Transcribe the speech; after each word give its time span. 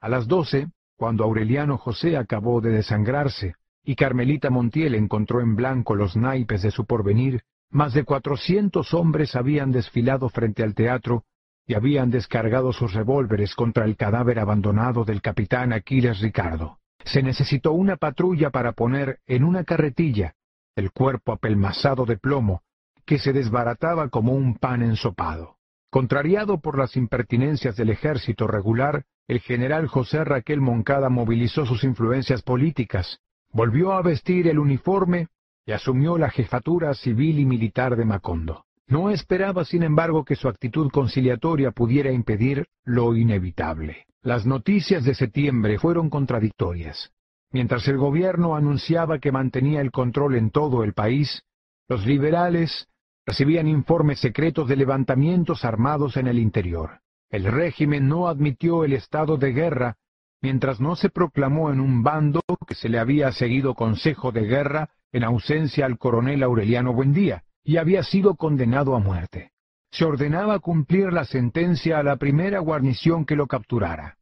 A 0.00 0.08
las 0.08 0.28
doce, 0.28 0.68
cuando 0.96 1.24
Aureliano 1.24 1.76
José 1.78 2.16
acabó 2.16 2.60
de 2.60 2.70
desangrarse, 2.70 3.54
y 3.84 3.96
Carmelita 3.96 4.50
Montiel 4.50 4.94
encontró 4.94 5.40
en 5.40 5.56
blanco 5.56 5.94
los 5.94 6.16
naipes 6.16 6.62
de 6.62 6.70
su 6.70 6.84
porvenir, 6.84 7.42
más 7.70 7.94
de 7.94 8.04
cuatrocientos 8.04 8.94
hombres 8.94 9.34
habían 9.34 9.72
desfilado 9.72 10.28
frente 10.28 10.62
al 10.62 10.74
teatro 10.74 11.24
y 11.66 11.74
habían 11.74 12.10
descargado 12.10 12.72
sus 12.72 12.94
revólveres 12.94 13.54
contra 13.54 13.84
el 13.84 13.96
cadáver 13.96 14.38
abandonado 14.38 15.04
del 15.04 15.20
capitán 15.20 15.72
Aquiles 15.72 16.20
Ricardo. 16.20 16.78
Se 17.04 17.22
necesitó 17.22 17.72
una 17.72 17.96
patrulla 17.96 18.50
para 18.50 18.72
poner 18.72 19.18
en 19.26 19.44
una 19.44 19.64
carretilla 19.64 20.34
el 20.76 20.92
cuerpo 20.92 21.32
apelmazado 21.32 22.06
de 22.06 22.16
plomo, 22.16 22.62
que 23.04 23.18
se 23.18 23.32
desbarataba 23.32 24.08
como 24.08 24.32
un 24.32 24.56
pan 24.56 24.82
ensopado. 24.82 25.56
Contrariado 25.90 26.60
por 26.60 26.78
las 26.78 26.96
impertinencias 26.96 27.76
del 27.76 27.90
ejército 27.90 28.46
regular, 28.46 29.04
el 29.28 29.40
general 29.40 29.86
José 29.86 30.24
Raquel 30.24 30.62
Moncada 30.62 31.10
movilizó 31.10 31.66
sus 31.66 31.84
influencias 31.84 32.42
políticas, 32.42 33.20
volvió 33.52 33.92
a 33.92 34.00
vestir 34.00 34.48
el 34.48 34.58
uniforme 34.58 35.28
y 35.66 35.72
asumió 35.72 36.16
la 36.16 36.30
jefatura 36.30 36.94
civil 36.94 37.38
y 37.38 37.44
militar 37.44 37.94
de 37.94 38.06
Macondo. 38.06 38.64
No 38.86 39.10
esperaba, 39.10 39.66
sin 39.66 39.82
embargo, 39.82 40.24
que 40.24 40.34
su 40.34 40.48
actitud 40.48 40.90
conciliatoria 40.90 41.72
pudiera 41.72 42.10
impedir 42.10 42.66
lo 42.84 43.14
inevitable. 43.14 44.06
Las 44.22 44.46
noticias 44.46 45.04
de 45.04 45.14
septiembre 45.14 45.78
fueron 45.78 46.08
contradictorias. 46.08 47.12
Mientras 47.52 47.86
el 47.86 47.98
gobierno 47.98 48.56
anunciaba 48.56 49.18
que 49.18 49.30
mantenía 49.30 49.82
el 49.82 49.90
control 49.90 50.36
en 50.36 50.50
todo 50.50 50.84
el 50.84 50.94
país, 50.94 51.42
los 51.86 52.06
liberales 52.06 52.88
recibían 53.26 53.68
informes 53.68 54.20
secretos 54.20 54.68
de 54.68 54.76
levantamientos 54.76 55.66
armados 55.66 56.16
en 56.16 56.28
el 56.28 56.38
interior. 56.38 57.00
El 57.30 57.44
régimen 57.44 58.08
no 58.08 58.28
admitió 58.28 58.84
el 58.84 58.92
estado 58.92 59.36
de 59.36 59.52
guerra 59.52 59.96
mientras 60.40 60.80
no 60.80 60.96
se 60.96 61.10
proclamó 61.10 61.70
en 61.70 61.80
un 61.80 62.02
bando 62.02 62.42
que 62.66 62.74
se 62.74 62.88
le 62.88 62.98
había 62.98 63.32
seguido 63.32 63.74
consejo 63.74 64.32
de 64.32 64.42
guerra 64.42 64.90
en 65.12 65.24
ausencia 65.24 65.84
al 65.86 65.98
coronel 65.98 66.42
Aureliano 66.42 66.92
Buendía, 66.92 67.44
y 67.64 67.76
había 67.76 68.02
sido 68.02 68.36
condenado 68.36 68.94
a 68.94 69.00
muerte. 69.00 69.52
Se 69.90 70.04
ordenaba 70.04 70.58
cumplir 70.58 71.12
la 71.12 71.24
sentencia 71.24 71.98
a 71.98 72.02
la 72.02 72.16
primera 72.16 72.60
guarnición 72.60 73.24
que 73.24 73.36
lo 73.36 73.46
capturara. 73.46 74.18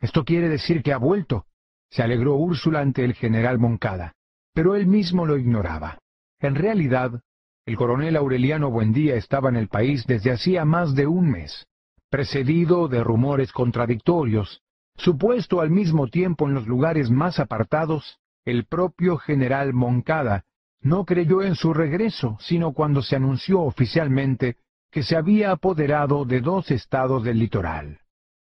Esto 0.00 0.24
quiere 0.24 0.48
decir 0.48 0.82
que 0.82 0.92
ha 0.92 0.98
vuelto, 0.98 1.46
se 1.90 2.02
alegró 2.02 2.36
Úrsula 2.36 2.80
ante 2.80 3.04
el 3.04 3.14
general 3.14 3.58
Moncada, 3.58 4.14
pero 4.54 4.76
él 4.76 4.86
mismo 4.86 5.26
lo 5.26 5.36
ignoraba. 5.36 5.98
En 6.38 6.54
realidad, 6.54 7.22
el 7.64 7.76
coronel 7.76 8.16
Aureliano 8.16 8.70
Buendía 8.70 9.16
estaba 9.16 9.48
en 9.48 9.56
el 9.56 9.68
país 9.68 10.06
desde 10.06 10.30
hacía 10.30 10.64
más 10.64 10.94
de 10.94 11.06
un 11.06 11.30
mes, 11.30 11.66
precedido 12.10 12.88
de 12.88 13.02
rumores 13.02 13.52
contradictorios, 13.52 14.62
supuesto 14.96 15.60
al 15.60 15.70
mismo 15.70 16.08
tiempo 16.08 16.46
en 16.46 16.54
los 16.54 16.66
lugares 16.66 17.10
más 17.10 17.38
apartados, 17.38 18.18
el 18.44 18.64
propio 18.66 19.18
general 19.18 19.72
Moncada 19.72 20.44
no 20.80 21.04
creyó 21.04 21.42
en 21.42 21.56
su 21.56 21.74
regreso, 21.74 22.36
sino 22.40 22.72
cuando 22.72 23.02
se 23.02 23.16
anunció 23.16 23.62
oficialmente 23.62 24.56
que 24.90 25.02
se 25.02 25.16
había 25.16 25.50
apoderado 25.50 26.24
de 26.24 26.40
dos 26.40 26.70
estados 26.70 27.24
del 27.24 27.38
litoral. 27.38 28.00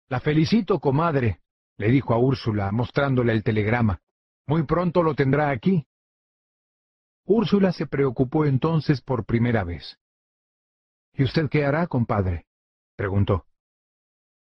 La 0.09 0.21
felicito, 0.21 0.81
comadre, 0.81 1.41
le 1.77 1.89
dijo 1.89 2.15
a 2.15 2.19
Úrsula, 2.19 2.73
mostrándole 2.73 3.33
el 3.33 3.43
telegrama. 3.43 4.01
Muy 4.47 4.65
pronto 4.65 5.03
lo 5.03 5.15
tendrá 5.15 5.51
aquí. 5.51 5.87
Úrsula 7.25 7.73
se 7.73 7.87
preocupó 7.87 8.45
entonces 8.45 9.01
por 9.01 9.25
primera 9.25 9.63
vez. 9.63 9.99
¿Y 11.15 11.25
usted 11.25 11.49
qué 11.49 11.65
hará, 11.65 11.87
compadre? 11.87 12.47
Preguntó. 13.03 13.47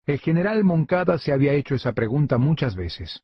El 0.05 0.19
general 0.19 0.65
Moncada 0.65 1.17
se 1.17 1.31
había 1.31 1.53
hecho 1.53 1.73
esa 1.73 1.93
pregunta 1.93 2.37
muchas 2.37 2.75
veces. 2.75 3.23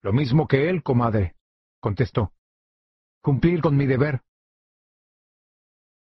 Lo 0.00 0.14
mismo 0.14 0.48
que 0.48 0.70
él, 0.70 0.82
comadre, 0.82 1.34
contestó 1.78 2.32
cumplir 3.20 3.60
con 3.60 3.76
mi 3.76 3.84
deber. 3.84 4.22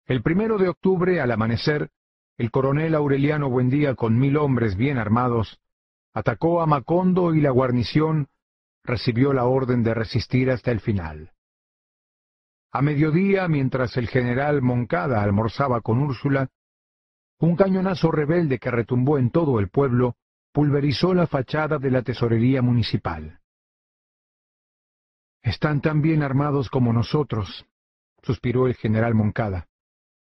El 0.07 0.23
primero 0.23 0.59
de 0.59 0.69
octubre, 0.69 1.23
al 1.23 1.31
amanecer, 1.31 1.89
el 2.37 2.51
coronel 2.51 2.95
Aureliano 2.97 3.49
Buendía, 3.49 3.95
con 3.95 4.19
mil 4.19 4.37
hombres 4.37 4.77
bien 4.77 4.99
armados, 4.99 5.59
atacó 6.13 6.61
a 6.61 6.67
Macondo 6.67 7.35
y 7.35 7.41
la 7.41 7.51
guarnición 7.51 8.27
recibió 8.85 9.33
la 9.33 9.47
orden 9.47 9.85
de 9.85 9.95
resistir 9.95 10.51
hasta 10.51 10.71
el 10.71 10.81
final. 10.81 11.33
A 12.73 12.83
mediodía, 12.83 13.49
mientras 13.49 13.97
el 13.97 14.09
general 14.09 14.61
Moncada 14.61 15.23
almorzaba 15.23 15.81
con 15.81 16.01
Úrsula, 16.01 16.51
un 17.43 17.57
cañonazo 17.57 18.13
rebelde 18.13 18.61
que 18.61 18.71
retumbó 18.71 19.19
en 19.19 19.31
todo 19.31 19.59
el 19.59 19.69
pueblo 19.69 20.15
pulverizó 20.53 21.13
la 21.13 21.27
fachada 21.27 21.79
de 21.79 21.91
la 21.91 22.03
tesorería 22.03 22.63
municipal. 22.63 23.41
Están 25.43 25.81
tan 25.81 26.03
bien 26.03 26.23
armados 26.23 26.71
como 26.71 26.93
nosotros, 26.93 27.67
suspiró 28.23 28.69
el 28.69 28.77
general 28.77 29.17
Moncada, 29.17 29.67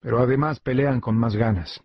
pero 0.01 0.19
además 0.19 0.61
pelean 0.61 1.03
con 1.03 1.19
más 1.19 1.37
ganas. 1.37 1.79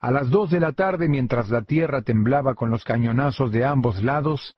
A 0.00 0.10
las 0.10 0.30
dos 0.30 0.50
de 0.50 0.58
la 0.58 0.72
tarde, 0.72 1.06
mientras 1.06 1.50
la 1.50 1.60
tierra 1.60 2.00
temblaba 2.00 2.54
con 2.54 2.70
los 2.70 2.84
cañonazos 2.84 3.52
de 3.52 3.66
ambos 3.66 4.02
lados, 4.02 4.56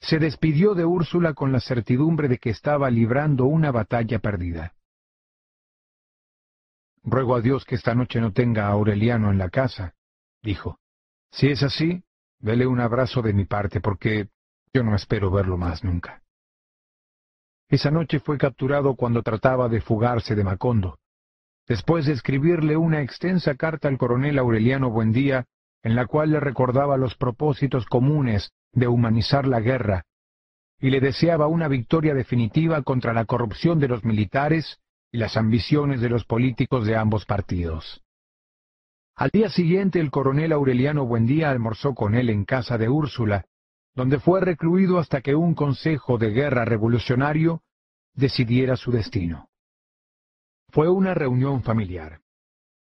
se 0.00 0.18
despidió 0.18 0.74
de 0.74 0.86
Úrsula 0.86 1.34
con 1.34 1.52
la 1.52 1.60
certidumbre 1.60 2.26
de 2.26 2.38
que 2.38 2.48
estaba 2.48 2.88
librando 2.90 3.44
una 3.44 3.70
batalla 3.70 4.18
perdida. 4.18 4.72
Ruego 7.02 7.34
a 7.34 7.40
Dios 7.40 7.64
que 7.64 7.76
esta 7.76 7.94
noche 7.94 8.20
no 8.20 8.32
tenga 8.32 8.66
a 8.66 8.72
Aureliano 8.72 9.30
en 9.30 9.38
la 9.38 9.48
casa, 9.48 9.94
dijo. 10.42 10.78
Si 11.30 11.48
es 11.48 11.62
así, 11.62 12.02
dele 12.38 12.66
un 12.66 12.80
abrazo 12.80 13.22
de 13.22 13.32
mi 13.32 13.44
parte, 13.44 13.80
porque 13.80 14.28
yo 14.72 14.82
no 14.82 14.94
espero 14.94 15.30
verlo 15.30 15.56
más 15.56 15.82
nunca. 15.84 16.22
Esa 17.68 17.90
noche 17.90 18.18
fue 18.18 18.36
capturado 18.36 18.96
cuando 18.96 19.22
trataba 19.22 19.68
de 19.68 19.80
fugarse 19.80 20.34
de 20.34 20.44
Macondo. 20.44 20.98
Después 21.68 22.06
de 22.06 22.12
escribirle 22.12 22.76
una 22.76 23.00
extensa 23.00 23.54
carta 23.54 23.86
al 23.86 23.96
coronel 23.96 24.38
Aureliano 24.38 24.90
Buendía, 24.90 25.46
en 25.82 25.94
la 25.94 26.06
cual 26.06 26.32
le 26.32 26.40
recordaba 26.40 26.96
los 26.96 27.14
propósitos 27.14 27.86
comunes 27.86 28.50
de 28.72 28.88
humanizar 28.88 29.46
la 29.46 29.60
guerra, 29.60 30.04
y 30.80 30.90
le 30.90 31.00
deseaba 31.00 31.46
una 31.46 31.68
victoria 31.68 32.12
definitiva 32.12 32.82
contra 32.82 33.12
la 33.12 33.24
corrupción 33.24 33.78
de 33.78 33.88
los 33.88 34.04
militares 34.04 34.79
y 35.12 35.18
las 35.18 35.36
ambiciones 35.36 36.00
de 36.00 36.08
los 36.08 36.24
políticos 36.24 36.86
de 36.86 36.96
ambos 36.96 37.24
partidos. 37.24 38.02
Al 39.16 39.30
día 39.30 39.50
siguiente 39.50 40.00
el 40.00 40.10
coronel 40.10 40.52
Aureliano 40.52 41.04
Buendía 41.04 41.50
almorzó 41.50 41.94
con 41.94 42.14
él 42.14 42.30
en 42.30 42.44
casa 42.44 42.78
de 42.78 42.88
Úrsula, 42.88 43.44
donde 43.94 44.18
fue 44.18 44.40
recluido 44.40 44.98
hasta 44.98 45.20
que 45.20 45.34
un 45.34 45.54
consejo 45.54 46.16
de 46.16 46.30
guerra 46.30 46.64
revolucionario 46.64 47.62
decidiera 48.14 48.76
su 48.76 48.92
destino. 48.92 49.48
Fue 50.70 50.88
una 50.88 51.14
reunión 51.14 51.62
familiar. 51.62 52.20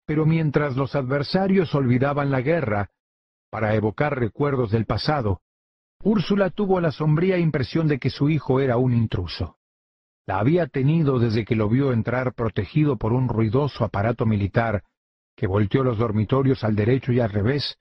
Pero 0.06 0.26
mientras 0.26 0.76
los 0.76 0.96
adversarios 0.96 1.74
olvidaban 1.74 2.30
la 2.30 2.42
guerra, 2.42 2.90
para 3.50 3.74
evocar 3.76 4.18
recuerdos 4.18 4.72
del 4.72 4.86
pasado, 4.86 5.42
Úrsula 6.04 6.50
tuvo 6.50 6.82
la 6.82 6.92
sombría 6.92 7.38
impresión 7.38 7.88
de 7.88 8.00
que 8.00 8.10
su 8.10 8.30
hijo 8.30 8.60
era 8.60 8.78
un 8.78 8.94
intruso. 8.94 9.58
La 10.26 10.40
había 10.40 10.68
tenido 10.68 11.20
desde 11.20 11.44
que 11.44 11.56
lo 11.56 11.68
vio 11.68 11.92
entrar 11.92 12.34
protegido 12.34 12.98
por 12.98 13.12
un 13.12 13.28
ruidoso 13.28 13.84
aparato 13.84 14.26
militar 14.26 14.84
que 15.36 15.48
volteó 15.48 15.84
los 15.84 15.98
dormitorios 15.98 16.64
al 16.64 16.76
derecho 16.76 17.12
y 17.12 17.20
al 17.20 17.30
revés 17.30 17.78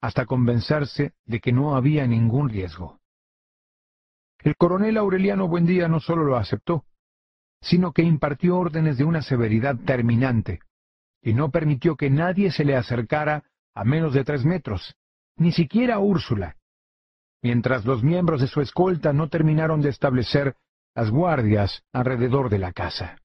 hasta 0.00 0.26
convencerse 0.26 1.12
de 1.24 1.40
que 1.40 1.52
no 1.52 1.76
había 1.76 2.06
ningún 2.06 2.48
riesgo. 2.48 3.00
El 4.40 4.56
coronel 4.56 4.96
Aureliano 4.96 5.48
Buendía 5.48 5.88
no 5.88 6.00
solo 6.00 6.24
lo 6.24 6.36
aceptó, 6.36 6.84
sino 7.60 7.92
que 7.92 8.02
impartió 8.02 8.56
órdenes 8.56 8.98
de 8.98 9.04
una 9.04 9.22
severidad 9.22 9.76
terminante, 9.84 10.60
y 11.20 11.34
no 11.34 11.50
permitió 11.50 11.96
que 11.96 12.10
nadie 12.10 12.52
se 12.52 12.64
le 12.64 12.76
acercara 12.76 13.42
a 13.74 13.84
menos 13.84 14.14
de 14.14 14.24
tres 14.24 14.44
metros, 14.44 14.94
ni 15.36 15.50
siquiera 15.50 15.96
a 15.96 15.98
Úrsula, 15.98 16.56
mientras 17.42 17.84
los 17.84 18.04
miembros 18.04 18.40
de 18.40 18.46
su 18.46 18.60
escolta 18.60 19.12
no 19.12 19.28
terminaron 19.28 19.80
de 19.80 19.88
establecer 19.88 20.54
las 20.94 21.10
guardias 21.10 21.82
alrededor 21.92 22.50
de 22.50 22.58
la 22.58 22.72
casa. 22.72 23.18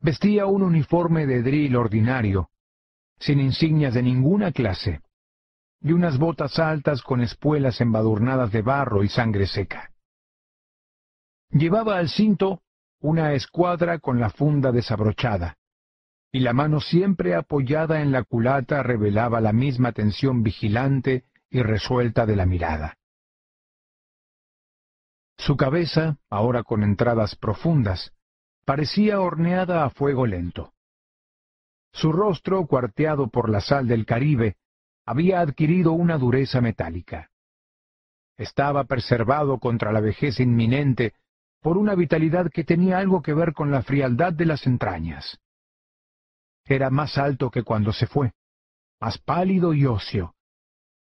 Vestía 0.00 0.46
un 0.46 0.62
uniforme 0.62 1.26
de 1.26 1.42
drill 1.42 1.76
ordinario, 1.76 2.50
sin 3.18 3.40
insignias 3.40 3.94
de 3.94 4.02
ninguna 4.02 4.52
clase, 4.52 5.00
y 5.80 5.92
unas 5.92 6.18
botas 6.18 6.58
altas 6.58 7.02
con 7.02 7.20
espuelas 7.20 7.80
embadurnadas 7.80 8.52
de 8.52 8.62
barro 8.62 9.02
y 9.02 9.08
sangre 9.08 9.46
seca. 9.46 9.90
Llevaba 11.50 11.98
al 11.98 12.08
cinto 12.08 12.62
una 13.00 13.32
escuadra 13.32 13.98
con 13.98 14.20
la 14.20 14.30
funda 14.30 14.72
desabrochada, 14.72 15.56
y 16.30 16.40
la 16.40 16.52
mano 16.52 16.80
siempre 16.80 17.34
apoyada 17.34 18.02
en 18.02 18.12
la 18.12 18.22
culata 18.22 18.82
revelaba 18.82 19.40
la 19.40 19.52
misma 19.52 19.92
tensión 19.92 20.42
vigilante 20.42 21.24
y 21.50 21.62
resuelta 21.62 22.26
de 22.26 22.36
la 22.36 22.44
mirada. 22.44 22.98
Su 25.38 25.56
cabeza, 25.56 26.18
ahora 26.28 26.64
con 26.64 26.82
entradas 26.82 27.36
profundas, 27.36 28.12
parecía 28.64 29.20
horneada 29.20 29.84
a 29.84 29.90
fuego 29.90 30.26
lento. 30.26 30.74
Su 31.92 32.12
rostro, 32.12 32.66
cuarteado 32.66 33.28
por 33.28 33.48
la 33.48 33.60
sal 33.60 33.86
del 33.86 34.04
Caribe, 34.04 34.56
había 35.06 35.40
adquirido 35.40 35.92
una 35.92 36.18
dureza 36.18 36.60
metálica. 36.60 37.30
Estaba 38.36 38.84
preservado 38.84 39.58
contra 39.58 39.90
la 39.90 40.00
vejez 40.00 40.38
inminente 40.38 41.14
por 41.60 41.78
una 41.78 41.94
vitalidad 41.94 42.50
que 42.50 42.64
tenía 42.64 42.98
algo 42.98 43.22
que 43.22 43.32
ver 43.32 43.52
con 43.52 43.70
la 43.70 43.82
frialdad 43.82 44.32
de 44.32 44.44
las 44.44 44.66
entrañas. 44.66 45.40
Era 46.64 46.90
más 46.90 47.16
alto 47.16 47.50
que 47.50 47.62
cuando 47.62 47.92
se 47.92 48.06
fue, 48.06 48.32
más 49.00 49.18
pálido 49.18 49.72
y 49.72 49.86
óseo, 49.86 50.34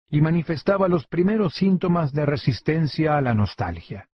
y 0.10 0.22
manifestaba 0.22 0.88
los 0.88 1.08
primeros 1.08 1.56
síntomas 1.56 2.14
de 2.14 2.26
resistencia 2.26 3.18
a 3.18 3.22
la 3.22 3.34
nostalgia. 3.34 4.08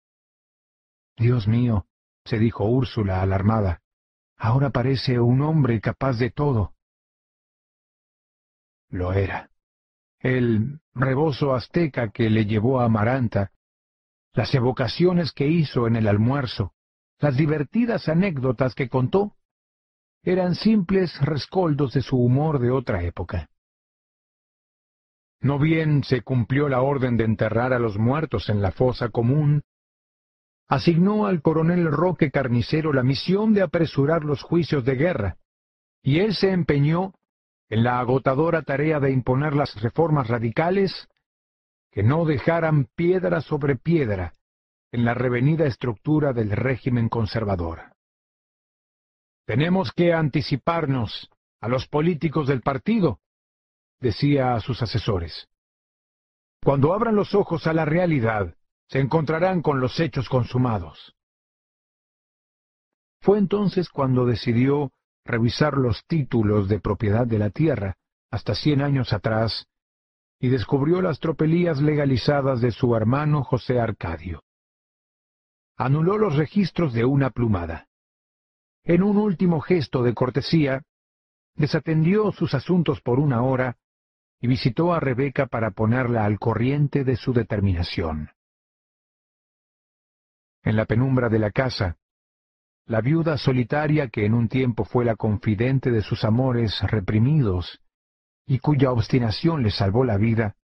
Dios 1.17 1.47
mío, 1.47 1.85
se 2.25 2.39
dijo 2.39 2.65
Úrsula 2.65 3.21
alarmada, 3.21 3.81
ahora 4.37 4.69
parece 4.69 5.19
un 5.19 5.41
hombre 5.41 5.79
capaz 5.81 6.17
de 6.17 6.31
todo. 6.31 6.73
Lo 8.89 9.13
era. 9.13 9.49
El 10.19 10.79
rebozo 10.93 11.55
azteca 11.55 12.09
que 12.09 12.29
le 12.29 12.45
llevó 12.45 12.81
a 12.81 12.85
Amaranta, 12.85 13.51
las 14.33 14.53
evocaciones 14.53 15.31
que 15.31 15.47
hizo 15.47 15.87
en 15.87 15.95
el 15.95 16.07
almuerzo, 16.07 16.73
las 17.19 17.37
divertidas 17.37 18.07
anécdotas 18.07 18.75
que 18.75 18.89
contó, 18.89 19.35
eran 20.23 20.55
simples 20.55 21.19
rescoldos 21.21 21.93
de 21.93 22.01
su 22.01 22.17
humor 22.17 22.59
de 22.59 22.71
otra 22.71 23.03
época. 23.03 23.49
No 25.39 25.57
bien 25.57 26.03
se 26.03 26.21
cumplió 26.21 26.69
la 26.69 26.81
orden 26.81 27.17
de 27.17 27.23
enterrar 27.23 27.73
a 27.73 27.79
los 27.79 27.97
muertos 27.97 28.49
en 28.49 28.61
la 28.61 28.71
fosa 28.71 29.09
común, 29.09 29.63
asignó 30.71 31.25
al 31.25 31.41
coronel 31.41 31.91
Roque 31.91 32.31
Carnicero 32.31 32.93
la 32.93 33.03
misión 33.03 33.53
de 33.53 33.61
apresurar 33.61 34.23
los 34.23 34.41
juicios 34.41 34.85
de 34.85 34.95
guerra, 34.95 35.37
y 36.01 36.21
él 36.21 36.33
se 36.33 36.51
empeñó 36.51 37.13
en 37.69 37.83
la 37.83 37.99
agotadora 37.99 38.61
tarea 38.61 39.01
de 39.01 39.11
imponer 39.11 39.53
las 39.53 39.81
reformas 39.81 40.29
radicales 40.29 41.09
que 41.91 42.03
no 42.03 42.23
dejaran 42.23 42.87
piedra 42.95 43.41
sobre 43.41 43.75
piedra 43.75 44.33
en 44.93 45.03
la 45.03 45.13
revenida 45.13 45.65
estructura 45.65 46.31
del 46.31 46.51
régimen 46.51 47.09
conservador. 47.09 47.91
Tenemos 49.45 49.91
que 49.91 50.13
anticiparnos 50.13 51.29
a 51.59 51.67
los 51.67 51.85
políticos 51.89 52.47
del 52.47 52.61
partido, 52.61 53.19
decía 53.99 54.53
a 54.53 54.61
sus 54.61 54.81
asesores. 54.81 55.49
Cuando 56.63 56.93
abran 56.93 57.17
los 57.17 57.35
ojos 57.35 57.67
a 57.67 57.73
la 57.73 57.83
realidad, 57.83 58.55
se 58.91 58.99
encontrarán 58.99 59.61
con 59.61 59.79
los 59.79 60.01
hechos 60.01 60.27
consumados. 60.27 61.15
Fue 63.21 63.37
entonces 63.37 63.87
cuando 63.87 64.25
decidió 64.25 64.91
revisar 65.23 65.77
los 65.77 66.05
títulos 66.07 66.67
de 66.67 66.81
propiedad 66.81 67.25
de 67.25 67.39
la 67.39 67.51
tierra, 67.51 67.95
hasta 68.31 68.53
cien 68.53 68.81
años 68.81 69.13
atrás, 69.13 69.65
y 70.41 70.49
descubrió 70.49 71.01
las 71.01 71.19
tropelías 71.19 71.79
legalizadas 71.79 72.59
de 72.59 72.71
su 72.71 72.93
hermano 72.93 73.45
José 73.45 73.79
Arcadio. 73.79 74.43
Anuló 75.77 76.17
los 76.17 76.35
registros 76.35 76.91
de 76.91 77.05
una 77.05 77.29
plumada. 77.29 77.87
En 78.83 79.03
un 79.03 79.15
último 79.15 79.61
gesto 79.61 80.03
de 80.03 80.13
cortesía, 80.13 80.83
desatendió 81.55 82.33
sus 82.33 82.53
asuntos 82.53 82.99
por 82.99 83.19
una 83.19 83.41
hora 83.41 83.77
y 84.41 84.47
visitó 84.47 84.93
a 84.93 84.99
Rebeca 84.99 85.45
para 85.45 85.71
ponerla 85.71 86.25
al 86.25 86.39
corriente 86.39 87.05
de 87.05 87.15
su 87.15 87.31
determinación. 87.31 88.31
En 90.63 90.75
la 90.75 90.85
penumbra 90.85 91.29
de 91.29 91.39
la 91.39 91.51
casa, 91.51 91.97
la 92.85 93.01
viuda 93.01 93.37
solitaria 93.37 94.09
que 94.09 94.25
en 94.25 94.33
un 94.33 94.47
tiempo 94.47 94.83
fue 94.83 95.05
la 95.05 95.15
confidente 95.15 95.91
de 95.91 96.01
sus 96.01 96.23
amores 96.23 96.81
reprimidos 96.81 97.79
y 98.45 98.59
cuya 98.59 98.91
obstinación 98.91 99.63
le 99.63 99.71
salvó 99.71 100.03
la 100.03 100.17
vida, 100.17 100.55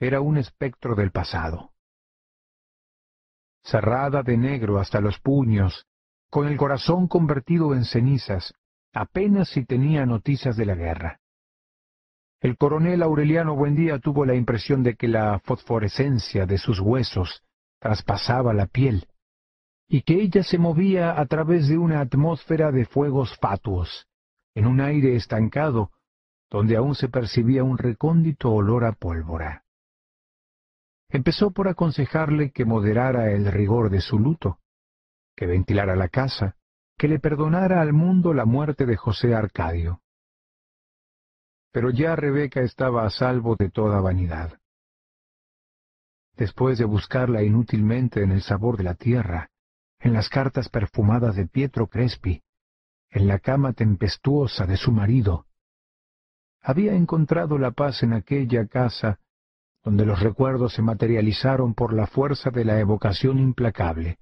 era 0.00 0.20
un 0.20 0.36
espectro 0.36 0.94
del 0.94 1.10
pasado. 1.10 1.72
Cerrada 3.62 4.22
de 4.22 4.36
negro 4.36 4.78
hasta 4.78 5.00
los 5.00 5.18
puños, 5.20 5.86
con 6.30 6.48
el 6.48 6.56
corazón 6.56 7.06
convertido 7.06 7.74
en 7.74 7.84
cenizas, 7.84 8.54
apenas 8.92 9.48
si 9.50 9.64
tenía 9.64 10.04
noticias 10.04 10.56
de 10.56 10.66
la 10.66 10.74
guerra. 10.74 11.20
El 12.40 12.56
coronel 12.56 13.02
Aureliano 13.02 13.54
Buendía 13.54 13.98
tuvo 13.98 14.26
la 14.26 14.34
impresión 14.34 14.82
de 14.82 14.96
que 14.96 15.08
la 15.08 15.38
fosforescencia 15.44 16.44
de 16.44 16.58
sus 16.58 16.80
huesos 16.80 17.43
traspasaba 17.84 18.54
la 18.54 18.64
piel, 18.64 19.06
y 19.86 20.00
que 20.00 20.14
ella 20.14 20.42
se 20.42 20.56
movía 20.56 21.20
a 21.20 21.26
través 21.26 21.68
de 21.68 21.76
una 21.76 22.00
atmósfera 22.00 22.72
de 22.72 22.86
fuegos 22.86 23.36
fatuos, 23.36 24.08
en 24.54 24.66
un 24.66 24.80
aire 24.80 25.16
estancado, 25.16 25.90
donde 26.50 26.76
aún 26.76 26.94
se 26.94 27.10
percibía 27.10 27.62
un 27.62 27.76
recóndito 27.76 28.50
olor 28.50 28.86
a 28.86 28.92
pólvora. 28.92 29.64
Empezó 31.10 31.50
por 31.50 31.68
aconsejarle 31.68 32.52
que 32.52 32.64
moderara 32.64 33.30
el 33.32 33.52
rigor 33.52 33.90
de 33.90 34.00
su 34.00 34.18
luto, 34.18 34.60
que 35.36 35.44
ventilara 35.44 35.94
la 35.94 36.08
casa, 36.08 36.56
que 36.96 37.06
le 37.06 37.18
perdonara 37.18 37.82
al 37.82 37.92
mundo 37.92 38.32
la 38.32 38.46
muerte 38.46 38.86
de 38.86 38.96
José 38.96 39.34
Arcadio 39.34 40.00
pero 41.74 41.90
ya 41.90 42.14
Rebeca 42.14 42.60
estaba 42.60 43.04
a 43.04 43.10
salvo 43.10 43.56
de 43.56 43.68
toda 43.68 44.00
vanidad. 44.00 44.60
Después 46.36 46.78
de 46.78 46.84
buscarla 46.84 47.42
inútilmente 47.42 48.22
en 48.22 48.32
el 48.32 48.42
sabor 48.42 48.76
de 48.76 48.84
la 48.84 48.94
tierra, 48.94 49.50
en 50.00 50.12
las 50.12 50.28
cartas 50.28 50.68
perfumadas 50.68 51.36
de 51.36 51.46
Pietro 51.46 51.86
Crespi, 51.86 52.42
en 53.10 53.28
la 53.28 53.38
cama 53.38 53.72
tempestuosa 53.72 54.66
de 54.66 54.76
su 54.76 54.90
marido, 54.90 55.46
había 56.60 56.94
encontrado 56.94 57.58
la 57.58 57.70
paz 57.70 58.02
en 58.02 58.14
aquella 58.14 58.66
casa 58.66 59.20
donde 59.84 60.06
los 60.06 60.20
recuerdos 60.20 60.72
se 60.72 60.82
materializaron 60.82 61.74
por 61.74 61.92
la 61.92 62.06
fuerza 62.06 62.50
de 62.50 62.64
la 62.64 62.80
evocación 62.80 63.38
implacable, 63.38 64.18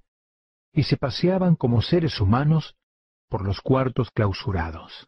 y 0.73 0.83
se 0.83 0.97
paseaban 0.97 1.55
como 1.55 1.81
seres 1.81 2.19
humanos 2.19 2.75
por 3.29 3.45
los 3.45 3.61
cuartos 3.61 4.11
clausurados. 4.11 5.07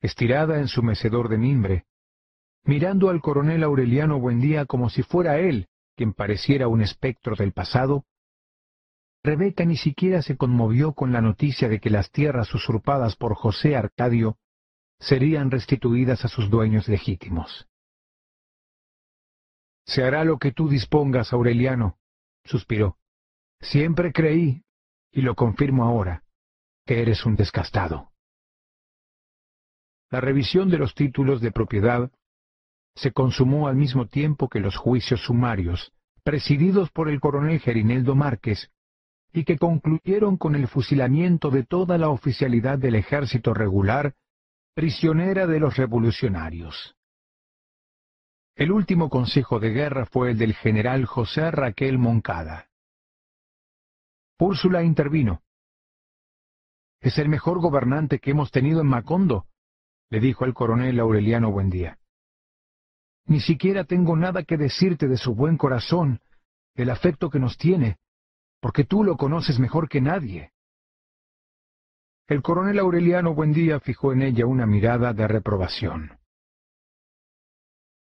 Estirada 0.00 0.58
en 0.58 0.68
su 0.68 0.82
mecedor 0.82 1.30
de 1.30 1.38
mimbre, 1.38 1.86
mirando 2.68 3.08
al 3.08 3.22
coronel 3.22 3.64
Aureliano 3.64 4.20
Buendía 4.20 4.66
como 4.66 4.90
si 4.90 5.02
fuera 5.02 5.38
él 5.38 5.68
quien 5.96 6.12
pareciera 6.12 6.68
un 6.68 6.82
espectro 6.82 7.34
del 7.34 7.52
pasado, 7.52 8.04
Rebeca 9.24 9.64
ni 9.64 9.78
siquiera 9.78 10.20
se 10.20 10.36
conmovió 10.36 10.92
con 10.92 11.10
la 11.10 11.22
noticia 11.22 11.68
de 11.68 11.80
que 11.80 11.88
las 11.88 12.12
tierras 12.12 12.54
usurpadas 12.54 13.16
por 13.16 13.34
José 13.34 13.74
Arcadio 13.74 14.36
serían 15.00 15.50
restituidas 15.50 16.26
a 16.26 16.28
sus 16.28 16.50
dueños 16.50 16.88
legítimos. 16.88 17.66
Se 19.86 20.04
hará 20.04 20.22
lo 20.24 20.38
que 20.38 20.52
tú 20.52 20.68
dispongas, 20.68 21.32
Aureliano, 21.32 21.98
suspiró. 22.44 22.98
Siempre 23.60 24.12
creí, 24.12 24.62
y 25.10 25.22
lo 25.22 25.34
confirmo 25.34 25.84
ahora, 25.84 26.22
que 26.84 27.00
eres 27.00 27.24
un 27.24 27.34
descastado. 27.34 28.12
La 30.10 30.20
revisión 30.20 30.68
de 30.68 30.78
los 30.78 30.94
títulos 30.94 31.40
de 31.40 31.50
propiedad 31.50 32.12
se 32.98 33.12
consumó 33.12 33.68
al 33.68 33.76
mismo 33.76 34.06
tiempo 34.06 34.48
que 34.48 34.60
los 34.60 34.76
juicios 34.76 35.20
sumarios, 35.22 35.92
presididos 36.24 36.90
por 36.90 37.08
el 37.08 37.20
coronel 37.20 37.60
Gerineldo 37.60 38.14
Márquez, 38.14 38.70
y 39.32 39.44
que 39.44 39.56
concluyeron 39.56 40.36
con 40.36 40.56
el 40.56 40.66
fusilamiento 40.68 41.50
de 41.50 41.64
toda 41.64 41.96
la 41.96 42.08
oficialidad 42.08 42.78
del 42.78 42.96
ejército 42.96 43.54
regular, 43.54 44.14
prisionera 44.74 45.46
de 45.46 45.60
los 45.60 45.76
revolucionarios. 45.76 46.96
El 48.56 48.72
último 48.72 49.08
consejo 49.08 49.60
de 49.60 49.70
guerra 49.70 50.06
fue 50.06 50.32
el 50.32 50.38
del 50.38 50.54
general 50.54 51.04
José 51.04 51.50
Raquel 51.52 51.98
Moncada. 51.98 52.68
Úrsula 54.40 54.82
intervino. 54.82 55.42
Es 57.00 57.18
el 57.18 57.28
mejor 57.28 57.60
gobernante 57.60 58.18
que 58.18 58.32
hemos 58.32 58.50
tenido 58.50 58.80
en 58.80 58.88
Macondo, 58.88 59.46
le 60.10 60.18
dijo 60.18 60.44
el 60.44 60.54
coronel 60.54 60.98
Aureliano 60.98 61.52
Buendía. 61.52 61.98
Ni 63.28 63.40
siquiera 63.40 63.84
tengo 63.84 64.16
nada 64.16 64.42
que 64.42 64.56
decirte 64.56 65.06
de 65.06 65.18
su 65.18 65.34
buen 65.34 65.58
corazón, 65.58 66.20
del 66.74 66.88
afecto 66.88 67.28
que 67.28 67.38
nos 67.38 67.58
tiene, 67.58 67.98
porque 68.58 68.84
tú 68.84 69.04
lo 69.04 69.18
conoces 69.18 69.58
mejor 69.58 69.86
que 69.88 70.00
nadie. 70.00 70.52
El 72.26 72.40
coronel 72.42 72.78
Aureliano 72.78 73.34
Buendía 73.34 73.80
fijó 73.80 74.14
en 74.14 74.22
ella 74.22 74.46
una 74.46 74.64
mirada 74.64 75.12
de 75.12 75.28
reprobación. 75.28 76.18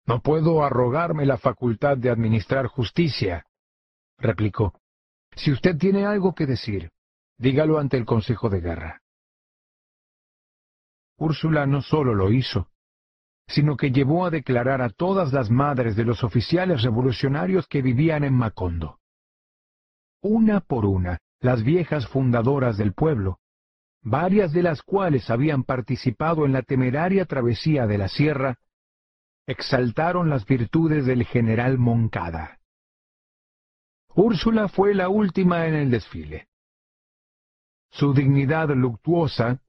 No 0.06 0.22
puedo 0.22 0.64
arrogarme 0.64 1.26
la 1.26 1.40
facultad 1.40 1.98
de 1.98 2.12
administrar 2.12 2.68
justicia, 2.68 3.48
replicó. 4.20 4.80
Si 5.36 5.52
usted 5.52 5.76
tiene 5.76 6.06
algo 6.06 6.36
que 6.36 6.46
decir, 6.46 6.92
dígalo 7.40 7.80
ante 7.80 7.98
el 7.98 8.06
Consejo 8.06 8.50
de 8.50 8.62
Guerra. 8.62 9.02
Úrsula 11.18 11.66
no 11.66 11.82
solo 11.82 12.14
lo 12.14 12.32
hizo, 12.32 12.70
sino 13.48 13.78
que 13.78 13.92
llevó 13.92 14.26
a 14.26 14.30
declarar 14.30 14.82
a 14.82 14.90
todas 14.90 15.32
las 15.34 15.50
madres 15.50 15.96
de 15.96 16.04
los 16.04 16.24
oficiales 16.24 16.82
revolucionarios 16.82 17.68
que 17.68 17.82
vivían 17.82 18.24
en 18.24 18.34
Macondo. 18.34 19.00
Una 20.22 20.60
por 20.62 20.86
una, 20.86 21.20
las 21.40 21.64
viejas 21.64 22.08
fundadoras 22.08 22.78
del 22.78 22.94
pueblo, 22.94 23.40
varias 24.02 24.52
de 24.52 24.64
las 24.64 24.82
cuales 24.82 25.30
habían 25.30 25.64
participado 25.64 26.46
en 26.46 26.54
la 26.54 26.64
temeraria 26.64 27.26
travesía 27.26 27.86
de 27.86 27.98
la 27.98 28.08
sierra, 28.08 28.58
exaltaron 29.48 30.30
las 30.30 30.46
virtudes 30.46 31.06
del 31.06 31.26
general 31.26 31.78
Moncada. 31.78 32.60
Úrsula 34.16 34.68
fue 34.70 34.96
la 34.96 35.10
última 35.10 35.68
en 35.68 35.76
el 35.76 35.92
desfile. 35.92 36.48
Su 37.92 38.14
dignidad 38.14 38.70
luctuosa, 38.70 39.62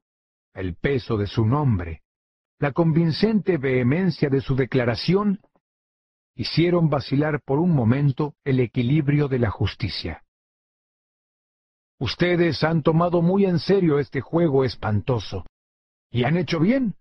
el 0.53 0.75
peso 0.75 1.17
de 1.17 1.27
su 1.27 1.45
nombre, 1.45 2.01
la 2.59 2.71
convincente 2.71 3.57
vehemencia 3.57 4.29
de 4.29 4.41
su 4.41 4.55
declaración, 4.55 5.39
hicieron 6.35 6.89
vacilar 6.89 7.41
por 7.41 7.59
un 7.59 7.71
momento 7.71 8.35
el 8.43 8.59
equilibrio 8.59 9.27
de 9.27 9.39
la 9.39 9.49
justicia. 9.49 10.23
Ustedes 11.99 12.63
han 12.63 12.83
tomado 12.83 13.21
muy 13.21 13.45
en 13.45 13.59
serio 13.59 13.99
este 13.99 14.21
juego 14.21 14.63
espantoso, 14.63 15.45
y 16.11 16.23
han 16.23 16.37
hecho 16.37 16.59
bien, 16.59 16.95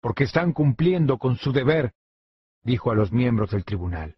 porque 0.00 0.24
están 0.24 0.52
cumpliendo 0.52 1.18
con 1.18 1.36
su 1.36 1.52
deber, 1.52 1.92
dijo 2.62 2.90
a 2.90 2.94
los 2.94 3.10
miembros 3.12 3.50
del 3.50 3.64
tribunal. 3.64 4.16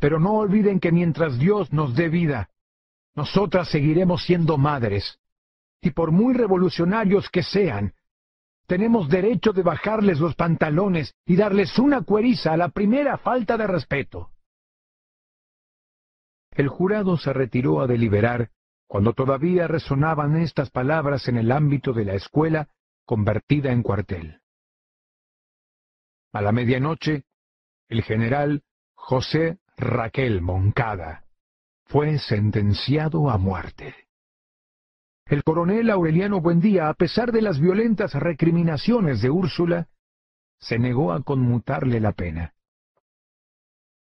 Pero 0.00 0.18
no 0.18 0.34
olviden 0.34 0.80
que 0.80 0.92
mientras 0.92 1.38
Dios 1.38 1.72
nos 1.72 1.94
dé 1.94 2.08
vida, 2.08 2.50
nosotras 3.14 3.68
seguiremos 3.68 4.24
siendo 4.24 4.58
madres, 4.58 5.18
y 5.80 5.90
por 5.90 6.10
muy 6.10 6.34
revolucionarios 6.34 7.28
que 7.28 7.42
sean, 7.42 7.94
tenemos 8.66 9.08
derecho 9.08 9.52
de 9.52 9.62
bajarles 9.62 10.20
los 10.20 10.34
pantalones 10.34 11.14
y 11.26 11.36
darles 11.36 11.78
una 11.78 12.02
cueriza 12.02 12.52
a 12.52 12.56
la 12.56 12.68
primera 12.68 13.18
falta 13.18 13.56
de 13.56 13.66
respeto. 13.66 14.30
El 16.50 16.68
jurado 16.68 17.16
se 17.16 17.32
retiró 17.32 17.80
a 17.80 17.86
deliberar 17.86 18.50
cuando 18.86 19.12
todavía 19.12 19.66
resonaban 19.66 20.36
estas 20.36 20.70
palabras 20.70 21.28
en 21.28 21.36
el 21.36 21.50
ámbito 21.50 21.92
de 21.92 22.04
la 22.04 22.14
escuela 22.14 22.68
convertida 23.04 23.72
en 23.72 23.82
cuartel. 23.82 24.40
A 26.32 26.40
la 26.40 26.52
medianoche, 26.52 27.24
el 27.88 28.02
general 28.02 28.62
José 28.94 29.58
Raquel 29.76 30.40
Moncada 30.40 31.24
fue 31.86 32.18
sentenciado 32.18 33.30
a 33.30 33.38
muerte. 33.38 34.03
El 35.26 35.42
coronel 35.42 35.90
Aureliano 35.90 36.40
Buendía, 36.40 36.88
a 36.88 36.94
pesar 36.94 37.32
de 37.32 37.40
las 37.40 37.58
violentas 37.58 38.12
recriminaciones 38.14 39.22
de 39.22 39.30
Úrsula, 39.30 39.88
se 40.58 40.78
negó 40.78 41.12
a 41.12 41.22
conmutarle 41.22 41.98
la 41.98 42.12
pena. 42.12 42.54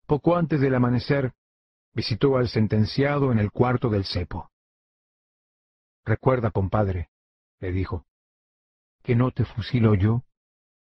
Poco 0.07 0.35
antes 0.35 0.59
del 0.59 0.73
amanecer, 0.73 1.33
visitó 1.93 2.37
al 2.37 2.49
sentenciado 2.49 3.31
en 3.31 3.39
el 3.39 3.51
cuarto 3.51 3.89
del 3.89 4.05
cepo. 4.05 4.49
Recuerda, 6.05 6.49
compadre, 6.49 7.09
le 7.59 7.71
dijo, 7.71 8.05
que 9.03 9.15
no 9.15 9.31
te 9.31 9.45
fusilo 9.45 9.93
yo, 9.93 10.23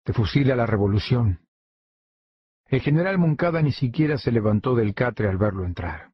te 0.03 0.13
fusila 0.13 0.55
la 0.55 0.67
revolución. 0.67 1.41
El 2.65 2.81
general 2.81 3.17
Moncada 3.17 3.61
ni 3.61 3.71
siquiera 3.71 4.17
se 4.17 4.31
levantó 4.31 4.75
del 4.75 4.93
catre 4.93 5.29
al 5.29 5.37
verlo 5.37 5.65
entrar. 5.65 6.11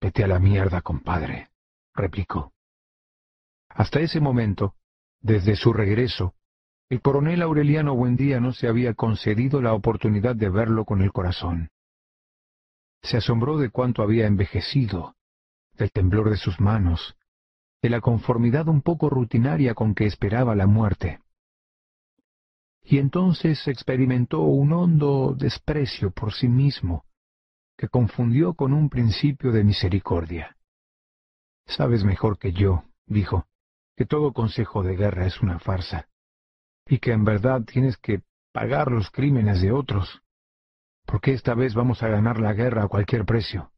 Vete 0.00 0.24
a 0.24 0.26
la 0.26 0.38
mierda, 0.38 0.82
compadre, 0.82 1.50
replicó. 1.94 2.52
Hasta 3.74 4.00
ese 4.00 4.20
momento, 4.20 4.74
desde 5.20 5.56
su 5.56 5.72
regreso, 5.72 6.34
el 6.90 7.00
coronel 7.00 7.40
Aureliano 7.40 7.94
Buendía 7.94 8.38
no 8.38 8.52
se 8.52 8.68
había 8.68 8.92
concedido 8.94 9.62
la 9.62 9.72
oportunidad 9.72 10.36
de 10.36 10.50
verlo 10.50 10.84
con 10.84 11.00
el 11.00 11.10
corazón. 11.10 11.70
Se 13.02 13.16
asombró 13.16 13.56
de 13.56 13.70
cuánto 13.70 14.02
había 14.02 14.26
envejecido, 14.26 15.14
del 15.72 15.90
temblor 15.90 16.28
de 16.28 16.36
sus 16.36 16.60
manos, 16.60 17.16
de 17.80 17.88
la 17.88 18.00
conformidad 18.00 18.68
un 18.68 18.82
poco 18.82 19.08
rutinaria 19.08 19.74
con 19.74 19.94
que 19.94 20.04
esperaba 20.04 20.54
la 20.54 20.66
muerte. 20.66 21.20
Y 22.84 22.98
entonces 22.98 23.66
experimentó 23.68 24.40
un 24.40 24.72
hondo 24.72 25.34
desprecio 25.34 26.10
por 26.10 26.32
sí 26.32 26.48
mismo, 26.48 27.06
que 27.76 27.88
confundió 27.88 28.54
con 28.54 28.72
un 28.72 28.90
principio 28.90 29.50
de 29.50 29.64
misericordia. 29.64 30.56
Sabes 31.66 32.04
mejor 32.04 32.38
que 32.38 32.52
yo, 32.52 32.84
dijo, 33.06 33.46
que 34.02 34.06
todo 34.06 34.32
consejo 34.32 34.82
de 34.82 34.96
guerra 34.96 35.26
es 35.26 35.40
una 35.42 35.60
farsa, 35.60 36.08
y 36.88 36.98
que 36.98 37.12
en 37.12 37.22
verdad 37.22 37.62
tienes 37.62 37.96
que 37.98 38.24
pagar 38.52 38.90
los 38.90 39.12
crímenes 39.12 39.62
de 39.62 39.70
otros, 39.70 40.24
porque 41.06 41.32
esta 41.32 41.54
vez 41.54 41.72
vamos 41.76 42.02
a 42.02 42.08
ganar 42.08 42.40
la 42.40 42.52
guerra 42.52 42.82
a 42.82 42.88
cualquier 42.88 43.24
precio. 43.24 43.70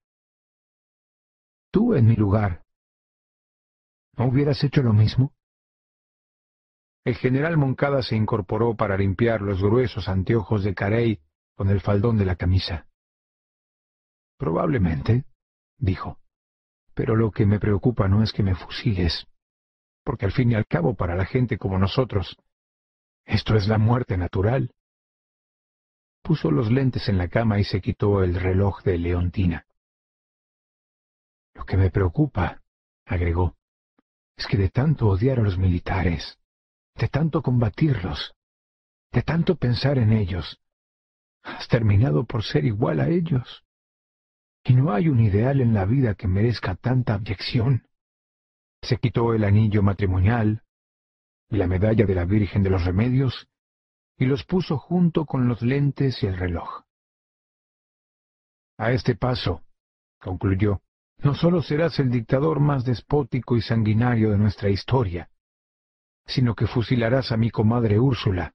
Tú 1.71 1.93
en 1.93 2.07
mi 2.07 2.17
lugar, 2.17 2.65
¿no 4.17 4.29
hubieras 4.29 4.65
hecho 4.65 4.83
lo 4.83 4.95
mismo? 4.95 5.35
El 7.05 7.17
general 7.17 7.59
Moncada 7.59 8.03
se 8.03 8.17
incorporó 8.17 8.77
para 8.77 8.97
limpiar 8.97 9.43
los 9.43 9.61
gruesos 9.63 10.09
anteojos 10.09 10.65
de 10.65 10.75
Carey 10.75 11.21
con 11.55 11.69
el 11.69 11.83
faldón 11.83 12.17
de 12.17 12.25
la 12.25 12.37
camisa. 12.37 12.87
Probablemente, 14.39 15.27
dijo, 15.77 16.19
pero 16.95 17.15
lo 17.15 17.31
que 17.31 17.45
me 17.45 17.61
preocupa 17.61 18.09
no 18.09 18.23
es 18.23 18.33
que 18.33 18.43
me 18.43 18.55
fusiles, 18.55 19.29
porque 20.05 20.27
al 20.27 20.33
fin 20.33 20.53
y 20.53 20.55
al 20.55 20.67
cabo 20.67 20.95
para 20.95 21.17
la 21.17 21.25
gente 21.25 21.59
como 21.59 21.79
nosotros, 21.79 22.37
esto 23.25 23.57
es 23.57 23.67
la 23.67 23.79
muerte 23.79 24.17
natural. 24.17 24.71
Puso 26.23 26.51
los 26.51 26.71
lentes 26.71 27.09
en 27.09 27.19
la 27.19 27.29
cama 27.29 27.59
y 27.59 27.65
se 27.65 27.81
quitó 27.81 28.23
el 28.23 28.35
reloj 28.35 28.83
de 28.83 28.99
Leontina. 28.99 29.67
Lo 31.55 31.65
que 31.65 31.77
me 31.77 31.91
preocupa, 31.91 32.63
agregó, 33.07 33.57
es 34.37 34.47
que 34.47 34.57
de 34.57 34.69
tanto 34.69 35.09
odiar 35.09 35.39
a 35.39 35.43
los 35.43 35.57
militares, 35.57 36.39
de 36.97 37.09
tanto 37.09 37.43
combatirlos, 37.43 38.35
de 39.13 39.23
tanto 39.23 39.57
pensar 39.57 39.99
en 39.99 40.13
ellos, 40.13 40.61
has 41.43 41.69
terminado 41.69 42.25
por 42.25 42.43
ser 42.43 42.65
igual 42.65 43.01
a 43.01 43.09
ellos. 43.09 43.65
Y 44.65 44.75
no 44.75 44.93
hay 44.93 45.09
un 45.09 45.21
ideal 45.21 45.61
en 45.61 45.75
la 45.75 45.85
vida 45.85 46.15
que 46.15 46.27
merezca 46.27 46.75
tanta 46.75 47.15
abyección 47.15 47.87
se 48.85 48.99
quitó 48.99 49.35
el 49.35 49.45
anillo 49.45 49.83
matrimonial 49.83 50.63
y 51.51 51.57
la 51.57 51.67
medalla 51.67 52.07
de 52.07 52.15
la 52.15 52.25
Virgen 52.25 52.63
de 52.63 52.71
los 52.71 52.85
Remedios 52.85 53.49
y 54.17 54.27
los 54.27 54.45
puso 54.45 54.79
junto 54.79 55.27
con 55.27 55.49
los 55.49 55.63
lentes 55.63 56.23
y 56.23 56.27
el 56.27 56.37
reloj. 56.37 56.83
A 58.79 58.93
este 58.93 59.15
paso, 59.17 59.63
concluyó, 60.21 60.81
no 61.19 61.35
solo 61.35 61.63
serás 61.63 61.99
el 61.99 62.11
dictador 62.11 62.61
más 62.61 62.85
despótico 62.85 63.57
y 63.57 63.63
sanguinario 63.63 64.31
de 64.31 64.39
nuestra 64.39 64.69
historia, 64.69 65.31
sino 66.27 66.55
que 66.55 66.67
fusilarás 66.67 67.33
a 67.33 67.37
mi 67.37 67.51
comadre 67.51 67.99
Úrsula, 67.99 68.55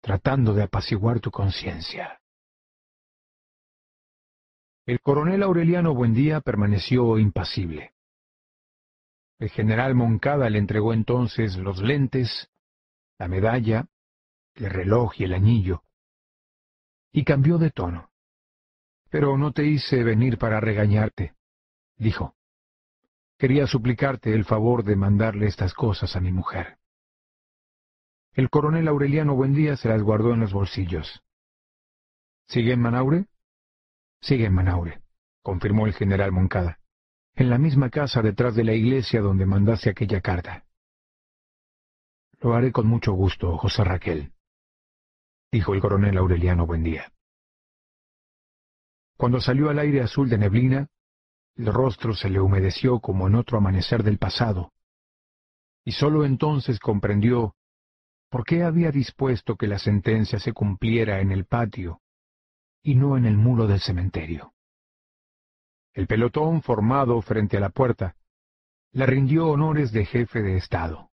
tratando 0.00 0.54
de 0.54 0.64
apaciguar 0.64 1.20
tu 1.20 1.30
conciencia. 1.30 2.20
El 4.84 5.00
coronel 5.00 5.44
Aureliano 5.44 5.94
Buendía 5.94 6.40
permaneció 6.40 7.18
impasible. 7.18 7.92
El 9.42 9.50
general 9.50 9.96
Moncada 9.96 10.48
le 10.48 10.58
entregó 10.58 10.92
entonces 10.92 11.56
los 11.56 11.82
lentes, 11.82 12.48
la 13.18 13.26
medalla, 13.26 13.88
el 14.54 14.70
reloj 14.70 15.14
y 15.18 15.24
el 15.24 15.34
anillo, 15.34 15.82
y 17.10 17.24
cambió 17.24 17.58
de 17.58 17.72
tono. 17.72 18.12
Pero 19.10 19.36
no 19.36 19.50
te 19.50 19.64
hice 19.64 20.04
venir 20.04 20.38
para 20.38 20.60
regañarte, 20.60 21.34
dijo. 21.96 22.36
Quería 23.36 23.66
suplicarte 23.66 24.32
el 24.32 24.44
favor 24.44 24.84
de 24.84 24.94
mandarle 24.94 25.48
estas 25.48 25.74
cosas 25.74 26.14
a 26.14 26.20
mi 26.20 26.30
mujer. 26.30 26.78
El 28.34 28.48
coronel 28.48 28.86
Aureliano 28.86 29.34
Buendía 29.34 29.76
se 29.76 29.88
las 29.88 30.02
guardó 30.02 30.34
en 30.34 30.38
los 30.38 30.52
bolsillos. 30.52 31.20
¿Sigue 32.46 32.74
en 32.74 32.80
Manaure? 32.80 33.26
Sigue 34.20 34.44
en 34.46 34.54
Manaure, 34.54 35.02
confirmó 35.42 35.88
el 35.88 35.94
general 35.94 36.30
Moncada 36.30 36.78
en 37.34 37.50
la 37.50 37.58
misma 37.58 37.90
casa 37.90 38.22
detrás 38.22 38.54
de 38.54 38.64
la 38.64 38.74
iglesia 38.74 39.20
donde 39.20 39.46
mandase 39.46 39.90
aquella 39.90 40.20
carta. 40.20 40.64
Lo 42.40 42.54
haré 42.54 42.72
con 42.72 42.86
mucho 42.86 43.12
gusto, 43.12 43.56
José 43.56 43.84
Raquel, 43.84 44.32
dijo 45.50 45.74
el 45.74 45.80
coronel 45.80 46.18
Aureliano 46.18 46.66
Buendía. 46.66 47.12
Cuando 49.16 49.40
salió 49.40 49.70
al 49.70 49.78
aire 49.78 50.00
azul 50.00 50.28
de 50.28 50.38
neblina, 50.38 50.88
el 51.56 51.72
rostro 51.72 52.14
se 52.14 52.28
le 52.28 52.40
humedeció 52.40 52.98
como 53.00 53.28
en 53.28 53.34
otro 53.34 53.58
amanecer 53.58 54.02
del 54.02 54.18
pasado, 54.18 54.72
y 55.84 55.92
sólo 55.92 56.24
entonces 56.24 56.80
comprendió 56.80 57.54
por 58.30 58.44
qué 58.44 58.62
había 58.62 58.90
dispuesto 58.90 59.56
que 59.56 59.66
la 59.66 59.78
sentencia 59.78 60.38
se 60.38 60.52
cumpliera 60.52 61.20
en 61.20 61.32
el 61.32 61.44
patio 61.44 62.00
y 62.82 62.94
no 62.94 63.16
en 63.16 63.26
el 63.26 63.36
muro 63.36 63.66
del 63.66 63.80
cementerio. 63.80 64.51
El 65.94 66.06
pelotón 66.06 66.62
formado 66.62 67.20
frente 67.20 67.58
a 67.58 67.60
la 67.60 67.68
puerta 67.68 68.16
le 68.92 69.06
rindió 69.06 69.48
honores 69.48 69.92
de 69.92 70.04
jefe 70.06 70.42
de 70.42 70.56
Estado. 70.56 71.10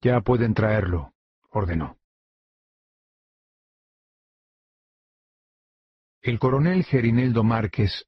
Ya 0.00 0.20
pueden 0.20 0.54
traerlo, 0.54 1.12
ordenó. 1.50 1.96
El 6.22 6.38
coronel 6.38 6.84
Gerineldo 6.84 7.44
Márquez 7.44 8.06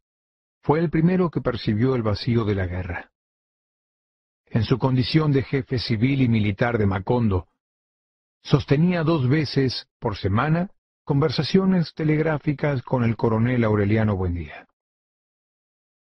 fue 0.63 0.81
el 0.81 0.91
primero 0.91 1.31
que 1.31 1.41
percibió 1.41 1.95
el 1.95 2.03
vacío 2.03 2.45
de 2.45 2.55
la 2.55 2.67
guerra. 2.67 3.11
En 4.47 4.65
su 4.65 4.79
condición 4.79 5.33
de 5.33 5.43
jefe 5.43 5.79
civil 5.79 6.23
y 6.23 6.29
militar 6.29 6.79
de 6.79 6.87
Macondo, 6.87 7.49
sostenía 8.43 9.03
dos 9.03 9.29
veces 9.29 9.89
por 9.99 10.17
semana 10.17 10.71
conversaciones 11.05 11.93
telegráficas 11.95 12.83
con 12.83 13.05
el 13.05 13.17
coronel 13.17 13.65
Aureliano 13.65 14.17
Buendía. 14.17 14.69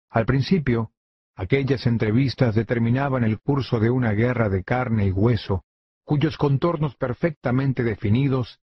Al 0.10 0.26
principio, 0.26 0.92
aquellas 1.36 1.86
entrevistas 1.86 2.56
determinaban 2.56 3.24
el 3.24 3.40
curso 3.40 3.80
de 3.80 3.90
una 3.90 4.12
guerra 4.12 4.50
de 4.50 4.64
carne 4.64 5.08
y 5.08 5.12
hueso, 5.12 5.64
cuyos 6.04 6.38
contornos 6.38 6.96
perfectamente 6.96 7.84
definidos 7.84 8.60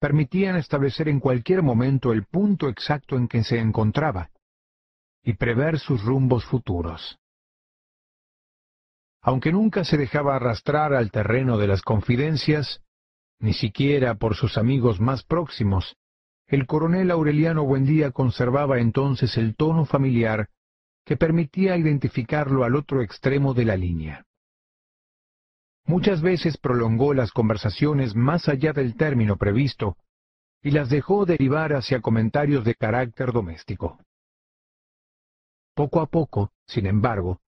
permitían 0.00 0.56
establecer 0.56 1.08
en 1.08 1.20
cualquier 1.20 1.62
momento 1.62 2.12
el 2.12 2.24
punto 2.24 2.68
exacto 2.68 3.16
en 3.16 3.28
que 3.28 3.44
se 3.44 3.58
encontraba 3.58 4.30
y 5.22 5.34
prever 5.34 5.78
sus 5.78 6.02
rumbos 6.02 6.44
futuros. 6.44 7.18
Aunque 9.20 9.52
nunca 9.52 9.84
se 9.84 9.96
dejaba 9.96 10.36
arrastrar 10.36 10.94
al 10.94 11.10
terreno 11.10 11.58
de 11.58 11.66
las 11.66 11.82
confidencias, 11.82 12.82
ni 13.40 13.52
siquiera 13.52 14.14
por 14.14 14.36
sus 14.36 14.56
amigos 14.56 15.00
más 15.00 15.24
próximos, 15.24 15.96
el 16.46 16.66
coronel 16.66 17.10
Aureliano 17.10 17.64
Buendía 17.64 18.12
conservaba 18.12 18.78
entonces 18.78 19.36
el 19.36 19.54
tono 19.54 19.84
familiar 19.84 20.48
que 21.08 21.16
permitía 21.16 21.74
identificarlo 21.78 22.64
al 22.64 22.76
otro 22.76 23.00
extremo 23.00 23.54
de 23.54 23.64
la 23.64 23.78
línea. 23.78 24.26
Muchas 25.86 26.20
veces 26.20 26.58
prolongó 26.58 27.14
las 27.14 27.32
conversaciones 27.32 28.14
más 28.14 28.46
allá 28.46 28.74
del 28.74 28.94
término 28.94 29.38
previsto 29.38 29.96
y 30.62 30.70
las 30.70 30.90
dejó 30.90 31.24
derivar 31.24 31.72
hacia 31.72 32.02
comentarios 32.02 32.62
de 32.62 32.74
carácter 32.74 33.32
doméstico. 33.32 33.98
Poco 35.74 36.02
a 36.02 36.06
poco, 36.08 36.52
sin 36.66 36.84
embargo, 36.84 37.40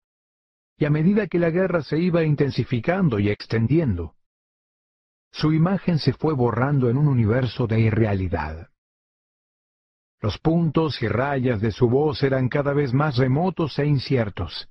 y 0.78 0.86
a 0.86 0.89
medida 0.89 1.28
que 1.28 1.38
la 1.38 1.50
guerra 1.50 1.84
se 1.84 2.00
iba 2.00 2.24
intensificando 2.24 3.20
y 3.20 3.30
extendiendo, 3.30 4.16
su 5.34 5.51
imagen 5.51 6.00
se 6.00 6.13
fue 6.13 6.34
borrando 6.34 6.89
en 6.89 6.98
un 6.98 7.10
universo 7.10 7.68
de 7.68 7.82
irrealidad. 7.82 8.69
Los 10.22 10.38
puntos 10.38 11.02
y 11.02 11.08
rayas 11.08 11.62
de 11.62 11.72
su 11.72 11.90
voz 11.90 12.24
eran 12.24 12.50
cada 12.50 12.74
vez 12.74 12.94
más 12.94 13.18
remotos 13.18 13.80
e 13.80 13.86
inciertos 13.86 14.70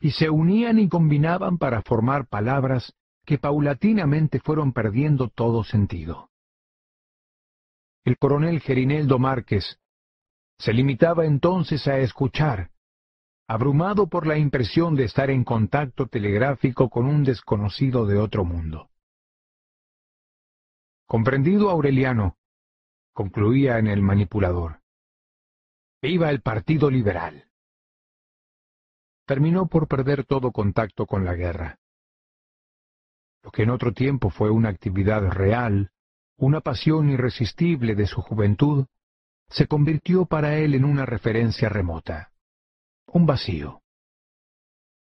y 0.00 0.12
se 0.12 0.30
unían 0.30 0.78
y 0.78 0.88
combinaban 0.88 1.58
para 1.58 1.82
formar 1.82 2.26
palabras 2.26 2.94
que 3.26 3.38
paulatinamente 3.38 4.40
fueron 4.40 4.72
perdiendo 4.72 5.28
todo 5.28 5.62
sentido. 5.62 6.30
El 8.04 8.16
coronel 8.16 8.60
Gerineldo 8.60 9.18
Márquez 9.18 9.78
se 10.58 10.72
limitaba 10.72 11.26
entonces 11.26 11.86
a 11.86 11.98
escuchar, 11.98 12.70
abrumado 13.46 14.08
por 14.08 14.26
la 14.26 14.38
impresión 14.38 14.94
de 14.94 15.04
estar 15.04 15.30
en 15.30 15.44
contacto 15.44 16.06
telegráfico 16.06 16.88
con 16.88 17.06
un 17.06 17.22
desconocido 17.22 18.06
de 18.06 18.18
otro 18.18 18.44
mundo. 18.44 18.88
Comprendido 21.06 21.70
Aureliano, 21.70 22.36
concluía 23.20 23.78
en 23.78 23.86
el 23.86 24.00
manipulador. 24.00 24.80
Viva 26.00 26.30
el 26.30 26.40
Partido 26.40 26.90
Liberal 26.90 27.50
terminó 29.26 29.66
por 29.66 29.86
perder 29.86 30.24
todo 30.24 30.50
contacto 30.50 31.06
con 31.06 31.24
la 31.24 31.34
guerra. 31.34 31.78
Lo 33.44 33.50
que 33.52 33.62
en 33.62 33.70
otro 33.70 33.92
tiempo 33.92 34.30
fue 34.30 34.50
una 34.50 34.70
actividad 34.70 35.22
real, 35.30 35.90
una 36.36 36.62
pasión 36.62 37.10
irresistible 37.10 37.94
de 37.94 38.06
su 38.06 38.22
juventud, 38.22 38.86
se 39.48 39.68
convirtió 39.68 40.24
para 40.24 40.56
él 40.56 40.74
en 40.74 40.84
una 40.84 41.04
referencia 41.06 41.68
remota, 41.68 42.32
un 43.06 43.26
vacío. 43.26 43.82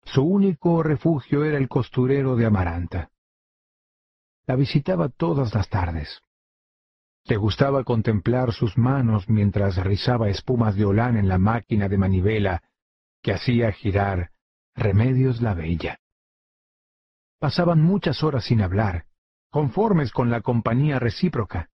Su 0.04 0.22
único 0.22 0.82
refugio 0.82 1.44
era 1.44 1.56
el 1.56 1.68
costurero 1.68 2.34
de 2.36 2.44
Amaranta. 2.44 3.10
La 4.46 4.56
visitaba 4.56 5.08
todas 5.08 5.54
las 5.54 5.68
tardes. 5.70 6.20
Le 7.30 7.36
gustaba 7.36 7.84
contemplar 7.84 8.52
sus 8.52 8.76
manos 8.76 9.28
mientras 9.28 9.76
rizaba 9.76 10.28
espumas 10.28 10.74
de 10.74 10.84
holán 10.84 11.16
en 11.16 11.28
la 11.28 11.38
máquina 11.38 11.88
de 11.88 11.96
manivela 11.96 12.60
que 13.22 13.32
hacía 13.32 13.70
girar 13.70 14.32
Remedios 14.74 15.40
la 15.40 15.54
Bella. 15.54 16.00
Pasaban 17.38 17.82
muchas 17.82 18.24
horas 18.24 18.46
sin 18.46 18.60
hablar, 18.62 19.04
conformes 19.48 20.10
con 20.10 20.28
la 20.28 20.40
compañía 20.40 20.98
recíproca. 20.98 21.68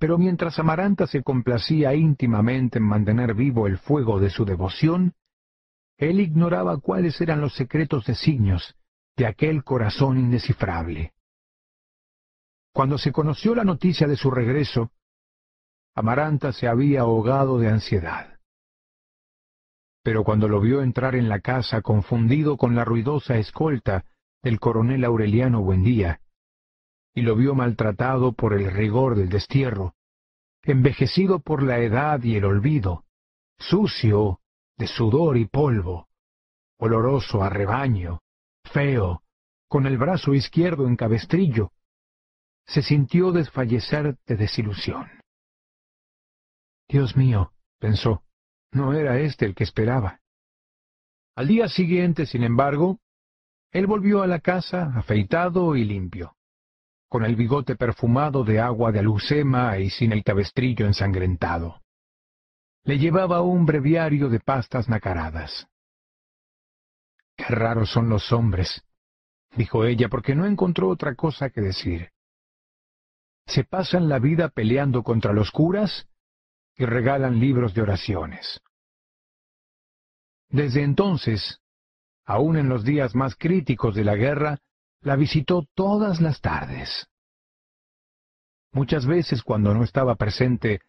Pero 0.00 0.18
mientras 0.18 0.58
Amaranta 0.58 1.06
se 1.06 1.22
complacía 1.22 1.94
íntimamente 1.94 2.78
en 2.78 2.84
mantener 2.84 3.34
vivo 3.34 3.68
el 3.68 3.78
fuego 3.78 4.18
de 4.18 4.30
su 4.30 4.44
devoción, 4.44 5.14
él 5.98 6.18
ignoraba 6.18 6.78
cuáles 6.78 7.20
eran 7.20 7.40
los 7.40 7.54
secretos 7.54 8.06
designios 8.06 8.74
de 9.16 9.26
aquel 9.26 9.62
corazón 9.62 10.18
indescifrable. 10.18 11.13
Cuando 12.74 12.98
se 12.98 13.12
conoció 13.12 13.54
la 13.54 13.62
noticia 13.62 14.08
de 14.08 14.16
su 14.16 14.32
regreso, 14.32 14.90
Amaranta 15.94 16.52
se 16.52 16.66
había 16.66 17.02
ahogado 17.02 17.60
de 17.60 17.68
ansiedad. 17.68 18.40
Pero 20.02 20.24
cuando 20.24 20.48
lo 20.48 20.60
vio 20.60 20.82
entrar 20.82 21.14
en 21.14 21.28
la 21.28 21.38
casa 21.38 21.82
confundido 21.82 22.56
con 22.56 22.74
la 22.74 22.84
ruidosa 22.84 23.36
escolta 23.36 24.04
del 24.42 24.58
coronel 24.58 25.04
Aureliano 25.04 25.62
Buendía, 25.62 26.20
y 27.14 27.22
lo 27.22 27.36
vio 27.36 27.54
maltratado 27.54 28.32
por 28.32 28.54
el 28.54 28.68
rigor 28.72 29.14
del 29.14 29.28
destierro, 29.28 29.94
envejecido 30.64 31.38
por 31.38 31.62
la 31.62 31.78
edad 31.78 32.24
y 32.24 32.34
el 32.34 32.44
olvido, 32.44 33.04
sucio 33.56 34.40
de 34.76 34.88
sudor 34.88 35.36
y 35.36 35.44
polvo, 35.44 36.08
oloroso 36.76 37.44
a 37.44 37.50
rebaño, 37.50 38.18
feo, 38.64 39.22
con 39.68 39.86
el 39.86 39.96
brazo 39.96 40.34
izquierdo 40.34 40.88
en 40.88 40.96
cabestrillo, 40.96 41.70
se 42.66 42.82
sintió 42.82 43.32
desfallecer 43.32 44.16
de 44.26 44.36
desilusión. 44.36 45.08
Dios 46.88 47.16
mío, 47.16 47.52
pensó, 47.78 48.22
no 48.72 48.92
era 48.92 49.18
este 49.18 49.46
el 49.46 49.54
que 49.54 49.64
esperaba. 49.64 50.20
Al 51.36 51.48
día 51.48 51.68
siguiente, 51.68 52.26
sin 52.26 52.44
embargo, 52.44 53.00
él 53.72 53.86
volvió 53.86 54.22
a 54.22 54.26
la 54.26 54.40
casa 54.40 54.92
afeitado 54.94 55.74
y 55.74 55.84
limpio, 55.84 56.36
con 57.08 57.24
el 57.24 57.34
bigote 57.34 57.74
perfumado 57.76 58.44
de 58.44 58.60
agua 58.60 58.92
de 58.92 59.00
alucema 59.00 59.78
y 59.78 59.90
sin 59.90 60.12
el 60.12 60.22
cabestrillo 60.22 60.86
ensangrentado. 60.86 61.82
Le 62.84 62.98
llevaba 62.98 63.42
un 63.42 63.66
breviario 63.66 64.28
de 64.28 64.40
pastas 64.40 64.88
nacaradas. 64.88 65.66
Qué 67.36 67.46
raros 67.46 67.90
son 67.90 68.08
los 68.08 68.30
hombres, 68.32 68.84
dijo 69.56 69.84
ella, 69.84 70.08
porque 70.08 70.36
no 70.36 70.46
encontró 70.46 70.88
otra 70.88 71.16
cosa 71.16 71.50
que 71.50 71.60
decir. 71.60 72.13
Se 73.46 73.64
pasan 73.64 74.08
la 74.08 74.18
vida 74.18 74.48
peleando 74.48 75.02
contra 75.02 75.32
los 75.32 75.50
curas 75.50 76.08
y 76.76 76.84
regalan 76.86 77.38
libros 77.38 77.74
de 77.74 77.82
oraciones. 77.82 78.60
Desde 80.48 80.82
entonces, 80.82 81.60
aun 82.24 82.56
en 82.56 82.68
los 82.68 82.84
días 82.84 83.14
más 83.14 83.36
críticos 83.36 83.94
de 83.94 84.04
la 84.04 84.16
guerra, 84.16 84.58
la 85.00 85.16
visitó 85.16 85.66
todas 85.74 86.20
las 86.20 86.40
tardes. 86.40 87.08
Muchas 88.72 89.06
veces 89.06 89.42
cuando 89.42 89.74
no 89.74 89.84
estaba 89.84 90.16
presente 90.16 90.80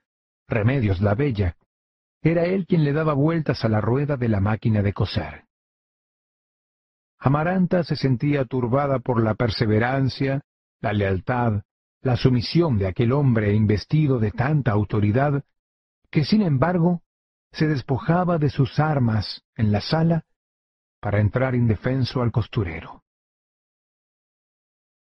Remedios 0.48 1.02
la 1.02 1.15
Bella, 1.15 1.58
era 2.22 2.46
él 2.46 2.65
quien 2.65 2.84
le 2.84 2.94
daba 2.94 3.13
vueltas 3.13 3.63
a 3.65 3.70
la 3.70 3.82
rueda 3.82 4.18
de 4.18 4.30
la 4.30 4.39
máquina 4.39 4.82
de 4.82 4.94
coser. 4.94 5.46
Amaranta 7.20 7.84
se 7.84 7.96
sentía 7.96 8.46
turbada 8.46 9.00
por 9.00 9.22
la 9.22 9.36
perseverancia, 9.36 10.41
la 10.80 10.94
lealtad, 10.94 11.62
la 12.06 12.15
sumisión 12.15 12.78
de 12.78 12.86
aquel 12.86 13.12
hombre 13.12 13.56
investido 13.56 14.20
de 14.20 14.30
tanta 14.30 14.72
autoridad 14.72 15.44
que 16.12 16.24
sin 16.24 16.44
embargo 16.44 17.02
se 17.52 17.65
despojaba 17.65 18.38
de 18.38 18.52
sus 18.52 18.80
armas 18.80 19.41
en 19.56 19.72
la 19.72 19.82
sala 19.82 20.24
para 21.00 21.20
entrar 21.20 21.56
indefenso 21.56 22.22
al 22.22 22.32
costurero. 22.32 23.04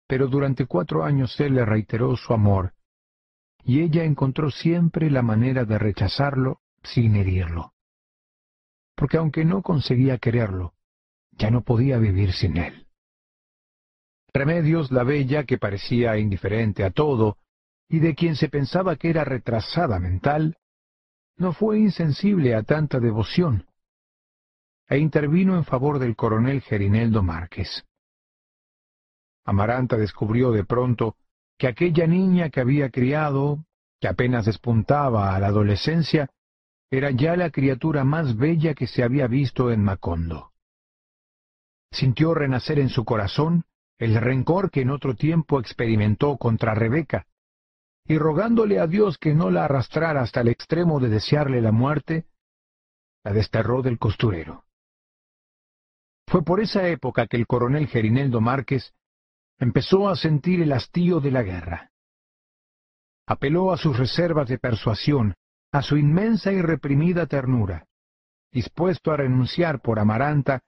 Pero 0.07 0.29
durante 0.29 0.67
cuatro 0.67 1.03
años 1.03 1.41
él 1.41 1.55
le 1.55 1.65
reiteró 1.65 2.15
su 2.17 2.35
amor, 2.35 2.75
y 3.65 3.81
ella 3.81 4.05
encontró 4.05 4.51
siempre 4.51 5.11
la 5.11 5.23
manera 5.23 5.65
de 5.65 5.79
rechazarlo 5.79 6.61
sin 6.83 7.17
herirlo. 7.17 7.73
Porque 8.95 9.17
aunque 9.17 9.47
no 9.47 9.63
conseguía 9.63 10.19
quererlo, 10.19 10.75
ya 11.31 11.51
no 11.51 11.63
podía 11.63 11.97
vivir 11.97 12.35
sin 12.35 12.59
él. 12.59 12.90
Remedios, 14.33 14.91
la 14.91 15.03
bella, 15.03 15.45
que 15.45 15.59
parecía 15.59 16.17
indiferente 16.17 16.85
a 16.85 16.91
todo, 16.91 17.37
y 17.89 17.99
de 17.99 18.15
quien 18.15 18.37
se 18.37 18.49
pensaba 18.49 18.97
que 18.97 19.11
era 19.11 19.25
retrasada 19.25 19.99
mental, 19.99 20.57
no 21.37 21.53
fue 21.53 21.79
insensible 21.79 22.55
a 22.55 22.63
tanta 22.63 23.01
devoción, 23.01 23.67
e 24.89 24.99
intervino 24.99 25.57
en 25.57 25.65
favor 25.65 25.99
del 25.99 26.15
coronel 26.15 26.61
Gerineldo 26.61 27.23
Márquez. 27.23 27.85
Amaranta 29.45 29.97
descubrió 29.97 30.53
de 30.53 30.65
pronto 30.65 31.17
que 31.59 31.67
aquella 31.67 32.07
niña 32.07 32.51
que 32.51 32.61
había 32.61 32.91
criado, 32.91 33.65
que 34.01 34.09
apenas 34.09 34.47
despuntaba 34.47 35.35
a 35.35 35.41
la 35.41 35.49
adolescencia, 35.49 36.31
era 36.91 37.11
ya 37.11 37.37
la 37.37 37.51
criatura 37.51 38.05
más 38.05 38.37
bella 38.37 38.75
que 38.75 38.87
se 38.87 39.03
había 39.03 39.27
visto 39.27 39.71
en 39.71 39.83
Macondo. 39.83 40.53
Sintió 41.93 42.35
renacer 42.35 42.79
en 42.79 42.89
su 42.89 43.05
corazón 43.05 43.65
el 44.01 44.15
rencor 44.15 44.71
que 44.71 44.81
en 44.81 44.91
otro 44.91 45.15
tiempo 45.15 45.61
experimentó 45.61 46.39
contra 46.39 46.75
Rebeca, 46.75 47.27
y 48.07 48.17
rogándole 48.17 48.81
a 48.81 48.87
Dios 48.87 49.19
que 49.19 49.35
no 49.35 49.51
la 49.51 49.67
arrastrara 49.67 50.23
hasta 50.23 50.41
el 50.41 50.49
extremo 50.49 50.99
de 51.01 51.11
desearle 51.11 51.61
la 51.61 51.71
muerte, 51.71 52.25
la 53.23 53.35
desterró 53.35 53.83
del 53.83 53.99
costurero. 53.99 54.65
Fue 56.27 56.43
por 56.43 56.61
esa 56.61 56.89
época 56.89 57.27
que 57.27 57.37
el 57.37 57.47
coronel 57.47 57.89
Gerineldo 57.89 58.41
Márquez 58.41 58.95
empezó 59.59 60.09
a 60.09 60.17
sentir 60.17 60.63
el 60.63 60.73
hastío 60.73 61.21
de 61.21 61.31
la 61.31 61.43
guerra. 61.43 61.91
Apeló 63.27 63.71
a 63.71 63.77
sus 63.77 63.99
reservas 63.99 64.49
de 64.49 64.59
persuasión, 64.59 65.35
a 65.73 65.83
su 65.83 65.99
inmensa 65.99 66.53
y 66.53 66.63
reprimida 66.63 67.27
ternura, 67.27 67.85
dispuesto 68.51 69.13
a 69.13 69.19
renunciar 69.19 69.83
por 69.83 69.99
Amaranta 69.99 70.63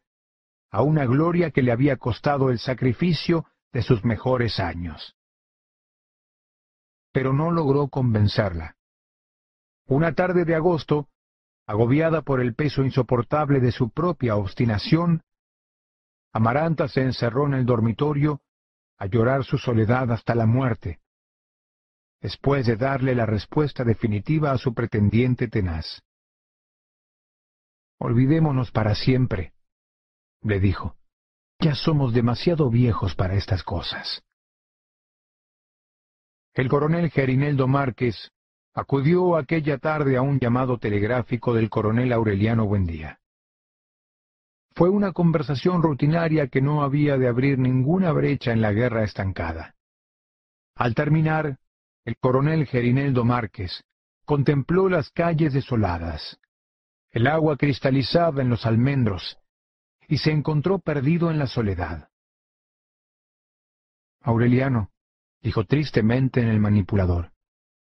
a 0.73 0.83
una 0.83 1.05
gloria 1.05 1.51
que 1.51 1.63
le 1.63 1.71
había 1.71 1.99
costado 1.99 2.51
el 2.51 2.59
sacrificio 2.59 3.47
de 3.73 3.83
sus 3.83 4.05
mejores 4.05 4.59
años. 4.59 5.15
Pero 7.13 7.35
no 7.35 7.51
logró 7.51 7.89
convencerla. 7.89 8.77
Una 9.87 10.15
tarde 10.15 10.47
de 10.47 10.55
agosto, 10.55 11.09
agobiada 11.67 12.23
por 12.23 12.41
el 12.41 12.55
peso 12.55 12.83
insoportable 12.83 13.61
de 13.61 13.71
su 13.71 13.91
propia 13.91 14.37
obstinación, 14.37 15.23
Amaranta 16.33 16.89
se 16.89 17.03
encerró 17.03 17.47
en 17.47 17.53
el 17.53 17.67
dormitorio 17.67 18.41
a 18.97 19.05
llorar 19.05 19.45
su 19.45 19.59
soledad 19.59 20.11
hasta 20.11 20.35
la 20.35 20.47
muerte, 20.47 21.01
después 22.23 22.65
de 22.65 22.77
darle 22.77 23.15
la 23.15 23.27
respuesta 23.27 23.85
definitiva 23.85 24.53
a 24.53 24.59
su 24.59 24.73
pretendiente 24.73 25.49
tenaz. 25.49 26.03
Olvidémonos 27.99 28.71
para 28.71 28.95
siempre, 28.95 29.52
le 30.43 30.61
dijo. 30.61 30.97
Ya 31.61 31.75
somos 31.75 32.13
demasiado 32.13 32.71
viejos 32.71 33.15
para 33.15 33.35
estas 33.35 33.63
cosas. 33.63 34.23
El 36.55 36.69
coronel 36.69 37.11
Gerineldo 37.11 37.67
Márquez 37.69 38.31
acudió 38.75 39.37
aquella 39.37 39.79
tarde 39.79 40.17
a 40.17 40.23
un 40.23 40.39
llamado 40.39 40.79
telegráfico 40.79 41.55
del 41.55 41.71
coronel 41.71 42.13
Aureliano 42.13 42.67
Buendía. 42.67 43.21
Fue 44.75 44.89
una 44.89 45.13
conversación 45.13 45.83
rutinaria 45.83 46.49
que 46.49 46.63
no 46.63 46.83
había 46.83 47.17
de 47.19 47.29
abrir 47.29 47.59
ninguna 47.59 48.13
brecha 48.13 48.53
en 48.53 48.63
la 48.63 48.73
guerra 48.73 49.05
estancada. 49.05 49.75
Al 50.75 50.95
terminar, 50.95 51.59
el 52.05 52.17
coronel 52.17 52.67
Gerineldo 52.67 53.25
Márquez 53.25 53.85
contempló 54.25 54.89
las 54.89 55.11
calles 55.11 55.53
desoladas, 55.53 56.39
el 57.11 57.27
agua 57.27 57.57
cristalizada 57.57 58.41
en 58.41 58.49
los 58.49 58.65
almendros, 58.65 59.39
y 60.13 60.19
se 60.19 60.31
encontró 60.31 60.79
perdido 60.79 61.31
en 61.31 61.39
la 61.39 61.47
soledad. 61.47 62.11
Aureliano, 64.21 64.91
dijo 65.41 65.65
tristemente 65.65 66.43
en 66.43 66.49
el 66.49 66.61
manipulador, 66.61 67.33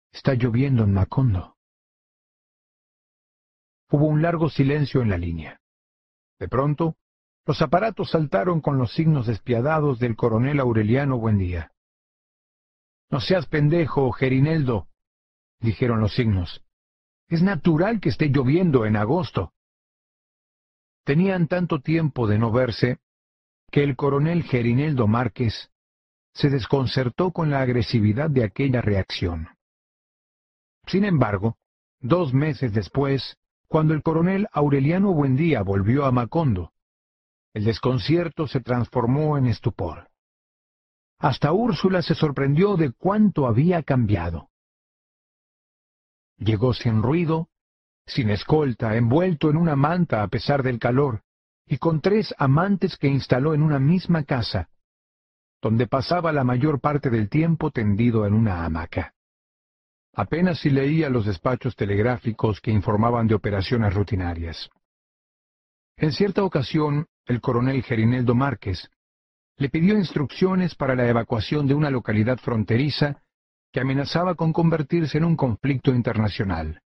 está 0.10 0.34
lloviendo 0.34 0.86
en 0.86 0.94
Macondo. 0.94 1.58
Hubo 3.92 4.06
un 4.06 4.22
largo 4.22 4.50
silencio 4.50 5.02
en 5.02 5.10
la 5.10 5.18
línea. 5.18 5.60
De 6.40 6.48
pronto, 6.48 6.96
los 7.46 7.62
aparatos 7.62 8.12
saltaron 8.12 8.62
con 8.62 8.78
los 8.78 8.94
signos 8.94 9.28
despiadados 9.28 10.00
del 10.00 10.16
coronel 10.16 10.62
Aureliano 10.62 11.18
Buendía. 11.18 11.74
No 13.12 13.20
seas 13.20 13.48
pendejo, 13.48 14.10
Gerineldo, 14.14 14.88
dijeron 15.60 16.00
los 16.00 16.16
signos. 16.16 16.64
Es 17.28 17.42
natural 17.42 18.00
que 18.00 18.08
esté 18.08 18.30
lloviendo 18.30 18.86
en 18.86 18.96
agosto. 18.96 19.52
Tenían 21.04 21.48
tanto 21.48 21.80
tiempo 21.82 22.28
de 22.28 22.38
no 22.38 22.52
verse 22.52 23.00
que 23.72 23.84
el 23.84 23.96
coronel 23.96 24.44
Gerineldo 24.44 25.08
Márquez 25.08 25.72
se 26.34 26.50
desconcertó 26.50 27.32
con 27.32 27.50
la 27.50 27.62
agresividad 27.62 28.30
de 28.30 28.44
aquella 28.44 28.82
reacción. 28.82 29.50
Sin 30.88 31.06
embargo, 31.06 31.58
dos 32.00 32.34
meses 32.34 32.74
después, 32.74 33.38
cuando 33.68 33.94
el 33.94 34.04
coronel 34.04 34.48
Aureliano 34.52 35.14
Buendía 35.14 35.62
volvió 35.62 36.06
a 36.06 36.12
Macondo, 36.12 36.72
el 37.54 37.66
desconcierto 37.66 38.48
se 38.48 38.62
transformó 38.62 39.38
en 39.38 39.46
estupor. 39.46 40.10
Hasta 41.20 41.54
Úrsula 41.54 42.02
se 42.02 42.16
sorprendió 42.16 42.76
de 42.76 42.92
cuánto 42.92 43.48
había 43.48 43.84
cambiado. 43.84 44.50
Llegó 46.38 46.74
sin 46.74 47.02
ruido, 47.02 47.48
sin 48.06 48.30
escolta, 48.30 48.96
envuelto 48.96 49.50
en 49.50 49.58
una 49.58 49.76
manta 49.76 50.24
a 50.24 50.28
pesar 50.28 50.64
del 50.64 50.80
calor, 50.80 51.22
y 51.66 51.78
con 51.78 52.02
tres 52.02 52.34
amantes 52.38 52.98
que 52.98 53.08
instaló 53.08 53.54
en 53.54 53.64
una 53.64 53.80
misma 53.80 54.24
casa, 54.24 54.70
donde 55.62 55.88
pasaba 55.88 56.34
la 56.34 56.44
mayor 56.44 56.82
parte 56.82 57.10
del 57.10 57.30
tiempo 57.30 57.72
tendido 57.72 58.26
en 58.26 58.34
una 58.34 58.66
hamaca. 58.66 59.14
Apenas 60.14 60.60
si 60.60 60.70
leía 60.70 61.10
los 61.10 61.26
despachos 61.26 61.76
telegráficos 61.76 62.62
que 62.62 62.72
informaban 62.72 63.28
de 63.28 63.36
operaciones 63.36 63.94
rutinarias. 63.94 64.70
En 65.98 66.12
cierta 66.12 66.44
ocasión, 66.44 67.08
el 67.26 67.40
coronel 67.40 67.82
Gerineldo 67.84 68.36
Márquez 68.36 68.90
le 69.58 69.70
pidió 69.70 69.98
instrucciones 69.98 70.76
para 70.76 70.96
la 70.96 71.08
evacuación 71.08 71.68
de 71.68 71.74
una 71.74 71.90
localidad 71.90 72.38
fronteriza 72.38 73.24
que 73.72 73.80
amenazaba 73.80 74.36
con 74.36 74.52
convertirse 74.52 75.18
en 75.18 75.26
un 75.26 75.36
conflicto 75.36 75.92
internacional. 75.92 76.83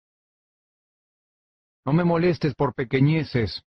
No 1.85 1.93
me 1.93 2.03
molestes 2.03 2.55
por 2.55 2.73
pequeñeces, 2.73 3.63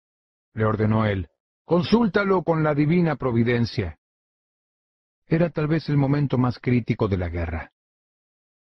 le 0.54 0.64
ordenó 0.64 1.06
él. 1.06 1.28
Consúltalo 1.64 2.42
con 2.42 2.62
la 2.62 2.74
divina 2.74 3.16
providencia. 3.16 3.98
Era 5.26 5.50
tal 5.50 5.68
vez 5.68 5.88
el 5.88 5.96
momento 5.96 6.38
más 6.38 6.58
crítico 6.58 7.06
de 7.06 7.18
la 7.18 7.28
guerra. 7.28 7.72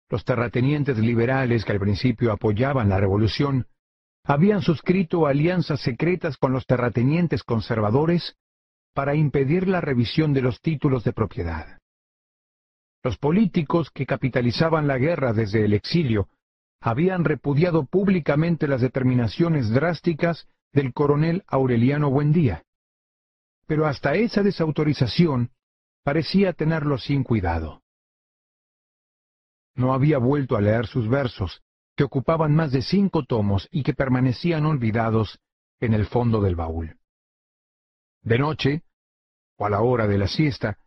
Los 0.09 0.25
terratenientes 0.25 0.97
liberales 0.97 1.63
que 1.63 1.71
al 1.71 1.79
principio 1.79 2.31
apoyaban 2.31 2.89
la 2.89 2.99
revolución 2.99 3.67
habían 4.25 4.61
suscrito 4.61 5.27
alianzas 5.27 5.81
secretas 5.81 6.37
con 6.37 6.51
los 6.51 6.65
terratenientes 6.65 7.43
conservadores 7.43 8.35
para 8.93 9.15
impedir 9.15 9.67
la 9.67 9.81
revisión 9.81 10.33
de 10.33 10.41
los 10.41 10.61
títulos 10.61 11.03
de 11.03 11.13
propiedad. 11.13 11.79
Los 13.03 13.17
políticos 13.17 13.91
que 13.91 14.05
capitalizaban 14.05 14.87
la 14.87 14.97
guerra 14.97 15.31
desde 15.31 15.63
el 15.63 15.73
exilio 15.73 16.27
habían 16.79 17.25
repudiado 17.25 17.85
públicamente 17.85 18.67
las 18.67 18.81
determinaciones 18.81 19.69
drásticas 19.69 20.47
del 20.71 20.93
coronel 20.93 21.43
Aureliano 21.47 22.09
Buendía. 22.09 22.63
Pero 23.67 23.85
hasta 23.85 24.15
esa 24.15 24.43
desautorización 24.43 25.51
parecía 26.03 26.53
tenerlo 26.53 26.97
sin 26.97 27.23
cuidado. 27.23 27.83
No 29.75 29.93
había 29.93 30.17
vuelto 30.17 30.55
a 30.55 30.61
leer 30.61 30.87
sus 30.87 31.07
versos, 31.07 31.61
que 31.95 32.03
ocupaban 32.03 32.55
más 32.55 32.71
de 32.71 32.81
cinco 32.81 33.25
tomos 33.25 33.67
y 33.71 33.83
que 33.83 33.93
permanecían 33.93 34.65
olvidados 34.65 35.39
en 35.79 35.93
el 35.93 36.05
fondo 36.05 36.41
del 36.41 36.55
baúl. 36.55 36.97
De 38.21 38.39
noche, 38.39 38.83
o 39.57 39.65
a 39.65 39.69
la 39.69 39.81
hora 39.81 40.07
de 40.07 40.17
la 40.17 40.27
siesta, 40.27 40.77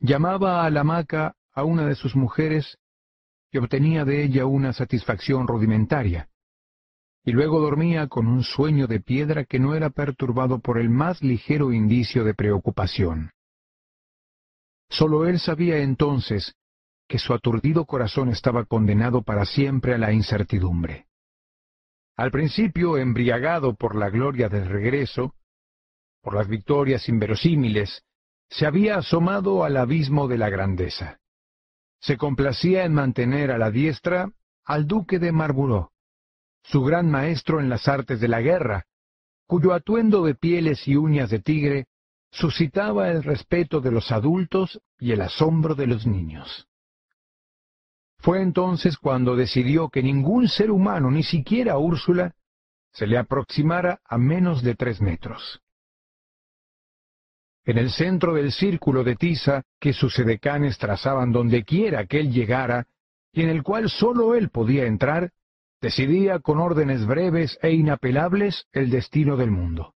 llamaba 0.00 0.64
a 0.64 0.70
la 0.70 0.80
hamaca 0.80 1.36
a 1.52 1.64
una 1.64 1.86
de 1.86 1.94
sus 1.94 2.14
mujeres 2.14 2.78
y 3.50 3.58
obtenía 3.58 4.04
de 4.04 4.24
ella 4.24 4.46
una 4.46 4.72
satisfacción 4.72 5.46
rudimentaria, 5.46 6.28
y 7.24 7.32
luego 7.32 7.60
dormía 7.60 8.08
con 8.08 8.26
un 8.26 8.42
sueño 8.42 8.86
de 8.86 9.00
piedra 9.00 9.44
que 9.44 9.58
no 9.58 9.74
era 9.74 9.90
perturbado 9.90 10.60
por 10.60 10.78
el 10.78 10.88
más 10.88 11.22
ligero 11.22 11.72
indicio 11.72 12.24
de 12.24 12.34
preocupación. 12.34 13.32
Sólo 14.88 15.26
él 15.26 15.38
sabía 15.38 15.78
entonces 15.78 16.54
que 17.06 17.18
su 17.18 17.34
aturdido 17.34 17.84
corazón 17.84 18.28
estaba 18.28 18.64
condenado 18.64 19.22
para 19.22 19.44
siempre 19.44 19.94
a 19.94 19.98
la 19.98 20.12
incertidumbre. 20.12 21.06
Al 22.16 22.30
principio, 22.30 22.96
embriagado 22.98 23.74
por 23.74 23.94
la 23.94 24.10
gloria 24.10 24.48
del 24.48 24.66
regreso, 24.66 25.34
por 26.22 26.34
las 26.34 26.48
victorias 26.48 27.08
inverosímiles, 27.08 28.02
se 28.50 28.66
había 28.66 28.96
asomado 28.96 29.64
al 29.64 29.76
abismo 29.76 30.28
de 30.28 30.38
la 30.38 30.50
grandeza. 30.50 31.18
Se 32.00 32.16
complacía 32.16 32.84
en 32.84 32.94
mantener 32.94 33.50
a 33.50 33.58
la 33.58 33.70
diestra 33.70 34.30
al 34.64 34.86
duque 34.86 35.18
de 35.18 35.32
Marlborough, 35.32 35.90
su 36.62 36.82
gran 36.82 37.10
maestro 37.10 37.60
en 37.60 37.68
las 37.68 37.88
artes 37.88 38.20
de 38.20 38.28
la 38.28 38.40
guerra, 38.40 38.84
cuyo 39.46 39.72
atuendo 39.72 40.24
de 40.24 40.34
pieles 40.34 40.86
y 40.86 40.96
uñas 40.96 41.30
de 41.30 41.40
tigre 41.40 41.86
suscitaba 42.30 43.08
el 43.08 43.22
respeto 43.22 43.80
de 43.80 43.90
los 43.90 44.12
adultos 44.12 44.80
y 44.98 45.12
el 45.12 45.22
asombro 45.22 45.74
de 45.74 45.86
los 45.86 46.06
niños. 46.06 46.68
Fue 48.18 48.42
entonces 48.42 48.98
cuando 48.98 49.36
decidió 49.36 49.88
que 49.88 50.02
ningún 50.02 50.48
ser 50.48 50.70
humano, 50.70 51.10
ni 51.10 51.22
siquiera 51.22 51.78
Úrsula, 51.78 52.34
se 52.92 53.06
le 53.06 53.16
aproximara 53.16 54.00
a 54.04 54.18
menos 54.18 54.62
de 54.62 54.74
tres 54.74 55.00
metros. 55.00 55.62
En 57.68 57.76
el 57.76 57.90
centro 57.90 58.32
del 58.32 58.50
círculo 58.50 59.04
de 59.04 59.14
tiza 59.14 59.62
que 59.78 59.92
sus 59.92 60.18
edecanes 60.18 60.78
trazaban 60.78 61.32
donde 61.32 61.64
quiera 61.64 62.06
que 62.06 62.18
él 62.18 62.32
llegara, 62.32 62.86
y 63.30 63.42
en 63.42 63.50
el 63.50 63.62
cual 63.62 63.90
sólo 63.90 64.34
él 64.34 64.48
podía 64.48 64.86
entrar, 64.86 65.32
decidía 65.78 66.38
con 66.38 66.60
órdenes 66.60 67.04
breves 67.04 67.58
e 67.60 67.72
inapelables 67.72 68.66
el 68.72 68.88
destino 68.88 69.36
del 69.36 69.50
mundo. 69.50 69.92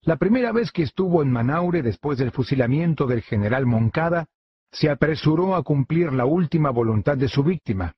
La 0.00 0.16
primera 0.16 0.50
vez 0.50 0.72
que 0.72 0.82
estuvo 0.82 1.20
en 1.20 1.30
Manaure 1.30 1.82
después 1.82 2.16
del 2.16 2.30
fusilamiento 2.30 3.06
del 3.06 3.20
general 3.20 3.66
Moncada, 3.66 4.26
se 4.72 4.88
apresuró 4.88 5.56
a 5.56 5.62
cumplir 5.62 6.10
la 6.14 6.24
última 6.24 6.70
voluntad 6.70 7.18
de 7.18 7.28
su 7.28 7.44
víctima, 7.44 7.96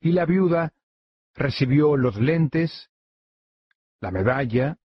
y 0.00 0.12
la 0.12 0.26
viuda 0.26 0.72
recibió 1.34 1.96
los 1.96 2.20
lentes, 2.20 2.88
la 4.00 4.12
medalla, 4.12 4.76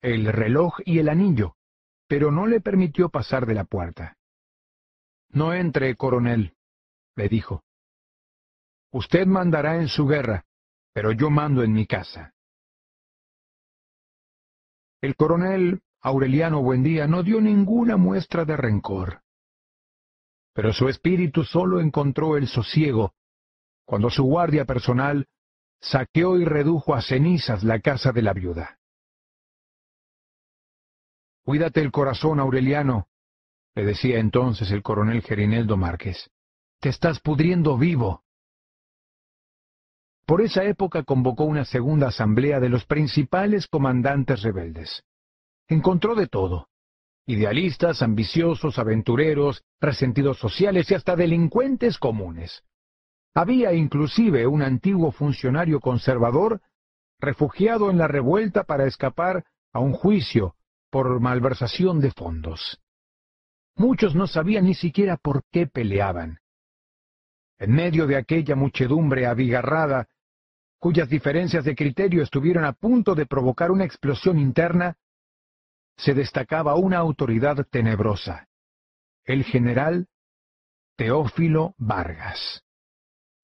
el 0.00 0.32
reloj 0.32 0.78
y 0.86 0.98
el 0.98 1.10
anillo, 1.10 1.56
pero 2.14 2.30
no 2.30 2.46
le 2.46 2.60
permitió 2.60 3.08
pasar 3.08 3.44
de 3.44 3.54
la 3.54 3.64
puerta. 3.64 4.16
No 5.30 5.52
entre, 5.52 5.96
coronel, 5.96 6.54
le 7.16 7.28
dijo. 7.28 7.64
Usted 8.92 9.26
mandará 9.26 9.78
en 9.78 9.88
su 9.88 10.06
guerra, 10.06 10.44
pero 10.92 11.10
yo 11.10 11.28
mando 11.28 11.64
en 11.64 11.72
mi 11.72 11.88
casa. 11.88 12.32
El 15.00 15.16
coronel 15.16 15.82
Aureliano 16.02 16.62
Buendía 16.62 17.08
no 17.08 17.24
dio 17.24 17.40
ninguna 17.40 17.96
muestra 17.96 18.44
de 18.44 18.56
rencor. 18.58 19.22
Pero 20.52 20.72
su 20.72 20.88
espíritu 20.88 21.42
solo 21.42 21.80
encontró 21.80 22.36
el 22.36 22.46
sosiego 22.46 23.12
cuando 23.84 24.08
su 24.08 24.22
guardia 24.22 24.64
personal 24.64 25.26
saqueó 25.80 26.38
y 26.38 26.44
redujo 26.44 26.94
a 26.94 27.02
cenizas 27.02 27.64
la 27.64 27.80
casa 27.80 28.12
de 28.12 28.22
la 28.22 28.34
viuda. 28.34 28.78
Cuídate 31.44 31.80
el 31.80 31.92
corazón, 31.92 32.40
Aureliano, 32.40 33.08
le 33.74 33.84
decía 33.84 34.18
entonces 34.18 34.70
el 34.70 34.82
coronel 34.82 35.22
Gerineldo 35.22 35.76
Márquez. 35.76 36.30
Te 36.80 36.88
estás 36.88 37.20
pudriendo 37.20 37.76
vivo. 37.76 38.24
Por 40.26 40.40
esa 40.40 40.64
época 40.64 41.02
convocó 41.02 41.44
una 41.44 41.64
segunda 41.64 42.08
asamblea 42.08 42.60
de 42.60 42.70
los 42.70 42.86
principales 42.86 43.66
comandantes 43.66 44.42
rebeldes 44.42 45.04
encontró 45.68 46.14
de 46.14 46.26
todo. 46.26 46.68
Idealistas, 47.26 48.02
ambiciosos, 48.02 48.78
aventureros, 48.78 49.64
resentidos 49.80 50.38
sociales 50.38 50.90
y 50.90 50.94
hasta 50.94 51.16
delincuentes 51.16 51.98
comunes. 51.98 52.62
Había 53.34 53.72
inclusive 53.72 54.46
un 54.46 54.62
antiguo 54.62 55.10
funcionario 55.10 55.80
conservador 55.80 56.60
refugiado 57.18 57.90
en 57.90 57.98
la 57.98 58.08
revuelta 58.08 58.64
para 58.64 58.86
escapar 58.86 59.44
a 59.72 59.80
un 59.80 59.92
juicio 59.92 60.54
por 60.94 61.18
malversación 61.18 61.98
de 61.98 62.12
fondos. 62.12 62.80
Muchos 63.74 64.14
no 64.14 64.28
sabían 64.28 64.66
ni 64.66 64.74
siquiera 64.74 65.16
por 65.16 65.42
qué 65.50 65.66
peleaban. 65.66 66.38
En 67.58 67.72
medio 67.72 68.06
de 68.06 68.14
aquella 68.14 68.54
muchedumbre 68.54 69.26
abigarrada, 69.26 70.06
cuyas 70.78 71.08
diferencias 71.08 71.64
de 71.64 71.74
criterio 71.74 72.22
estuvieron 72.22 72.64
a 72.64 72.74
punto 72.74 73.16
de 73.16 73.26
provocar 73.26 73.72
una 73.72 73.84
explosión 73.84 74.38
interna, 74.38 74.96
se 75.96 76.14
destacaba 76.14 76.76
una 76.76 76.98
autoridad 76.98 77.66
tenebrosa, 77.68 78.46
el 79.24 79.42
general 79.42 80.06
Teófilo 80.94 81.74
Vargas. 81.76 82.62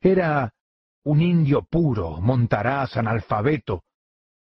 Era 0.00 0.54
un 1.02 1.20
indio 1.20 1.62
puro, 1.68 2.20
montaraz, 2.20 2.96
analfabeto, 2.96 3.82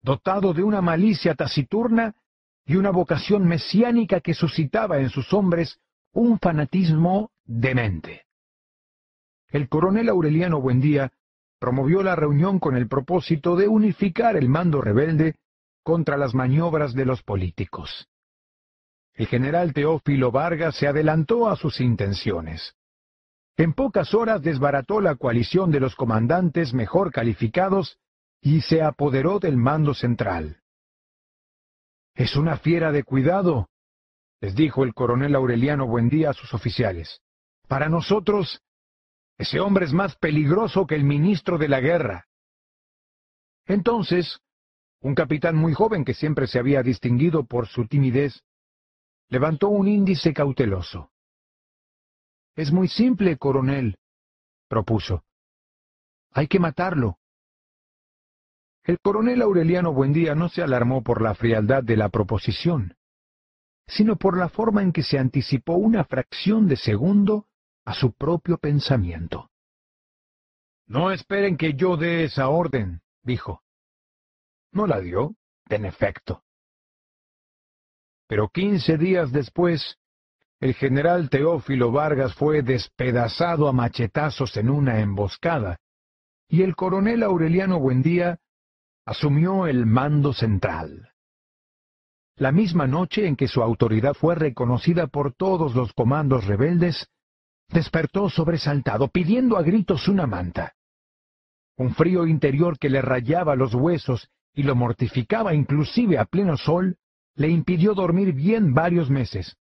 dotado 0.01 0.53
de 0.53 0.63
una 0.63 0.81
malicia 0.81 1.35
taciturna 1.35 2.15
y 2.65 2.75
una 2.75 2.91
vocación 2.91 3.45
mesiánica 3.45 4.21
que 4.21 4.33
suscitaba 4.33 4.99
en 4.99 5.09
sus 5.09 5.33
hombres 5.33 5.79
un 6.13 6.39
fanatismo 6.39 7.31
demente. 7.43 8.23
El 9.49 9.69
coronel 9.69 10.09
Aureliano 10.09 10.61
Buendía 10.61 11.11
promovió 11.59 12.03
la 12.03 12.15
reunión 12.15 12.59
con 12.59 12.75
el 12.75 12.87
propósito 12.87 13.55
de 13.55 13.67
unificar 13.67 14.35
el 14.35 14.49
mando 14.49 14.81
rebelde 14.81 15.35
contra 15.83 16.17
las 16.17 16.33
maniobras 16.33 16.93
de 16.93 17.05
los 17.05 17.21
políticos. 17.23 18.07
El 19.13 19.27
general 19.27 19.73
Teófilo 19.73 20.31
Vargas 20.31 20.75
se 20.75 20.87
adelantó 20.87 21.47
a 21.47 21.55
sus 21.55 21.79
intenciones. 21.81 22.75
En 23.55 23.73
pocas 23.73 24.15
horas 24.15 24.41
desbarató 24.41 24.99
la 25.01 25.15
coalición 25.15 25.69
de 25.69 25.79
los 25.79 25.95
comandantes 25.95 26.73
mejor 26.73 27.11
calificados 27.11 27.99
y 28.41 28.61
se 28.61 28.81
apoderó 28.81 29.39
del 29.39 29.57
mando 29.57 29.93
central. 29.93 30.62
Es 32.15 32.35
una 32.35 32.57
fiera 32.57 32.91
de 32.91 33.03
cuidado, 33.03 33.69
les 34.39 34.55
dijo 34.55 34.83
el 34.83 34.93
coronel 34.93 35.35
Aureliano 35.35 35.87
Buendía 35.87 36.29
a 36.29 36.33
sus 36.33 36.53
oficiales. 36.53 37.21
Para 37.67 37.89
nosotros, 37.89 38.61
ese 39.37 39.59
hombre 39.59 39.85
es 39.85 39.93
más 39.93 40.15
peligroso 40.17 40.85
que 40.85 40.95
el 40.95 41.03
ministro 41.03 41.57
de 41.57 41.69
la 41.69 41.79
guerra. 41.79 42.27
Entonces, 43.65 44.39
un 44.99 45.15
capitán 45.15 45.55
muy 45.55 45.73
joven 45.73 46.05
que 46.05 46.13
siempre 46.13 46.47
se 46.47 46.59
había 46.59 46.83
distinguido 46.83 47.45
por 47.45 47.67
su 47.67 47.87
timidez, 47.87 48.43
levantó 49.29 49.69
un 49.69 49.87
índice 49.87 50.33
cauteloso. 50.33 51.11
Es 52.55 52.71
muy 52.71 52.87
simple, 52.87 53.37
coronel, 53.37 53.97
propuso. 54.67 55.23
Hay 56.31 56.47
que 56.47 56.59
matarlo. 56.59 57.17
El 58.83 58.99
coronel 58.99 59.41
Aureliano 59.41 59.93
Buendía 59.93 60.35
no 60.35 60.49
se 60.49 60.61
alarmó 60.61 61.03
por 61.03 61.21
la 61.21 61.35
frialdad 61.35 61.83
de 61.83 61.95
la 61.95 62.09
proposición, 62.09 62.95
sino 63.87 64.17
por 64.17 64.37
la 64.37 64.49
forma 64.49 64.81
en 64.81 64.91
que 64.91 65.03
se 65.03 65.17
anticipó 65.17 65.75
una 65.75 66.03
fracción 66.03 66.67
de 66.67 66.75
segundo 66.75 67.47
a 67.85 67.93
su 67.93 68.11
propio 68.11 68.57
pensamiento. 68.57 69.49
No 70.85 71.11
esperen 71.11 71.55
que 71.55 71.73
yo 71.73 71.95
dé 71.95 72.25
esa 72.25 72.49
orden, 72.49 73.01
dijo. 73.21 73.63
No 74.73 74.85
la 74.85 74.99
dio, 74.99 75.35
en 75.69 75.85
efecto. 75.85 76.43
Pero 78.27 78.49
quince 78.49 78.97
días 78.97 79.31
después, 79.31 79.97
el 80.59 80.73
general 80.73 81.29
Teófilo 81.29 81.91
Vargas 81.91 82.33
fue 82.35 82.63
despedazado 82.63 83.67
a 83.69 83.73
machetazos 83.73 84.57
en 84.57 84.69
una 84.69 84.99
emboscada, 84.99 85.79
y 86.49 86.63
el 86.63 86.75
coronel 86.75 87.23
Aureliano 87.23 87.79
Buendía 87.79 88.39
asumió 89.05 89.67
el 89.67 89.85
mando 89.85 90.33
central. 90.33 91.09
La 92.35 92.51
misma 92.51 92.87
noche 92.87 93.27
en 93.27 93.35
que 93.35 93.47
su 93.47 93.61
autoridad 93.61 94.13
fue 94.13 94.35
reconocida 94.35 95.07
por 95.07 95.33
todos 95.33 95.75
los 95.75 95.93
comandos 95.93 96.45
rebeldes, 96.45 97.07
despertó 97.69 98.29
sobresaltado, 98.29 99.09
pidiendo 99.09 99.57
a 99.57 99.61
gritos 99.61 100.07
una 100.07 100.25
manta. 100.25 100.73
Un 101.77 101.93
frío 101.93 102.25
interior 102.25 102.77
que 102.79 102.89
le 102.89 103.01
rayaba 103.01 103.55
los 103.55 103.73
huesos 103.73 104.29
y 104.53 104.63
lo 104.63 104.75
mortificaba 104.75 105.53
inclusive 105.53 106.17
a 106.17 106.25
pleno 106.25 106.57
sol, 106.57 106.97
le 107.35 107.49
impidió 107.49 107.93
dormir 107.93 108.33
bien 108.33 108.73
varios 108.73 109.09
meses, 109.09 109.57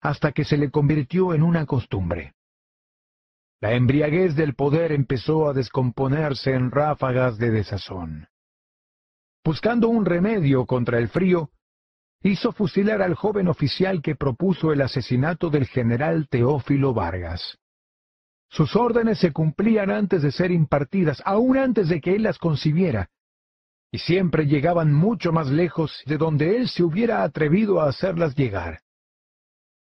hasta 0.00 0.32
que 0.32 0.44
se 0.44 0.56
le 0.56 0.70
convirtió 0.70 1.32
en 1.34 1.42
una 1.42 1.64
costumbre. 1.64 2.34
La 3.60 3.72
embriaguez 3.72 4.34
del 4.34 4.54
poder 4.54 4.92
empezó 4.92 5.48
a 5.48 5.52
descomponerse 5.52 6.52
en 6.52 6.70
ráfagas 6.70 7.38
de 7.38 7.50
desazón. 7.50 8.28
Buscando 9.44 9.88
un 9.88 10.04
remedio 10.04 10.66
contra 10.66 10.98
el 10.98 11.08
frío, 11.08 11.50
hizo 12.22 12.52
fusilar 12.52 13.02
al 13.02 13.14
joven 13.14 13.48
oficial 13.48 14.00
que 14.00 14.14
propuso 14.14 14.72
el 14.72 14.80
asesinato 14.80 15.50
del 15.50 15.66
general 15.66 16.28
Teófilo 16.28 16.94
Vargas. 16.94 17.58
Sus 18.48 18.76
órdenes 18.76 19.18
se 19.18 19.32
cumplían 19.32 19.90
antes 19.90 20.22
de 20.22 20.30
ser 20.30 20.52
impartidas, 20.52 21.20
aún 21.24 21.56
antes 21.56 21.88
de 21.88 22.00
que 22.00 22.14
él 22.14 22.22
las 22.22 22.38
concibiera, 22.38 23.08
y 23.90 23.98
siempre 23.98 24.46
llegaban 24.46 24.92
mucho 24.92 25.32
más 25.32 25.48
lejos 25.48 26.02
de 26.06 26.18
donde 26.18 26.56
él 26.56 26.68
se 26.68 26.82
hubiera 26.82 27.24
atrevido 27.24 27.80
a 27.80 27.88
hacerlas 27.88 28.36
llegar. 28.36 28.80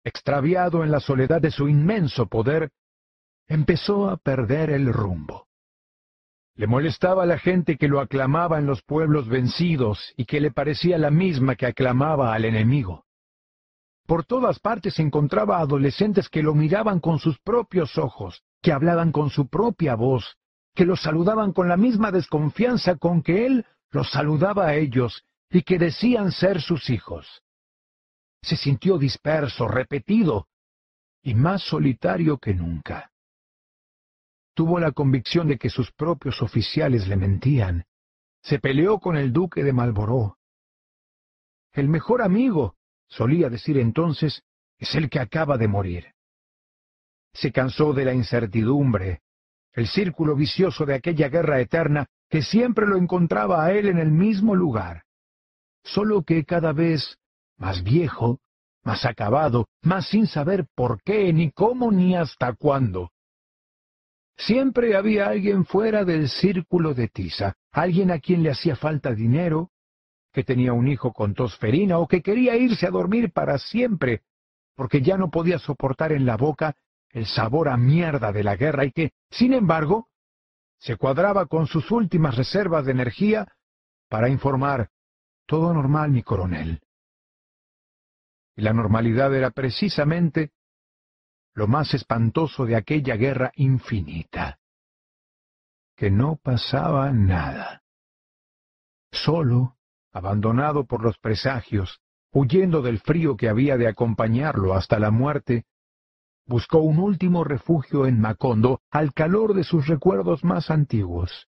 Extraviado 0.03 0.83
en 0.83 0.91
la 0.91 0.99
soledad 0.99 1.41
de 1.41 1.51
su 1.51 1.67
inmenso 1.67 2.27
poder, 2.27 2.71
empezó 3.47 4.09
a 4.09 4.17
perder 4.17 4.69
el 4.71 4.91
rumbo. 4.91 5.46
Le 6.57 6.65
molestaba 6.65 7.27
la 7.27 7.37
gente 7.37 7.77
que 7.77 7.87
lo 7.87 7.99
aclamaba 7.99 8.57
en 8.57 8.65
los 8.65 8.81
pueblos 8.81 9.27
vencidos 9.27 10.13
y 10.17 10.25
que 10.25 10.41
le 10.41 10.49
parecía 10.49 10.97
la 10.97 11.11
misma 11.11 11.55
que 11.55 11.67
aclamaba 11.67 12.33
al 12.33 12.45
enemigo. 12.45 13.05
Por 14.07 14.25
todas 14.25 14.59
partes 14.59 14.97
encontraba 14.97 15.59
adolescentes 15.59 16.29
que 16.29 16.41
lo 16.41 16.55
miraban 16.55 16.99
con 16.99 17.19
sus 17.19 17.37
propios 17.39 17.99
ojos, 17.99 18.41
que 18.63 18.71
hablaban 18.71 19.11
con 19.11 19.29
su 19.29 19.47
propia 19.47 19.93
voz, 19.93 20.37
que 20.73 20.85
lo 20.85 20.95
saludaban 20.95 21.53
con 21.53 21.69
la 21.69 21.77
misma 21.77 22.11
desconfianza 22.11 22.95
con 22.95 23.21
que 23.21 23.45
él 23.45 23.65
los 23.91 24.09
saludaba 24.09 24.65
a 24.65 24.75
ellos 24.75 25.23
y 25.51 25.61
que 25.61 25.77
decían 25.77 26.31
ser 26.31 26.59
sus 26.61 26.89
hijos. 26.89 27.43
Se 28.41 28.57
sintió 28.57 28.97
disperso, 28.97 29.67
repetido 29.67 30.47
y 31.21 31.35
más 31.35 31.61
solitario 31.61 32.39
que 32.39 32.55
nunca. 32.55 33.11
Tuvo 34.57 34.79
la 34.79 34.91
convicción 34.91 35.47
de 35.47 35.59
que 35.59 35.69
sus 35.69 35.91
propios 35.91 36.41
oficiales 36.41 37.07
le 37.07 37.15
mentían. 37.15 37.85
Se 38.41 38.57
peleó 38.57 38.97
con 38.97 39.15
el 39.15 39.31
duque 39.31 39.63
de 39.63 39.71
Malboró. 39.71 40.39
El 41.73 41.89
mejor 41.89 42.23
amigo, 42.23 42.75
solía 43.07 43.51
decir 43.51 43.77
entonces, 43.77 44.41
es 44.79 44.95
el 44.95 45.11
que 45.11 45.19
acaba 45.19 45.59
de 45.59 45.67
morir. 45.67 46.07
Se 47.33 47.51
cansó 47.51 47.93
de 47.93 48.05
la 48.05 48.15
incertidumbre, 48.15 49.21
el 49.73 49.85
círculo 49.85 50.35
vicioso 50.35 50.87
de 50.87 50.95
aquella 50.95 51.29
guerra 51.29 51.61
eterna 51.61 52.07
que 52.27 52.41
siempre 52.41 52.87
lo 52.87 52.97
encontraba 52.97 53.63
a 53.63 53.73
él 53.73 53.87
en 53.87 53.99
el 53.99 54.09
mismo 54.09 54.55
lugar, 54.55 55.03
solo 55.83 56.23
que 56.23 56.45
cada 56.45 56.73
vez 56.73 57.19
más 57.57 57.83
viejo, 57.83 58.39
más 58.81 59.05
acabado, 59.05 59.67
más 59.83 60.07
sin 60.07 60.25
saber 60.25 60.65
por 60.73 61.03
qué, 61.03 61.31
ni 61.31 61.51
cómo, 61.51 61.91
ni 61.91 62.15
hasta 62.15 62.53
cuándo. 62.53 63.11
Siempre 64.37 64.95
había 64.95 65.27
alguien 65.27 65.65
fuera 65.65 66.05
del 66.05 66.29
círculo 66.29 66.93
de 66.93 67.07
tiza, 67.07 67.55
alguien 67.71 68.11
a 68.11 68.19
quien 68.19 68.43
le 68.43 68.51
hacía 68.51 68.75
falta 68.75 69.13
dinero, 69.13 69.71
que 70.31 70.43
tenía 70.43 70.73
un 70.73 70.87
hijo 70.87 71.11
con 71.11 71.33
tosferina 71.33 71.97
o 71.97 72.07
que 72.07 72.21
quería 72.21 72.55
irse 72.55 72.85
a 72.85 72.91
dormir 72.91 73.31
para 73.31 73.57
siempre, 73.57 74.21
porque 74.75 75.01
ya 75.01 75.17
no 75.17 75.31
podía 75.31 75.57
soportar 75.57 76.11
en 76.11 76.25
la 76.25 76.37
boca 76.37 76.75
el 77.09 77.25
sabor 77.25 77.67
a 77.67 77.77
mierda 77.77 78.31
de 78.31 78.43
la 78.43 78.55
guerra 78.55 78.85
y 78.85 78.91
que, 78.91 79.11
sin 79.31 79.53
embargo, 79.53 80.09
se 80.77 80.95
cuadraba 80.97 81.47
con 81.47 81.65
sus 81.65 81.89
últimas 81.89 82.37
reservas 82.37 82.85
de 82.85 82.91
energía 82.91 83.47
para 84.07 84.29
informar 84.29 84.91
todo 85.47 85.73
normal, 85.73 86.11
mi 86.11 86.21
coronel. 86.21 86.79
Y 88.55 88.61
la 88.61 88.73
normalidad 88.73 89.33
era 89.33 89.49
precisamente 89.49 90.51
lo 91.57 91.65
más 91.65 91.95
espantoso 91.95 92.67
de 92.67 92.75
aquella 92.75 93.15
guerra 93.15 93.51
infinita. 93.55 94.59
Que 95.95 96.11
no 96.11 96.35
pasaba 96.35 97.11
nada. 97.11 97.81
Solo, 99.11 99.75
abandonado 100.11 100.85
por 100.85 101.01
los 101.01 101.17
presagios, 101.17 101.99
huyendo 102.31 102.83
del 102.83 102.99
frío 102.99 103.35
que 103.35 103.49
había 103.49 103.75
de 103.75 103.87
acompañarlo 103.87 104.75
hasta 104.75 104.99
la 104.99 105.09
muerte, 105.09 105.65
buscó 106.45 106.77
un 106.77 106.99
último 106.99 107.43
refugio 107.43 108.05
en 108.05 108.21
Macondo 108.21 108.81
al 108.91 109.11
calor 109.13 109.55
de 109.55 109.63
sus 109.63 109.87
recuerdos 109.87 110.43
más 110.43 110.69
antiguos. 110.69 111.47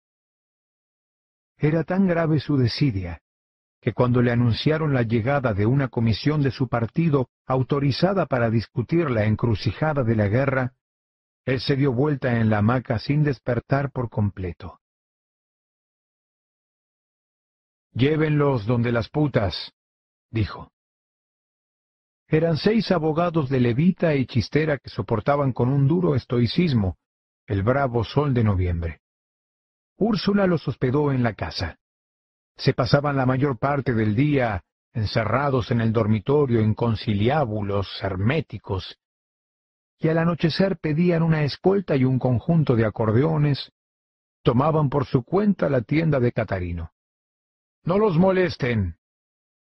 Era 1.57 1.83
tan 1.83 2.07
grave 2.07 2.39
su 2.39 2.57
desidia 2.57 3.21
que 3.81 3.93
cuando 3.93 4.21
le 4.21 4.31
anunciaron 4.31 4.93
la 4.93 5.01
llegada 5.01 5.53
de 5.53 5.65
una 5.65 5.87
comisión 5.87 6.43
de 6.43 6.51
su 6.51 6.67
partido 6.67 7.29
autorizada 7.47 8.27
para 8.27 8.51
discutir 8.51 9.09
la 9.09 9.25
encrucijada 9.25 10.03
de 10.03 10.15
la 10.15 10.27
guerra, 10.27 10.73
él 11.45 11.59
se 11.59 11.75
dio 11.75 11.91
vuelta 11.91 12.39
en 12.39 12.51
la 12.51 12.59
hamaca 12.59 12.99
sin 12.99 13.23
despertar 13.23 13.91
por 13.91 14.09
completo. 14.09 14.79
Llévenlos 17.93 18.67
donde 18.67 18.91
las 18.91 19.09
putas, 19.09 19.73
dijo. 20.29 20.71
Eran 22.27 22.57
seis 22.57 22.91
abogados 22.91 23.49
de 23.49 23.59
levita 23.59 24.15
y 24.15 24.25
chistera 24.25 24.77
que 24.77 24.89
soportaban 24.89 25.51
con 25.51 25.67
un 25.67 25.87
duro 25.87 26.15
estoicismo 26.15 26.97
el 27.47 27.63
bravo 27.63 28.05
sol 28.05 28.33
de 28.33 28.45
noviembre. 28.45 29.01
Úrsula 29.97 30.47
los 30.47 30.65
hospedó 30.67 31.11
en 31.11 31.23
la 31.23 31.33
casa. 31.33 31.80
Se 32.63 32.73
pasaban 32.73 33.17
la 33.17 33.25
mayor 33.25 33.57
parte 33.57 33.91
del 33.91 34.15
día 34.15 34.63
encerrados 34.93 35.71
en 35.71 35.81
el 35.81 35.91
dormitorio 35.91 36.59
en 36.59 36.75
conciliábulos 36.75 37.87
herméticos, 38.03 38.99
y 39.97 40.09
al 40.09 40.19
anochecer 40.19 40.77
pedían 40.77 41.23
una 41.23 41.43
escolta 41.43 41.95
y 41.95 42.03
un 42.03 42.19
conjunto 42.19 42.75
de 42.75 42.85
acordeones, 42.85 43.71
tomaban 44.43 44.89
por 44.89 45.07
su 45.07 45.23
cuenta 45.23 45.69
la 45.69 45.81
tienda 45.81 46.19
de 46.19 46.31
Catarino. 46.31 46.91
No 47.83 47.97
los 47.97 48.17
molesten, 48.17 48.95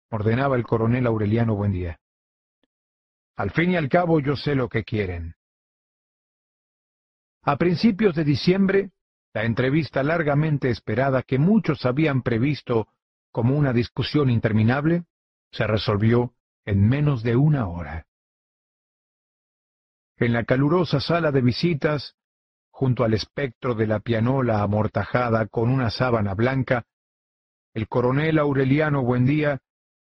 ordenaba 0.09 0.57
el 0.57 0.63
coronel 0.63 1.07
Aureliano 1.07 1.55
Buendía. 1.55 2.01
Al 3.37 3.51
fin 3.51 3.71
y 3.71 3.75
al 3.77 3.87
cabo 3.87 4.19
yo 4.19 4.35
sé 4.35 4.55
lo 4.55 4.67
que 4.67 4.83
quieren. 4.83 5.35
A 7.43 7.55
principios 7.55 8.13
de 8.15 8.25
diciembre, 8.25 8.91
la 9.33 9.43
entrevista 9.43 10.03
largamente 10.03 10.69
esperada 10.69 11.21
que 11.21 11.37
muchos 11.37 11.85
habían 11.85 12.23
previsto 12.23 12.87
como 13.31 13.55
una 13.55 13.73
discusión 13.73 14.29
interminable, 14.29 15.03
se 15.51 15.67
resolvió 15.67 16.33
en 16.65 16.87
menos 16.87 17.23
de 17.23 17.35
una 17.35 17.67
hora. 17.67 18.07
En 20.17 20.33
la 20.33 20.43
calurosa 20.43 20.99
sala 20.99 21.31
de 21.31 21.41
visitas, 21.41 22.15
junto 22.71 23.03
al 23.03 23.13
espectro 23.13 23.75
de 23.75 23.87
la 23.87 23.99
pianola 23.99 24.61
amortajada 24.61 25.47
con 25.47 25.69
una 25.69 25.89
sábana 25.89 26.33
blanca, 26.33 26.85
el 27.73 27.87
coronel 27.87 28.39
Aureliano 28.39 29.03
Buendía 29.03 29.61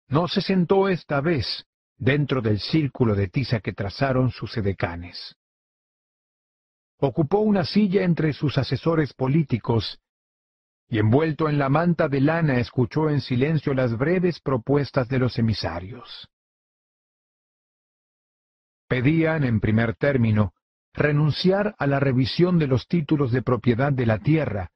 no 0.07 0.27
se 0.27 0.41
sentó 0.41 0.89
esta 0.89 1.21
vez 1.21 1.65
dentro 1.97 2.41
del 2.41 2.59
círculo 2.59 3.15
de 3.15 3.27
tiza 3.27 3.59
que 3.59 3.73
trazaron 3.73 4.31
sus 4.31 4.57
edecanes. 4.57 5.35
Ocupó 7.05 7.39
una 7.39 7.65
silla 7.65 8.03
entre 8.03 8.31
sus 8.31 8.57
asesores 8.57 9.13
políticos 9.13 9.99
y 10.87 10.99
envuelto 10.99 11.49
en 11.49 11.59
la 11.59 11.67
manta 11.67 12.07
de 12.07 12.21
lana 12.21 12.59
escuchó 12.59 13.09
en 13.09 13.19
silencio 13.19 13.73
las 13.73 13.97
breves 13.97 14.39
propuestas 14.39 15.09
de 15.09 15.19
los 15.19 15.37
emisarios. 15.37 16.29
Pedían, 18.87 19.43
en 19.43 19.59
primer 19.59 19.97
término, 19.97 20.53
renunciar 20.93 21.75
a 21.77 21.87
la 21.87 21.99
revisión 21.99 22.57
de 22.57 22.67
los 22.67 22.87
títulos 22.87 23.33
de 23.33 23.41
propiedad 23.41 23.91
de 23.91 24.05
la 24.05 24.19
tierra 24.19 24.69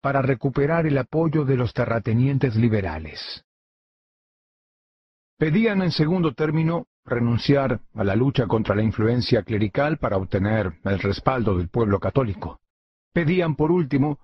para 0.00 0.22
recuperar 0.22 0.86
el 0.86 0.96
apoyo 0.98 1.44
de 1.44 1.56
los 1.56 1.74
terratenientes 1.74 2.54
liberales. 2.54 3.44
Pedían 5.36 5.82
en 5.82 5.90
segundo 5.90 6.32
término 6.32 6.86
renunciar 7.06 7.80
a 7.94 8.04
la 8.04 8.16
lucha 8.16 8.46
contra 8.46 8.74
la 8.74 8.82
influencia 8.82 9.42
clerical 9.42 9.98
para 9.98 10.16
obtener 10.16 10.74
el 10.84 10.98
respaldo 10.98 11.56
del 11.56 11.68
pueblo 11.68 12.00
católico. 12.00 12.60
Pedían, 13.12 13.54
por 13.54 13.70
último, 13.70 14.18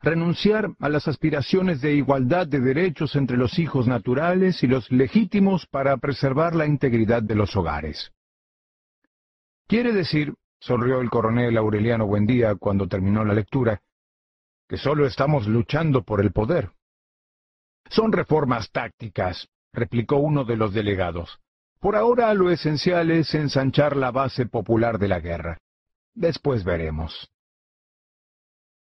renunciar 0.00 0.70
a 0.78 0.88
las 0.88 1.08
aspiraciones 1.08 1.80
de 1.80 1.94
igualdad 1.94 2.46
de 2.46 2.60
derechos 2.60 3.16
entre 3.16 3.36
los 3.36 3.58
hijos 3.58 3.86
naturales 3.88 4.62
y 4.62 4.68
los 4.68 4.90
legítimos 4.90 5.66
para 5.66 5.96
preservar 5.96 6.54
la 6.54 6.66
integridad 6.66 7.22
de 7.22 7.34
los 7.34 7.56
hogares. 7.56 8.12
Quiere 9.66 9.92
decir, 9.92 10.34
sonrió 10.60 11.00
el 11.00 11.10
coronel 11.10 11.56
Aureliano 11.58 12.06
Buendía 12.06 12.54
cuando 12.54 12.86
terminó 12.86 13.24
la 13.24 13.34
lectura, 13.34 13.82
que 14.68 14.76
solo 14.76 15.06
estamos 15.06 15.46
luchando 15.46 16.04
por 16.04 16.20
el 16.20 16.32
poder. 16.32 16.70
Son 17.90 18.12
reformas 18.12 18.70
tácticas, 18.70 19.48
replicó 19.72 20.16
uno 20.16 20.44
de 20.44 20.56
los 20.56 20.72
delegados. 20.72 21.40
Por 21.80 21.94
ahora 21.94 22.34
lo 22.34 22.50
esencial 22.50 23.10
es 23.10 23.34
ensanchar 23.34 23.96
la 23.96 24.10
base 24.10 24.46
popular 24.46 24.98
de 24.98 25.08
la 25.08 25.20
guerra. 25.20 25.58
Después 26.14 26.64
veremos. 26.64 27.30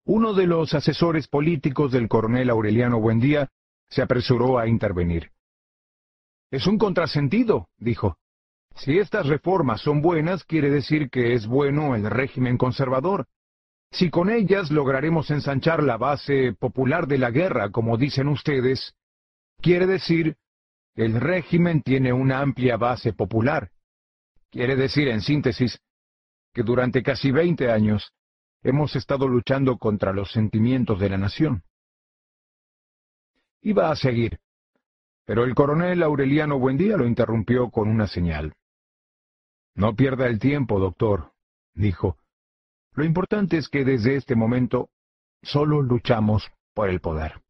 Uno 0.06 0.34
de 0.34 0.47
los 0.47 0.73
asesores 0.73 1.28
políticos 1.28 1.91
del 1.91 2.08
coronel 2.08 2.49
Aureliano 2.49 2.99
Buendía 2.99 3.49
se 3.89 4.02
apresuró 4.02 4.58
a 4.58 4.67
intervenir. 4.67 5.32
Es 6.49 6.65
un 6.65 6.80
contrasentido, 6.80 7.69
dijo. 7.78 8.17
Si 8.75 8.97
estas 8.97 9.28
reformas 9.28 9.82
son 9.82 10.02
buenas, 10.02 10.43
quiere 10.43 10.71
decir 10.71 11.12
que 11.12 11.34
es 11.34 11.45
bueno 11.45 11.95
el 11.95 12.10
régimen 12.10 12.58
conservador. 12.58 13.28
Si 13.91 14.10
con 14.10 14.32
ellas 14.32 14.71
lograremos 14.71 15.30
ensanchar 15.30 15.84
la 15.84 15.97
base 15.97 16.54
popular 16.54 17.06
de 17.06 17.17
la 17.19 17.30
guerra, 17.30 17.69
como 17.69 17.97
dicen 17.97 18.30
ustedes, 18.30 18.95
quiere 19.62 19.86
decir 19.86 20.38
el 20.99 21.21
régimen 21.21 21.81
tiene 21.81 22.12
una 22.12 22.41
amplia 22.41 22.75
base 22.75 23.13
popular. 23.13 23.71
Quiere 24.49 24.75
decir, 24.75 25.07
en 25.07 25.21
síntesis, 25.21 25.79
que 26.53 26.62
durante 26.62 27.01
casi 27.01 27.31
veinte 27.31 27.71
años 27.71 28.13
hemos 28.63 28.97
estado 28.97 29.25
luchando 29.25 29.77
contra 29.77 30.12
los 30.12 30.29
sentimientos 30.33 30.99
de 30.99 31.09
la 31.09 31.17
nación. 31.17 31.63
Iba 33.62 33.89
a 33.89 33.95
seguir, 33.95 34.41
pero 35.23 35.45
el 35.45 35.55
coronel 35.55 36.03
Aureliano 36.03 36.59
Buendía 36.59 36.97
lo 36.97 37.07
interrumpió 37.07 37.69
con 37.69 37.88
una 37.88 38.07
señal. 38.07 38.55
No 39.75 39.95
pierda 39.95 40.27
el 40.27 40.38
tiempo, 40.38 40.81
doctor, 40.81 41.31
dijo. 41.75 42.17
Lo 42.91 43.05
importante 43.05 43.57
es 43.57 43.69
que 43.69 43.85
desde 43.85 44.17
este 44.17 44.35
momento 44.35 44.89
solo 45.43 45.81
luchamos 45.81 46.51
por 46.73 46.89
el 46.89 46.99
poder. 46.99 47.41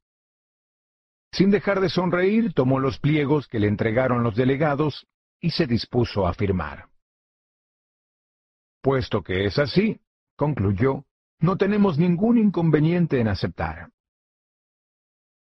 Sin 1.32 1.52
dejar 1.52 1.80
de 1.80 1.89
sonreír, 1.89 2.54
tomó 2.54 2.80
los 2.80 3.00
pliegos 3.00 3.48
que 3.48 3.60
le 3.60 3.68
entregaron 3.68 4.24
los 4.24 4.36
delegados 4.36 5.08
y 5.39 5.52
se 5.52 5.68
dispuso 5.68 6.27
a 6.27 6.34
firmar. 6.34 6.90
Puesto 8.82 9.21
que 9.21 9.46
es 9.46 9.60
así, 9.60 10.02
concluyó, 10.36 11.06
no 11.40 11.58
tenemos 11.58 11.98
ningún 11.98 12.38
inconveniente 12.38 13.19
en 13.19 13.27
aceptar. 13.27 13.92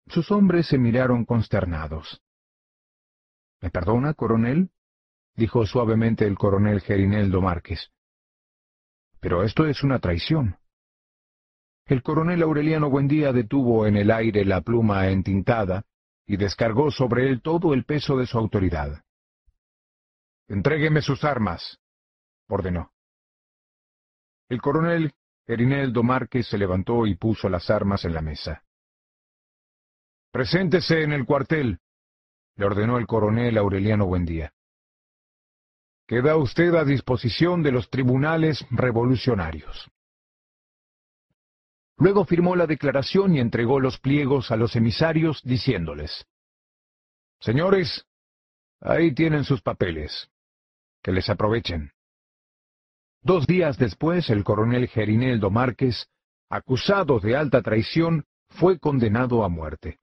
Sus 0.08 0.32
hombres 0.32 0.68
se 0.68 0.78
miraron 0.78 1.26
consternados. 1.26 2.22
¿Me 3.62 3.70
perdona, 3.70 4.14
coronel? 4.14 4.70
dijo 5.36 5.66
suavemente 5.66 6.26
el 6.26 6.38
coronel 6.38 6.82
Gerineldo 6.82 7.42
Márquez. 7.42 7.92
Pero 9.20 9.44
esto 9.44 9.66
es 9.66 9.84
una 9.84 10.00
traición. 10.00 10.58
El 11.88 12.02
coronel 12.02 12.42
Aureliano 12.42 12.90
Buendía 12.90 13.32
detuvo 13.32 13.86
en 13.86 13.96
el 13.96 14.10
aire 14.10 14.44
la 14.44 14.62
pluma 14.62 15.08
entintada 15.10 15.86
y 16.26 16.38
descargó 16.38 16.90
sobre 16.90 17.30
él 17.30 17.42
todo 17.42 17.76
el 17.76 17.86
peso 17.86 18.18
de 18.18 18.26
su 18.26 18.40
autoridad. 18.40 19.04
Entrégueme 20.48 21.02
sus 21.02 21.24
armas, 21.24 21.80
ordenó. 22.48 22.92
El 24.50 24.62
coronel 24.62 25.14
Erineldo 25.46 26.02
Márquez 26.02 26.48
se 26.48 26.58
levantó 26.58 27.06
y 27.06 27.16
puso 27.16 27.50
las 27.50 27.70
armas 27.70 28.04
en 28.04 28.16
la 28.16 28.22
mesa. 28.22 28.64
Preséntese 30.32 31.04
en 31.04 31.14
el 31.14 31.26
cuartel, 31.26 31.80
le 32.56 32.66
ordenó 32.66 32.98
el 32.98 33.06
coronel 33.06 33.60
Aureliano 33.60 34.08
Buendía. 34.08 34.54
Queda 36.08 36.36
usted 36.36 36.74
a 36.74 36.84
disposición 36.84 37.62
de 37.62 37.72
los 37.72 37.90
tribunales 37.92 38.66
revolucionarios. 38.72 39.92
Luego 41.98 42.26
firmó 42.26 42.56
la 42.56 42.68
declaración 42.68 43.36
y 43.36 43.40
entregó 43.40 43.80
los 43.80 44.00
pliegos 44.00 44.52
a 44.52 44.58
los 44.58 44.76
emisarios 44.76 45.42
diciéndoles, 45.44 46.26
Señores, 47.40 48.06
ahí 48.82 49.14
tienen 49.14 49.44
sus 49.44 49.62
papeles. 49.62 50.30
Que 51.02 51.12
les 51.12 51.30
aprovechen. 51.30 51.92
Dos 53.22 53.48
días 53.48 53.78
después, 53.78 54.30
el 54.30 54.44
coronel 54.44 54.88
Gerineldo 54.88 55.52
Márquez, 55.52 56.08
acusado 56.50 57.20
de 57.20 57.36
alta 57.36 57.62
traición, 57.62 58.26
fue 58.50 58.80
condenado 58.80 59.44
a 59.44 59.50
muerte. 59.50 60.00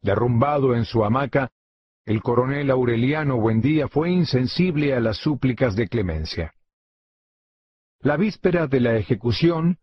Derrumbado 0.00 0.74
en 0.74 0.84
su 0.84 1.04
hamaca, 1.04 1.50
el 2.04 2.22
coronel 2.22 2.70
Aureliano 2.70 3.36
Buendía 3.36 3.88
fue 3.88 4.10
insensible 4.10 4.94
a 4.94 5.00
las 5.00 5.18
súplicas 5.18 5.76
de 5.76 5.88
clemencia. 5.88 6.54
La 8.00 8.16
víspera 8.16 8.66
de 8.66 8.80
la 8.80 8.96
ejecución, 8.96 9.78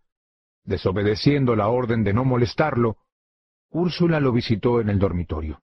desobedeciendo 0.63 1.55
la 1.55 1.67
orden 1.69 2.03
de 2.03 2.13
no 2.13 2.25
molestarlo, 2.25 2.97
Úrsula 3.71 4.19
lo 4.19 4.31
visitó 4.31 4.81
en 4.81 4.89
el 4.89 4.99
dormitorio. 4.99 5.61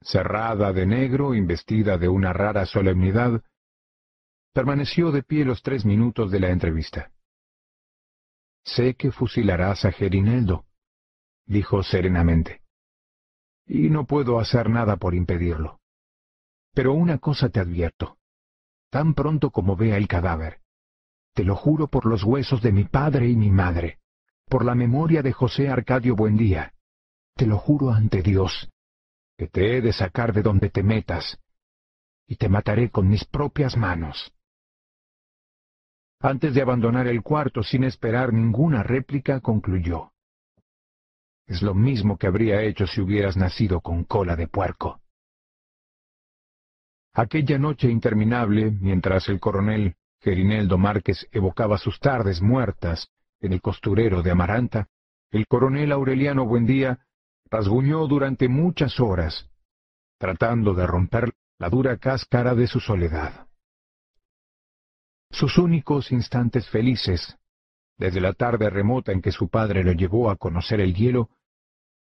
Cerrada 0.00 0.72
de 0.72 0.86
negro, 0.86 1.34
investida 1.34 1.98
de 1.98 2.08
una 2.08 2.32
rara 2.32 2.66
solemnidad, 2.66 3.42
permaneció 4.52 5.10
de 5.10 5.22
pie 5.22 5.44
los 5.44 5.62
tres 5.62 5.84
minutos 5.84 6.30
de 6.30 6.40
la 6.40 6.50
entrevista. 6.50 7.10
Sé 8.62 8.94
que 8.94 9.10
fusilarás 9.10 9.84
a 9.84 9.92
Gerineldo, 9.92 10.64
dijo 11.44 11.82
serenamente, 11.82 12.62
y 13.66 13.90
no 13.90 14.06
puedo 14.06 14.38
hacer 14.38 14.70
nada 14.70 14.96
por 14.96 15.14
impedirlo. 15.14 15.80
Pero 16.72 16.92
una 16.92 17.18
cosa 17.18 17.48
te 17.48 17.60
advierto. 17.60 18.18
Tan 18.90 19.14
pronto 19.14 19.50
como 19.50 19.76
vea 19.76 19.96
el 19.96 20.06
cadáver, 20.06 20.60
te 21.34 21.44
lo 21.44 21.56
juro 21.56 21.88
por 21.88 22.06
los 22.06 22.22
huesos 22.22 22.62
de 22.62 22.72
mi 22.72 22.84
padre 22.84 23.28
y 23.28 23.36
mi 23.36 23.50
madre, 23.50 23.98
por 24.46 24.64
la 24.64 24.74
memoria 24.74 25.20
de 25.20 25.32
José 25.32 25.68
Arcadio 25.68 26.14
Buendía, 26.14 26.72
te 27.34 27.46
lo 27.46 27.58
juro 27.58 27.90
ante 27.90 28.22
Dios, 28.22 28.70
que 29.36 29.48
te 29.48 29.76
he 29.76 29.80
de 29.80 29.92
sacar 29.92 30.32
de 30.32 30.42
donde 30.42 30.70
te 30.70 30.84
metas, 30.84 31.38
y 32.26 32.36
te 32.36 32.48
mataré 32.48 32.90
con 32.90 33.08
mis 33.08 33.24
propias 33.24 33.76
manos. 33.76 34.32
Antes 36.20 36.54
de 36.54 36.62
abandonar 36.62 37.08
el 37.08 37.22
cuarto 37.22 37.62
sin 37.62 37.84
esperar 37.84 38.32
ninguna 38.32 38.82
réplica, 38.82 39.40
concluyó. 39.40 40.12
Es 41.46 41.60
lo 41.60 41.74
mismo 41.74 42.16
que 42.16 42.28
habría 42.28 42.62
hecho 42.62 42.86
si 42.86 43.00
hubieras 43.00 43.36
nacido 43.36 43.80
con 43.80 44.04
cola 44.04 44.36
de 44.36 44.48
puerco. 44.48 45.00
Aquella 47.12 47.58
noche 47.58 47.90
interminable, 47.90 48.70
mientras 48.70 49.28
el 49.28 49.38
coronel 49.38 49.96
Gerineldo 50.24 50.78
Márquez 50.78 51.28
evocaba 51.32 51.76
sus 51.76 52.00
tardes 52.00 52.40
muertas 52.40 53.10
en 53.40 53.52
el 53.52 53.60
costurero 53.60 54.22
de 54.22 54.30
Amaranta, 54.30 54.88
el 55.30 55.46
coronel 55.46 55.92
Aureliano 55.92 56.46
Buendía 56.46 57.06
rasguñó 57.50 58.06
durante 58.06 58.48
muchas 58.48 58.98
horas, 59.00 59.50
tratando 60.18 60.72
de 60.72 60.86
romper 60.86 61.34
la 61.58 61.68
dura 61.68 61.98
cáscara 61.98 62.54
de 62.54 62.66
su 62.66 62.80
soledad. 62.80 63.48
Sus 65.30 65.58
únicos 65.58 66.10
instantes 66.10 66.70
felices, 66.70 67.36
desde 67.98 68.22
la 68.22 68.32
tarde 68.32 68.70
remota 68.70 69.12
en 69.12 69.20
que 69.20 69.30
su 69.30 69.50
padre 69.50 69.84
lo 69.84 69.92
llevó 69.92 70.30
a 70.30 70.36
conocer 70.36 70.80
el 70.80 70.94
hielo, 70.94 71.28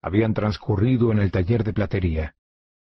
habían 0.00 0.32
transcurrido 0.32 1.10
en 1.10 1.18
el 1.18 1.32
taller 1.32 1.64
de 1.64 1.72
platería, 1.72 2.36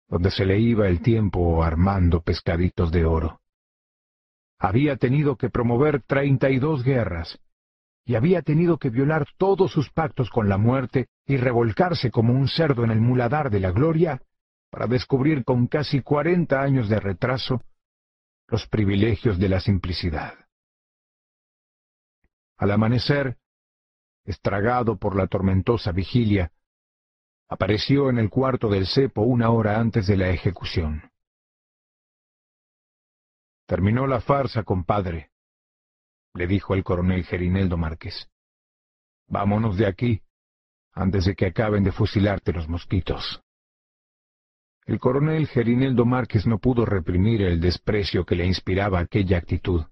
donde 0.08 0.30
se 0.30 0.44
le 0.44 0.58
iba 0.58 0.88
el 0.88 1.00
tiempo 1.00 1.64
armando 1.64 2.20
pescaditos 2.20 2.92
de 2.92 3.06
oro 3.06 3.40
había 4.59 4.96
tenido 4.96 5.36
que 5.36 5.50
promover 5.50 6.02
treinta 6.02 6.50
y 6.50 6.59
dos 6.59 6.82
guerras, 6.82 7.38
y 8.04 8.14
había 8.14 8.42
tenido 8.42 8.78
que 8.78 8.90
violar 8.90 9.26
todos 9.36 9.72
sus 9.72 9.90
pactos 9.90 10.30
con 10.30 10.48
la 10.48 10.59
muerte 10.59 11.09
y 11.26 11.36
revolcarse 11.36 12.11
como 12.11 12.32
un 12.32 12.48
cerdo 12.48 12.84
en 12.84 12.90
el 12.90 13.00
muladar 13.00 13.50
de 13.50 13.61
la 13.61 13.72
gloria 13.72 14.22
para 14.70 14.86
descubrir 14.86 15.44
con 15.44 15.66
casi 15.66 16.02
cuarenta 16.02 16.62
años 16.62 16.88
de 16.88 17.00
retraso 17.00 17.62
los 18.48 18.66
privilegios 18.68 19.38
de 19.38 19.48
la 19.48 19.61
simplicidad. 19.61 20.34
Al 22.57 22.70
amanecer, 22.70 23.36
estragado 24.24 24.96
por 24.96 25.16
la 25.16 25.26
tormentosa 25.26 25.92
vigilia, 25.92 26.52
apareció 27.48 28.09
en 28.09 28.18
el 28.18 28.30
cuarto 28.30 28.68
del 28.68 28.86
cepo 28.86 29.22
una 29.22 29.50
hora 29.50 29.78
antes 29.78 30.07
de 30.07 30.16
la 30.16 30.30
ejecución. 30.30 31.11
Terminó 33.66 34.06
la 34.06 34.20
farsa, 34.20 34.62
compadre, 34.62 35.30
le 36.36 36.46
dijo 36.46 36.74
el 36.74 36.84
coronel 36.84 37.24
Gerineldo 37.24 37.76
Márquez. 37.76 38.30
Vámonos 39.26 39.76
de 39.76 39.86
aquí, 39.86 40.22
antes 40.92 41.24
de 41.24 41.34
que 41.34 41.46
acaben 41.46 41.82
de 41.82 41.92
fusilarte 41.92 42.52
los 42.52 42.68
mosquitos. 42.68 43.42
El 44.84 45.00
coronel 45.00 45.48
Gerineldo 45.48 46.04
Márquez 46.04 46.46
no 46.46 46.58
pudo 46.58 46.84
reprimir 46.84 47.42
el 47.42 47.60
desprecio 47.60 48.24
que 48.24 48.36
le 48.36 48.46
inspiraba 48.46 49.00
aquella 49.00 49.38
actitud. 49.38 49.84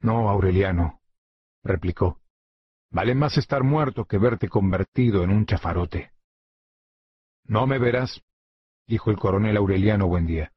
No, 0.00 0.30
Aureliano, 0.30 1.00
replicó. 1.62 2.20
Vale 2.90 3.14
más 3.14 3.36
estar 3.36 3.64
muerto 3.64 4.06
que 4.06 4.16
verte 4.16 4.48
convertido 4.48 5.24
en 5.24 5.30
un 5.30 5.44
chafarote. 5.44 6.12
No 7.44 7.66
me 7.66 7.78
verás, 7.78 8.22
dijo 8.86 9.10
el 9.10 9.18
coronel 9.18 9.56
Aureliano 9.56 10.06
Buendía. 10.06 10.52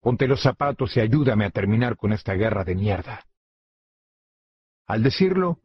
Ponte 0.00 0.26
los 0.26 0.42
zapatos 0.42 0.96
y 0.96 1.00
ayúdame 1.00 1.44
a 1.44 1.50
terminar 1.50 1.96
con 1.96 2.12
esta 2.12 2.34
guerra 2.34 2.64
de 2.64 2.74
mierda. 2.74 3.26
Al 4.86 5.02
decirlo, 5.02 5.58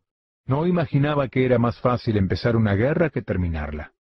no 0.46 0.68
imaginaba 0.68 1.28
que 1.30 1.46
era 1.46 1.58
más 1.58 1.80
fácil 1.80 2.18
empezar 2.18 2.56
una 2.56 2.76
guerra 2.76 3.10
que 3.10 3.22
terminarla. 3.22 3.94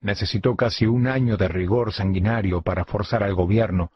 Necesitó 0.00 0.56
casi 0.56 0.86
un 0.86 1.06
año 1.06 1.36
de 1.36 1.48
rigor 1.48 1.92
sanguinario 1.92 2.62
para 2.62 2.84
forzar 2.84 3.22
al 3.22 3.34
gobierno 3.34 3.92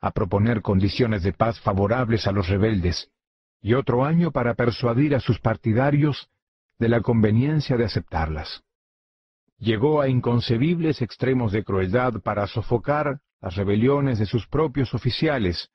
a 0.00 0.12
proponer 0.12 0.62
condiciones 0.62 1.22
de 1.22 1.32
paz 1.32 1.60
favorables 1.60 2.26
a 2.26 2.32
los 2.32 2.48
rebeldes, 2.48 3.10
y 3.60 3.74
otro 3.74 4.04
año 4.04 4.30
para 4.30 4.54
persuadir 4.54 5.14
a 5.14 5.20
sus 5.20 5.40
partidarios 5.40 6.30
de 6.78 6.88
la 6.88 7.00
conveniencia 7.00 7.76
de 7.76 7.84
aceptarlas. 7.84 8.62
Llegó 9.58 10.00
a 10.00 10.08
inconcebibles 10.08 11.02
extremos 11.02 11.50
de 11.50 11.64
crueldad 11.64 12.20
para 12.22 12.46
sofocar 12.46 13.20
las 13.40 13.56
rebeliones 13.56 14.18
de 14.18 14.26
sus 14.26 14.46
propios 14.46 14.94
oficiales, 14.94 15.70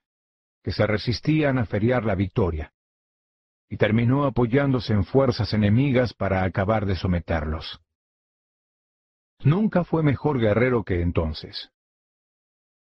que 0.64 0.72
se 0.72 0.86
resistían 0.86 1.58
a 1.58 1.66
feriar 1.66 2.06
la 2.06 2.16
victoria, 2.16 2.74
y 3.70 3.78
terminó 3.78 4.26
apoyándose 4.26 4.94
en 4.94 5.04
fuerzas 5.04 5.54
enemigas 5.54 6.14
para 6.14 6.44
acabar 6.44 6.86
de 6.86 6.96
someterlos. 6.96 7.82
Nunca 9.44 9.84
fue 9.84 10.04
mejor 10.04 10.40
guerrero 10.40 10.84
que 10.84 11.02
entonces. 11.02 11.72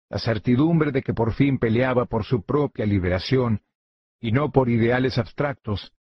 La 0.10 0.20
certidumbre 0.20 0.92
de 0.92 1.02
que 1.02 1.14
por 1.14 1.34
fin 1.34 1.58
peleaba 1.58 2.06
por 2.06 2.24
su 2.24 2.44
propia 2.44 2.86
liberación, 2.86 3.62
y 4.20 4.32
no 4.32 4.52
por 4.52 4.70
ideales 4.70 5.18
abstractos, 5.18 5.92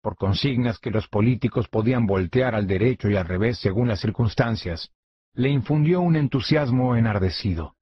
por 0.00 0.16
consignas 0.16 0.78
que 0.78 0.90
los 0.90 1.08
políticos 1.08 1.68
podían 1.68 2.06
voltear 2.06 2.54
al 2.54 2.66
derecho 2.66 3.08
y 3.08 3.16
al 3.16 3.26
revés 3.26 3.58
según 3.58 3.88
las 3.88 4.00
circunstancias, 4.00 4.90
le 5.34 5.48
infundió 5.48 6.00
un 6.00 6.16
entusiasmo 6.16 6.96
enardecido. 6.96 7.76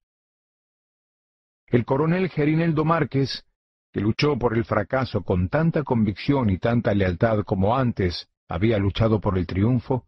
El 1.70 1.84
coronel 1.84 2.28
Gerineldo 2.30 2.84
Márquez, 2.84 3.44
que 3.92 4.00
luchó 4.00 4.36
por 4.36 4.56
el 4.56 4.64
fracaso 4.64 5.22
con 5.22 5.48
tanta 5.48 5.84
convicción 5.84 6.50
y 6.50 6.58
tanta 6.58 6.92
lealtad 6.94 7.44
como 7.44 7.76
antes 7.76 8.28
había 8.48 8.76
luchado 8.78 9.20
por 9.20 9.38
el 9.38 9.46
triunfo, 9.46 10.04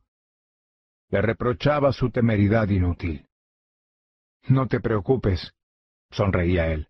le 1.09 1.23
reprochaba 1.23 1.93
su 1.93 2.11
temeridad 2.11 2.69
inútil. 2.69 3.29
No 4.49 4.67
te 4.67 4.81
preocupes, 4.81 5.53
sonreía 6.11 6.67
él. 6.67 6.89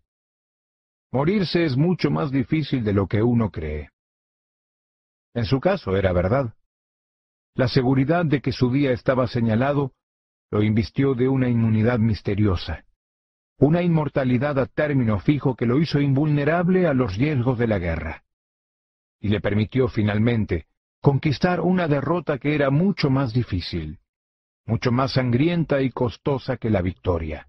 Morirse 1.10 1.64
es 1.64 1.76
mucho 1.76 2.10
más 2.10 2.30
difícil 2.30 2.82
de 2.82 2.94
lo 2.94 3.06
que 3.06 3.22
uno 3.22 3.50
cree. 3.50 3.90
En 5.34 5.44
su 5.44 5.60
caso 5.60 5.98
era 5.98 6.14
verdad. 6.14 6.54
La 7.54 7.68
seguridad 7.68 8.24
de 8.24 8.40
que 8.40 8.52
su 8.52 8.70
día 8.70 8.92
estaba 8.92 9.26
señalado 9.26 9.92
lo 10.50 10.62
invistió 10.62 11.14
de 11.14 11.28
una 11.28 11.50
inmunidad 11.50 11.98
misteriosa 11.98 12.86
una 13.62 13.80
inmortalidad 13.80 14.58
a 14.58 14.66
término 14.66 15.20
fijo 15.20 15.54
que 15.54 15.66
lo 15.66 15.78
hizo 15.78 16.00
invulnerable 16.00 16.88
a 16.88 16.94
los 16.94 17.16
riesgos 17.16 17.56
de 17.60 17.68
la 17.68 17.78
guerra. 17.78 18.24
Y 19.20 19.28
le 19.28 19.40
permitió 19.40 19.86
finalmente 19.86 20.66
conquistar 21.00 21.60
una 21.60 21.86
derrota 21.86 22.38
que 22.38 22.56
era 22.56 22.70
mucho 22.70 23.08
más 23.08 23.32
difícil, 23.32 24.00
mucho 24.66 24.90
más 24.90 25.12
sangrienta 25.12 25.80
y 25.80 25.90
costosa 25.90 26.56
que 26.56 26.70
la 26.70 26.82
victoria. 26.82 27.46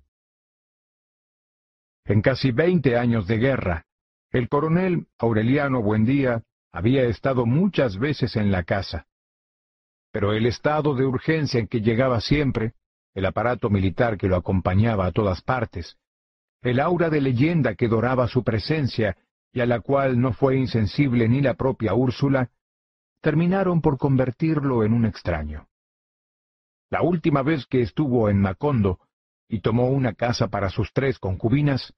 En 2.06 2.22
casi 2.22 2.52
veinte 2.52 2.96
años 2.96 3.26
de 3.26 3.40
guerra, 3.40 3.86
el 4.30 4.50
coronel 4.50 5.08
Aureliano 5.18 5.82
Buendía 5.82 6.44
había 6.72 7.06
estado 7.06 7.48
muchas 7.48 7.98
veces 7.98 8.36
en 8.36 8.52
la 8.52 8.62
casa, 8.62 9.08
pero 10.12 10.34
el 10.34 10.46
estado 10.46 10.94
de 10.94 11.06
urgencia 11.06 11.60
en 11.60 11.68
que 11.68 11.82
llegaba 11.82 12.22
siempre, 12.22 12.74
el 13.16 13.26
aparato 13.26 13.72
militar 13.72 14.16
que 14.16 14.28
lo 14.28 14.36
acompañaba 14.36 15.08
a 15.08 15.12
todas 15.12 15.42
partes, 15.42 15.98
el 16.64 16.80
aura 16.80 17.10
de 17.10 17.22
leyenda 17.22 17.76
que 17.76 17.88
doraba 17.88 18.28
su 18.28 18.44
presencia 18.44 19.18
y 19.52 19.60
a 19.60 19.66
la 19.66 19.82
cual 19.82 20.20
no 20.20 20.34
fue 20.34 20.58
insensible 20.58 21.28
ni 21.28 21.42
la 21.42 21.54
propia 21.54 21.94
Úrsula, 21.94 22.50
terminaron 23.22 23.82
por 23.82 23.98
convertirlo 23.98 24.84
en 24.84 24.94
un 24.94 25.06
extraño. 25.06 25.68
La 26.90 27.02
última 27.02 27.44
vez 27.44 27.66
que 27.68 27.82
estuvo 27.82 28.30
en 28.30 28.40
Macondo 28.40 29.00
y 29.48 29.60
tomó 29.60 29.90
una 29.90 30.14
casa 30.14 30.48
para 30.48 30.70
sus 30.70 30.92
tres 30.94 31.20
concubinas, 31.20 31.94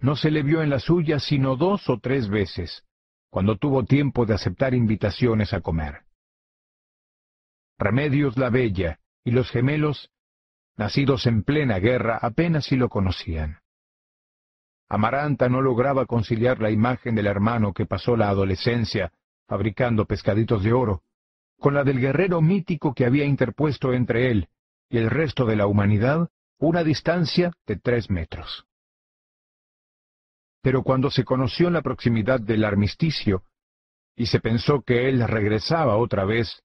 no 0.00 0.16
se 0.16 0.30
le 0.30 0.42
vio 0.42 0.62
en 0.62 0.70
la 0.70 0.80
suya 0.80 1.20
sino 1.20 1.56
dos 1.56 1.88
o 1.88 2.00
tres 2.00 2.28
veces, 2.28 2.84
cuando 3.30 3.56
tuvo 3.56 3.84
tiempo 3.84 4.26
de 4.26 4.34
aceptar 4.34 4.74
invitaciones 4.74 5.52
a 5.52 5.60
comer. 5.60 6.02
Remedios 7.78 8.36
la 8.36 8.50
Bella 8.50 8.98
y 9.24 9.30
los 9.30 9.50
gemelos, 9.50 10.10
nacidos 10.76 11.26
en 11.26 11.42
plena 11.42 11.78
guerra, 11.78 12.18
apenas 12.20 12.64
si 12.66 12.76
lo 12.76 12.88
conocían. 12.88 13.61
Amaranta 14.92 15.48
no 15.48 15.62
lograba 15.62 16.04
conciliar 16.04 16.60
la 16.60 16.70
imagen 16.70 17.14
del 17.14 17.26
hermano 17.26 17.72
que 17.72 17.86
pasó 17.86 18.14
la 18.14 18.28
adolescencia 18.28 19.10
fabricando 19.48 20.04
pescaditos 20.04 20.62
de 20.62 20.74
oro, 20.74 21.00
con 21.58 21.72
la 21.72 21.82
del 21.82 21.98
guerrero 21.98 22.42
mítico 22.42 22.92
que 22.92 23.06
había 23.06 23.24
interpuesto 23.24 23.94
entre 23.94 24.30
él 24.30 24.50
y 24.90 24.98
el 24.98 25.08
resto 25.08 25.46
de 25.46 25.56
la 25.56 25.66
humanidad 25.66 26.28
una 26.58 26.84
distancia 26.84 27.52
de 27.66 27.76
tres 27.76 28.10
metros. 28.10 28.66
Pero 30.60 30.82
cuando 30.82 31.10
se 31.10 31.24
conoció 31.24 31.70
la 31.70 31.80
proximidad 31.80 32.40
del 32.40 32.62
armisticio, 32.62 33.44
y 34.14 34.26
se 34.26 34.40
pensó 34.40 34.82
que 34.82 35.08
él 35.08 35.26
regresaba 35.26 35.96
otra 35.96 36.26
vez, 36.26 36.62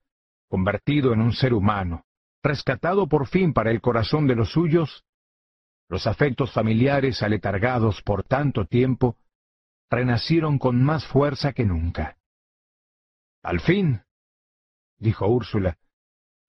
convertido 0.49 1.13
en 1.13 1.21
un 1.21 1.31
ser 1.31 1.53
humano, 1.53 2.03
rescatado 2.43 3.07
por 3.07 3.27
fin 3.27 3.53
para 3.53 3.71
el 3.71 3.79
corazón 3.79 4.27
de 4.27 4.35
los 4.35 4.51
suyos, 4.51 5.05
los 5.89 6.07
afectos 6.07 6.51
familiares 6.51 7.23
aletargados 7.23 8.01
por 8.01 8.23
tanto 8.23 8.65
tiempo 8.65 9.17
renacieron 9.89 10.59
con 10.59 10.83
más 10.83 11.05
fuerza 11.05 11.53
que 11.53 11.65
nunca. 11.65 12.17
Al 13.41 13.61
fin, 13.61 14.01
dijo 14.97 15.27
Úrsula, 15.27 15.77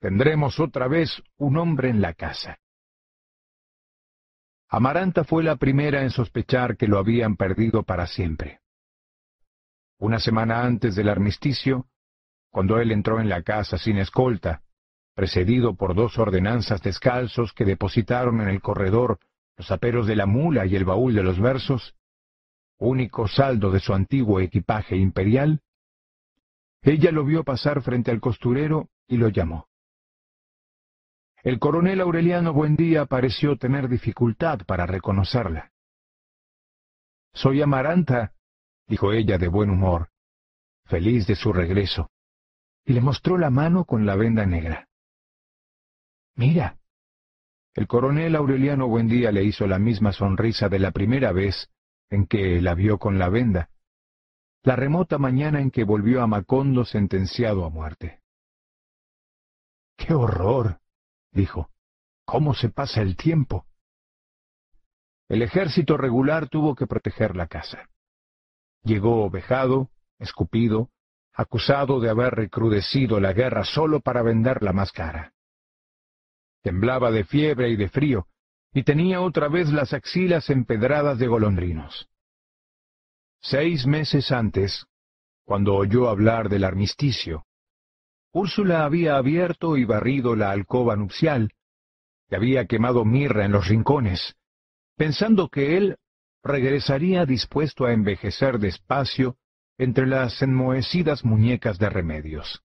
tendremos 0.00 0.58
otra 0.58 0.88
vez 0.88 1.22
un 1.36 1.56
hombre 1.56 1.90
en 1.90 2.00
la 2.00 2.14
casa. 2.14 2.58
Amaranta 4.68 5.24
fue 5.24 5.42
la 5.42 5.56
primera 5.56 6.02
en 6.02 6.10
sospechar 6.10 6.76
que 6.76 6.88
lo 6.88 6.98
habían 6.98 7.36
perdido 7.36 7.84
para 7.84 8.06
siempre. 8.06 8.60
Una 9.98 10.18
semana 10.18 10.62
antes 10.62 10.94
del 10.94 11.08
armisticio, 11.08 11.86
cuando 12.50 12.78
él 12.78 12.92
entró 12.92 13.20
en 13.20 13.28
la 13.28 13.42
casa 13.42 13.78
sin 13.78 13.98
escolta, 13.98 14.62
precedido 15.14 15.74
por 15.74 15.94
dos 15.94 16.18
ordenanzas 16.18 16.82
descalzos 16.82 17.52
que 17.52 17.64
depositaron 17.64 18.40
en 18.40 18.48
el 18.48 18.60
corredor 18.60 19.18
los 19.58 19.70
aperos 19.72 20.06
de 20.06 20.14
la 20.16 20.24
mula 20.24 20.64
y 20.66 20.76
el 20.76 20.84
baúl 20.84 21.14
de 21.14 21.22
los 21.24 21.40
versos, 21.40 21.96
único 22.78 23.26
saldo 23.26 23.72
de 23.72 23.80
su 23.80 23.92
antiguo 23.92 24.38
equipaje 24.40 24.96
imperial, 24.96 25.60
ella 26.80 27.10
lo 27.10 27.24
vio 27.24 27.42
pasar 27.42 27.82
frente 27.82 28.12
al 28.12 28.20
costurero 28.20 28.88
y 29.08 29.16
lo 29.16 29.28
llamó. 29.28 29.66
El 31.42 31.58
coronel 31.58 32.00
Aureliano 32.00 32.52
Buendía 32.52 33.06
pareció 33.06 33.56
tener 33.56 33.88
dificultad 33.88 34.60
para 34.64 34.86
reconocerla. 34.86 35.72
Soy 37.32 37.60
Amaranta, 37.60 38.32
dijo 38.86 39.12
ella 39.12 39.38
de 39.38 39.48
buen 39.48 39.70
humor, 39.70 40.08
feliz 40.84 41.26
de 41.26 41.34
su 41.34 41.52
regreso, 41.52 42.10
y 42.84 42.92
le 42.92 43.00
mostró 43.00 43.36
la 43.38 43.50
mano 43.50 43.84
con 43.84 44.06
la 44.06 44.14
venda 44.14 44.46
negra. 44.46 44.88
Mira, 46.36 46.77
el 47.78 47.86
coronel 47.86 48.34
Aureliano 48.34 48.88
Buendía 48.88 49.30
le 49.30 49.44
hizo 49.44 49.64
la 49.68 49.78
misma 49.78 50.10
sonrisa 50.10 50.68
de 50.68 50.80
la 50.80 50.90
primera 50.90 51.30
vez 51.30 51.70
en 52.10 52.26
que 52.26 52.60
la 52.60 52.74
vio 52.74 52.98
con 52.98 53.20
la 53.20 53.28
venda, 53.28 53.70
la 54.64 54.74
remota 54.74 55.16
mañana 55.16 55.60
en 55.60 55.70
que 55.70 55.84
volvió 55.84 56.20
a 56.20 56.26
Macondo 56.26 56.84
sentenciado 56.84 57.64
a 57.64 57.70
muerte. 57.70 58.20
¡Qué 59.96 60.12
horror! 60.12 60.80
dijo. 61.30 61.70
¿Cómo 62.24 62.52
se 62.52 62.68
pasa 62.68 63.00
el 63.00 63.16
tiempo? 63.16 63.64
El 65.28 65.42
ejército 65.42 65.96
regular 65.96 66.48
tuvo 66.48 66.74
que 66.74 66.88
proteger 66.88 67.36
la 67.36 67.46
casa. 67.46 67.88
Llegó 68.82 69.30
vejado, 69.30 69.88
escupido, 70.18 70.90
acusado 71.32 72.00
de 72.00 72.10
haber 72.10 72.34
recrudecido 72.34 73.20
la 73.20 73.32
guerra 73.32 73.62
solo 73.62 74.00
para 74.00 74.22
venderla 74.22 74.72
más 74.72 74.90
cara 74.90 75.32
temblaba 76.62 77.10
de 77.10 77.24
fiebre 77.24 77.70
y 77.70 77.76
de 77.76 77.88
frío, 77.88 78.26
y 78.72 78.82
tenía 78.82 79.20
otra 79.20 79.48
vez 79.48 79.70
las 79.70 79.92
axilas 79.92 80.50
empedradas 80.50 81.18
de 81.18 81.26
golondrinos. 81.26 82.08
Seis 83.40 83.86
meses 83.86 84.32
antes, 84.32 84.86
cuando 85.44 85.74
oyó 85.74 86.08
hablar 86.08 86.48
del 86.48 86.64
armisticio, 86.64 87.46
Úrsula 88.32 88.84
había 88.84 89.16
abierto 89.16 89.76
y 89.76 89.84
barrido 89.84 90.36
la 90.36 90.50
alcoba 90.50 90.96
nupcial, 90.96 91.52
y 92.30 92.34
había 92.34 92.66
quemado 92.66 93.04
mirra 93.04 93.44
en 93.44 93.52
los 93.52 93.68
rincones, 93.68 94.36
pensando 94.96 95.48
que 95.48 95.76
él 95.76 95.96
regresaría 96.42 97.24
dispuesto 97.24 97.86
a 97.86 97.92
envejecer 97.92 98.58
despacio 98.58 99.36
entre 99.78 100.06
las 100.06 100.42
enmohecidas 100.42 101.24
muñecas 101.24 101.78
de 101.78 101.88
remedios. 101.88 102.62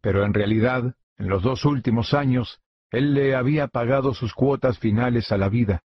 Pero 0.00 0.24
en 0.24 0.34
realidad, 0.34 0.94
en 1.20 1.28
los 1.28 1.42
dos 1.42 1.66
últimos 1.66 2.14
años, 2.14 2.60
él 2.90 3.12
le 3.12 3.34
había 3.34 3.68
pagado 3.68 4.14
sus 4.14 4.32
cuotas 4.32 4.78
finales 4.78 5.30
a 5.30 5.36
la 5.36 5.50
vida, 5.50 5.82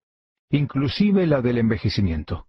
inclusive 0.51 1.25
la 1.25 1.41
del 1.41 1.57
envejecimiento. 1.57 2.45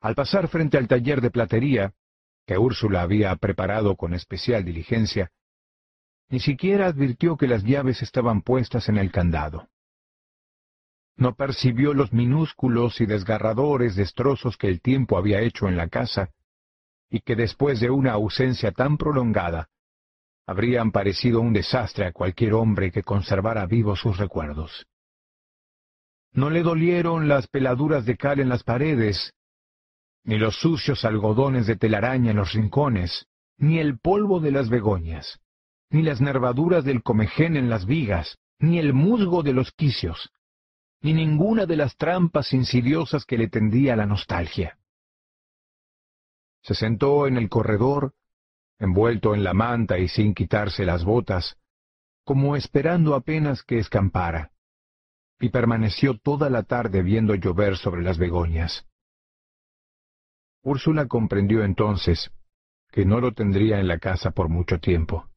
Al 0.00 0.14
pasar 0.14 0.48
frente 0.48 0.78
al 0.78 0.88
taller 0.88 1.20
de 1.20 1.30
platería, 1.30 1.92
que 2.46 2.56
Úrsula 2.56 3.02
había 3.02 3.36
preparado 3.36 3.94
con 3.96 4.14
especial 4.14 4.64
diligencia, 4.64 5.30
ni 6.30 6.40
siquiera 6.40 6.86
advirtió 6.86 7.36
que 7.36 7.46
las 7.46 7.62
llaves 7.62 8.00
estaban 8.00 8.40
puestas 8.40 8.88
en 8.88 8.96
el 8.96 9.12
candado. 9.12 9.68
No 11.16 11.34
percibió 11.34 11.92
los 11.92 12.14
minúsculos 12.14 13.02
y 13.02 13.06
desgarradores 13.06 13.96
destrozos 13.96 14.56
que 14.56 14.68
el 14.68 14.80
tiempo 14.80 15.18
había 15.18 15.42
hecho 15.42 15.68
en 15.68 15.76
la 15.76 15.88
casa, 15.88 16.30
y 17.10 17.20
que 17.20 17.36
después 17.36 17.80
de 17.80 17.90
una 17.90 18.12
ausencia 18.12 18.72
tan 18.72 18.96
prolongada 18.96 19.68
habrían 20.46 20.92
parecido 20.92 21.40
un 21.40 21.52
desastre 21.52 22.06
a 22.06 22.12
cualquier 22.12 22.54
hombre 22.54 22.92
que 22.92 23.02
conservara 23.02 23.66
vivos 23.66 24.00
sus 24.00 24.16
recuerdos. 24.16 24.86
No 26.32 26.50
le 26.50 26.62
dolieron 26.62 27.28
las 27.28 27.48
peladuras 27.48 28.06
de 28.06 28.16
cal 28.16 28.40
en 28.40 28.48
las 28.48 28.62
paredes, 28.62 29.32
ni 30.22 30.38
los 30.38 30.56
sucios 30.56 31.04
algodones 31.04 31.66
de 31.66 31.76
telaraña 31.76 32.30
en 32.30 32.36
los 32.36 32.52
rincones, 32.52 33.26
ni 33.58 33.78
el 33.78 33.98
polvo 33.98 34.38
de 34.38 34.52
las 34.52 34.68
begonias, 34.68 35.40
ni 35.90 36.02
las 36.02 36.20
nervaduras 36.20 36.84
del 36.84 37.02
comején 37.02 37.56
en 37.56 37.68
las 37.70 37.86
vigas, 37.86 38.38
ni 38.58 38.78
el 38.78 38.92
musgo 38.92 39.42
de 39.42 39.52
los 39.52 39.72
quicios, 39.72 40.30
ni 41.00 41.12
ninguna 41.12 41.66
de 41.66 41.76
las 41.76 41.96
trampas 41.96 42.52
insidiosas 42.52 43.24
que 43.24 43.38
le 43.38 43.48
tendía 43.48 43.96
la 43.96 44.06
nostalgia. 44.06 44.78
Se 46.62 46.74
sentó 46.74 47.26
en 47.26 47.36
el 47.36 47.48
corredor 47.48 48.12
envuelto 48.78 49.34
en 49.34 49.44
la 49.44 49.54
manta 49.54 49.98
y 49.98 50.08
sin 50.08 50.34
quitarse 50.34 50.84
las 50.84 51.04
botas, 51.04 51.56
como 52.24 52.56
esperando 52.56 53.14
apenas 53.14 53.62
que 53.62 53.78
escampara, 53.78 54.50
y 55.38 55.50
permaneció 55.50 56.18
toda 56.18 56.50
la 56.50 56.62
tarde 56.62 57.02
viendo 57.02 57.34
llover 57.34 57.76
sobre 57.76 58.02
las 58.02 58.18
begonias. 58.18 58.86
Úrsula 60.62 61.06
comprendió 61.06 61.62
entonces 61.62 62.32
que 62.90 63.04
no 63.04 63.20
lo 63.20 63.32
tendría 63.32 63.78
en 63.78 63.88
la 63.88 63.98
casa 63.98 64.30
por 64.30 64.48
mucho 64.48 64.80
tiempo. 64.80 65.28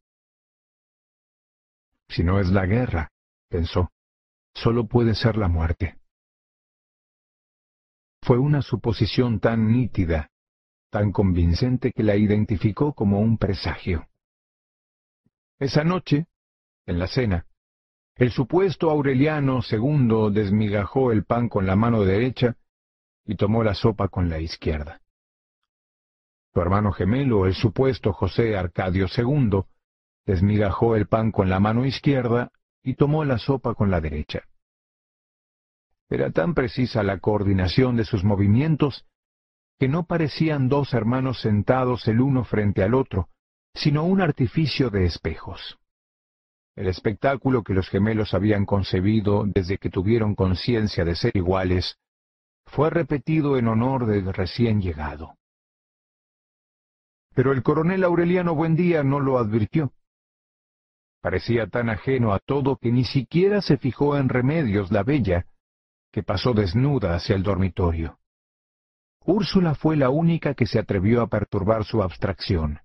Si 2.08 2.24
no 2.24 2.40
es 2.40 2.50
la 2.50 2.66
guerra, 2.66 3.12
pensó, 3.50 3.92
solo 4.54 4.88
puede 4.88 5.14
ser 5.14 5.38
la 5.38 5.48
muerte. 5.48 6.00
Fue 8.22 8.38
una 8.38 8.62
suposición 8.62 9.40
tan 9.40 9.72
nítida 9.72 10.32
tan 10.90 11.12
convincente 11.12 11.92
que 11.92 12.04
la 12.04 12.16
identificó 12.16 12.94
como 12.94 13.20
un 13.20 13.38
presagio. 13.38 14.08
Esa 15.60 15.84
noche, 15.84 16.28
en 16.86 17.00
la 17.00 17.08
cena, 17.08 17.46
el 18.16 18.32
supuesto 18.32 18.90
Aureliano 18.90 19.62
II 19.70 20.34
desmigajó 20.34 21.12
el 21.12 21.24
pan 21.26 21.48
con 21.48 21.66
la 21.66 21.76
mano 21.76 22.04
derecha 22.04 22.58
y 23.26 23.36
tomó 23.36 23.64
la 23.64 23.76
sopa 23.76 24.08
con 24.08 24.30
la 24.30 24.40
izquierda. 24.40 25.02
Su 26.54 26.62
hermano 26.62 26.92
gemelo, 26.92 27.46
el 27.46 27.54
supuesto 27.54 28.12
José 28.12 28.58
Arcadio 28.58 29.06
II, 29.16 29.62
desmigajó 30.26 30.96
el 30.96 31.08
pan 31.08 31.32
con 31.32 31.50
la 31.50 31.60
mano 31.60 31.86
izquierda 31.86 32.52
y 32.84 32.96
tomó 32.96 33.24
la 33.24 33.38
sopa 33.38 33.76
con 33.76 33.92
la 33.92 34.02
derecha. 34.02 34.44
Era 36.10 36.32
tan 36.32 36.56
precisa 36.56 37.04
la 37.04 37.20
coordinación 37.20 37.96
de 37.96 38.04
sus 38.04 38.24
movimientos 38.24 39.06
que 39.80 39.88
no 39.88 40.04
parecían 40.04 40.68
dos 40.68 40.94
hermanos 40.94 41.40
sentados 41.42 42.08
el 42.10 42.20
uno 42.20 42.44
frente 42.44 42.84
al 42.84 42.94
otro, 42.94 43.30
sino 43.74 44.04
un 44.04 44.20
artificio 44.20 44.90
de 44.90 45.06
espejos. 45.06 45.80
El 46.76 46.88
espectáculo 46.88 47.64
que 47.64 47.74
los 47.74 47.88
gemelos 47.88 48.34
habían 48.34 48.66
concebido 48.66 49.46
desde 49.46 49.78
que 49.78 49.90
tuvieron 49.90 50.36
conciencia 50.36 51.06
de 51.06 51.16
ser 51.16 51.36
iguales 51.36 51.98
fue 52.66 52.90
repetido 52.90 53.58
en 53.58 53.68
honor 53.68 54.06
del 54.06 54.34
recién 54.34 54.82
llegado. 54.82 55.36
Pero 57.34 57.54
el 57.54 57.64
coronel 57.64 58.04
Aureliano 58.04 58.54
Buendía 58.54 59.04
no 59.04 59.20
lo 59.20 59.38
advirtió. 59.38 59.94
Parecía 61.22 61.68
tan 61.68 61.90
ajeno 61.90 62.34
a 62.34 62.40
todo 62.40 62.78
que 62.78 62.92
ni 62.92 63.06
siquiera 63.06 63.62
se 63.62 63.78
fijó 63.78 64.18
en 64.18 64.30
Remedios 64.30 64.92
la 64.92 65.04
Bella, 65.04 65.46
que 66.12 66.24
pasó 66.24 66.54
desnuda 66.54 67.16
hacia 67.16 67.36
el 67.36 67.44
dormitorio. 67.44 68.19
Úrsula 69.30 69.76
fue 69.76 69.96
la 69.96 70.10
única 70.10 70.56
que 70.56 70.66
se 70.66 70.80
atrevió 70.80 71.22
a 71.22 71.28
perturbar 71.28 71.86
su 71.86 72.02
abstracción. 72.02 72.80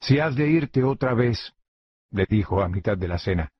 Si 0.00 0.18
has 0.18 0.34
de 0.34 0.48
irte 0.48 0.82
otra 0.82 1.14
vez, 1.14 1.54
le 2.10 2.26
dijo 2.28 2.60
a 2.60 2.68
mitad 2.68 2.98
de 2.98 3.06
la 3.06 3.18
cena, 3.18 3.52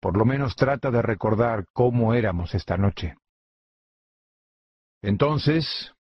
por 0.00 0.16
lo 0.16 0.24
menos 0.24 0.56
trata 0.56 0.90
de 0.90 1.02
recordar 1.02 1.66
cómo 1.74 2.14
éramos 2.14 2.54
esta 2.54 2.78
noche. 2.78 3.16
Entonces, 5.02 5.94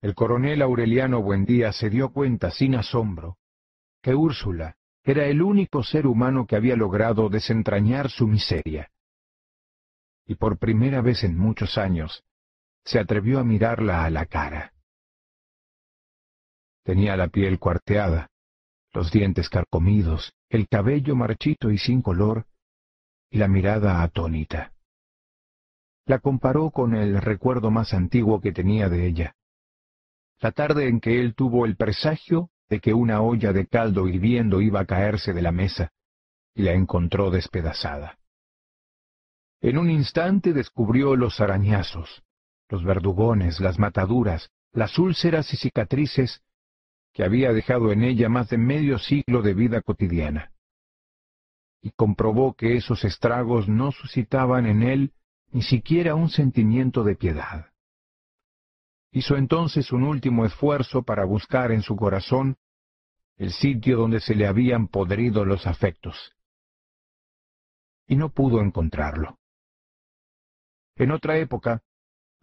el 0.00 0.14
coronel 0.14 0.62
Aureliano 0.62 1.20
Buendía 1.20 1.70
se 1.72 1.90
dio 1.90 2.14
cuenta 2.14 2.50
sin 2.50 2.74
asombro 2.74 3.36
que 4.00 4.14
Úrsula 4.14 4.78
era 5.02 5.26
el 5.26 5.42
único 5.42 5.82
ser 5.82 6.06
humano 6.06 6.46
que 6.46 6.56
había 6.56 6.76
logrado 6.76 7.28
desentrañar 7.28 8.08
su 8.08 8.26
miseria. 8.26 8.90
Y 10.24 10.36
por 10.36 10.56
primera 10.58 11.02
vez 11.02 11.24
en 11.24 11.36
muchos 11.36 11.76
años, 11.76 12.24
se 12.84 12.98
atrevió 12.98 13.38
a 13.38 13.44
mirarla 13.44 14.04
a 14.04 14.10
la 14.10 14.26
cara. 14.26 14.72
Tenía 16.82 17.16
la 17.16 17.28
piel 17.28 17.58
cuarteada, 17.58 18.30
los 18.92 19.10
dientes 19.10 19.48
carcomidos, 19.48 20.34
el 20.50 20.68
cabello 20.68 21.16
marchito 21.16 21.70
y 21.70 21.78
sin 21.78 22.02
color, 22.02 22.46
y 23.30 23.38
la 23.38 23.48
mirada 23.48 24.02
atónita. 24.02 24.72
La 26.06 26.18
comparó 26.18 26.70
con 26.70 26.94
el 26.94 27.20
recuerdo 27.20 27.70
más 27.70 27.94
antiguo 27.94 28.40
que 28.40 28.52
tenía 28.52 28.88
de 28.88 29.06
ella. 29.06 29.34
La 30.40 30.52
tarde 30.52 30.88
en 30.88 31.00
que 31.00 31.20
él 31.20 31.34
tuvo 31.34 31.64
el 31.64 31.76
presagio 31.76 32.50
de 32.68 32.80
que 32.80 32.92
una 32.92 33.22
olla 33.22 33.52
de 33.52 33.66
caldo 33.66 34.06
hirviendo 34.08 34.60
iba 34.60 34.80
a 34.80 34.86
caerse 34.86 35.32
de 35.32 35.42
la 35.42 35.52
mesa, 35.52 35.92
y 36.54 36.62
la 36.62 36.72
encontró 36.72 37.30
despedazada. 37.30 38.18
En 39.60 39.78
un 39.78 39.90
instante 39.90 40.52
descubrió 40.52 41.16
los 41.16 41.40
arañazos, 41.40 42.23
los 42.68 42.84
verdugones, 42.84 43.60
las 43.60 43.78
mataduras, 43.78 44.50
las 44.72 44.98
úlceras 44.98 45.52
y 45.52 45.56
cicatrices 45.56 46.42
que 47.12 47.24
había 47.24 47.52
dejado 47.52 47.92
en 47.92 48.02
ella 48.02 48.28
más 48.28 48.48
de 48.48 48.58
medio 48.58 48.98
siglo 48.98 49.42
de 49.42 49.54
vida 49.54 49.80
cotidiana. 49.82 50.52
Y 51.80 51.90
comprobó 51.90 52.54
que 52.54 52.76
esos 52.76 53.04
estragos 53.04 53.68
no 53.68 53.92
suscitaban 53.92 54.66
en 54.66 54.82
él 54.82 55.12
ni 55.52 55.62
siquiera 55.62 56.14
un 56.16 56.28
sentimiento 56.28 57.04
de 57.04 57.14
piedad. 57.14 57.70
Hizo 59.12 59.36
entonces 59.36 59.92
un 59.92 60.02
último 60.02 60.44
esfuerzo 60.44 61.04
para 61.04 61.24
buscar 61.24 61.70
en 61.70 61.82
su 61.82 61.94
corazón 61.94 62.56
el 63.36 63.52
sitio 63.52 63.96
donde 63.96 64.18
se 64.18 64.34
le 64.34 64.46
habían 64.46 64.88
podrido 64.88 65.44
los 65.44 65.68
afectos. 65.68 66.34
Y 68.08 68.16
no 68.16 68.30
pudo 68.30 68.60
encontrarlo. 68.60 69.38
En 70.96 71.12
otra 71.12 71.38
época, 71.38 71.82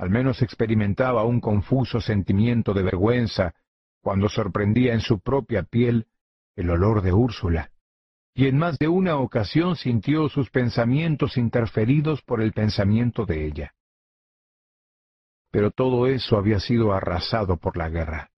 al 0.01 0.09
menos 0.09 0.41
experimentaba 0.41 1.25
un 1.25 1.39
confuso 1.39 2.01
sentimiento 2.01 2.73
de 2.73 2.81
vergüenza 2.81 3.53
cuando 4.01 4.29
sorprendía 4.29 4.95
en 4.95 4.99
su 4.99 5.19
propia 5.19 5.61
piel 5.61 6.07
el 6.55 6.71
olor 6.71 7.03
de 7.03 7.13
Úrsula, 7.13 7.69
y 8.33 8.47
en 8.47 8.57
más 8.57 8.79
de 8.79 8.87
una 8.87 9.17
ocasión 9.17 9.75
sintió 9.75 10.27
sus 10.27 10.49
pensamientos 10.49 11.37
interferidos 11.37 12.23
por 12.23 12.41
el 12.41 12.51
pensamiento 12.51 13.27
de 13.27 13.45
ella. 13.45 13.75
Pero 15.51 15.69
todo 15.69 16.07
eso 16.07 16.35
había 16.35 16.59
sido 16.59 16.93
arrasado 16.93 17.57
por 17.57 17.77
la 17.77 17.89
guerra. 17.89 18.31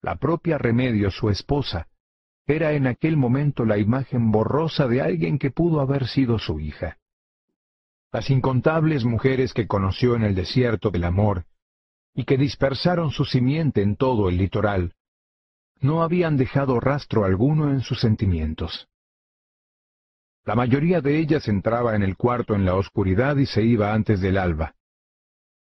La 0.00 0.16
propia 0.16 0.58
Remedio, 0.58 1.12
su 1.12 1.30
esposa, 1.30 1.86
era 2.44 2.72
en 2.72 2.88
aquel 2.88 3.16
momento 3.16 3.64
la 3.64 3.78
imagen 3.78 4.32
borrosa 4.32 4.88
de 4.88 5.00
alguien 5.00 5.38
que 5.38 5.52
pudo 5.52 5.80
haber 5.80 6.08
sido 6.08 6.40
su 6.40 6.58
hija. 6.58 6.98
Las 8.12 8.28
incontables 8.28 9.06
mujeres 9.06 9.54
que 9.54 9.66
conoció 9.66 10.16
en 10.16 10.22
el 10.22 10.34
desierto 10.34 10.90
del 10.90 11.04
amor 11.04 11.46
y 12.14 12.24
que 12.24 12.36
dispersaron 12.36 13.10
su 13.10 13.24
simiente 13.24 13.80
en 13.80 13.96
todo 13.96 14.28
el 14.28 14.36
litoral, 14.36 14.94
no 15.80 16.02
habían 16.02 16.36
dejado 16.36 16.78
rastro 16.78 17.24
alguno 17.24 17.70
en 17.70 17.80
sus 17.80 18.00
sentimientos. 18.00 18.86
La 20.44 20.54
mayoría 20.54 21.00
de 21.00 21.18
ellas 21.18 21.48
entraba 21.48 21.96
en 21.96 22.02
el 22.02 22.18
cuarto 22.18 22.54
en 22.54 22.66
la 22.66 22.74
oscuridad 22.74 23.36
y 23.38 23.46
se 23.46 23.62
iba 23.62 23.94
antes 23.94 24.20
del 24.20 24.36
alba, 24.36 24.74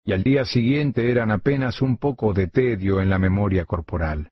y 0.04 0.14
al 0.14 0.24
día 0.24 0.44
siguiente 0.44 1.12
eran 1.12 1.30
apenas 1.30 1.84
un 1.84 1.98
poco 1.98 2.34
de 2.34 2.48
tedio 2.48 3.00
en 3.00 3.12
la 3.12 3.20
memoria 3.20 3.66
corporal. 3.66 4.32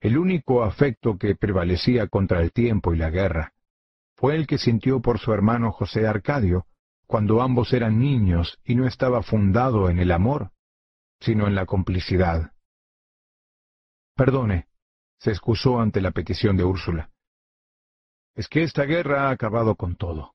El 0.00 0.18
único 0.18 0.64
afecto 0.64 1.16
que 1.16 1.36
prevalecía 1.36 2.08
contra 2.08 2.40
el 2.40 2.50
tiempo 2.50 2.92
y 2.92 2.98
la 2.98 3.10
guerra 3.10 3.52
fue 4.18 4.34
el 4.34 4.48
que 4.48 4.58
sintió 4.58 5.00
por 5.00 5.20
su 5.20 5.32
hermano 5.32 5.70
José 5.70 6.08
Arcadio, 6.08 6.66
cuando 7.06 7.40
ambos 7.40 7.72
eran 7.72 8.00
niños 8.00 8.58
y 8.64 8.74
no 8.74 8.84
estaba 8.84 9.22
fundado 9.22 9.88
en 9.88 10.00
el 10.00 10.10
amor, 10.10 10.50
sino 11.20 11.46
en 11.46 11.54
la 11.54 11.66
complicidad. 11.66 12.52
Perdone, 14.16 14.66
se 15.20 15.30
excusó 15.30 15.80
ante 15.80 16.00
la 16.00 16.10
petición 16.10 16.56
de 16.56 16.64
Úrsula. 16.64 17.10
Es 18.34 18.48
que 18.48 18.64
esta 18.64 18.82
guerra 18.82 19.28
ha 19.28 19.30
acabado 19.30 19.76
con 19.76 19.94
todo. 19.94 20.34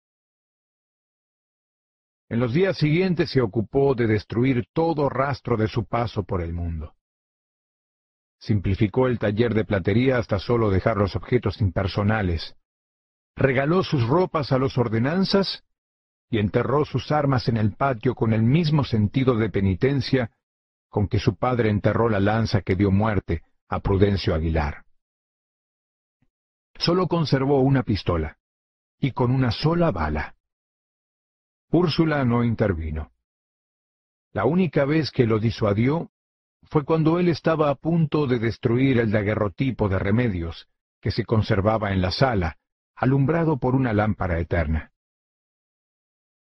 En 2.30 2.40
los 2.40 2.54
días 2.54 2.78
siguientes 2.78 3.32
se 3.32 3.42
ocupó 3.42 3.96
de 3.96 4.08
destruir 4.08 4.66
todo 4.72 5.10
rastro 5.10 5.58
de 5.58 5.68
su 5.68 5.86
paso 5.86 6.24
por 6.24 6.42
el 6.42 6.54
mundo. 6.54 6.96
Simplificó 8.40 9.08
el 9.08 9.20
taller 9.20 9.54
de 9.54 9.66
platería 9.66 10.20
hasta 10.20 10.40
solo 10.40 10.70
dejar 10.70 10.96
los 10.96 11.18
objetos 11.18 11.60
impersonales. 11.60 12.56
Regaló 13.36 13.84
sus 13.84 14.08
ropas 14.08 14.52
a 14.52 14.58
los 14.58 14.78
ordenanzas 14.78 15.64
y 16.30 16.40
enterró 16.40 16.86
sus 16.86 17.12
armas 17.12 17.48
en 17.48 17.58
el 17.58 17.74
patio 17.74 18.16
con 18.16 18.34
el 18.34 18.44
mismo 18.44 18.84
sentido 18.84 19.36
de 19.36 19.50
penitencia 19.50 20.32
con 20.90 21.08
que 21.08 21.20
su 21.20 21.36
padre 21.36 21.70
enterró 21.70 22.10
la 22.10 22.20
lanza 22.20 22.62
que 22.62 22.76
dio 22.76 22.92
muerte 22.92 23.42
a 23.68 23.80
Prudencio 23.80 24.36
Aguilar. 24.36 24.84
Solo 26.78 27.08
conservó 27.08 27.62
una 27.62 27.84
pistola, 27.84 28.38
y 29.00 29.12
con 29.12 29.32
una 29.32 29.52
sola 29.52 29.92
bala. 29.92 30.36
Úrsula 31.72 32.24
no 32.26 32.44
intervino. 32.44 33.12
La 34.32 34.46
única 34.46 34.86
vez 34.86 35.12
que 35.12 35.26
lo 35.26 35.40
disuadió 35.40 36.12
fue 36.70 36.86
cuando 36.86 37.20
él 37.20 37.30
estaba 37.30 37.70
a 37.70 37.76
punto 37.76 38.28
de 38.28 38.40
destruir 38.40 39.00
el 39.00 39.12
daguerrotipo 39.12 39.90
de 39.90 40.00
remedios 40.00 40.68
que 41.02 41.12
se 41.12 41.26
conservaba 41.26 41.92
en 41.92 42.02
la 42.02 42.12
sala, 42.12 42.58
alumbrado 43.04 43.58
por 43.58 43.76
una 43.76 43.94
lámpara 43.94 44.40
eterna. 44.40 44.92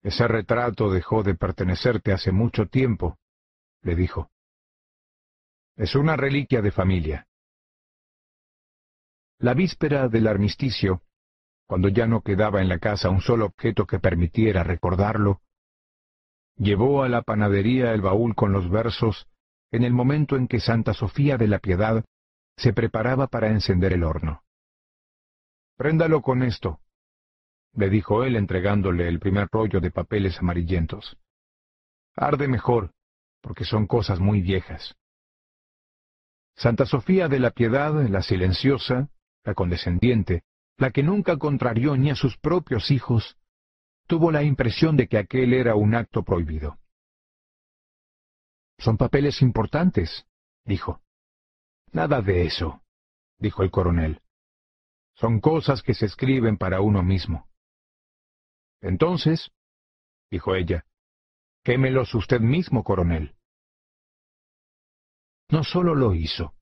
Ese 0.02 0.28
retrato 0.28 0.90
dejó 0.90 1.22
de 1.22 1.34
pertenecerte 1.34 2.12
hace 2.12 2.30
mucho 2.30 2.66
tiempo, 2.66 3.18
le 3.80 3.96
dijo. 3.96 4.30
Es 5.76 5.94
una 5.94 6.16
reliquia 6.16 6.60
de 6.60 6.70
familia. 6.70 7.26
La 9.38 9.54
víspera 9.54 10.08
del 10.08 10.26
armisticio, 10.26 11.02
cuando 11.66 11.88
ya 11.88 12.06
no 12.06 12.20
quedaba 12.20 12.60
en 12.60 12.68
la 12.68 12.78
casa 12.78 13.08
un 13.08 13.22
solo 13.22 13.46
objeto 13.46 13.86
que 13.86 13.98
permitiera 13.98 14.62
recordarlo, 14.62 15.40
llevó 16.56 17.02
a 17.02 17.08
la 17.08 17.22
panadería 17.22 17.92
el 17.92 18.02
baúl 18.02 18.34
con 18.34 18.52
los 18.52 18.70
versos 18.70 19.26
en 19.72 19.82
el 19.82 19.94
momento 19.94 20.36
en 20.36 20.46
que 20.46 20.60
Santa 20.60 20.92
Sofía 20.92 21.38
de 21.38 21.48
la 21.48 21.58
Piedad 21.58 22.04
se 22.56 22.74
preparaba 22.74 23.26
para 23.26 23.48
encender 23.48 23.94
el 23.94 24.04
horno. 24.04 24.43
Préndalo 25.76 26.22
con 26.22 26.42
esto, 26.42 26.80
le 27.74 27.90
dijo 27.90 28.22
él 28.24 28.36
entregándole 28.36 29.08
el 29.08 29.18
primer 29.18 29.48
rollo 29.50 29.80
de 29.80 29.90
papeles 29.90 30.38
amarillentos. 30.38 31.16
Arde 32.16 32.46
mejor, 32.46 32.92
porque 33.40 33.64
son 33.64 33.86
cosas 33.86 34.20
muy 34.20 34.40
viejas. 34.40 34.94
Santa 36.56 36.86
Sofía 36.86 37.26
de 37.28 37.40
la 37.40 37.50
Piedad, 37.50 37.92
la 38.08 38.22
silenciosa, 38.22 39.08
la 39.42 39.54
condescendiente, 39.54 40.44
la 40.76 40.92
que 40.92 41.02
nunca 41.02 41.36
contrarió 41.36 41.96
ni 41.96 42.10
a 42.10 42.14
sus 42.14 42.36
propios 42.38 42.92
hijos, 42.92 43.36
tuvo 44.06 44.30
la 44.30 44.44
impresión 44.44 44.96
de 44.96 45.08
que 45.08 45.18
aquel 45.18 45.52
era 45.52 45.74
un 45.74 45.96
acto 45.96 46.22
prohibido. 46.22 46.78
Son 48.78 48.96
papeles 48.96 49.42
importantes, 49.42 50.26
dijo. 50.64 51.00
Nada 51.92 52.22
de 52.22 52.44
eso, 52.44 52.82
dijo 53.38 53.62
el 53.62 53.70
coronel. 53.70 54.20
Son 55.14 55.40
cosas 55.40 55.82
que 55.82 55.94
se 55.94 56.06
escriben 56.06 56.56
para 56.56 56.80
uno 56.80 57.02
mismo. 57.02 57.48
Entonces, 58.80 59.50
dijo 60.30 60.54
ella, 60.54 60.84
quémelos 61.62 62.14
usted 62.14 62.40
mismo, 62.40 62.82
coronel. 62.84 63.34
No 65.48 65.62
solo 65.62 65.94
lo 65.94 66.14
hizo, 66.14 66.54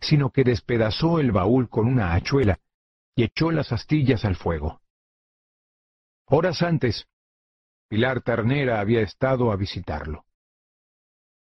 sino 0.00 0.30
que 0.30 0.44
despedazó 0.44 1.20
el 1.20 1.32
baúl 1.32 1.68
con 1.68 1.86
una 1.86 2.14
hachuela 2.14 2.60
y 3.14 3.24
echó 3.24 3.50
las 3.50 3.72
astillas 3.72 4.24
al 4.24 4.36
fuego. 4.36 4.80
Horas 6.26 6.62
antes, 6.62 7.06
Pilar 7.88 8.22
Ternera 8.22 8.80
había 8.80 9.00
estado 9.00 9.52
a 9.52 9.56
visitarlo. 9.56 10.24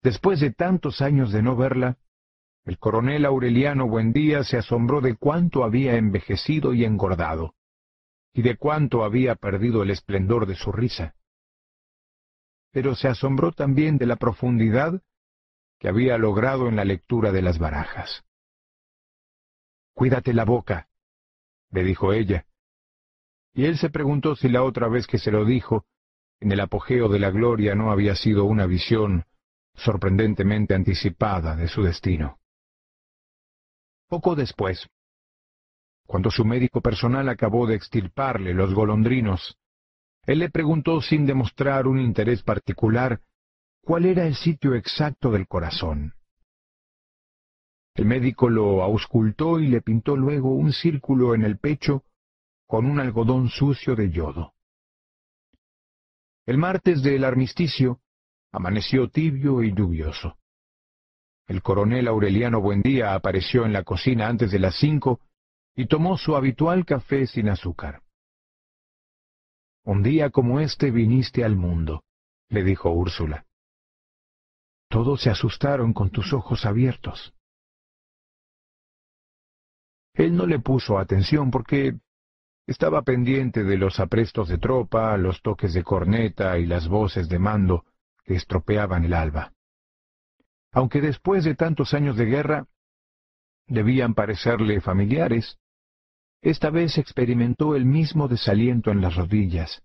Después 0.03 0.41
de 0.41 0.53
tantos 0.53 1.01
años 1.01 1.33
de 1.33 1.43
no 1.43 1.57
verla, 1.57 1.99
el 2.67 2.79
coronel 2.79 3.25
Aureliano 3.25 3.87
Buendía 3.87 4.43
se 4.43 4.57
asombró 4.57 5.01
de 5.01 5.15
cuánto 5.15 5.63
había 5.63 5.97
envejecido 5.97 6.75
y 6.75 6.85
engordado, 6.85 7.55
y 8.33 8.43
de 8.43 8.57
cuánto 8.57 9.05
había 9.05 9.37
perdido 9.37 9.85
el 9.85 9.91
esplendor 9.91 10.47
de 10.47 10.57
su 10.57 10.73
risa. 10.73 11.15
Pero 12.73 12.97
se 12.97 13.07
asombró 13.07 13.53
también 13.53 13.99
de 13.99 14.07
la 14.07 14.17
profundidad 14.17 15.01
que 15.79 15.89
había 15.89 16.19
logrado 16.19 16.69
en 16.69 16.75
la 16.75 16.85
lectura 16.85 17.31
de 17.31 17.41
las 17.41 17.61
barajas. 17.61 18.25
Cuídate 19.95 20.35
la 20.35 20.45
boca, 20.45 20.89
le 21.71 21.85
dijo 21.85 22.13
ella. 22.13 22.47
Y 23.55 23.67
él 23.67 23.79
se 23.79 23.91
preguntó 23.91 24.35
si 24.35 24.49
la 24.49 24.65
otra 24.65 24.89
vez 24.89 25.07
que 25.07 25.19
se 25.19 25.31
lo 25.31 25.45
dijo, 25.45 25.87
en 26.41 26.51
el 26.51 26.59
apogeo 26.59 27.09
de 27.09 27.21
la 27.21 27.31
gloria 27.31 27.77
no 27.77 27.93
había 27.93 28.17
sido 28.17 28.45
una 28.45 28.67
visión 28.67 29.25
sorprendentemente 29.75 30.75
anticipada 30.75 31.55
de 31.55 31.69
su 31.69 31.85
destino. 31.85 32.41
Poco 34.09 34.37
después, 34.37 34.89
cuando 36.07 36.31
su 36.31 36.45
médico 36.45 36.81
personal 36.81 37.29
acabó 37.29 37.67
de 37.67 37.75
extirparle 37.75 38.55
los 38.55 38.73
golondrinos, 38.73 39.59
él 40.25 40.39
le 40.39 40.51
preguntó 40.51 41.01
sin 41.01 41.27
demostrar 41.27 41.87
un 41.87 42.01
interés 42.01 42.43
particular 42.43 43.21
cuál 43.83 44.07
era 44.07 44.27
el 44.27 44.35
sitio 44.35 44.75
exacto 44.75 45.31
del 45.31 45.47
corazón. 45.47 46.15
El 47.95 48.05
médico 48.05 48.49
lo 48.49 48.83
auscultó 48.83 49.59
y 49.59 49.69
le 49.69 49.81
pintó 49.81 50.17
luego 50.17 50.51
un 50.55 50.73
círculo 50.73 51.35
en 51.35 51.43
el 51.43 51.59
pecho 51.59 52.05
con 52.67 52.87
un 52.87 53.01
algodón 53.01 53.49
sucio 53.49 53.97
de 53.97 54.11
yodo. 54.11 54.53
El 56.45 56.59
martes 56.59 57.03
del 57.03 57.25
armisticio 57.25 58.01
amaneció 58.53 59.09
tibio 59.09 59.63
y 59.63 59.75
lluvioso. 59.75 60.39
El 61.47 61.63
coronel 61.63 62.09
Aureliano 62.09 62.61
Buendía 62.61 63.15
apareció 63.15 63.65
en 63.65 63.73
la 63.73 63.85
cocina 63.85 64.27
antes 64.27 64.51
de 64.51 64.59
las 64.59 64.77
cinco 64.77 65.21
y 65.77 65.87
tomó 65.87 66.19
su 66.19 66.35
habitual 66.35 66.85
café 66.85 67.27
sin 67.27 67.49
azúcar. 67.49 68.03
Un 69.85 70.03
día 70.03 70.31
como 70.31 70.59
este 70.59 70.91
viniste 70.91 71.45
al 71.45 71.55
mundo, 71.55 72.03
le 72.49 72.65
dijo 72.65 72.91
Úrsula. 72.91 73.47
Todos 74.89 75.23
se 75.23 75.31
asustaron 75.31 75.93
con 75.93 76.11
tus 76.11 76.33
ojos 76.33 76.67
abiertos. 76.67 77.33
Él 80.15 80.35
no 80.35 80.47
le 80.47 80.59
puso 80.59 80.99
atención 80.99 81.51
porque 81.51 81.95
estaba 82.67 83.03
pendiente 83.03 83.63
de 83.63 83.77
los 83.77 84.01
aprestos 84.01 84.49
de 84.49 84.59
tropa, 84.59 85.17
los 85.17 85.41
toques 85.43 85.75
de 85.75 85.85
corneta 85.85 86.59
y 86.59 86.67
las 86.67 86.89
voces 86.89 87.29
de 87.29 87.39
mando 87.39 87.85
que 88.25 88.35
estropeaban 88.35 89.05
el 89.05 89.15
alba 89.15 89.53
aunque 90.77 91.01
después 91.01 91.43
de 91.43 91.55
tantos 91.55 91.95
años 91.95 92.19
de 92.19 92.27
guerra 92.27 92.67
debían 93.67 94.13
parecerle 94.13 94.83
familiares, 94.83 95.57
esta 96.43 96.69
vez 96.69 96.99
experimentó 96.99 97.77
el 97.77 97.87
mismo 97.87 98.29
desaliento 98.29 98.91
en 98.91 99.01
las 99.01 99.17
rodillas 99.17 99.83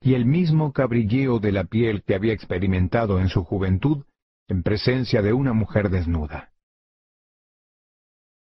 y 0.00 0.14
el 0.14 0.26
mismo 0.26 0.72
cabrilleo 0.72 1.40
de 1.40 1.50
la 1.50 1.64
piel 1.64 2.04
que 2.04 2.14
había 2.14 2.32
experimentado 2.32 3.18
en 3.18 3.28
su 3.28 3.42
juventud 3.42 4.04
en 4.46 4.62
presencia 4.62 5.20
de 5.20 5.32
una 5.32 5.52
mujer 5.52 5.90
desnuda. 5.90 6.52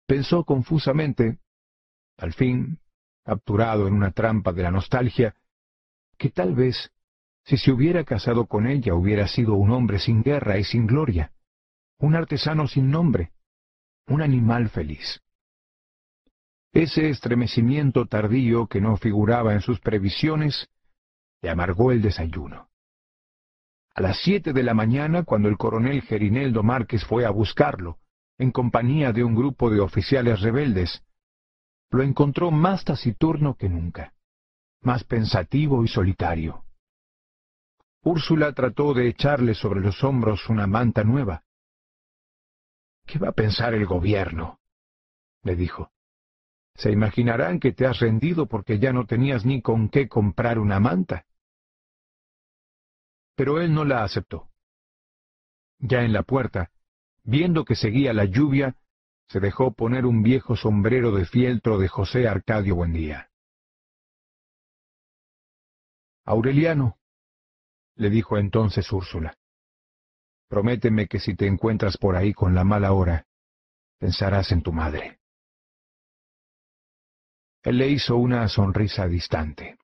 Pensó 0.07 0.45
confusamente, 0.45 1.41
al 2.17 2.33
fin, 2.33 2.79
capturado 3.23 3.87
en 3.87 3.93
una 3.93 4.13
trampa 4.13 4.55
de 4.55 4.63
la 4.63 4.71
nostalgia, 4.71 5.35
que 6.17 6.31
tal 6.31 6.55
vez, 6.55 6.91
si 7.45 7.59
se 7.59 7.71
hubiera 7.71 8.03
casado 8.05 8.47
con 8.47 8.67
ella, 8.67 8.95
hubiera 8.95 9.29
sido 9.29 9.57
un 9.57 9.73
hombre 9.73 9.99
sin 9.99 10.23
guerra 10.23 10.57
y 10.57 10.65
sin 10.65 10.87
gloria 10.87 11.33
un 11.99 12.15
artesano 12.15 12.67
sin 12.67 12.91
nombre, 12.91 13.33
un 14.07 14.23
animal 14.23 14.69
feliz. 14.69 15.21
Ese 16.73 17.09
estremecimiento 17.09 18.07
tardío 18.07 18.67
que 18.67 18.81
no 18.81 18.97
figuraba 18.97 19.55
en 19.55 19.63
sus 19.63 19.81
previsiones 19.81 20.69
le 21.41 21.51
amargó 21.51 21.93
el 21.93 22.03
desayuno. 22.03 22.69
A 23.95 24.03
las 24.03 24.19
siete 24.19 24.53
de 24.53 24.63
la 24.63 24.75
mañana, 24.75 25.23
cuando 25.23 25.49
el 25.49 25.57
coronel 25.57 26.03
Gerineldo 26.03 26.63
Márquez 26.63 27.03
fue 27.05 27.25
a 27.25 27.31
buscarlo, 27.31 27.99
en 28.37 28.51
compañía 28.51 29.13
de 29.13 29.25
un 29.25 29.35
grupo 29.35 29.71
de 29.71 29.81
oficiales 29.81 30.43
rebeldes, 30.43 31.03
lo 31.91 32.03
encontró 32.03 32.51
más 32.51 32.85
taciturno 32.85 33.55
que 33.55 33.71
nunca, 33.71 34.13
más 34.83 35.05
pensativo 35.05 35.83
y 35.83 35.89
solitario. 35.89 36.65
Úrsula 38.03 38.53
trató 38.53 38.93
de 38.93 39.09
echarle 39.09 39.55
sobre 39.55 39.81
los 39.81 40.05
hombros 40.05 40.49
una 40.51 40.67
manta 40.67 41.03
nueva, 41.03 41.46
¿Qué 43.07 43.19
va 43.19 43.29
a 43.29 43.33
pensar 43.33 43.75
el 43.75 43.87
gobierno? 43.87 44.61
le 45.43 45.55
dijo. 45.55 45.93
Se 46.75 46.91
imaginarán 46.91 47.61
que 47.61 47.73
te 47.73 47.87
has 47.87 48.01
rendido 48.01 48.47
porque 48.47 48.79
ya 48.79 48.93
no 48.93 49.07
tenías 49.07 49.47
ni 49.47 49.63
con 49.63 49.89
qué 49.89 50.09
comprar 50.09 50.59
una 50.59 50.81
manta. 50.81 51.25
Pero 53.37 53.61
él 53.61 53.73
no 53.73 53.85
la 53.85 54.03
aceptó. 54.03 54.51
Ya 55.79 56.03
en 56.03 56.13
la 56.13 56.23
puerta, 56.23 56.71
viendo 57.23 57.65
que 57.65 57.77
seguía 57.77 58.13
la 58.13 58.25
lluvia, 58.25 58.77
se 59.29 59.41
dejó 59.41 59.73
poner 59.73 60.05
un 60.05 60.23
viejo 60.23 60.57
sombrero 60.57 61.13
de 61.13 61.27
fieltro 61.27 61.79
de 61.79 61.89
José 61.89 62.29
Arcadio 62.29 62.77
Buendía. 62.77 63.31
Aureliano, 66.25 66.99
le 67.95 68.11
dijo 68.11 68.37
entonces 68.37 68.91
Úrsula, 68.93 69.39
Prométeme 70.49 71.07
que 71.07 71.19
si 71.19 71.35
te 71.35 71.47
encuentras 71.47 71.97
por 71.97 72.17
ahí 72.17 72.33
con 72.33 72.55
la 72.55 72.65
mala 72.65 72.93
hora, 72.93 73.27
pensarás 73.99 74.53
en 74.53 74.63
tu 74.63 74.73
madre. 74.73 75.19
Él 77.63 77.79
le 77.79 77.89
hizo 77.89 78.17
una 78.17 78.49
sonrisa 78.49 79.09
distante. 79.09 79.77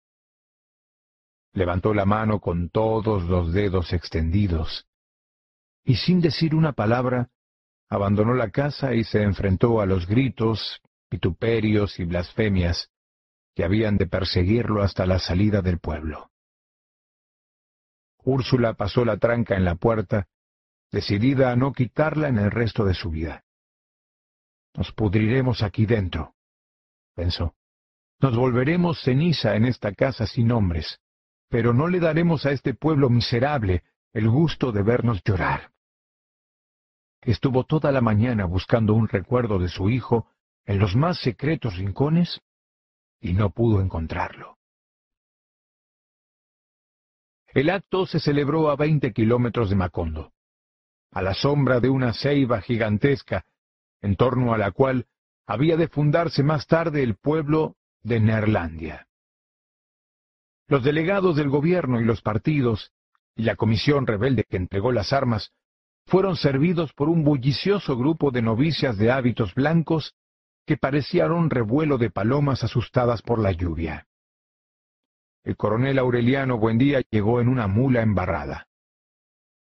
Levantó 1.53 1.93
la 1.93 2.05
mano 2.05 2.41
con 2.41 2.71
todos 2.71 3.25
los 3.25 3.53
dedos 3.53 3.93
extendidos, 3.93 4.87
y 5.85 5.97
sin 5.97 6.21
decir 6.21 6.55
una 6.55 6.73
palabra, 6.73 7.29
abandonó 7.89 8.35
la 8.35 8.51
casa 8.51 8.95
y 8.95 9.05
se 9.05 9.23
enfrentó 9.23 9.81
a 9.81 9.87
los 9.87 10.07
gritos, 10.07 10.81
vituperios 11.11 11.99
y 11.99 12.05
blasfemias 12.05 12.89
que 13.55 13.65
habían 13.65 13.99
de 13.99 14.07
perseguirlo 14.07 14.83
hasta 14.83 15.05
la 15.05 15.19
salida 15.19 15.61
del 15.61 15.79
pueblo. 15.79 16.31
Úrsula 18.25 18.75
pasó 18.75 19.05
la 19.05 19.19
tranca 19.19 19.57
en 19.57 19.65
la 19.65 19.75
puerta 19.75 20.29
decidida 20.93 21.51
a 21.51 21.57
no 21.57 21.73
quitarla 21.73 22.29
en 22.29 22.39
el 22.39 22.51
resto 22.51 22.85
de 22.85 22.95
su 22.95 23.11
vida. 23.11 23.45
Nos 24.75 24.93
pudriremos 24.93 25.63
aquí 25.63 25.87
dentro, 25.87 26.35
pensó. 27.15 27.55
Nos 28.21 28.37
volveremos 28.37 29.03
ceniza 29.03 29.57
en 29.57 29.65
esta 29.65 29.93
casa 29.95 30.27
sin 30.27 30.53
hombres, 30.53 31.01
pero 31.49 31.73
no 31.73 31.89
le 31.89 31.99
daremos 31.99 32.47
a 32.47 32.53
este 32.53 32.75
pueblo 32.75 33.11
miserable 33.11 33.83
el 34.13 34.29
gusto 34.29 34.71
de 34.71 34.83
vernos 34.83 35.23
llorar. 35.25 35.73
Estuvo 37.23 37.65
toda 37.65 37.91
la 37.91 38.01
mañana 38.01 38.45
buscando 38.45 38.95
un 38.95 39.09
recuerdo 39.09 39.59
de 39.59 39.69
su 39.69 39.89
hijo 39.91 40.29
en 40.67 40.79
los 40.79 40.95
más 40.95 41.19
secretos 41.19 41.77
rincones 41.77 42.41
y 43.21 43.33
no 43.33 43.51
pudo 43.51 43.81
encontrarlo. 43.81 44.59
El 47.49 47.71
acto 47.71 48.07
se 48.07 48.21
celebró 48.21 48.71
a 48.71 48.77
veinte 48.77 49.13
kilómetros 49.13 49.71
de 49.71 49.77
Macondo 49.77 50.32
a 51.13 51.23
la 51.23 51.35
sombra 51.35 51.79
de 51.79 51.91
una 51.91 52.15
ceiba 52.15 52.61
gigantesca, 52.61 53.45
en 54.01 54.17
torno 54.17 54.55
a 54.55 54.59
la 54.59 54.73
cual 54.73 55.07
había 55.47 55.77
de 55.77 55.89
fundarse 55.89 56.43
más 56.43 56.67
tarde 56.67 57.03
el 57.03 57.17
pueblo 57.17 57.77
de 58.03 58.19
Neerlandia. 58.19 59.07
Los 60.69 60.83
delegados 60.83 61.37
del 61.37 61.51
gobierno 61.51 62.01
y 62.01 62.05
los 62.05 62.23
partidos, 62.23 62.93
y 63.37 63.43
la 63.43 63.57
comisión 63.57 64.07
rebelde 64.07 64.45
que 64.45 64.57
entregó 64.57 64.91
las 64.91 65.13
armas, 65.13 65.53
fueron 66.07 66.37
servidos 66.37 66.93
por 66.95 67.09
un 67.09 67.25
bullicioso 67.25 67.97
grupo 67.97 68.31
de 68.31 68.43
novicias 68.43 68.97
de 68.97 69.13
hábitos 69.13 69.55
blancos 69.55 70.15
que 70.67 70.77
parecían 70.77 71.33
un 71.33 71.51
revuelo 71.51 71.99
de 71.99 72.11
palomas 72.11 72.65
asustadas 72.65 73.23
por 73.23 73.39
la 73.39 73.53
lluvia. 73.53 74.07
El 75.45 75.57
coronel 75.57 75.99
Aureliano 75.99 76.57
Buendía 76.57 77.03
llegó 77.11 77.41
en 77.41 77.49
una 77.49 77.67
mula 77.67 78.03
embarrada. 78.03 78.69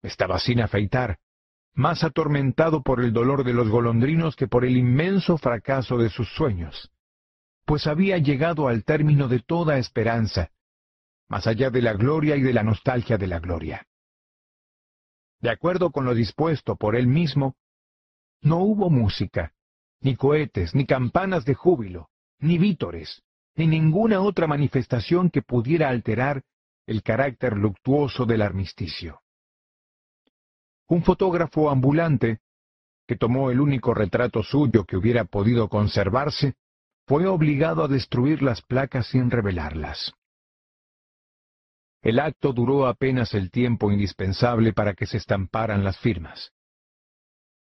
Estaba 0.02 0.40
sin 0.40 0.62
afeitar, 0.62 1.20
más 1.78 2.04
atormentado 2.04 2.82
por 2.82 3.02
el 3.02 3.14
dolor 3.14 3.44
de 3.44 3.54
los 3.54 3.70
golondrinos 3.70 4.36
que 4.36 4.48
por 4.48 4.66
el 4.66 4.78
inmenso 4.78 5.38
fracaso 5.38 6.00
de 6.00 6.10
sus 6.10 6.28
sueños, 6.34 6.92
pues 7.66 7.86
había 7.86 8.18
llegado 8.18 8.68
al 8.68 8.84
término 8.84 9.28
de 9.28 9.42
toda 9.42 9.78
esperanza, 9.78 10.50
más 11.30 11.46
allá 11.46 11.70
de 11.70 11.84
la 11.84 11.94
gloria 11.94 12.36
y 12.36 12.42
de 12.42 12.52
la 12.52 12.64
nostalgia 12.64 13.20
de 13.20 13.28
la 13.28 13.40
gloria. 13.40 13.86
De 15.40 15.52
acuerdo 15.52 15.92
con 15.92 16.06
lo 16.06 16.16
dispuesto 16.16 16.78
por 16.78 16.96
él 16.96 17.06
mismo, 17.06 17.56
no 18.42 18.58
hubo 18.58 18.90
música, 18.90 19.54
ni 20.02 20.16
cohetes, 20.16 20.74
ni 20.74 20.88
campanas 20.88 21.46
de 21.46 21.54
júbilo, 21.54 22.10
ni 22.40 22.58
vítores, 22.58 23.22
ni 23.54 23.68
ninguna 23.68 24.22
otra 24.22 24.48
manifestación 24.48 25.30
que 25.30 25.44
pudiera 25.44 25.90
alterar 25.90 26.42
el 26.88 27.04
carácter 27.04 27.56
luctuoso 27.56 28.26
del 28.26 28.42
armisticio. 28.42 29.22
Un 30.88 31.04
fotógrafo 31.04 31.70
ambulante, 31.70 32.40
que 33.08 33.16
tomó 33.16 33.52
el 33.52 33.60
único 33.60 33.94
retrato 33.94 34.44
suyo 34.44 34.86
que 34.86 34.98
hubiera 34.98 35.26
podido 35.26 35.68
conservarse, 35.70 36.56
fue 37.06 37.26
obligado 37.28 37.84
a 37.84 37.88
destruir 37.88 38.42
las 38.42 38.62
placas 38.62 39.08
sin 39.08 39.32
revelarlas. 39.32 40.14
El 42.02 42.20
acto 42.20 42.54
duró 42.54 42.88
apenas 42.88 43.34
el 43.34 43.50
tiempo 43.50 43.92
indispensable 43.92 44.74
para 44.74 44.94
que 44.94 45.06
se 45.06 45.18
estamparan 45.18 45.84
las 45.84 45.98
firmas. 46.00 46.54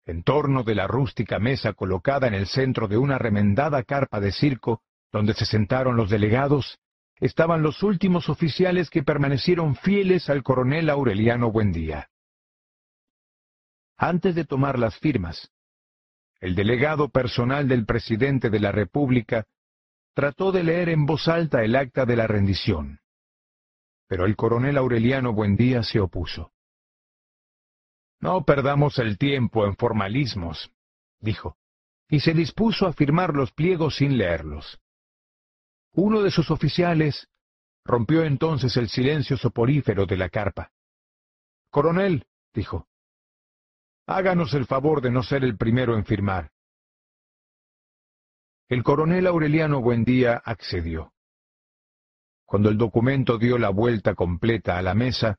En 0.06 0.22
torno 0.22 0.62
de 0.62 0.74
la 0.74 0.86
rústica 0.86 1.38
mesa 1.38 1.74
colocada 1.74 2.28
en 2.28 2.34
el 2.34 2.46
centro 2.46 2.88
de 2.88 2.98
una 2.98 3.18
remendada 3.18 3.82
carpa 3.82 4.20
de 4.20 4.32
circo, 4.32 4.82
donde 5.12 5.34
se 5.34 5.44
sentaron 5.44 5.96
los 5.96 6.10
delegados, 6.10 6.78
estaban 7.16 7.62
los 7.62 7.82
últimos 7.82 8.28
oficiales 8.28 8.90
que 8.90 9.02
permanecieron 9.02 9.76
fieles 9.76 10.28
al 10.28 10.42
coronel 10.42 10.90
Aureliano 10.90 11.52
Buendía. 11.52 12.08
Antes 14.04 14.34
de 14.34 14.44
tomar 14.44 14.80
las 14.80 14.98
firmas, 14.98 15.52
el 16.40 16.56
delegado 16.56 17.10
personal 17.10 17.68
del 17.68 17.86
presidente 17.86 18.50
de 18.50 18.58
la 18.58 18.72
República 18.72 19.46
trató 20.12 20.50
de 20.50 20.64
leer 20.64 20.88
en 20.88 21.06
voz 21.06 21.28
alta 21.28 21.62
el 21.62 21.76
acta 21.76 22.04
de 22.04 22.16
la 22.16 22.26
rendición. 22.26 22.98
Pero 24.08 24.26
el 24.26 24.34
coronel 24.34 24.76
Aureliano 24.76 25.32
Buendía 25.32 25.84
se 25.84 26.00
opuso. 26.00 26.50
No 28.18 28.44
perdamos 28.44 28.98
el 28.98 29.18
tiempo 29.18 29.66
en 29.66 29.76
formalismos, 29.76 30.72
dijo, 31.20 31.56
y 32.08 32.18
se 32.18 32.34
dispuso 32.34 32.88
a 32.88 32.92
firmar 32.92 33.36
los 33.36 33.52
pliegos 33.52 33.98
sin 33.98 34.18
leerlos. 34.18 34.80
Uno 35.92 36.22
de 36.22 36.32
sus 36.32 36.50
oficiales 36.50 37.28
rompió 37.84 38.24
entonces 38.24 38.76
el 38.76 38.88
silencio 38.88 39.36
soporífero 39.36 40.06
de 40.06 40.16
la 40.16 40.28
carpa. 40.28 40.72
Coronel, 41.70 42.26
dijo, 42.52 42.88
Háganos 44.06 44.52
el 44.54 44.66
favor 44.66 45.00
de 45.00 45.10
no 45.10 45.22
ser 45.22 45.44
el 45.44 45.56
primero 45.56 45.96
en 45.96 46.04
firmar. 46.04 46.50
El 48.68 48.82
coronel 48.82 49.26
Aureliano 49.26 49.80
Buendía 49.80 50.42
accedió. 50.44 51.12
Cuando 52.44 52.68
el 52.68 52.78
documento 52.78 53.38
dio 53.38 53.58
la 53.58 53.70
vuelta 53.70 54.14
completa 54.14 54.78
a 54.78 54.82
la 54.82 54.94
mesa, 54.94 55.38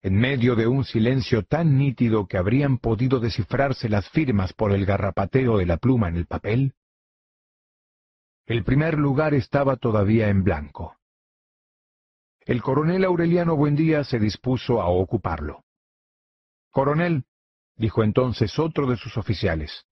en 0.00 0.14
medio 0.14 0.54
de 0.54 0.66
un 0.66 0.84
silencio 0.84 1.42
tan 1.42 1.76
nítido 1.76 2.26
que 2.26 2.38
habrían 2.38 2.78
podido 2.78 3.18
descifrarse 3.18 3.88
las 3.88 4.08
firmas 4.10 4.52
por 4.52 4.72
el 4.72 4.86
garrapateo 4.86 5.58
de 5.58 5.66
la 5.66 5.76
pluma 5.76 6.08
en 6.08 6.16
el 6.16 6.26
papel, 6.26 6.74
el 8.46 8.64
primer 8.64 8.96
lugar 8.98 9.34
estaba 9.34 9.76
todavía 9.76 10.28
en 10.28 10.42
blanco. 10.42 10.96
El 12.40 12.62
coronel 12.62 13.04
Aureliano 13.04 13.56
Buendía 13.56 14.04
se 14.04 14.18
dispuso 14.18 14.80
a 14.80 14.88
ocuparlo. 14.88 15.64
Coronel, 16.70 17.24
dijo 17.78 18.02
entonces 18.02 18.58
otro 18.58 18.86
de 18.86 18.96
sus 18.96 19.16
oficiales. 19.16 19.86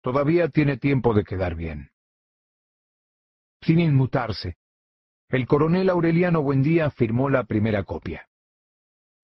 Todavía 0.00 0.48
tiene 0.48 0.76
tiempo 0.78 1.12
de 1.12 1.24
quedar 1.24 1.54
bien. 1.54 1.90
Sin 3.60 3.80
inmutarse, 3.80 4.56
el 5.28 5.46
coronel 5.46 5.90
Aureliano 5.90 6.40
Buendía 6.42 6.90
firmó 6.90 7.28
la 7.28 7.44
primera 7.44 7.82
copia. 7.82 8.28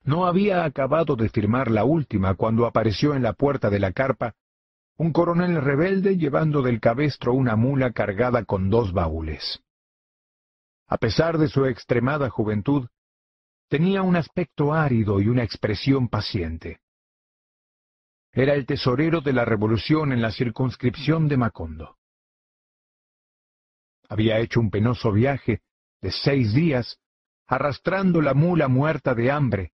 No 0.02 0.26
había 0.26 0.64
acabado 0.64 1.14
de 1.14 1.28
firmar 1.28 1.70
la 1.70 1.84
última 1.84 2.34
cuando 2.34 2.66
apareció 2.66 3.14
en 3.14 3.22
la 3.22 3.34
puerta 3.34 3.70
de 3.70 3.78
la 3.78 3.92
carpa 3.92 4.34
un 4.96 5.12
coronel 5.12 5.60
rebelde 5.60 6.16
llevando 6.16 6.62
del 6.62 6.78
cabestro 6.78 7.32
una 7.32 7.56
mula 7.56 7.92
cargada 7.92 8.44
con 8.44 8.70
dos 8.70 8.92
baúles. 8.92 9.60
A 10.86 10.98
pesar 10.98 11.38
de 11.38 11.48
su 11.48 11.64
extremada 11.66 12.28
juventud, 12.28 12.86
tenía 13.68 14.02
un 14.02 14.16
aspecto 14.16 14.74
árido 14.74 15.20
y 15.20 15.28
una 15.28 15.42
expresión 15.42 16.08
paciente. 16.08 16.80
Era 18.32 18.54
el 18.54 18.64
tesorero 18.64 19.20
de 19.20 19.34
la 19.34 19.44
revolución 19.44 20.12
en 20.12 20.22
la 20.22 20.32
circunscripción 20.32 21.28
de 21.28 21.36
Macondo. 21.36 21.98
Había 24.08 24.38
hecho 24.38 24.60
un 24.60 24.70
penoso 24.70 25.12
viaje 25.12 25.60
de 26.00 26.10
seis 26.10 26.54
días, 26.54 26.98
arrastrando 27.46 28.22
la 28.22 28.32
mula 28.32 28.68
muerta 28.68 29.14
de 29.14 29.30
hambre, 29.30 29.72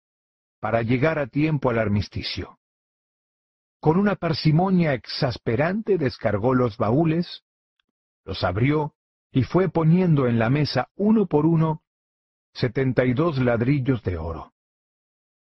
para 0.61 0.83
llegar 0.83 1.19
a 1.19 1.27
tiempo 1.27 1.71
al 1.71 1.79
armisticio. 1.79 2.59
Con 3.81 3.99
una 3.99 4.15
parsimonia 4.15 4.95
exasperante 4.95 5.99
descargó 5.99 6.55
los 6.55 6.77
baúles, 6.77 7.43
los 8.25 8.43
abrió 8.45 8.95
y 9.31 9.43
fue 9.43 9.69
poniendo 9.69 10.27
en 10.29 10.39
la 10.39 10.49
mesa 10.49 10.89
uno 10.95 11.27
por 11.27 11.45
uno 11.45 11.83
setenta 12.53 13.05
y 13.05 13.15
dos 13.15 13.39
ladrillos 13.39 14.03
de 14.05 14.17
oro. 14.17 14.55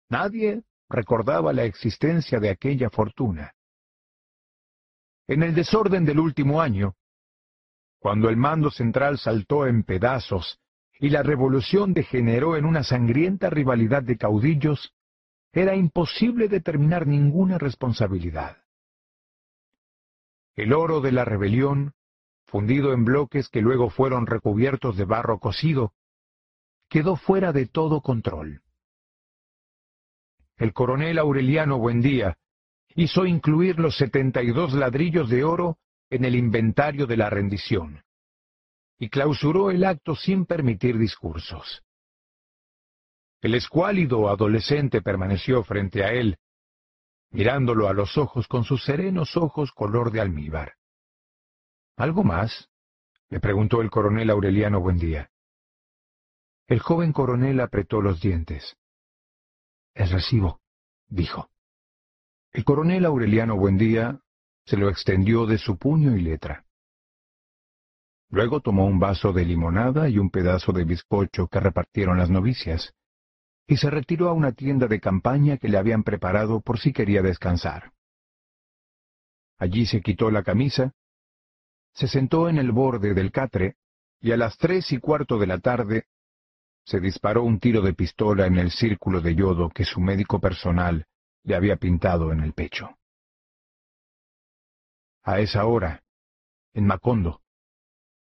Nadie 0.10 0.64
recordaba 0.90 1.54
la 1.54 1.66
existencia 1.66 2.40
de 2.40 2.50
aquella 2.50 2.90
fortuna. 2.90 3.54
En 5.28 5.44
el 5.44 5.54
desorden 5.54 6.06
del 6.06 6.20
último 6.20 6.62
año, 6.62 6.96
cuando 8.00 8.30
el 8.30 8.38
mando 8.38 8.72
central 8.72 9.20
saltó 9.20 9.68
en 9.68 9.84
pedazos 9.84 10.60
y 11.00 11.10
la 11.10 11.22
revolución 11.22 11.94
degeneró 11.94 12.58
en 12.58 12.66
una 12.66 12.84
sangrienta 12.84 13.50
rivalidad 13.50 14.02
de 14.02 14.18
caudillos, 14.18 14.94
era 15.52 15.76
imposible 15.76 16.48
determinar 16.48 17.06
ninguna 17.06 17.58
responsabilidad. 17.58 18.58
El 20.56 20.74
oro 20.74 21.02
de 21.02 21.12
la 21.12 21.26
rebelión, 21.26 21.94
fundido 22.48 22.94
en 22.94 23.06
bloques 23.06 23.50
que 23.50 23.62
luego 23.62 23.90
fueron 23.90 24.26
recubiertos 24.26 24.98
de 24.98 25.06
barro 25.06 25.40
cocido, 25.40 25.94
quedó 26.90 27.16
fuera 27.16 27.54
de 27.54 27.68
todo 27.68 28.02
control 28.02 28.64
el 30.60 30.74
coronel 30.74 31.18
Aureliano 31.18 31.78
Buendía 31.78 32.38
hizo 32.96 33.26
incluir 33.26 33.80
los 33.80 33.96
setenta 33.96 34.44
y 34.44 34.52
dos 34.52 34.74
ladrillos 34.74 35.30
de 35.30 35.46
oro 35.46 35.78
en 36.10 36.26
el 36.26 36.36
inventario 36.36 37.08
de 37.08 37.16
la 37.16 37.30
rendición, 37.30 38.04
y 38.98 39.10
clausuró 39.10 39.72
el 39.72 39.86
acto 39.86 40.16
sin 40.16 40.46
permitir 40.46 40.98
discursos. 40.98 41.82
El 43.42 43.56
escuálido 43.56 44.28
adolescente 44.28 45.02
permaneció 45.02 45.64
frente 45.64 46.04
a 46.04 46.12
él, 46.12 46.38
mirándolo 47.32 47.88
a 47.88 47.94
los 47.94 48.18
ojos 48.18 48.48
con 48.50 48.66
sus 48.66 48.84
serenos 48.84 49.38
ojos 49.38 49.72
color 49.72 50.12
de 50.12 50.20
almíbar. 50.20 50.74
¿Algo 51.96 52.26
más? 52.26 52.70
le 53.30 53.40
preguntó 53.40 53.82
el 53.82 53.90
coronel 53.90 54.30
Aureliano 54.30 54.82
Buendía. 54.82 55.30
El 56.68 56.80
joven 56.80 57.14
coronel 57.14 57.62
apretó 57.62 58.02
los 58.02 58.20
dientes. 58.20 58.76
El 59.94 60.10
recibo, 60.10 60.62
dijo. 61.08 61.50
El 62.52 62.64
coronel 62.64 63.06
Aureliano 63.06 63.58
Buendía 63.58 64.20
se 64.66 64.78
lo 64.78 64.90
extendió 64.90 65.46
de 65.46 65.58
su 65.58 65.78
puño 65.78 66.16
y 66.16 66.22
letra. 66.22 66.66
Luego 68.30 68.62
tomó 68.62 68.86
un 68.86 69.00
vaso 69.00 69.34
de 69.34 69.44
limonada 69.44 70.08
y 70.10 70.20
un 70.20 70.30
pedazo 70.30 70.72
de 70.72 70.84
bizcocho 70.84 71.48
que 71.48 71.60
repartieron 71.60 72.18
las 72.18 72.30
novicias, 72.30 72.94
y 73.68 73.78
se 73.78 73.90
retiró 73.90 74.30
a 74.30 74.34
una 74.34 74.52
tienda 74.52 74.88
de 74.88 75.00
campaña 75.00 75.58
que 75.58 75.68
le 75.68 75.78
habían 75.78 76.04
preparado 76.04 76.62
por 76.62 76.80
si 76.80 76.94
quería 76.94 77.22
descansar. 77.22 77.92
Allí 79.58 79.86
se 79.86 80.02
quitó 80.02 80.32
la 80.32 80.44
camisa, 80.44 80.94
se 81.94 82.08
sentó 82.08 82.50
en 82.50 82.58
el 82.58 82.72
borde 82.72 83.14
del 83.14 83.32
catre, 83.32 83.76
y 84.22 84.32
a 84.32 84.38
las 84.38 84.58
tres 84.58 84.92
y 84.92 85.00
cuarto 85.00 85.38
de 85.38 85.48
la 85.48 85.60
tarde 85.60 86.06
se 86.90 87.00
disparó 87.00 87.44
un 87.44 87.60
tiro 87.60 87.84
de 87.84 87.94
pistola 87.94 88.48
en 88.48 88.58
el 88.58 88.72
círculo 88.72 89.22
de 89.22 89.36
yodo 89.36 89.70
que 89.70 89.86
su 89.86 90.02
médico 90.02 90.42
personal 90.42 91.06
le 91.44 91.56
había 91.56 91.76
pintado 91.76 92.32
en 92.32 92.40
el 92.40 92.54
pecho. 92.54 92.98
A 95.22 95.40
esa 95.40 95.68
hora, 95.68 96.02
en 96.74 96.88
Macondo, 96.88 97.44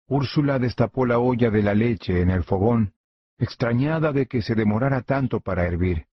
Úrsula 0.07 0.59
destapó 0.59 1.05
la 1.05 1.19
olla 1.19 1.51
de 1.51 1.63
la 1.63 1.75
leche 1.75 2.23
en 2.23 2.31
el 2.31 2.43
fogón, 2.43 2.95
extrañada 3.37 4.13
de 4.13 4.25
que 4.25 4.41
se 4.41 4.55
demorara 4.55 5.03
tanto 5.03 5.41
para 5.41 5.67
hervir, 5.67 6.07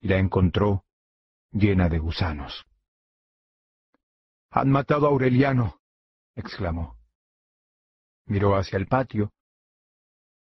y 0.00 0.08
la 0.08 0.16
encontró 0.16 0.86
llena 1.50 1.90
de 1.90 1.98
gusanos. 1.98 2.64
Han 4.50 4.70
matado 4.70 5.06
a 5.06 5.10
Aureliano, 5.10 5.82
exclamó. 6.34 6.96
Miró 8.24 8.56
hacia 8.56 8.78
el 8.78 8.86
patio 8.86 9.30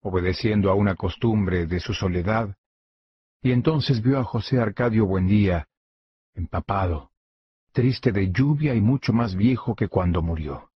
obedeciendo 0.06 0.70
a 0.70 0.76
una 0.76 0.94
costumbre 0.94 1.66
de 1.66 1.80
su 1.80 1.96
soledad, 1.96 2.56
y 3.42 3.52
entonces 3.52 4.04
vio 4.04 4.20
a 4.20 4.24
José 4.24 4.60
Arcadio 4.60 5.08
Buendía, 5.08 5.68
empapado, 6.36 7.10
triste 7.72 8.12
de 8.12 8.32
lluvia 8.32 8.76
y 8.76 8.82
mucho 8.82 9.14
más 9.14 9.34
viejo 9.36 9.76
que 9.76 9.88
cuando 9.88 10.22
murió. 10.22 10.70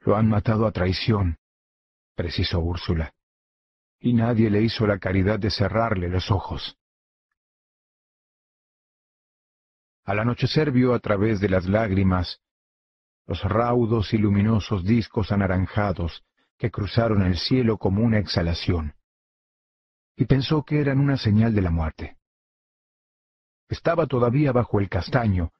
Lo 0.00 0.16
han 0.16 0.28
matado 0.28 0.66
a 0.66 0.72
traición, 0.72 1.38
precisó 2.16 2.58
Úrsula, 2.58 3.14
y 4.00 4.12
nadie 4.12 4.50
le 4.50 4.62
hizo 4.62 4.84
la 4.84 4.98
caridad 4.98 5.38
de 5.38 5.52
cerrarle 5.52 6.08
los 6.08 6.32
ojos. 6.32 6.76
Al 10.02 10.18
anochecer 10.18 10.72
vio 10.72 10.94
a 10.94 10.98
través 10.98 11.38
de 11.38 11.48
las 11.48 11.66
lágrimas 11.66 12.40
los 13.28 13.40
raudos 13.44 14.12
y 14.14 14.18
luminosos 14.18 14.84
discos 14.84 15.30
anaranjados 15.30 16.24
que 16.58 16.70
cruzaron 16.70 17.22
el 17.22 17.36
cielo 17.36 17.78
como 17.78 18.02
una 18.02 18.18
exhalación, 18.18 18.94
y 20.16 20.24
pensó 20.24 20.64
que 20.64 20.80
eran 20.80 20.98
una 20.98 21.16
señal 21.16 21.54
de 21.54 21.62
la 21.62 21.70
muerte. 21.70 22.16
Estaba 23.68 24.06
todavía 24.06 24.52
bajo 24.52 24.80
el 24.80 24.88
castaño, 24.88 25.52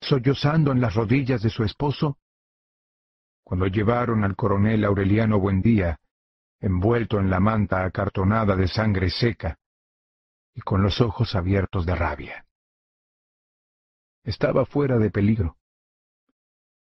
sollozando 0.00 0.72
en 0.72 0.80
las 0.80 0.94
rodillas 0.94 1.42
de 1.42 1.50
su 1.50 1.62
esposo, 1.62 2.18
cuando 3.44 3.66
llevaron 3.66 4.24
al 4.24 4.34
coronel 4.34 4.84
Aureliano 4.84 5.38
Buendía, 5.38 6.00
envuelto 6.60 7.20
en 7.20 7.28
la 7.28 7.40
manta 7.40 7.84
acartonada 7.84 8.56
de 8.56 8.68
sangre 8.68 9.10
seca 9.10 9.58
y 10.54 10.62
con 10.62 10.82
los 10.82 11.00
ojos 11.00 11.34
abiertos 11.34 11.84
de 11.84 11.94
rabia. 11.94 12.46
Estaba 14.22 14.64
fuera 14.64 14.96
de 14.96 15.10
peligro. 15.10 15.58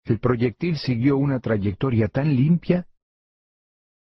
El 0.05 0.19
proyectil 0.19 0.77
siguió 0.77 1.17
una 1.17 1.41
trayectoria 1.41 2.07
tan 2.07 2.33
limpia 2.33 2.87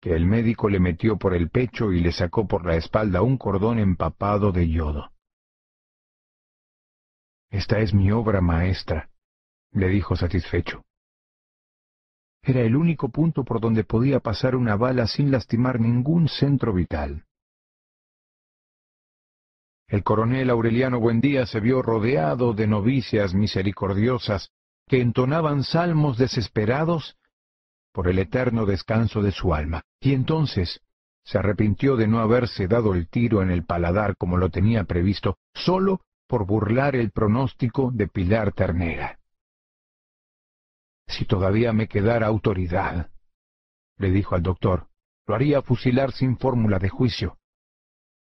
que 0.04 0.14
el 0.14 0.26
médico 0.26 0.68
le 0.68 0.82
metió 0.82 1.18
por 1.18 1.34
el 1.34 1.49
pecho 1.49 1.93
y 1.93 2.01
le 2.01 2.12
sacó 2.12 2.45
por 2.45 2.66
la 2.66 2.76
espalda 2.76 3.22
un 3.22 3.38
cordón 3.38 3.80
empapado 3.80 4.51
de 4.51 4.68
yodo. 4.68 5.14
Esta 7.49 7.80
es 7.80 7.93
mi 7.93 8.12
obra 8.12 8.41
maestra, 8.41 9.10
le 9.72 9.88
dijo 9.88 10.18
satisfecho. 10.18 10.84
Era 12.41 12.60
el 12.64 12.76
único 12.76 13.08
punto 13.08 13.45
por 13.45 13.62
donde 13.62 13.86
podía 13.86 14.20
pasar 14.20 14.58
una 14.58 14.76
bala 14.76 15.08
sin 15.08 15.32
lastimar 15.32 15.80
ningún 15.80 16.28
centro 16.28 16.74
vital. 16.74 17.24
El 19.88 20.04
coronel 20.04 20.49
Aureliano 20.49 20.99
Buendía 20.99 21.45
se 21.45 21.62
vio 21.62 21.82
rodeado 21.82 22.51
de 22.51 22.68
novicias 22.68 23.34
misericordiosas 23.34 24.49
que 24.86 24.99
entonaban 24.99 25.64
salmos 25.64 26.18
desesperados 26.18 27.16
por 27.94 28.10
el 28.10 28.20
eterno 28.20 28.66
descanso 28.66 29.22
de 29.22 29.32
su 29.32 29.54
alma, 29.54 29.84
y 30.02 30.14
entonces 30.14 30.82
se 31.24 31.38
arrepintió 31.38 31.96
de 31.96 32.08
no 32.08 32.20
haberse 32.20 32.68
dado 32.68 32.96
el 32.96 33.08
tiro 33.08 33.41
en 33.41 33.52
el 33.52 33.64
paladar 33.64 34.18
como 34.18 34.38
lo 34.38 34.50
tenía 34.50 34.84
previsto, 34.84 35.38
solo 35.54 36.02
por 36.28 36.46
burlar 36.46 36.96
el 36.96 37.12
pronóstico 37.12 37.91
de 37.94 38.08
Pilar 38.08 38.52
Ternera. 38.54 39.20
Si 41.08 41.26
todavía 41.26 41.72
me 41.74 41.88
quedara 41.88 42.28
autoridad, 42.28 43.12
le 43.98 44.12
dijo 44.12 44.36
al 44.36 44.41
doctor, 44.41 44.88
lo 45.28 45.36
haría 45.36 45.62
fusilar 45.62 46.12
sin 46.12 46.38
fórmula 46.38 46.80
de 46.80 46.89
juicio, 46.89 47.38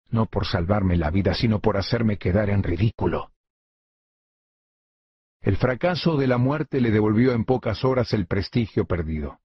no 0.09 0.25
por 0.25 0.45
salvarme 0.45 0.97
la 0.97 1.09
vida, 1.09 1.33
sino 1.33 1.59
por 1.59 1.77
hacerme 1.77 2.17
quedar 2.17 2.49
en 2.49 2.63
ridículo. 2.63 3.31
El 5.41 5.57
fracaso 5.57 6.17
de 6.17 6.27
la 6.27 6.37
muerte 6.37 6.81
le 6.81 6.91
devolvió 6.91 7.31
en 7.31 7.45
pocas 7.45 7.83
horas 7.83 8.13
el 8.13 8.27
prestigio 8.27 8.85
perdido. 8.85 9.40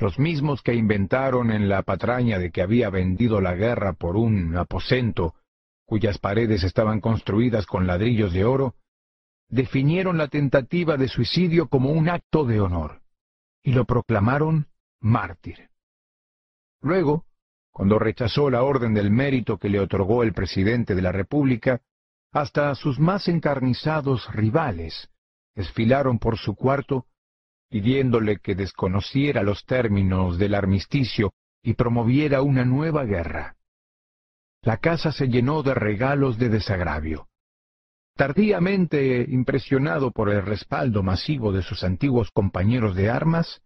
Los 0.00 0.18
mismos 0.18 0.62
que 0.62 0.74
inventaron 0.74 1.50
en 1.50 1.68
la 1.68 1.82
patraña 1.82 2.38
de 2.38 2.50
que 2.50 2.62
había 2.62 2.88
vendido 2.88 3.42
la 3.42 3.54
guerra 3.54 3.92
por 3.92 4.16
un 4.16 4.56
aposento 4.56 5.34
cuyas 5.84 6.16
paredes 6.16 6.64
estaban 6.64 7.00
construidas 7.00 7.66
con 7.66 7.86
ladrillos 7.86 8.32
de 8.32 8.44
oro, 8.44 8.76
definieron 9.48 10.16
la 10.16 10.28
tentativa 10.28 10.96
de 10.96 11.08
suicidio 11.08 11.68
como 11.68 11.90
un 11.90 12.08
acto 12.08 12.46
de 12.46 12.60
honor 12.60 13.02
y 13.62 13.72
lo 13.72 13.84
proclamaron 13.84 14.68
mártir. 15.00 15.68
Luego, 16.80 17.26
cuando 17.70 17.98
rechazó 17.98 18.48
la 18.48 18.62
orden 18.62 18.94
del 18.94 19.10
mérito 19.10 19.58
que 19.58 19.68
le 19.68 19.80
otorgó 19.80 20.22
el 20.22 20.32
presidente 20.32 20.94
de 20.94 21.02
la 21.02 21.12
República, 21.12 21.82
hasta 22.32 22.74
sus 22.74 22.98
más 22.98 23.28
encarnizados 23.28 24.32
rivales 24.32 25.10
desfilaron 25.54 26.18
por 26.18 26.38
su 26.38 26.54
cuarto 26.54 27.04
pidiéndole 27.70 28.38
que 28.38 28.54
desconociera 28.54 29.42
los 29.42 29.64
términos 29.64 30.38
del 30.38 30.54
armisticio 30.54 31.32
y 31.62 31.74
promoviera 31.74 32.42
una 32.42 32.64
nueva 32.64 33.04
guerra. 33.04 33.56
La 34.62 34.78
casa 34.78 35.12
se 35.12 35.28
llenó 35.28 35.62
de 35.62 35.74
regalos 35.74 36.36
de 36.36 36.48
desagravio. 36.48 37.28
Tardíamente 38.16 39.24
impresionado 39.28 40.10
por 40.10 40.28
el 40.28 40.44
respaldo 40.44 41.02
masivo 41.02 41.52
de 41.52 41.62
sus 41.62 41.84
antiguos 41.84 42.30
compañeros 42.32 42.94
de 42.94 43.08
armas, 43.08 43.62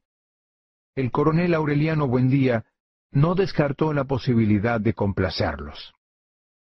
el 0.95 1.11
coronel 1.11 1.55
Aureliano 1.55 2.07
Buendía 2.07 2.65
no 3.11 3.35
descartó 3.35 3.93
la 3.93 4.05
posibilidad 4.05 4.81
de 4.81 4.93
complacerlos. 4.93 5.93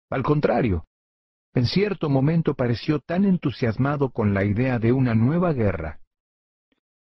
Al 0.09 0.23
contrario, 0.23 0.85
en 1.53 1.65
cierto 1.65 2.09
momento 2.09 2.55
pareció 2.55 2.99
tan 2.99 3.25
entusiasmado 3.25 4.09
con 4.09 4.33
la 4.33 4.45
idea 4.45 4.79
de 4.79 4.91
una 4.93 5.15
nueva 5.15 5.53
guerra, 5.53 5.99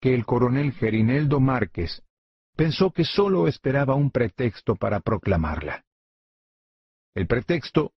que 0.04 0.12
el 0.12 0.26
coronel 0.26 0.72
Gerineldo 0.72 1.40
Márquez 1.40 2.02
pensó 2.54 2.90
que 2.90 3.06
sólo 3.06 3.48
esperaba 3.48 3.94
un 3.94 4.10
pretexto 4.10 4.76
para 4.76 5.00
proclamarla. 5.00 5.82
El 7.14 7.26
pretexto 7.26 7.94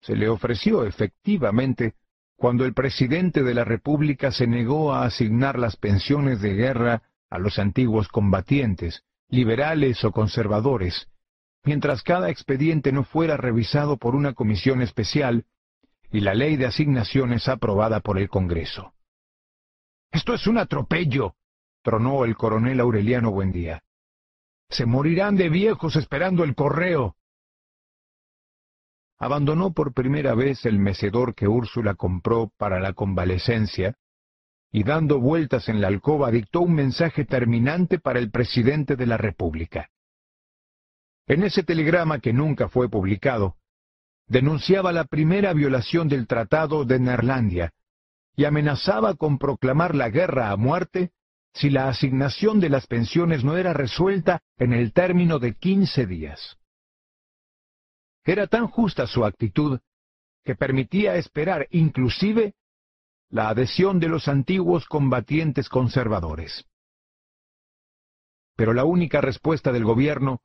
se 0.00 0.16
le 0.16 0.28
ofreció 0.28 0.84
efectivamente 0.84 1.94
cuando 2.34 2.64
el 2.64 2.74
presidente 2.74 3.44
de 3.44 3.54
la 3.54 3.62
República 3.62 4.32
se 4.32 4.48
negó 4.48 4.94
a 4.94 5.04
asignar 5.04 5.56
las 5.56 5.76
pensiones 5.76 6.40
de 6.40 6.54
guerra 6.54 7.02
a 7.30 7.38
los 7.38 7.60
antiguos 7.60 8.08
combatientes, 8.08 9.04
liberales 9.28 10.02
o 10.02 10.10
conservadores, 10.10 11.06
mientras 11.62 12.02
cada 12.02 12.30
expediente 12.30 12.90
no 12.90 13.04
fuera 13.04 13.36
revisado 13.36 13.96
por 13.96 14.16
una 14.16 14.32
comisión 14.32 14.82
especial 14.82 15.44
y 16.10 16.18
la 16.18 16.34
ley 16.34 16.56
de 16.56 16.66
asignaciones 16.66 17.46
aprobada 17.46 18.00
por 18.00 18.18
el 18.18 18.28
Congreso. 18.28 18.92
Esto 20.10 20.34
es 20.34 20.48
un 20.48 20.58
atropello, 20.58 21.36
tronó 21.84 22.24
el 22.24 22.34
coronel 22.34 22.80
Aureliano 22.80 23.30
Buendía. 23.30 23.82
Se 24.70 24.86
morirán 24.86 25.36
de 25.36 25.50
viejos 25.50 25.94
esperando 25.94 26.42
el 26.42 26.54
correo. 26.54 27.14
Abandonó 29.18 29.72
por 29.72 29.92
primera 29.92 30.34
vez 30.34 30.64
el 30.64 30.78
mecedor 30.78 31.34
que 31.34 31.46
Úrsula 31.46 31.94
compró 31.94 32.50
para 32.56 32.80
la 32.80 32.94
convalecencia 32.94 33.96
y 34.72 34.82
dando 34.82 35.20
vueltas 35.20 35.68
en 35.68 35.80
la 35.80 35.88
alcoba 35.88 36.30
dictó 36.32 36.62
un 36.62 36.74
mensaje 36.74 37.24
terminante 37.24 38.00
para 38.00 38.18
el 38.18 38.30
presidente 38.30 38.96
de 38.96 39.06
la 39.06 39.18
República. 39.18 39.90
En 41.26 41.44
ese 41.44 41.62
telegrama 41.62 42.18
que 42.18 42.32
nunca 42.32 42.68
fue 42.68 42.88
publicado, 42.88 43.56
denunciaba 44.26 44.90
la 44.90 45.04
primera 45.04 45.52
violación 45.52 46.08
del 46.08 46.26
Tratado 46.26 46.84
de 46.84 46.98
Neerlandia 46.98 47.72
y 48.36 48.46
amenazaba 48.46 49.14
con 49.14 49.38
proclamar 49.38 49.94
la 49.94 50.08
guerra 50.08 50.50
a 50.50 50.56
muerte 50.56 51.12
si 51.54 51.70
la 51.70 51.88
asignación 51.88 52.58
de 52.58 52.68
las 52.68 52.86
pensiones 52.86 53.44
no 53.44 53.56
era 53.56 53.72
resuelta 53.72 54.42
en 54.58 54.72
el 54.72 54.92
término 54.92 55.38
de 55.38 55.54
quince 55.54 56.04
días. 56.06 56.58
Era 58.24 58.48
tan 58.48 58.66
justa 58.66 59.06
su 59.06 59.24
actitud 59.24 59.78
que 60.44 60.56
permitía 60.56 61.14
esperar 61.14 61.68
inclusive 61.70 62.54
la 63.30 63.48
adhesión 63.48 64.00
de 64.00 64.08
los 64.08 64.28
antiguos 64.28 64.86
combatientes 64.86 65.68
conservadores. 65.68 66.64
Pero 68.56 68.72
la 68.72 68.84
única 68.84 69.20
respuesta 69.20 69.72
del 69.72 69.84
gobierno 69.84 70.40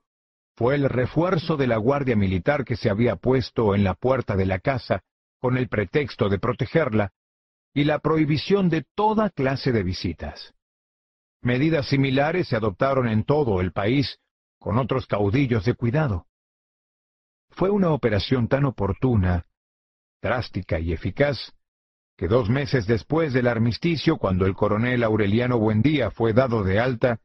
fue 0.55 0.75
el 0.75 0.89
refuerzo 0.89 1.57
de 1.57 1.67
la 1.67 1.77
Guardia 1.77 2.15
Militar 2.15 2.65
que 2.65 2.75
se 2.75 2.89
había 2.89 3.15
puesto 3.15 3.75
en 3.75 3.83
la 3.83 3.93
puerta 3.93 4.35
de 4.35 4.45
la 4.45 4.59
casa 4.59 5.03
con 5.39 5.57
el 5.57 5.69
pretexto 5.69 6.29
de 6.29 6.37
protegerla 6.37 7.13
y 7.73 7.85
la 7.85 7.99
prohibición 7.99 8.69
de 8.69 8.85
toda 8.95 9.29
clase 9.29 9.71
de 9.71 9.83
visitas. 9.83 10.53
Medidas 11.41 11.87
similares 11.87 12.49
se 12.49 12.55
adoptaron 12.55 13.07
en 13.07 13.23
todo 13.23 13.61
el 13.61 13.71
país 13.71 14.19
con 14.59 14.77
otros 14.77 15.07
caudillos 15.07 15.63
de 15.65 15.73
cuidado. 15.73 16.25
Fue 17.51 17.69
una 17.69 17.91
operación 17.91 18.47
tan 18.47 18.65
oportuna, 18.65 19.45
drástica 20.21 20.79
y 20.79 20.91
eficaz 20.91 21.53
que 22.17 22.27
dos 22.27 22.49
meses 22.49 22.85
después 22.85 23.31
del 23.31 23.47
armisticio, 23.47 24.17
cuando 24.17 24.45
el 24.45 24.53
coronel 24.53 25.03
Aureliano 25.03 25.57
Buendía 25.57 26.11
fue 26.11 26.33
dado 26.33 26.63
de 26.63 26.77
alta, 26.77 27.21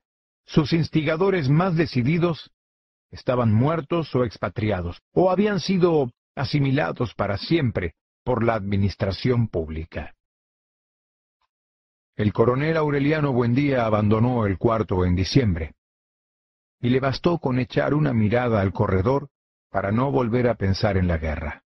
sus 0.47 0.73
instigadores 0.73 1.49
más 1.49 1.75
decididos 1.75 2.53
estaban 3.11 3.53
muertos 3.53 4.15
o 4.15 4.25
expatriados, 4.25 5.01
o 5.13 5.33
habían 5.33 5.59
sido 5.59 6.13
asimilados 6.37 7.15
para 7.15 7.39
siempre 7.39 7.95
por 8.23 8.45
la 8.45 8.55
administración 8.55 9.49
pública. 9.49 10.15
El 12.17 12.33
coronel 12.33 12.77
Aureliano 12.77 13.33
Buendía 13.33 13.87
abandonó 13.87 14.47
el 14.47 14.57
cuarto 14.57 15.05
en 15.05 15.17
diciembre, 15.17 15.75
y 16.81 16.91
le 16.91 17.01
bastó 17.01 17.39
con 17.39 17.59
echar 17.59 17.95
una 17.95 18.13
mirada 18.13 18.61
al 18.61 18.73
corredor 18.73 19.31
para 19.71 19.91
no 19.91 20.13
volver 20.13 20.49
a 20.49 20.55
pensar 20.55 20.97
en 20.97 21.09
la 21.09 21.19
guerra. 21.19 21.65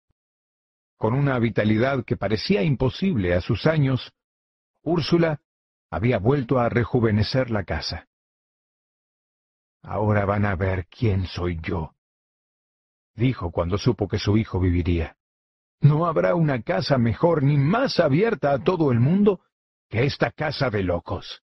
Con 0.98 1.14
una 1.14 1.38
vitalidad 1.38 2.04
que 2.04 2.16
parecía 2.16 2.62
imposible 2.62 3.34
a 3.34 3.40
sus 3.40 3.66
años, 3.66 4.12
Úrsula 4.82 5.40
había 5.90 6.18
vuelto 6.18 6.58
a 6.58 6.68
rejuvenecer 6.68 7.50
la 7.50 7.64
casa. 7.64 8.06
Ahora 9.82 10.26
van 10.26 10.44
a 10.44 10.56
ver 10.56 10.86
quién 10.88 11.26
soy 11.26 11.58
yo, 11.62 11.94
dijo 13.14 13.50
cuando 13.50 13.78
supo 13.78 14.08
que 14.08 14.18
su 14.18 14.36
hijo 14.36 14.60
viviría. 14.60 15.16
No 15.80 16.06
habrá 16.06 16.34
una 16.34 16.62
casa 16.62 16.98
mejor 16.98 17.42
ni 17.42 17.56
más 17.56 17.98
abierta 18.00 18.52
a 18.52 18.58
todo 18.62 18.92
el 18.92 19.00
mundo 19.00 19.40
esta 20.02 20.30
casa 20.30 20.70
de 20.70 20.82
locos. 20.82 21.42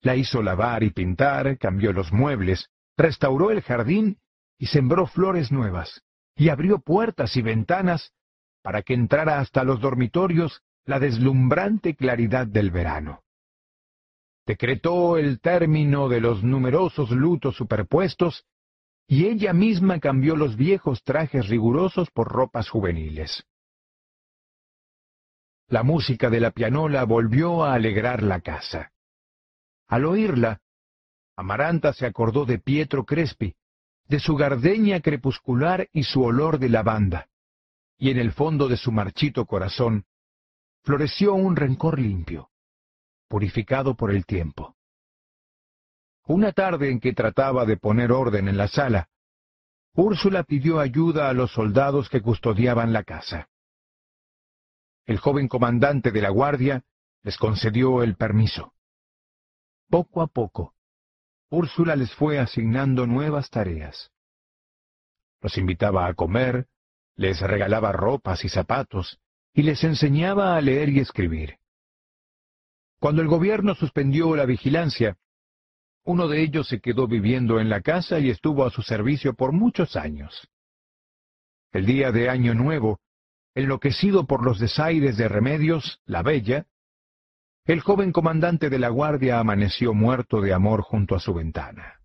La 0.00 0.16
hizo 0.16 0.42
lavar 0.42 0.82
y 0.82 0.90
pintar, 0.90 1.58
cambió 1.58 1.92
los 1.92 2.12
muebles, 2.12 2.68
restauró 2.96 3.50
el 3.50 3.62
jardín 3.62 4.18
y 4.58 4.66
sembró 4.66 5.06
flores 5.06 5.50
nuevas, 5.50 6.02
y 6.36 6.48
abrió 6.48 6.80
puertas 6.80 7.36
y 7.36 7.42
ventanas 7.42 8.12
para 8.62 8.82
que 8.82 8.94
entrara 8.94 9.38
hasta 9.38 9.64
los 9.64 9.80
dormitorios 9.80 10.62
la 10.84 10.98
deslumbrante 10.98 11.94
claridad 11.94 12.46
del 12.46 12.70
verano. 12.70 13.22
Decretó 14.46 15.18
el 15.18 15.40
término 15.40 16.08
de 16.08 16.20
los 16.20 16.42
numerosos 16.42 17.10
lutos 17.10 17.56
superpuestos 17.56 18.44
y 19.06 19.26
ella 19.26 19.52
misma 19.52 20.00
cambió 20.00 20.36
los 20.36 20.56
viejos 20.56 21.02
trajes 21.04 21.48
rigurosos 21.48 22.10
por 22.10 22.28
ropas 22.28 22.68
juveniles. 22.68 23.44
La 25.72 25.82
música 25.82 26.28
de 26.28 26.38
la 26.38 26.50
pianola 26.50 27.02
volvió 27.04 27.64
a 27.64 27.72
alegrar 27.72 28.22
la 28.22 28.42
casa. 28.42 28.92
Al 29.88 30.04
oírla, 30.04 30.60
Amaranta 31.34 31.94
se 31.94 32.04
acordó 32.04 32.44
de 32.44 32.58
Pietro 32.58 33.06
Crespi, 33.06 33.54
de 34.06 34.20
su 34.20 34.36
gardeña 34.36 35.00
crepuscular 35.00 35.88
y 35.90 36.02
su 36.02 36.22
olor 36.22 36.58
de 36.58 36.68
lavanda, 36.68 37.30
y 37.96 38.10
en 38.10 38.18
el 38.18 38.32
fondo 38.32 38.68
de 38.68 38.76
su 38.76 38.92
marchito 38.92 39.46
corazón 39.46 40.04
floreció 40.82 41.32
un 41.32 41.56
rencor 41.56 41.98
limpio, 41.98 42.50
purificado 43.26 43.94
por 43.94 44.10
el 44.10 44.26
tiempo. 44.26 44.76
Una 46.26 46.52
tarde 46.52 46.90
en 46.90 47.00
que 47.00 47.14
trataba 47.14 47.64
de 47.64 47.78
poner 47.78 48.12
orden 48.12 48.46
en 48.46 48.58
la 48.58 48.68
sala, 48.68 49.08
Úrsula 49.94 50.42
pidió 50.42 50.80
ayuda 50.80 51.30
a 51.30 51.32
los 51.32 51.50
soldados 51.50 52.10
que 52.10 52.20
custodiaban 52.20 52.92
la 52.92 53.04
casa. 53.04 53.48
El 55.06 55.18
joven 55.18 55.48
comandante 55.48 56.10
de 56.10 56.20
la 56.22 56.30
guardia 56.30 56.84
les 57.22 57.36
concedió 57.36 58.02
el 58.02 58.16
permiso. 58.16 58.74
Poco 59.88 60.22
a 60.22 60.26
poco, 60.26 60.74
Úrsula 61.50 61.96
les 61.96 62.14
fue 62.14 62.38
asignando 62.38 63.06
nuevas 63.06 63.50
tareas. 63.50 64.10
Los 65.42 65.58
invitaba 65.58 66.06
a 66.06 66.14
comer, 66.14 66.66
les 67.14 67.40
regalaba 67.40 67.92
ropas 67.92 68.44
y 68.44 68.48
zapatos, 68.48 69.20
y 69.52 69.62
les 69.62 69.84
enseñaba 69.84 70.56
a 70.56 70.60
leer 70.62 70.88
y 70.88 71.00
escribir. 71.00 71.58
Cuando 72.98 73.20
el 73.20 73.28
gobierno 73.28 73.74
suspendió 73.74 74.34
la 74.34 74.46
vigilancia, 74.46 75.18
uno 76.04 76.26
de 76.26 76.42
ellos 76.42 76.68
se 76.68 76.80
quedó 76.80 77.06
viviendo 77.06 77.60
en 77.60 77.68
la 77.68 77.82
casa 77.82 78.18
y 78.18 78.30
estuvo 78.30 78.64
a 78.64 78.70
su 78.70 78.80
servicio 78.82 79.34
por 79.34 79.52
muchos 79.52 79.94
años. 79.94 80.48
El 81.70 81.84
día 81.84 82.12
de 82.12 82.30
Año 82.30 82.54
Nuevo, 82.54 83.01
enloquecido 83.54 84.26
por 84.26 84.44
los 84.44 84.58
desaires 84.58 85.16
de 85.16 85.28
Remedios, 85.28 86.00
la 86.04 86.22
Bella, 86.22 86.66
el 87.64 87.80
joven 87.80 88.12
comandante 88.12 88.70
de 88.70 88.78
la 88.78 88.88
guardia 88.88 89.38
amaneció 89.38 89.94
muerto 89.94 90.40
de 90.40 90.52
amor 90.52 90.82
junto 90.82 91.14
a 91.14 91.20
su 91.20 91.32
ventana. 91.32 92.00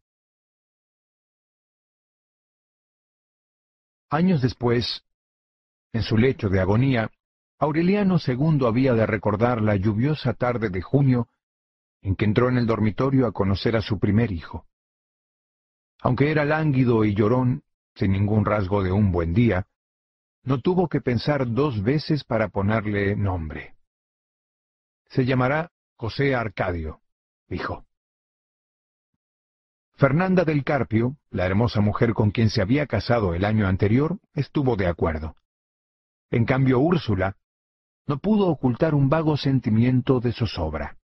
Años 4.09 4.41
después, 4.41 5.03
en 5.93 6.03
su 6.03 6.17
lecho 6.17 6.49
de 6.49 6.59
agonía, 6.59 7.11
Aureliano 7.59 8.17
II 8.25 8.65
había 8.67 8.93
de 8.93 9.07
recordar 9.07 9.61
la 9.61 9.75
lluviosa 9.75 10.33
tarde 10.33 10.69
de 10.69 10.81
junio 10.81 11.27
en 12.01 12.15
que 12.15 12.25
entró 12.25 12.49
en 12.49 12.57
el 12.57 12.67
dormitorio 12.67 13.25
a 13.25 13.31
conocer 13.31 13.75
a 13.75 13.81
su 13.81 13.99
primer 13.99 14.31
hijo. 14.31 14.67
Aunque 16.01 16.29
era 16.29 16.45
lánguido 16.45 17.03
y 17.03 17.15
llorón, 17.15 17.63
sin 17.95 18.11
ningún 18.11 18.45
rasgo 18.45 18.83
de 18.83 18.91
un 18.91 19.11
buen 19.11 19.33
día, 19.33 19.65
no 20.43 20.61
tuvo 20.61 20.87
que 20.87 21.01
pensar 21.01 21.51
dos 21.51 21.81
veces 21.83 22.23
para 22.23 22.49
ponerle 22.49 23.15
nombre. 23.15 23.75
Se 25.09 25.25
llamará 25.25 25.71
José 25.95 26.35
Arcadio, 26.35 27.01
dijo. 27.47 27.85
Fernanda 29.95 30.45
del 30.45 30.63
Carpio, 30.63 31.17
la 31.31 31.45
hermosa 31.45 31.81
mujer 31.81 32.13
con 32.13 32.31
quien 32.31 32.49
se 32.49 32.61
había 32.61 32.85
casado 32.85 33.33
el 33.33 33.43
año 33.43 33.67
anterior, 33.67 34.19
estuvo 34.33 34.75
de 34.75 34.87
acuerdo. 34.87 35.35
En 36.29 36.45
cambio, 36.45 36.79
Úrsula 36.79 37.35
no 38.05 38.19
pudo 38.19 38.47
ocultar 38.47 38.93
un 38.93 39.09
vago 39.09 39.37
sentimiento 39.37 40.19
de 40.19 40.33
zozobra. 40.33 40.97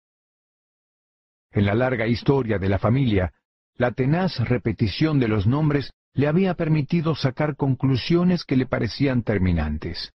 En 1.53 1.67
la 1.67 1.75
larga 1.75 2.07
historia 2.07 2.59
de 2.59 2.69
la 2.69 2.79
familia, 2.79 3.33
la 3.75 3.93
tenaz 3.93 4.39
repetición 4.41 5.19
de 5.19 5.29
los 5.29 5.47
nombres 5.47 5.93
le 6.15 6.27
había 6.27 6.55
permitido 6.55 7.15
sacar 7.15 7.57
conclusiones 7.57 8.45
que 8.45 8.57
le 8.57 8.67
parecían 8.67 9.23
terminantes. 9.23 10.13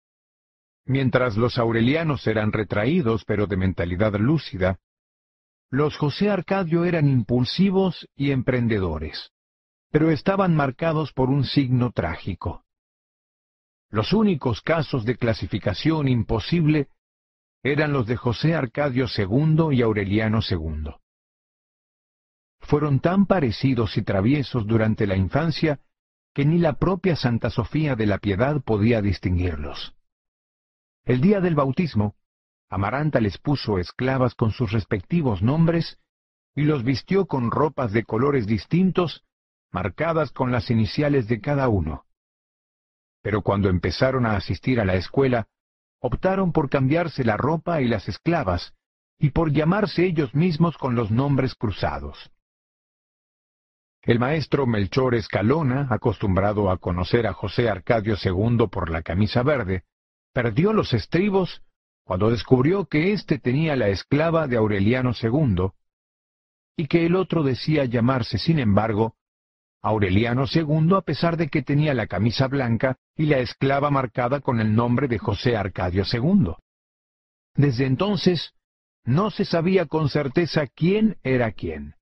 Mientras 0.87 1.37
los 1.37 1.59
aurelianos 1.59 2.27
eran 2.27 2.53
retraídos 2.53 3.25
pero 3.25 3.47
de 3.47 3.57
mentalidad 3.57 4.15
lúcida, 4.15 4.79
los 5.71 5.97
José 5.97 6.31
Arcadio 6.31 6.85
eran 6.85 7.09
impulsivos 7.09 8.09
y 8.15 8.31
emprendedores, 8.31 9.31
pero 9.91 10.11
estaban 10.11 10.55
marcados 10.55 11.13
por 11.13 11.31
un 11.31 11.45
signo 11.45 11.91
trágico. 11.91 12.65
Los 13.91 14.13
únicos 14.13 14.61
casos 14.61 15.05
de 15.05 15.17
clasificación 15.17 16.09
imposible 16.09 16.89
eran 17.63 17.93
los 17.93 18.07
de 18.07 18.17
José 18.17 18.55
Arcadio 18.55 19.07
II 19.17 19.69
y 19.73 19.83
Aureliano 19.83 20.41
II 20.49 20.95
fueron 22.65 23.01
tan 23.01 23.27
parecidos 23.27 23.97
y 23.97 24.03
traviesos 24.03 24.67
durante 24.67 25.07
la 25.07 25.17
infancia 25.17 25.81
que 26.35 26.45
ni 26.45 26.59
la 26.59 26.75
propia 26.75 27.17
Santa 27.17 27.51
Sofía 27.51 27.95
de 27.95 28.07
la 28.07 28.19
Piedad 28.19 28.61
podía 28.63 29.01
distinguirlos. 29.01 29.95
El 31.05 31.21
día 31.21 31.41
del 31.41 31.55
bautismo, 31.55 32.17
Amaranta 32.69 33.21
les 33.21 33.39
puso 33.39 33.79
esclavas 33.79 34.35
con 34.35 34.51
sus 34.51 34.73
respectivos 34.73 35.43
nombres 35.43 35.99
y 36.57 36.63
los 36.63 36.83
vistió 36.83 37.27
con 37.27 37.51
ropas 37.51 37.93
de 37.93 38.05
colores 38.05 38.47
distintos, 38.47 39.25
marcadas 39.71 40.33
con 40.33 40.51
las 40.51 40.71
iniciales 40.71 41.29
de 41.29 41.41
cada 41.41 41.69
uno. 41.69 42.05
Pero 43.23 43.43
cuando 43.43 43.69
empezaron 43.69 44.27
a 44.27 44.37
asistir 44.37 44.81
a 44.81 44.85
la 44.85 44.95
escuela, 44.95 45.47
optaron 46.01 46.53
por 46.53 46.69
cambiarse 46.69 47.25
la 47.25 47.37
ropa 47.37 47.81
y 47.81 47.89
las 47.89 48.09
esclavas, 48.09 48.75
y 49.19 49.31
por 49.31 49.53
llamarse 49.53 50.05
ellos 50.05 50.35
mismos 50.35 50.77
con 50.77 50.95
los 50.95 51.11
nombres 51.11 51.55
cruzados. 51.55 52.34
El 54.05 54.19
maestro 54.19 54.67
Melchor 54.67 55.15
Escalona, 55.15 55.89
acostumbrado 55.91 56.71
a 56.71 56.77
conocer 56.77 57.27
a 57.27 57.33
José 57.33 57.71
Arcadio 57.71 58.17
II 58.23 58.67
por 58.71 58.91
la 58.91 59.01
camisa 59.01 59.43
verde, 59.43 59.85
perdió 60.35 60.75
los 60.75 60.93
estribos 60.93 61.63
cuando 62.05 62.31
descubrió 62.31 62.85
que 62.85 63.13
éste 63.15 63.39
tenía 63.39 63.77
la 63.77 63.89
esclava 63.89 64.47
de 64.47 64.59
Aureliano 64.59 65.13
II, 65.19 65.71
y 66.77 66.87
que 66.87 67.07
el 67.07 67.17
otro 67.17 67.43
decía 67.43 67.87
llamarse, 67.87 68.37
sin 68.37 68.59
embargo, 68.59 69.17
Aureliano 69.81 70.45
II 70.53 70.97
a 70.97 71.01
pesar 71.01 71.39
de 71.39 71.49
que 71.49 71.63
tenía 71.63 71.95
la 71.95 72.07
camisa 72.07 72.47
blanca 72.47 72.99
y 73.17 73.25
la 73.25 73.39
esclava 73.39 73.91
marcada 73.91 74.41
con 74.41 74.61
el 74.61 74.75
nombre 74.75 75.09
de 75.09 75.19
José 75.19 75.57
Arcadio 75.57 76.05
II. 76.11 76.55
Desde 77.55 77.87
entonces, 77.87 78.53
no 79.05 79.31
se 79.31 79.47
sabía 79.47 79.87
con 79.87 80.11
certeza 80.11 80.67
quién 80.67 81.17
era 81.23 81.53
quién. 81.53 81.94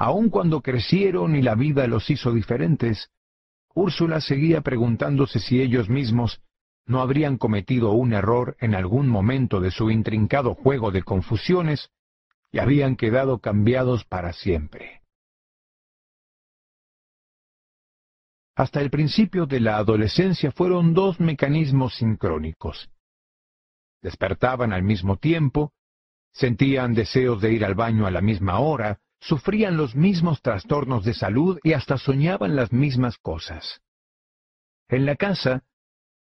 Aun 0.00 0.30
cuando 0.30 0.62
crecieron 0.62 1.36
y 1.36 1.42
la 1.42 1.54
vida 1.54 1.86
los 1.86 2.08
hizo 2.08 2.32
diferentes, 2.32 3.10
Úrsula 3.74 4.22
seguía 4.22 4.62
preguntándose 4.62 5.40
si 5.40 5.60
ellos 5.60 5.90
mismos 5.90 6.40
no 6.86 7.02
habrían 7.02 7.36
cometido 7.36 7.92
un 7.92 8.14
error 8.14 8.56
en 8.60 8.74
algún 8.74 9.08
momento 9.08 9.60
de 9.60 9.70
su 9.70 9.90
intrincado 9.90 10.54
juego 10.54 10.90
de 10.90 11.02
confusiones 11.02 11.90
y 12.50 12.60
habían 12.60 12.96
quedado 12.96 13.40
cambiados 13.40 14.06
para 14.06 14.32
siempre. 14.32 15.02
Hasta 18.56 18.80
el 18.80 18.88
principio 18.88 19.44
de 19.44 19.60
la 19.60 19.76
adolescencia 19.76 20.50
fueron 20.50 20.94
dos 20.94 21.20
mecanismos 21.20 21.96
sincrónicos. 21.96 22.88
Despertaban 24.00 24.72
al 24.72 24.82
mismo 24.82 25.18
tiempo, 25.18 25.74
sentían 26.32 26.94
deseos 26.94 27.42
de 27.42 27.52
ir 27.52 27.66
al 27.66 27.74
baño 27.74 28.06
a 28.06 28.10
la 28.10 28.22
misma 28.22 28.60
hora, 28.60 28.98
sufrían 29.20 29.76
los 29.76 29.94
mismos 29.94 30.42
trastornos 30.42 31.04
de 31.04 31.14
salud 31.14 31.58
y 31.62 31.74
hasta 31.74 31.98
soñaban 31.98 32.56
las 32.56 32.72
mismas 32.72 33.18
cosas. 33.18 33.80
En 34.88 35.06
la 35.06 35.16
casa, 35.16 35.62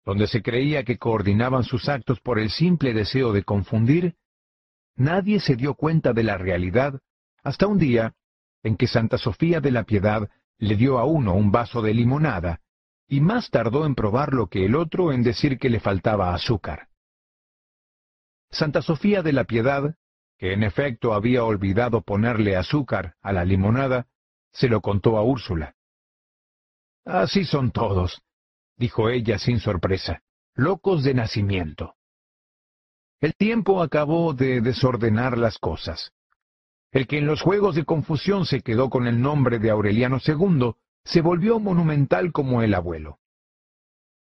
donde 0.05 0.27
se 0.27 0.41
creía 0.41 0.83
que 0.83 0.97
coordinaban 0.97 1.63
sus 1.63 1.89
actos 1.89 2.19
por 2.19 2.39
el 2.39 2.49
simple 2.49 2.93
deseo 2.93 3.31
de 3.31 3.43
confundir, 3.43 4.15
nadie 4.95 5.39
se 5.39 5.55
dio 5.55 5.73
cuenta 5.73 6.13
de 6.13 6.23
la 6.23 6.37
realidad 6.37 6.99
hasta 7.43 7.67
un 7.67 7.79
día 7.79 8.13
en 8.63 8.75
que 8.75 8.87
Santa 8.87 9.17
Sofía 9.17 9.61
de 9.61 9.71
la 9.71 9.83
Piedad 9.83 10.29
le 10.57 10.75
dio 10.75 10.99
a 10.99 11.05
uno 11.05 11.33
un 11.33 11.51
vaso 11.51 11.81
de 11.81 11.93
limonada, 11.93 12.59
y 13.07 13.21
más 13.21 13.49
tardó 13.49 13.85
en 13.85 13.95
probarlo 13.95 14.47
que 14.47 14.65
el 14.65 14.75
otro 14.75 15.13
en 15.13 15.23
decir 15.23 15.57
que 15.57 15.69
le 15.69 15.79
faltaba 15.79 16.33
azúcar. 16.33 16.89
Santa 18.51 18.81
Sofía 18.81 19.21
de 19.21 19.33
la 19.33 19.45
Piedad 19.45 19.95
que 20.39 20.53
en 20.53 20.63
efecto 20.63 21.13
había 21.13 21.43
olvidado 21.43 22.01
ponerle 22.01 22.55
azúcar 22.55 23.15
a 23.21 23.33
la 23.33 23.43
limonada, 23.43 24.07
se 24.53 24.69
lo 24.69 24.79
contó 24.79 25.17
a 25.17 25.21
Úrsula. 25.21 25.75
Así 27.05 27.43
son 27.43 27.71
todos, 27.71 28.23
dijo 28.77 29.09
ella 29.09 29.37
sin 29.37 29.59
sorpresa. 29.59 30.23
locos 30.55 31.03
de 31.03 31.13
nacimiento. 31.13 31.95
El 33.21 33.33
tiempo 33.35 33.81
acabó 33.81 34.33
de 34.33 34.59
desordenar 34.61 35.37
las 35.37 35.57
cosas. 35.57 36.11
El 36.91 37.07
que 37.07 37.17
en 37.17 37.27
los 37.27 37.41
juegos 37.41 37.75
de 37.75 37.85
confusión 37.85 38.45
se 38.45 38.61
quedó 38.61 38.89
con 38.89 39.07
el 39.07 39.21
nombre 39.21 39.59
de 39.59 39.69
Aureliano 39.69 40.19
II 40.25 40.73
se 41.03 41.21
volvió 41.21 41.59
monumental 41.59 42.31
como 42.31 42.61
el 42.61 42.73
abuelo. 42.73 43.19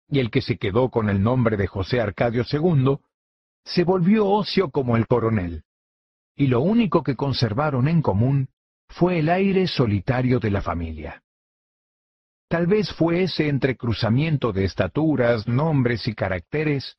Y 0.09 0.19
el 0.19 0.29
que 0.29 0.41
se 0.41 0.57
quedó 0.57 0.89
con 0.89 1.09
el 1.09 1.21
nombre 1.21 1.57
de 1.57 1.67
José 1.67 2.01
Arcadio 2.01 2.43
II 2.49 2.97
se 3.63 3.83
volvió 3.83 4.27
ocio 4.27 4.71
como 4.71 4.97
el 4.97 5.07
coronel. 5.07 5.63
Y 6.35 6.47
lo 6.47 6.61
único 6.61 7.03
que 7.03 7.15
conservaron 7.15 7.87
en 7.87 8.01
común 8.01 8.49
fue 8.89 9.19
el 9.19 9.29
aire 9.29 9.67
solitario 9.67 10.39
de 10.39 10.51
la 10.51 10.61
familia. 10.61 11.23
Tal 12.47 12.67
vez 12.67 12.93
fue 12.93 13.23
ese 13.23 13.49
entrecruzamiento 13.49 14.51
de 14.51 14.65
estaturas, 14.65 15.47
nombres 15.47 16.07
y 16.07 16.13
caracteres 16.13 16.97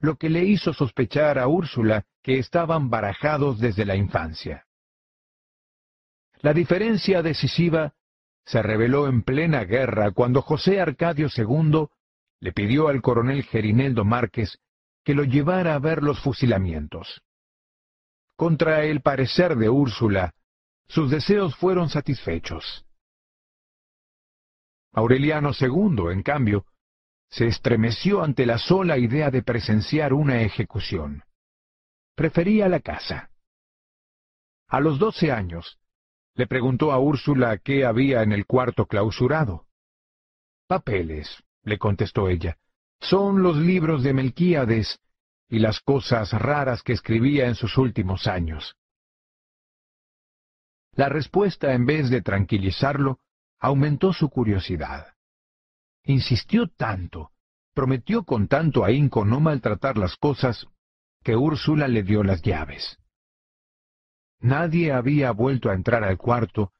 lo 0.00 0.16
que 0.16 0.28
le 0.28 0.44
hizo 0.44 0.72
sospechar 0.72 1.38
a 1.38 1.48
Úrsula 1.48 2.04
que 2.22 2.38
estaban 2.38 2.90
barajados 2.90 3.58
desde 3.58 3.84
la 3.84 3.96
infancia. 3.96 4.66
La 6.40 6.52
diferencia 6.52 7.22
decisiva 7.22 7.94
se 8.44 8.62
reveló 8.62 9.08
en 9.08 9.22
plena 9.22 9.64
guerra 9.64 10.10
cuando 10.10 10.42
José 10.42 10.80
Arcadio 10.80 11.28
II 11.34 11.86
le 12.40 12.52
pidió 12.52 12.88
al 12.88 13.00
coronel 13.00 13.44
Gerineldo 13.44 14.04
Márquez 14.04 14.58
que 15.02 15.14
lo 15.14 15.24
llevara 15.24 15.74
a 15.74 15.78
ver 15.78 16.02
los 16.02 16.20
fusilamientos. 16.20 17.22
Contra 18.36 18.84
el 18.84 19.00
parecer 19.00 19.56
de 19.56 19.68
Úrsula, 19.68 20.34
sus 20.88 21.10
deseos 21.10 21.54
fueron 21.56 21.88
satisfechos. 21.88 22.84
Aureliano 24.92 25.50
II, 25.58 26.12
en 26.12 26.22
cambio, 26.22 26.66
se 27.28 27.46
estremeció 27.46 28.22
ante 28.22 28.46
la 28.46 28.58
sola 28.58 28.98
idea 28.98 29.30
de 29.30 29.42
presenciar 29.42 30.12
una 30.12 30.42
ejecución. 30.42 31.24
Prefería 32.14 32.68
la 32.68 32.80
casa. 32.80 33.30
A 34.68 34.80
los 34.80 34.98
doce 34.98 35.32
años, 35.32 35.78
le 36.34 36.46
preguntó 36.46 36.92
a 36.92 36.98
Úrsula 36.98 37.58
qué 37.58 37.84
había 37.84 38.22
en 38.22 38.32
el 38.32 38.46
cuarto 38.46 38.86
clausurado. 38.86 39.66
Papeles, 40.66 41.42
le 41.62 41.78
contestó 41.78 42.28
ella. 42.28 42.56
Son 43.00 43.42
los 43.42 43.56
libros 43.56 44.02
de 44.02 44.12
Melquíades 44.12 45.00
y 45.48 45.58
las 45.58 45.80
cosas 45.80 46.32
raras 46.32 46.82
que 46.82 46.92
escribía 46.92 47.46
en 47.46 47.54
sus 47.54 47.76
últimos 47.78 48.26
años. 48.26 48.76
La 50.92 51.08
respuesta, 51.08 51.72
en 51.74 51.86
vez 51.86 52.10
de 52.10 52.22
tranquilizarlo, 52.22 53.18
aumentó 53.58 54.12
su 54.12 54.30
curiosidad. 54.30 55.14
Insistió 56.04 56.68
tanto, 56.68 57.32
prometió 57.74 58.24
con 58.24 58.46
tanto 58.46 58.84
ahínco 58.84 59.24
no 59.24 59.40
maltratar 59.40 59.98
las 59.98 60.16
cosas, 60.16 60.66
que 61.22 61.34
Úrsula 61.34 61.88
le 61.88 62.02
dio 62.02 62.22
las 62.22 62.42
llaves. 62.42 62.98
Nadie 64.40 64.92
había 64.92 65.32
vuelto 65.32 65.70
a 65.70 65.74
entrar 65.74 66.04
al 66.04 66.18
cuarto 66.18 66.72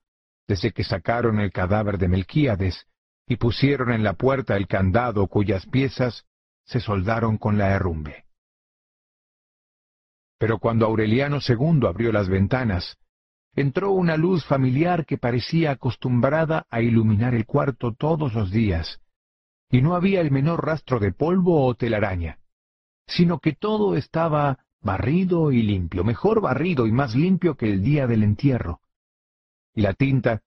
desde 0.46 0.72
que 0.72 0.84
sacaron 0.84 1.40
el 1.40 1.50
cadáver 1.50 1.98
de 1.98 2.08
Melquíades 2.08 2.86
y 3.26 3.36
pusieron 3.36 3.90
en 3.90 4.04
la 4.04 4.12
puerta 4.12 4.56
el 4.56 4.68
candado 4.68 5.26
cuyas 5.26 5.66
piezas 5.66 6.26
se 6.64 6.80
soldaron 6.80 7.38
con 7.38 7.56
la 7.56 7.70
herrumbe. 7.70 8.23
Pero 10.39 10.59
cuando 10.59 10.86
Aureliano 10.86 11.39
II 11.47 11.86
abrió 11.86 12.12
las 12.12 12.28
ventanas, 12.28 12.98
entró 13.55 13.93
una 13.93 14.16
luz 14.16 14.44
familiar 14.44 15.06
que 15.06 15.19
parecía 15.19 15.73
acostumbrada 15.73 16.66
a 16.70 16.81
iluminar 16.81 17.35
el 17.35 17.47
cuarto 17.47 17.94
todos 17.94 18.35
los 18.35 18.51
días, 18.51 19.01
y 19.70 19.81
no 19.81 19.94
había 19.94 20.20
el 20.20 20.31
menor 20.31 20.65
rastro 20.65 20.98
de 20.98 21.12
polvo 21.12 21.65
o 21.65 21.74
telaraña, 21.74 22.39
sino 23.06 23.39
que 23.39 23.52
todo 23.52 23.97
estaba 23.97 24.66
barrido 24.81 25.52
y 25.52 25.62
limpio, 25.62 26.05
mejor 26.05 26.40
barrido 26.40 26.86
y 26.86 26.93
más 26.93 27.15
limpio 27.15 27.56
que 27.56 27.70
el 27.70 27.82
día 27.82 28.06
del 28.06 28.23
entierro. 28.23 28.81
Y 29.74 29.82
la 29.82 29.94
tinta 29.94 30.43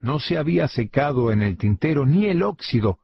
no 0.00 0.18
se 0.18 0.36
había 0.36 0.68
secado 0.68 1.30
en 1.32 1.42
el 1.42 1.56
tintero 1.56 2.04
ni 2.04 2.26
el 2.26 2.42
óxido 2.42 3.00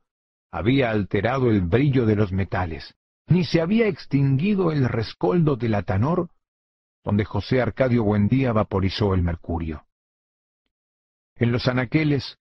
había 0.53 0.91
alterado 0.91 1.51
el 1.51 1.63
brillo 1.63 2.05
de 2.05 2.15
los 2.15 2.31
metales, 2.31 2.95
ni 3.33 3.45
se 3.45 3.61
había 3.61 3.87
extinguido 3.87 4.73
el 4.73 4.89
rescoldo 4.89 5.57
del 5.57 5.75
atanor 5.75 6.29
donde 7.05 7.25
José 7.25 7.61
Arcadio 7.61 8.05
Buendía 8.05 8.53
vaporizó 8.53 9.15
el 9.15 9.23
mercurio. 9.23 9.87
En 11.35 11.51
los 11.51 11.67
anaqueles 11.67 12.39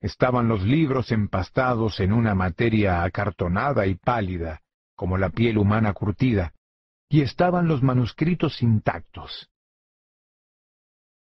estaban 0.00 0.48
los 0.48 0.62
libros 0.62 1.10
empastados 1.10 2.00
en 2.00 2.12
una 2.12 2.34
materia 2.34 3.02
acartonada 3.02 3.86
y 3.86 3.94
pálida, 3.94 4.60
como 4.94 5.16
la 5.16 5.30
piel 5.30 5.56
humana 5.56 5.94
curtida, 5.94 6.52
y 7.08 7.22
estaban 7.22 7.68
los 7.68 7.82
manuscritos 7.82 8.62
intactos. 8.62 9.50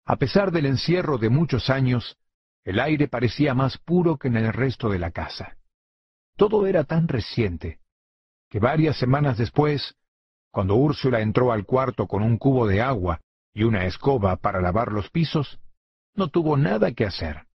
A 0.05 0.17
pesar 0.17 0.51
del 0.51 0.67
encierro 0.67 1.19
de 1.19 1.29
muchos 1.29 1.71
años, 1.71 2.17
el 2.65 2.81
aire 2.81 3.09
parecía 3.09 3.55
más 3.55 3.79
puro 3.79 4.17
que 4.17 4.29
en 4.29 4.37
el 4.37 4.53
resto 4.53 4.89
de 4.89 4.99
la 4.99 5.13
casa. 5.13 5.57
Todo 6.37 6.67
era 6.67 6.85
tan 6.85 7.07
reciente, 7.07 7.79
que 8.55 8.61
varias 8.61 8.97
semanas 8.99 9.37
después 9.37 9.97
cuando 10.53 10.77
Úrsula 10.77 11.21
entró 11.21 11.51
al 11.51 11.65
cuarto 11.65 12.07
con 12.07 12.23
un 12.23 12.39
cubo 12.39 12.69
de 12.69 12.81
agua 12.81 13.21
y 13.53 13.65
una 13.65 13.85
escoba 13.85 14.37
para 14.37 14.61
lavar 14.61 14.93
los 14.93 15.11
pisos, 15.11 15.59
no 16.15 16.29
tuvo 16.29 16.57
nada 16.57 16.93
que 16.93 17.05
hacer. 17.05 17.49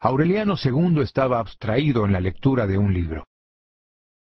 Aureliano 0.00 0.56
II 0.62 1.00
estaba 1.00 1.38
abstraído 1.38 2.04
en 2.04 2.12
la 2.12 2.20
lectura 2.20 2.66
de 2.66 2.76
un 2.76 2.92
libro. 2.92 3.26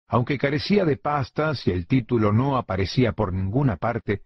Aunque 0.07 0.37
carecía 0.37 0.85
de 0.85 0.95
pastas 0.95 1.67
y 1.67 1.71
el 1.71 1.85
título 1.85 2.31
no 2.31 2.55
aparecía 2.55 3.11
por 3.11 3.33
ninguna 3.33 3.75
parte, 3.75 4.21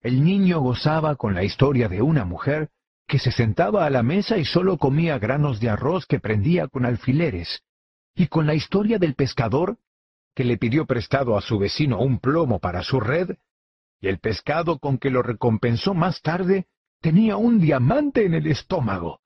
el 0.00 0.24
niño 0.24 0.58
gozaba 0.58 1.14
con 1.14 1.36
la 1.36 1.44
historia 1.44 1.88
de 1.88 2.02
una 2.02 2.24
mujer 2.24 2.70
que 3.06 3.20
se 3.20 3.30
sentaba 3.30 3.86
a 3.86 3.90
la 3.90 4.02
mesa 4.02 4.36
y 4.36 4.44
sólo 4.44 4.78
comía 4.78 5.16
granos 5.20 5.60
de 5.60 5.70
arroz 5.70 6.06
que 6.06 6.18
prendía 6.18 6.66
con 6.66 6.84
alfileres, 6.84 7.62
y 8.18 8.26
con 8.26 8.48
la 8.48 8.54
historia 8.54 8.98
del 8.98 9.14
pescador 9.14 9.78
que 10.34 10.42
le 10.42 10.58
pidió 10.58 10.86
prestado 10.86 11.38
a 11.38 11.40
su 11.40 11.56
vecino 11.56 12.00
un 12.00 12.18
plomo 12.18 12.58
para 12.58 12.82
su 12.82 12.98
red, 12.98 13.36
y 14.00 14.08
el 14.08 14.18
pescado 14.18 14.80
con 14.80 14.98
que 14.98 15.08
lo 15.08 15.22
recompensó 15.22 15.94
más 15.94 16.20
tarde 16.20 16.66
tenía 17.00 17.36
un 17.36 17.60
diamante 17.60 18.26
en 18.26 18.34
el 18.34 18.48
estómago, 18.48 19.20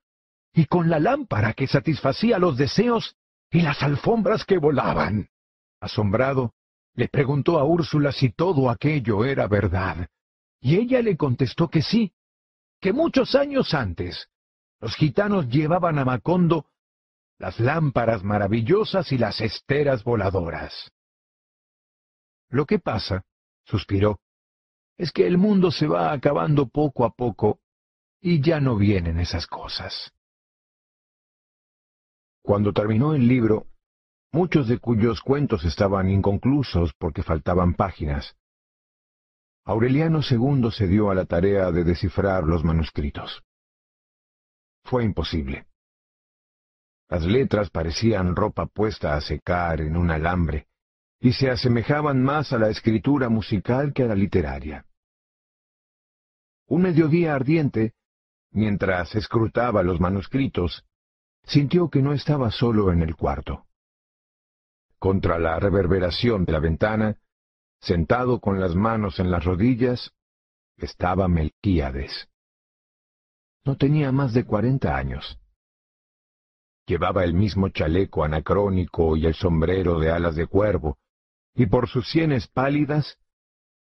y 0.52 0.66
con 0.66 0.90
la 0.90 1.00
lámpara 1.00 1.54
que 1.54 1.66
satisfacía 1.66 2.38
los 2.38 2.58
deseos 2.58 3.16
y 3.50 3.62
las 3.62 3.82
alfombras 3.82 4.44
que 4.44 4.58
volaban. 4.58 5.30
Asombrado, 5.80 6.52
le 6.94 7.08
preguntó 7.08 7.58
a 7.58 7.64
Úrsula 7.64 8.12
si 8.12 8.28
todo 8.28 8.68
aquello 8.68 9.24
era 9.24 9.46
verdad, 9.46 10.06
y 10.60 10.76
ella 10.76 11.00
le 11.00 11.16
contestó 11.16 11.68
que 11.68 11.80
sí, 11.80 12.12
que 12.78 12.92
muchos 12.92 13.34
años 13.36 13.72
antes 13.72 14.28
los 14.80 14.94
gitanos 14.96 15.48
llevaban 15.48 15.98
a 15.98 16.04
Macondo 16.04 16.66
las 17.42 17.58
lámparas 17.58 18.22
maravillosas 18.22 19.10
y 19.10 19.18
las 19.18 19.40
esteras 19.40 20.04
voladoras. 20.04 20.92
Lo 22.50 22.66
que 22.66 22.78
pasa, 22.78 23.24
suspiró, 23.64 24.20
es 24.96 25.10
que 25.10 25.26
el 25.26 25.38
mundo 25.38 25.72
se 25.72 25.88
va 25.88 26.12
acabando 26.12 26.68
poco 26.68 27.04
a 27.04 27.10
poco 27.10 27.58
y 28.20 28.40
ya 28.40 28.60
no 28.60 28.76
vienen 28.76 29.18
esas 29.18 29.48
cosas. 29.48 30.12
Cuando 32.42 32.72
terminó 32.72 33.12
el 33.12 33.26
libro, 33.26 33.66
muchos 34.30 34.68
de 34.68 34.78
cuyos 34.78 35.20
cuentos 35.20 35.64
estaban 35.64 36.10
inconclusos 36.10 36.92
porque 36.96 37.24
faltaban 37.24 37.74
páginas, 37.74 38.36
Aureliano 39.64 40.20
II 40.20 40.70
se 40.70 40.86
dio 40.86 41.10
a 41.10 41.16
la 41.16 41.24
tarea 41.24 41.72
de 41.72 41.82
descifrar 41.82 42.44
los 42.44 42.62
manuscritos. 42.62 43.42
Fue 44.84 45.02
imposible. 45.02 45.66
Las 47.12 47.26
letras 47.26 47.68
parecían 47.68 48.34
ropa 48.34 48.64
puesta 48.64 49.14
a 49.14 49.20
secar 49.20 49.82
en 49.82 49.98
un 49.98 50.10
alambre, 50.10 50.68
y 51.20 51.34
se 51.34 51.50
asemejaban 51.50 52.22
más 52.22 52.54
a 52.54 52.58
la 52.58 52.70
escritura 52.70 53.28
musical 53.28 53.92
que 53.92 54.04
a 54.04 54.06
la 54.06 54.14
literaria. 54.14 54.86
Un 56.68 56.80
mediodía 56.80 57.34
ardiente, 57.34 57.92
mientras 58.50 59.14
escrutaba 59.14 59.82
los 59.82 60.00
manuscritos, 60.00 60.86
sintió 61.44 61.90
que 61.90 62.00
no 62.00 62.14
estaba 62.14 62.50
solo 62.50 62.90
en 62.90 63.02
el 63.02 63.14
cuarto. 63.14 63.66
Contra 64.98 65.38
la 65.38 65.60
reverberación 65.60 66.46
de 66.46 66.52
la 66.52 66.60
ventana, 66.60 67.18
sentado 67.78 68.40
con 68.40 68.58
las 68.58 68.74
manos 68.74 69.20
en 69.20 69.30
las 69.30 69.44
rodillas, 69.44 70.12
estaba 70.78 71.28
Melquíades. 71.28 72.30
No 73.66 73.76
tenía 73.76 74.12
más 74.12 74.32
de 74.32 74.46
cuarenta 74.46 74.96
años. 74.96 75.38
Llevaba 76.86 77.24
el 77.24 77.34
mismo 77.34 77.68
chaleco 77.68 78.24
anacrónico 78.24 79.16
y 79.16 79.26
el 79.26 79.34
sombrero 79.34 79.98
de 80.00 80.10
alas 80.10 80.34
de 80.34 80.46
cuervo, 80.46 80.98
y 81.54 81.66
por 81.66 81.88
sus 81.88 82.10
sienes 82.10 82.48
pálidas 82.48 83.18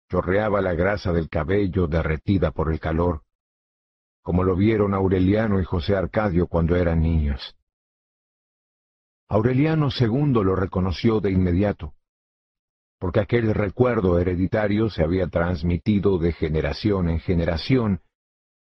chorreaba 0.10 0.62
la 0.62 0.74
grasa 0.74 1.14
del 1.14 1.30
cabello 1.30 1.88
derretida 1.88 2.52
por 2.52 2.72
el 2.72 2.80
calor, 2.80 3.22
como 4.24 4.44
lo 4.44 4.56
vieron 4.56 4.94
Aureliano 4.94 5.62
y 5.62 5.64
José 5.64 5.96
Arcadio 5.96 6.48
cuando 6.48 6.76
eran 6.76 7.02
niños. 7.02 7.56
Aureliano 9.28 9.90
II 9.98 10.44
lo 10.44 10.56
reconoció 10.56 11.20
de 11.20 11.32
inmediato, 11.32 11.94
porque 13.00 13.20
aquel 13.20 13.54
recuerdo 13.54 14.20
hereditario 14.20 14.90
se 14.90 15.04
había 15.04 15.28
transmitido 15.28 16.18
de 16.18 16.34
generación 16.34 17.10
en 17.10 17.20
generación 17.20 18.02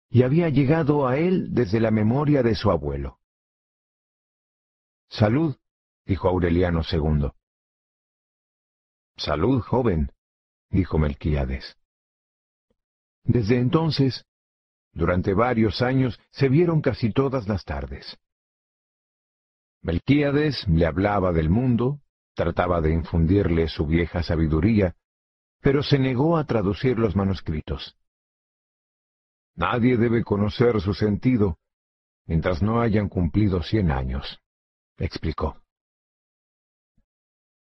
y 0.10 0.24
había 0.24 0.50
llegado 0.50 1.08
a 1.08 1.18
él 1.18 1.54
desde 1.54 1.80
la 1.80 1.92
memoria 1.92 2.44
de 2.44 2.56
su 2.56 2.70
abuelo. 2.70 3.20
Salud, 5.10 5.56
dijo 6.06 6.28
Aureliano 6.28 6.82
II. 6.90 7.32
Salud, 9.18 9.62
joven, 9.62 10.12
dijo 10.70 10.98
Melquíades. 10.98 11.78
Desde 13.24 13.58
entonces, 13.58 14.26
durante 14.94 15.34
varios 15.34 15.82
años, 15.82 16.20
se 16.32 16.50
vieron 16.50 16.82
casi 16.82 17.12
todas 17.12 17.48
las 17.48 17.64
tardes. 17.66 18.18
Melquíades 19.82 20.68
le 20.68 20.86
hablaba 20.86 21.32
del 21.32 21.50
mundo, 21.50 22.02
trataba 22.34 22.82
de 22.82 22.94
infundirle 22.94 23.68
su 23.68 23.86
vieja 23.86 24.24
sabiduría, 24.24 24.96
pero 25.62 25.84
se 25.84 26.00
negó 26.00 26.38
a 26.38 26.46
traducir 26.46 26.98
los 27.00 27.16
manuscritos. 27.16 27.98
Nadie 29.56 29.98
debe 29.98 30.24
conocer 30.24 30.80
su 30.82 30.94
sentido 30.94 31.58
mientras 32.26 32.62
no 32.62 32.82
hayan 32.82 33.10
cumplido 33.10 33.64
cien 33.64 33.90
años, 33.90 34.40
explicó. 34.98 35.62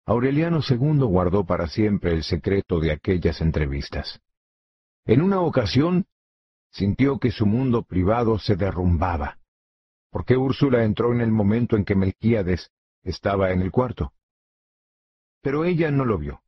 Aureliano 0.05 0.59
II 0.67 1.05
guardó 1.05 1.45
para 1.45 1.67
siempre 1.67 2.13
el 2.13 2.23
secreto 2.23 2.79
de 2.79 2.91
aquellas 2.91 3.41
entrevistas. 3.41 4.19
En 5.05 5.21
una 5.21 5.41
ocasión 5.41 6.07
sintió 6.71 7.19
que 7.19 7.31
su 7.31 7.45
mundo 7.45 7.83
privado 7.83 8.39
se 8.39 8.55
derrumbaba, 8.55 9.37
porque 10.09 10.35
Úrsula 10.35 10.83
entró 10.83 11.13
en 11.13 11.21
el 11.21 11.31
momento 11.31 11.75
en 11.75 11.85
que 11.85 11.95
Melquíades 11.95 12.71
estaba 13.03 13.51
en 13.51 13.61
el 13.61 13.71
cuarto. 13.71 14.13
Pero 15.41 15.63
ella 15.63 15.91
no 15.91 16.05
lo 16.05 16.17
vio. 16.17 16.41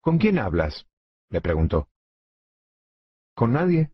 ¿Con 0.00 0.18
quién 0.18 0.38
hablas? 0.38 0.86
le 1.30 1.40
preguntó. 1.40 1.88
Con 3.34 3.52
nadie, 3.52 3.90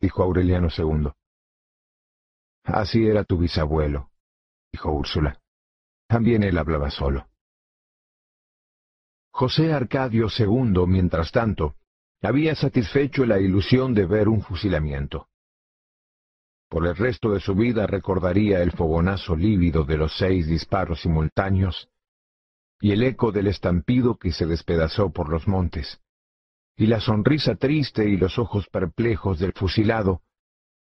dijo 0.00 0.22
Aureliano 0.22 0.68
II. 0.76 1.12
Así 2.64 3.06
era 3.06 3.24
tu 3.24 3.38
bisabuelo, 3.38 4.09
dijo 4.72 4.90
Úrsula. 4.90 5.40
También 6.08 6.42
él 6.42 6.58
hablaba 6.58 6.90
solo. 6.90 7.28
José 9.32 9.72
Arcadio 9.72 10.26
II, 10.36 10.86
mientras 10.86 11.32
tanto, 11.32 11.76
había 12.22 12.54
satisfecho 12.54 13.24
la 13.24 13.40
ilusión 13.40 13.94
de 13.94 14.06
ver 14.06 14.28
un 14.28 14.42
fusilamiento. 14.42 15.28
Por 16.68 16.86
el 16.86 16.96
resto 16.96 17.30
de 17.32 17.40
su 17.40 17.54
vida 17.54 17.86
recordaría 17.86 18.62
el 18.62 18.72
fogonazo 18.72 19.34
lívido 19.34 19.84
de 19.84 19.96
los 19.96 20.16
seis 20.16 20.46
disparos 20.46 21.00
simultáneos 21.00 21.88
y 22.80 22.92
el 22.92 23.02
eco 23.02 23.30
del 23.30 23.46
estampido 23.46 24.16
que 24.16 24.32
se 24.32 24.46
despedazó 24.46 25.10
por 25.10 25.28
los 25.28 25.46
montes, 25.46 26.00
y 26.76 26.86
la 26.86 27.00
sonrisa 27.00 27.56
triste 27.56 28.08
y 28.08 28.16
los 28.16 28.38
ojos 28.38 28.68
perplejos 28.68 29.38
del 29.38 29.52
fusilado, 29.52 30.22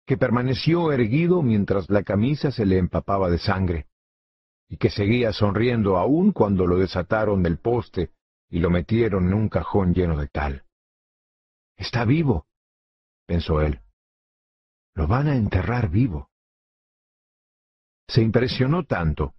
que 0.06 0.18
permaneció 0.18 0.92
erguido 0.92 1.42
mientras 1.42 1.90
la 1.90 2.04
camisa 2.04 2.52
se 2.52 2.66
le 2.66 2.78
empapaba 2.78 3.30
de 3.30 3.38
sangre, 3.38 3.88
y 4.68 4.78
que 4.78 4.90
seguía 4.90 5.34
sonriendo 5.34 5.98
aún 5.98 6.32
cuando 6.32 6.66
lo 6.66 6.78
desataron 6.78 7.44
del 7.44 7.58
poste 7.58 8.12
y 8.50 8.60
lo 8.60 8.70
metieron 8.70 9.28
en 9.28 9.34
un 9.34 9.50
cajón 9.50 9.94
lleno 9.94 10.18
de 10.18 10.28
tal. 10.28 10.64
Está 11.78 12.06
vivo, 12.06 12.46
pensó 13.26 13.62
él. 13.62 13.80
Lo 14.94 15.08
van 15.08 15.28
a 15.28 15.36
enterrar 15.36 15.90
vivo. 15.90 16.30
Se 18.08 18.22
impresionó 18.22 18.86
tanto 18.86 19.34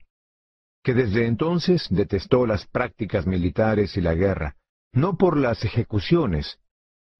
que 0.82 0.94
desde 0.94 1.26
entonces 1.26 1.86
detestó 1.90 2.46
las 2.46 2.66
prácticas 2.66 3.26
militares 3.26 3.96
y 3.96 4.00
la 4.00 4.14
guerra, 4.14 4.56
no 4.92 5.16
por 5.16 5.36
las 5.36 5.64
ejecuciones, 5.64 6.58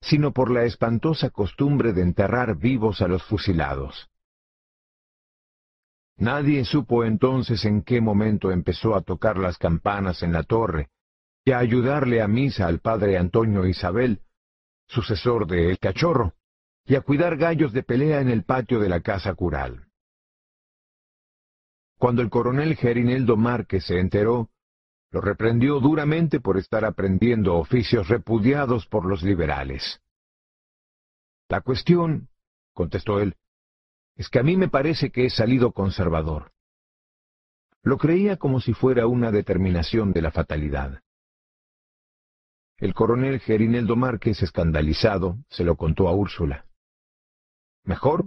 sino 0.02 0.32
por 0.32 0.50
la 0.50 0.64
espantosa 0.64 1.30
costumbre 1.30 1.92
de 1.92 2.02
enterrar 2.02 2.58
vivos 2.58 3.00
a 3.00 3.08
los 3.08 3.22
fusilados. 3.22 4.08
Nadie 6.16 6.64
supo 6.64 7.04
entonces 7.04 7.64
en 7.64 7.82
qué 7.82 8.00
momento 8.00 8.50
empezó 8.50 8.94
a 8.94 9.00
tocar 9.00 9.38
las 9.38 9.58
campanas 9.58 10.22
en 10.22 10.32
la 10.32 10.42
torre 10.42 10.90
y 11.44 11.52
a 11.52 11.58
ayudarle 11.58 12.20
a 12.20 12.28
misa 12.28 12.66
al 12.66 12.80
padre 12.80 13.16
Antonio 13.16 13.66
Isabel, 13.66 14.20
sucesor 14.86 15.46
de 15.46 15.70
El 15.70 15.78
Cachorro, 15.78 16.34
y 16.84 16.96
a 16.96 17.00
cuidar 17.00 17.36
gallos 17.36 17.72
de 17.72 17.82
pelea 17.82 18.20
en 18.20 18.28
el 18.28 18.44
patio 18.44 18.78
de 18.78 18.88
la 18.88 19.00
casa 19.00 19.34
cural. 19.34 19.86
Cuando 21.98 22.22
el 22.22 22.30
coronel 22.30 22.76
Gerineldo 22.76 23.36
Márquez 23.36 23.86
se 23.86 23.98
enteró, 23.98 24.50
lo 25.12 25.20
reprendió 25.20 25.78
duramente 25.78 26.40
por 26.40 26.56
estar 26.56 26.86
aprendiendo 26.86 27.56
oficios 27.56 28.08
repudiados 28.08 28.86
por 28.86 29.04
los 29.04 29.22
liberales. 29.22 30.00
La 31.48 31.60
cuestión, 31.60 32.30
contestó 32.72 33.20
él, 33.20 33.36
es 34.16 34.30
que 34.30 34.38
a 34.38 34.42
mí 34.42 34.56
me 34.56 34.68
parece 34.68 35.10
que 35.10 35.26
he 35.26 35.30
salido 35.30 35.72
conservador. 35.72 36.52
Lo 37.82 37.98
creía 37.98 38.38
como 38.38 38.60
si 38.60 38.72
fuera 38.72 39.06
una 39.06 39.30
determinación 39.30 40.12
de 40.12 40.22
la 40.22 40.30
fatalidad. 40.30 41.02
El 42.78 42.94
coronel 42.94 43.38
Gerineldo 43.40 43.96
Márquez, 43.96 44.42
escandalizado, 44.42 45.36
se 45.50 45.62
lo 45.62 45.76
contó 45.76 46.08
a 46.08 46.14
Úrsula. 46.14 46.64
Mejor, 47.84 48.24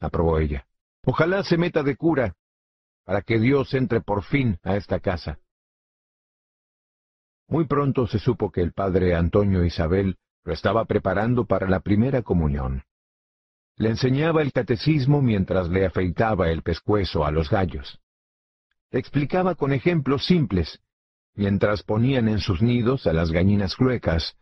aprobó 0.00 0.38
ella. 0.38 0.66
Ojalá 1.04 1.42
se 1.44 1.56
meta 1.56 1.82
de 1.82 1.96
cura, 1.96 2.34
para 3.04 3.22
que 3.22 3.38
Dios 3.38 3.72
entre 3.72 4.00
por 4.00 4.22
fin 4.22 4.58
a 4.62 4.76
esta 4.76 5.00
casa. 5.00 5.38
Muy 7.48 7.66
pronto 7.66 8.06
se 8.06 8.18
supo 8.18 8.50
que 8.50 8.62
el 8.62 8.72
padre 8.72 9.14
Antonio 9.14 9.64
Isabel 9.64 10.16
lo 10.44 10.52
estaba 10.52 10.84
preparando 10.84 11.46
para 11.46 11.68
la 11.68 11.80
primera 11.80 12.22
comunión. 12.22 12.84
Le 13.76 13.90
enseñaba 13.90 14.42
el 14.42 14.52
catecismo 14.52 15.20
mientras 15.20 15.68
le 15.68 15.86
afeitaba 15.86 16.50
el 16.50 16.62
pescuezo 16.62 17.24
a 17.24 17.30
los 17.30 17.50
gallos. 17.50 18.00
Explicaba 18.90 19.56
con 19.56 19.72
ejemplos 19.72 20.24
simples 20.26 20.80
mientras 21.34 21.82
ponían 21.82 22.28
en 22.28 22.38
sus 22.38 22.62
nidos 22.62 23.06
a 23.06 23.12
las 23.12 23.32
gallinas 23.32 23.74
cluecas. 23.74 24.36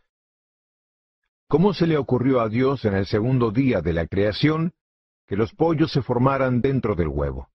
¿Cómo 1.47 1.73
se 1.73 1.87
le 1.87 1.97
ocurrió 1.97 2.39
a 2.39 2.49
Dios 2.49 2.85
en 2.85 2.93
el 2.93 3.05
segundo 3.05 3.51
día 3.51 3.81
de 3.81 3.93
la 3.93 4.07
creación 4.07 4.73
que 5.27 5.35
los 5.35 5.53
pollos 5.53 5.91
se 5.91 6.01
formaran 6.01 6.61
dentro 6.61 6.95
del 6.95 7.07
huevo? 7.07 7.49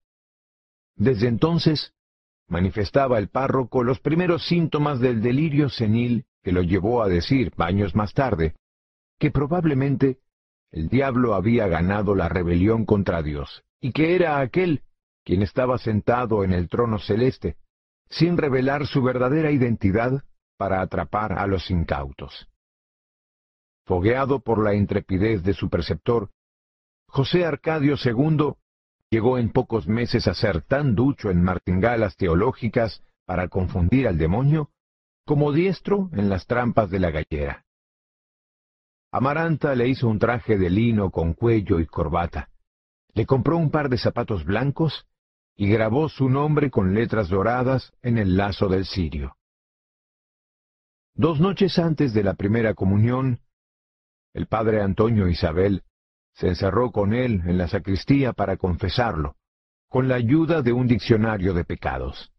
Desde 0.96 1.28
entonces 1.28 1.92
manifestaba 2.48 3.18
el 3.18 3.28
párroco 3.28 3.84
los 3.84 4.00
primeros 4.00 4.46
síntomas 4.46 5.00
del 5.00 5.22
delirio 5.22 5.68
senil 5.68 6.24
que 6.42 6.52
lo 6.52 6.62
llevó 6.62 7.02
a 7.02 7.08
decir, 7.08 7.52
años 7.58 7.94
más 7.94 8.14
tarde, 8.14 8.54
que 9.18 9.30
probablemente 9.30 10.18
el 10.70 10.88
diablo 10.88 11.34
había 11.34 11.66
ganado 11.68 12.14
la 12.14 12.28
rebelión 12.28 12.84
contra 12.84 13.22
Dios, 13.22 13.64
y 13.80 13.92
que 13.92 14.14
era 14.14 14.40
aquel 14.40 14.82
quien 15.24 15.42
estaba 15.42 15.78
sentado 15.78 16.44
en 16.44 16.52
el 16.52 16.68
trono 16.68 16.98
celeste, 16.98 17.56
sin 18.08 18.38
revelar 18.38 18.86
su 18.86 19.02
verdadera 19.02 19.50
identidad 19.50 20.24
para 20.56 20.80
atrapar 20.80 21.32
a 21.34 21.46
los 21.46 21.70
incautos. 21.70 22.48
Fogueado 23.84 24.40
por 24.40 24.62
la 24.62 24.74
intrepidez 24.74 25.42
de 25.42 25.54
su 25.54 25.68
preceptor, 25.68 26.30
José 27.08 27.44
Arcadio 27.44 27.96
II 28.02 28.54
llegó 29.10 29.38
en 29.38 29.50
pocos 29.50 29.86
meses 29.88 30.26
a 30.26 30.34
ser 30.34 30.62
tan 30.62 30.94
ducho 30.94 31.30
en 31.30 31.42
martingalas 31.42 32.16
teológicas 32.16 33.02
para 33.24 33.48
confundir 33.48 34.06
al 34.06 34.18
demonio, 34.18 34.70
como 35.24 35.52
diestro 35.52 36.10
en 36.12 36.28
las 36.28 36.46
trampas 36.46 36.90
de 36.90 36.98
la 36.98 37.10
gallera. 37.10 37.64
Amaranta 39.10 39.74
le 39.74 39.88
hizo 39.88 40.08
un 40.08 40.18
traje 40.18 40.58
de 40.58 40.70
lino 40.70 41.10
con 41.10 41.32
cuello 41.32 41.80
y 41.80 41.86
corbata. 41.86 42.50
Le 43.14 43.26
compró 43.26 43.56
un 43.56 43.70
par 43.70 43.88
de 43.88 43.98
zapatos 43.98 44.44
blancos 44.44 45.06
y 45.56 45.68
grabó 45.68 46.08
su 46.08 46.28
nombre 46.28 46.70
con 46.70 46.94
letras 46.94 47.28
doradas 47.28 47.92
en 48.02 48.18
el 48.18 48.36
lazo 48.36 48.68
del 48.68 48.84
cirio. 48.84 49.36
Dos 51.14 51.40
noches 51.40 51.78
antes 51.78 52.12
de 52.12 52.22
la 52.22 52.34
primera 52.34 52.74
comunión, 52.74 53.40
el 54.34 54.46
padre 54.46 54.82
Antonio 54.82 55.26
Isabel 55.26 55.82
se 56.38 56.46
encerró 56.46 56.92
con 56.92 57.14
él 57.14 57.42
en 57.46 57.58
la 57.58 57.66
sacristía 57.66 58.32
para 58.32 58.56
confesarlo, 58.56 59.34
con 59.88 60.06
la 60.06 60.14
ayuda 60.14 60.62
de 60.62 60.72
un 60.72 60.86
diccionario 60.86 61.52
de 61.52 61.64
pecados. 61.64 62.32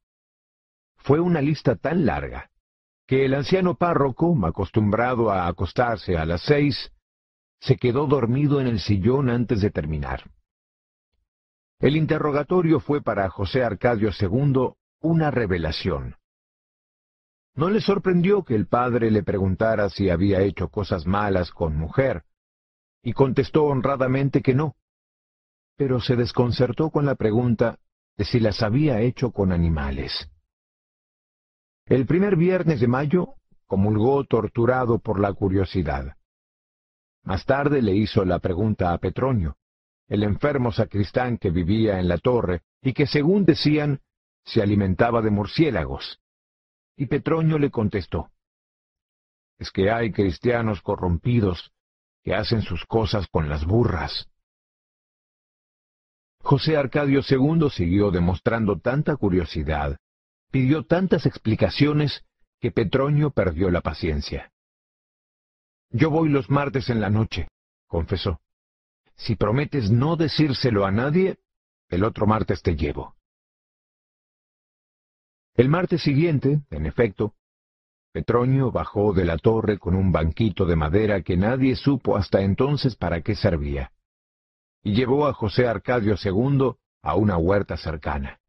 Fue 0.95 1.19
una 1.19 1.41
lista 1.41 1.75
tan 1.75 2.05
larga 2.05 2.49
que 3.05 3.25
el 3.25 3.33
anciano 3.33 3.75
párroco, 3.75 4.37
acostumbrado 4.45 5.31
a 5.31 5.47
acostarse 5.47 6.15
a 6.15 6.25
las 6.25 6.43
seis, 6.43 6.91
se 7.59 7.75
quedó 7.75 8.05
dormido 8.07 8.61
en 8.61 8.67
el 8.67 8.79
sillón 8.79 9.29
antes 9.29 9.59
de 9.59 9.69
terminar. 9.69 10.31
El 11.79 11.97
interrogatorio 11.97 12.79
fue 12.79 13.01
para 13.01 13.29
José 13.29 13.63
Arcadio 13.63 14.11
II 14.17 14.75
una 15.01 15.31
revelación. 15.31 16.15
No 17.55 17.69
le 17.69 17.81
sorprendió 17.81 18.43
que 18.43 18.55
el 18.55 18.67
padre 18.67 19.11
le 19.11 19.23
preguntara 19.23 19.89
si 19.89 20.09
había 20.09 20.39
hecho 20.41 20.69
cosas 20.69 21.05
malas 21.05 21.51
con 21.51 21.75
mujer, 21.75 22.23
y 23.01 23.13
contestó 23.13 23.65
honradamente 23.65 24.41
que 24.41 24.53
no. 24.53 24.75
Pero 25.77 26.01
se 26.01 26.15
desconcertó 26.15 26.89
con 26.89 27.05
la 27.05 27.15
pregunta 27.15 27.79
de 28.17 28.25
si 28.25 28.39
las 28.39 28.61
había 28.61 28.99
hecho 29.01 29.31
con 29.31 29.51
animales. 29.51 30.29
El 31.85 32.05
primer 32.05 32.35
viernes 32.35 32.81
de 32.81 32.87
mayo 32.87 33.35
comulgó 33.65 34.23
torturado 34.25 34.99
por 34.99 35.19
la 35.19 35.33
curiosidad. 35.33 36.15
Más 37.23 37.45
tarde 37.45 37.81
le 37.81 37.95
hizo 37.95 38.25
la 38.25 38.39
pregunta 38.39 38.93
a 38.93 38.97
Petronio, 38.97 39.57
el 40.07 40.23
enfermo 40.23 40.71
sacristán 40.71 41.37
que 41.37 41.51
vivía 41.51 41.99
en 41.99 42.07
la 42.07 42.17
torre 42.17 42.61
y 42.81 42.93
que, 42.93 43.07
según 43.07 43.45
decían, 43.45 44.01
se 44.43 44.61
alimentaba 44.61 45.21
de 45.21 45.29
murciélagos. 45.29 46.19
Y 46.95 47.05
Petronio 47.05 47.57
le 47.59 47.69
contestó, 47.69 48.31
es 49.57 49.71
que 49.71 49.91
hay 49.91 50.11
cristianos 50.11 50.81
corrompidos 50.81 51.71
que 52.23 52.35
hacen 52.35 52.61
sus 52.61 52.85
cosas 52.85 53.27
con 53.27 53.49
las 53.49 53.65
burras. 53.65 54.29
José 56.41 56.77
Arcadio 56.77 57.21
II 57.27 57.69
siguió 57.69 58.11
demostrando 58.11 58.79
tanta 58.79 59.15
curiosidad, 59.15 59.97
pidió 60.51 60.85
tantas 60.85 61.25
explicaciones, 61.25 62.23
que 62.59 62.71
Petronio 62.71 63.31
perdió 63.31 63.69
la 63.71 63.81
paciencia. 63.81 64.51
Yo 65.91 66.09
voy 66.09 66.29
los 66.29 66.49
martes 66.49 66.89
en 66.89 66.99
la 66.99 67.09
noche, 67.09 67.47
confesó. 67.87 68.41
Si 69.15 69.35
prometes 69.35 69.91
no 69.91 70.15
decírselo 70.15 70.85
a 70.85 70.91
nadie, 70.91 71.39
el 71.87 72.03
otro 72.03 72.27
martes 72.27 72.61
te 72.61 72.75
llevo. 72.75 73.15
El 75.55 75.67
martes 75.67 76.01
siguiente, 76.01 76.61
en 76.69 76.85
efecto, 76.85 77.33
Petronio 78.11 78.71
bajó 78.71 79.13
de 79.13 79.25
la 79.25 79.37
torre 79.37 79.77
con 79.77 79.95
un 79.95 80.11
banquito 80.11 80.65
de 80.65 80.75
madera 80.75 81.21
que 81.21 81.37
nadie 81.37 81.75
supo 81.75 82.17
hasta 82.17 82.41
entonces 82.41 82.95
para 82.95 83.21
qué 83.21 83.35
servía, 83.35 83.91
y 84.83 84.93
llevó 84.95 85.27
a 85.27 85.33
José 85.33 85.67
Arcadio 85.67 86.15
II 86.21 86.71
a 87.03 87.15
una 87.15 87.37
huerta 87.37 87.77
cercana. 87.77 88.39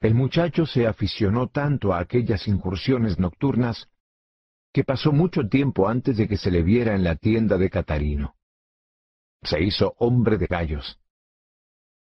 El 0.00 0.14
muchacho 0.14 0.66
se 0.66 0.86
aficionó 0.86 1.48
tanto 1.48 1.92
a 1.92 2.00
aquellas 2.00 2.46
incursiones 2.48 3.18
nocturnas 3.18 3.88
que 4.72 4.84
pasó 4.84 5.12
mucho 5.12 5.48
tiempo 5.48 5.88
antes 5.88 6.16
de 6.16 6.28
que 6.28 6.36
se 6.36 6.50
le 6.50 6.62
viera 6.62 6.94
en 6.94 7.04
la 7.04 7.16
tienda 7.16 7.56
de 7.56 7.70
Catarino. 7.70 8.36
Se 9.42 9.62
hizo 9.62 9.94
hombre 9.98 10.38
de 10.38 10.46
gallos. 10.46 11.00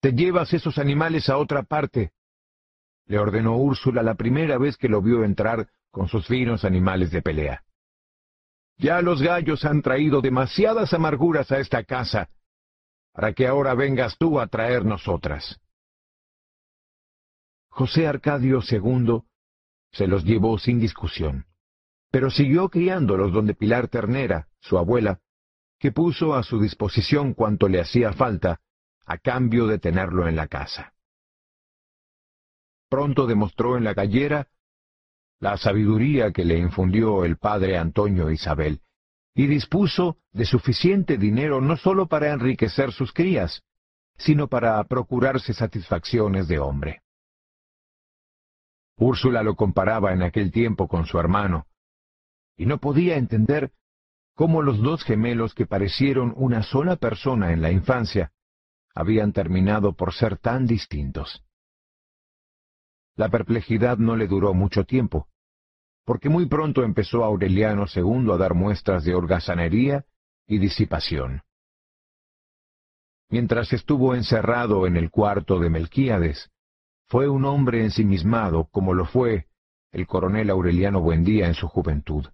Te 0.01 0.13
llevas 0.13 0.53
esos 0.53 0.77
animales 0.77 1.29
a 1.29 1.37
otra 1.37 1.63
parte, 1.63 2.13
le 3.09 3.17
ordenó 3.17 3.57
Úrsula 3.57 4.03
la 4.03 4.13
primera 4.13 4.59
vez 4.59 4.77
que 4.77 4.87
lo 4.87 5.01
vio 5.01 5.23
entrar 5.23 5.67
con 5.91 6.07
sus 6.07 6.27
finos 6.27 6.65
animales 6.65 7.11
de 7.11 7.21
pelea. 7.21 7.63
Ya 8.77 9.01
los 9.01 9.21
gallos 9.21 9.65
han 9.65 9.81
traído 9.81 10.21
demasiadas 10.21 10.93
amarguras 10.93 11.51
a 11.51 11.59
esta 11.59 11.83
casa, 11.83 12.29
para 13.13 13.33
que 13.33 13.47
ahora 13.47 13.73
vengas 13.73 14.17
tú 14.17 14.39
a 14.39 14.47
traernos 14.47 15.07
otras. 15.07 15.59
José 17.69 18.07
Arcadio 18.07 18.61
II 18.69 19.23
se 19.91 20.07
los 20.07 20.23
llevó 20.23 20.57
sin 20.59 20.79
discusión, 20.79 21.45
pero 22.11 22.29
siguió 22.29 22.69
criándolos 22.69 23.33
donde 23.33 23.53
Pilar 23.53 23.87
Ternera, 23.87 24.47
su 24.59 24.77
abuela, 24.77 25.19
que 25.79 25.91
puso 25.91 26.35
a 26.35 26.43
su 26.43 26.59
disposición 26.59 27.33
cuanto 27.33 27.67
le 27.67 27.79
hacía 27.79 28.13
falta, 28.13 28.59
a 29.05 29.17
cambio 29.17 29.65
de 29.67 29.79
tenerlo 29.79 30.27
en 30.27 30.35
la 30.35 30.47
casa. 30.47 30.93
Pronto 32.89 33.27
demostró 33.27 33.77
en 33.77 33.83
la 33.83 33.93
gallera 33.93 34.47
la 35.39 35.57
sabiduría 35.57 36.31
que 36.31 36.43
le 36.43 36.57
infundió 36.57 37.23
el 37.23 37.37
padre 37.37 37.77
Antonio 37.77 38.29
Isabel, 38.29 38.81
y 39.33 39.47
dispuso 39.47 40.17
de 40.33 40.45
suficiente 40.45 41.17
dinero 41.17 41.61
no 41.61 41.77
sólo 41.77 42.07
para 42.07 42.33
enriquecer 42.33 42.91
sus 42.91 43.13
crías, 43.13 43.63
sino 44.17 44.47
para 44.47 44.83
procurarse 44.83 45.53
satisfacciones 45.53 46.47
de 46.49 46.59
hombre. 46.59 47.03
Úrsula 48.97 49.43
lo 49.43 49.55
comparaba 49.55 50.11
en 50.11 50.23
aquel 50.23 50.51
tiempo 50.51 50.89
con 50.89 51.05
su 51.05 51.17
hermano, 51.17 51.67
y 52.57 52.65
no 52.65 52.79
podía 52.79 53.15
entender 53.15 53.71
cómo 54.35 54.61
los 54.61 54.81
dos 54.81 55.05
gemelos 55.05 55.53
que 55.53 55.65
parecieron 55.65 56.33
una 56.35 56.63
sola 56.63 56.97
persona 56.97 57.53
en 57.53 57.61
la 57.61 57.71
infancia 57.71 58.33
habían 58.93 59.31
terminado 59.31 59.93
por 59.93 60.13
ser 60.13 60.37
tan 60.37 60.67
distintos. 60.67 61.45
La 63.15 63.29
perplejidad 63.29 63.97
no 63.97 64.17
le 64.17 64.27
duró 64.27 64.53
mucho 64.53 64.83
tiempo, 64.83 65.28
porque 66.05 66.29
muy 66.29 66.47
pronto 66.47 66.83
empezó 66.83 67.23
Aureliano 67.23 67.85
II 67.93 68.31
a 68.31 68.37
dar 68.37 68.53
muestras 68.53 69.03
de 69.03 69.13
holgazanería 69.13 70.05
y 70.47 70.57
disipación. 70.57 71.43
Mientras 73.29 73.71
estuvo 73.73 74.15
encerrado 74.15 74.87
en 74.87 74.97
el 74.97 75.11
cuarto 75.11 75.59
de 75.59 75.69
Melquíades, 75.69 76.49
fue 77.07 77.29
un 77.29 77.45
hombre 77.45 77.83
ensimismado 77.83 78.65
como 78.71 78.93
lo 78.93 79.05
fue 79.05 79.47
el 79.91 80.07
coronel 80.07 80.49
Aureliano 80.49 81.01
Buendía 81.01 81.47
en 81.47 81.53
su 81.53 81.67
juventud. 81.67 82.25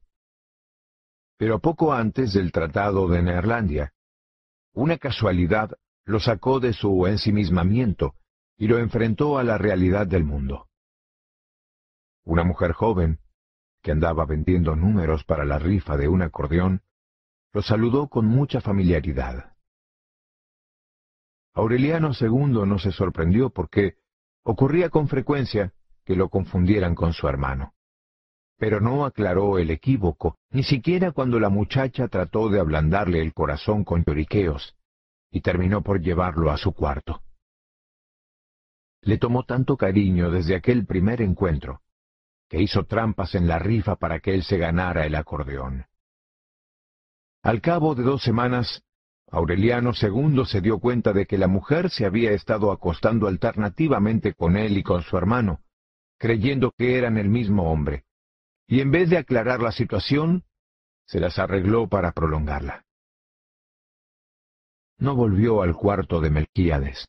Pero 1.38 1.60
poco 1.60 1.94
antes 1.94 2.34
del 2.34 2.52
Tratado 2.52 3.08
de 3.08 3.22
Neerlandia, 3.22 3.94
una 4.74 4.98
casualidad 4.98 5.72
lo 6.06 6.20
sacó 6.20 6.60
de 6.60 6.74
su 6.74 7.08
ensimismamiento 7.08 8.16
y 8.58 8.68
lo 8.68 8.78
enfrentó 8.78 9.38
a 9.38 9.44
la 9.44 9.58
realidad 9.58 10.08
del 10.08 10.24
mundo. 10.24 10.68
Una 12.24 12.44
mujer 12.44 12.72
joven, 12.72 13.20
que 13.86 13.92
andaba 13.92 14.26
vendiendo 14.26 14.76
números 14.76 15.24
para 15.26 15.46
la 15.46 15.60
rifa 15.60 15.96
de 15.96 16.08
un 16.08 16.24
acordeón, 16.24 16.82
lo 17.54 17.62
saludó 17.62 18.08
con 18.08 18.26
mucha 18.26 18.60
familiaridad. 18.60 19.54
Aureliano 21.54 22.10
II 22.20 22.66
no 22.66 22.80
se 22.80 22.92
sorprendió 22.92 23.52
porque 23.52 23.98
ocurría 24.42 24.90
con 24.90 25.08
frecuencia 25.08 25.72
que 26.04 26.16
lo 26.16 26.30
confundieran 26.30 26.96
con 26.96 27.14
su 27.14 27.28
hermano 27.28 27.76
pero 28.58 28.80
no 28.80 29.06
aclaró 29.06 29.58
el 29.60 29.70
equívoco, 29.70 30.38
ni 30.50 30.64
siquiera 30.64 31.12
cuando 31.12 31.40
la 31.40 31.50
muchacha 31.50 32.08
trató 32.08 32.50
de 32.50 32.60
ablandarle 32.60 33.22
el 33.22 33.34
corazón 33.34 33.84
con 33.84 34.04
lloriqueos, 34.06 34.76
y 35.30 35.42
terminó 35.42 35.82
por 35.82 36.02
llevarlo 36.02 36.52
a 36.52 36.58
su 36.58 36.74
cuarto. 36.74 37.22
Le 39.02 39.18
tomó 39.18 39.44
tanto 39.44 39.76
cariño 39.76 40.32
desde 40.32 40.56
aquel 40.56 40.86
primer 40.86 41.22
encuentro, 41.22 41.82
que 42.50 42.62
hizo 42.62 42.86
trampas 42.86 43.36
en 43.36 43.48
la 43.48 43.60
rifa 43.60 43.96
para 43.96 44.20
que 44.20 44.34
él 44.34 44.44
se 44.44 44.58
ganara 44.58 45.06
el 45.06 45.16
acordeón. 45.16 45.86
Al 47.44 47.62
cabo 47.62 47.96
de 47.96 48.04
dos 48.04 48.24
semanas, 48.24 48.84
Aureliano 49.32 49.92
II 50.00 50.46
se 50.46 50.62
dio 50.62 50.80
cuenta 50.80 51.14
de 51.14 51.26
que 51.26 51.38
la 51.38 51.48
mujer 51.48 51.90
se 51.90 52.06
había 52.06 52.32
estado 52.32 52.72
acostando 52.72 53.28
alternativamente 53.28 54.34
con 54.34 54.56
él 54.56 54.78
y 54.78 54.84
con 54.84 55.02
su 55.04 55.18
hermano, 55.18 55.62
creyendo 56.18 56.72
que 56.72 56.98
eran 56.98 57.18
el 57.18 57.30
mismo 57.30 57.72
hombre, 57.72 58.06
y 58.68 58.82
en 58.82 58.92
vez 58.92 59.10
de 59.10 59.18
aclarar 59.18 59.62
la 59.62 59.72
situación, 59.72 60.44
se 61.06 61.20
las 61.20 61.38
arregló 61.38 61.88
para 61.88 62.12
prolongarla. 62.12 62.86
No 64.98 65.16
volvió 65.16 65.62
al 65.62 65.76
cuarto 65.76 66.22
de 66.22 66.30
Melquíades. 66.30 67.08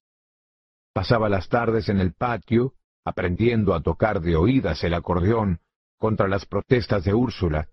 Pasaba 0.93 1.29
las 1.29 1.49
tardes 1.49 1.89
en 1.89 2.01
el 2.01 2.13
patio, 2.13 2.75
aprendiendo 3.07 3.73
a 3.73 3.81
tocar 3.81 4.21
de 4.21 4.35
oídas 4.35 4.83
el 4.83 4.93
acordeón 4.93 5.61
contra 5.97 6.27
las 6.27 6.45
protestas 6.45 7.05
de 7.05 7.15
Úrsula, 7.15 7.69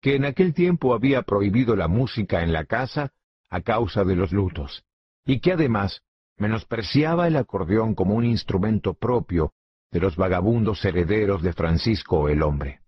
que 0.00 0.14
en 0.14 0.24
aquel 0.24 0.54
tiempo 0.54 0.94
había 0.94 1.22
prohibido 1.22 1.74
la 1.74 1.88
música 1.88 2.44
en 2.44 2.52
la 2.52 2.66
casa 2.66 3.12
a 3.50 3.62
causa 3.62 4.04
de 4.04 4.14
los 4.14 4.30
lutos, 4.30 4.84
y 5.24 5.40
que 5.40 5.52
además 5.52 6.02
menospreciaba 6.38 7.26
el 7.26 7.34
acordeón 7.34 7.96
como 7.96 8.14
un 8.14 8.24
instrumento 8.24 8.94
propio 8.94 9.54
de 9.90 9.98
los 9.98 10.14
vagabundos 10.14 10.84
herederos 10.84 11.42
de 11.42 11.52
Francisco 11.52 12.28
el 12.28 12.42
hombre. 12.42 12.80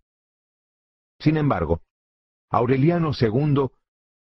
Sin 1.19 1.37
embargo, 1.37 1.83
Aureliano 2.49 3.11
II 3.21 3.71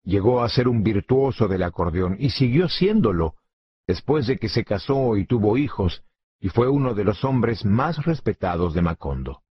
llegó 0.05 0.45
a 0.45 0.49
ser 0.49 0.69
un 0.69 0.85
virtuoso 0.85 1.49
del 1.49 1.65
acordeón 1.65 2.19
y 2.21 2.31
siguió 2.31 2.69
siéndolo 2.69 3.35
después 3.85 4.29
de 4.29 4.39
que 4.39 4.49
se 4.49 4.65
casó 4.65 5.17
y 5.17 5.27
tuvo 5.27 5.59
hijos 5.59 6.05
y 6.45 6.51
fue 6.51 6.69
uno 6.69 6.93
de 6.93 7.05
los 7.05 7.25
hombres 7.25 7.65
más 7.65 8.05
respetados 8.05 8.75
de 8.75 8.83
Macondo. 8.83 9.43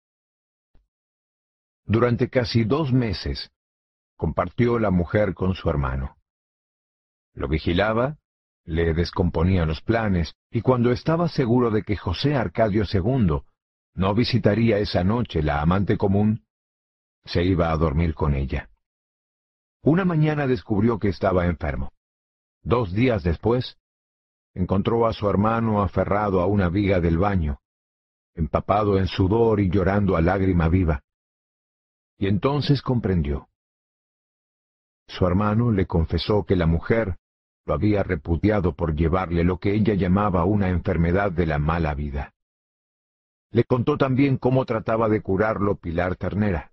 Durante 1.85 2.29
casi 2.29 2.65
dos 2.65 2.93
meses 2.93 3.51
compartió 4.15 4.77
la 4.77 4.91
mujer 4.91 5.33
con 5.33 5.55
su 5.55 5.71
hermano. 5.71 6.17
Lo 7.33 7.47
vigilaba, 7.47 8.19
le 8.63 8.93
descomponía 8.93 9.65
los 9.65 9.81
planes, 9.81 10.35
y 10.51 10.61
cuando 10.61 10.91
estaba 10.91 11.29
seguro 11.29 11.71
de 11.71 11.81
que 11.81 11.97
José 11.97 12.35
Arcadio 12.35 12.83
II 12.83 13.41
no 13.95 14.13
visitaría 14.13 14.77
esa 14.77 15.03
noche 15.03 15.41
la 15.41 15.63
amante 15.63 15.97
común, 15.97 16.45
se 17.25 17.43
iba 17.43 17.71
a 17.71 17.77
dormir 17.77 18.13
con 18.13 18.35
ella. 18.35 18.69
Una 19.81 20.05
mañana 20.05 20.45
descubrió 20.45 20.99
que 20.99 21.09
estaba 21.09 21.47
enfermo. 21.47 21.91
Dos 22.61 22.93
días 22.93 23.23
después, 23.23 23.79
encontró 24.53 25.07
a 25.07 25.13
su 25.13 25.29
hermano 25.29 25.81
aferrado 25.81 26.41
a 26.41 26.45
una 26.45 26.69
viga 26.69 26.99
del 26.99 27.17
baño, 27.17 27.59
empapado 28.35 28.97
en 28.97 29.07
sudor 29.07 29.59
y 29.59 29.69
llorando 29.69 30.15
a 30.15 30.21
lágrima 30.21 30.69
viva. 30.69 31.01
Y 32.17 32.27
entonces 32.27 32.81
comprendió. 32.81 33.49
Su 35.07 35.25
hermano 35.27 35.71
le 35.71 35.85
confesó 35.85 36.43
que 36.45 36.55
la 36.55 36.65
mujer 36.65 37.17
lo 37.65 37.73
había 37.73 38.03
repudiado 38.03 38.75
por 38.75 38.95
llevarle 38.95 39.43
lo 39.43 39.57
que 39.57 39.73
ella 39.73 39.93
llamaba 39.93 40.45
una 40.45 40.69
enfermedad 40.69 41.31
de 41.31 41.45
la 41.45 41.59
mala 41.59 41.93
vida. 41.93 42.33
Le 43.51 43.63
contó 43.63 43.97
también 43.97 44.37
cómo 44.37 44.65
trataba 44.65 45.09
de 45.09 45.21
curarlo 45.21 45.75
Pilar 45.75 46.15
Ternera. 46.15 46.71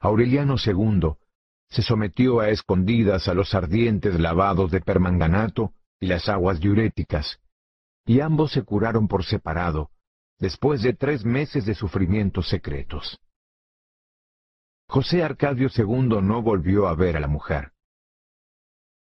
Aureliano 0.00 0.56
II 0.64 1.14
se 1.68 1.82
sometió 1.82 2.40
a 2.40 2.50
escondidas 2.50 3.28
a 3.28 3.34
los 3.34 3.54
ardientes 3.54 4.18
lavados 4.18 4.70
de 4.70 4.80
permanganato 4.80 5.72
y 6.04 6.06
las 6.06 6.28
aguas 6.28 6.60
diuréticas, 6.60 7.40
y 8.04 8.20
ambos 8.20 8.52
se 8.52 8.62
curaron 8.62 9.08
por 9.08 9.24
separado, 9.24 9.90
después 10.38 10.82
de 10.82 10.92
tres 10.92 11.24
meses 11.24 11.64
de 11.64 11.74
sufrimientos 11.74 12.46
secretos. 12.50 13.18
José 14.86 15.22
Arcadio 15.22 15.68
II 15.74 16.20
no 16.20 16.42
volvió 16.42 16.88
a 16.88 16.94
ver 16.94 17.16
a 17.16 17.20
la 17.20 17.26
mujer. 17.26 17.72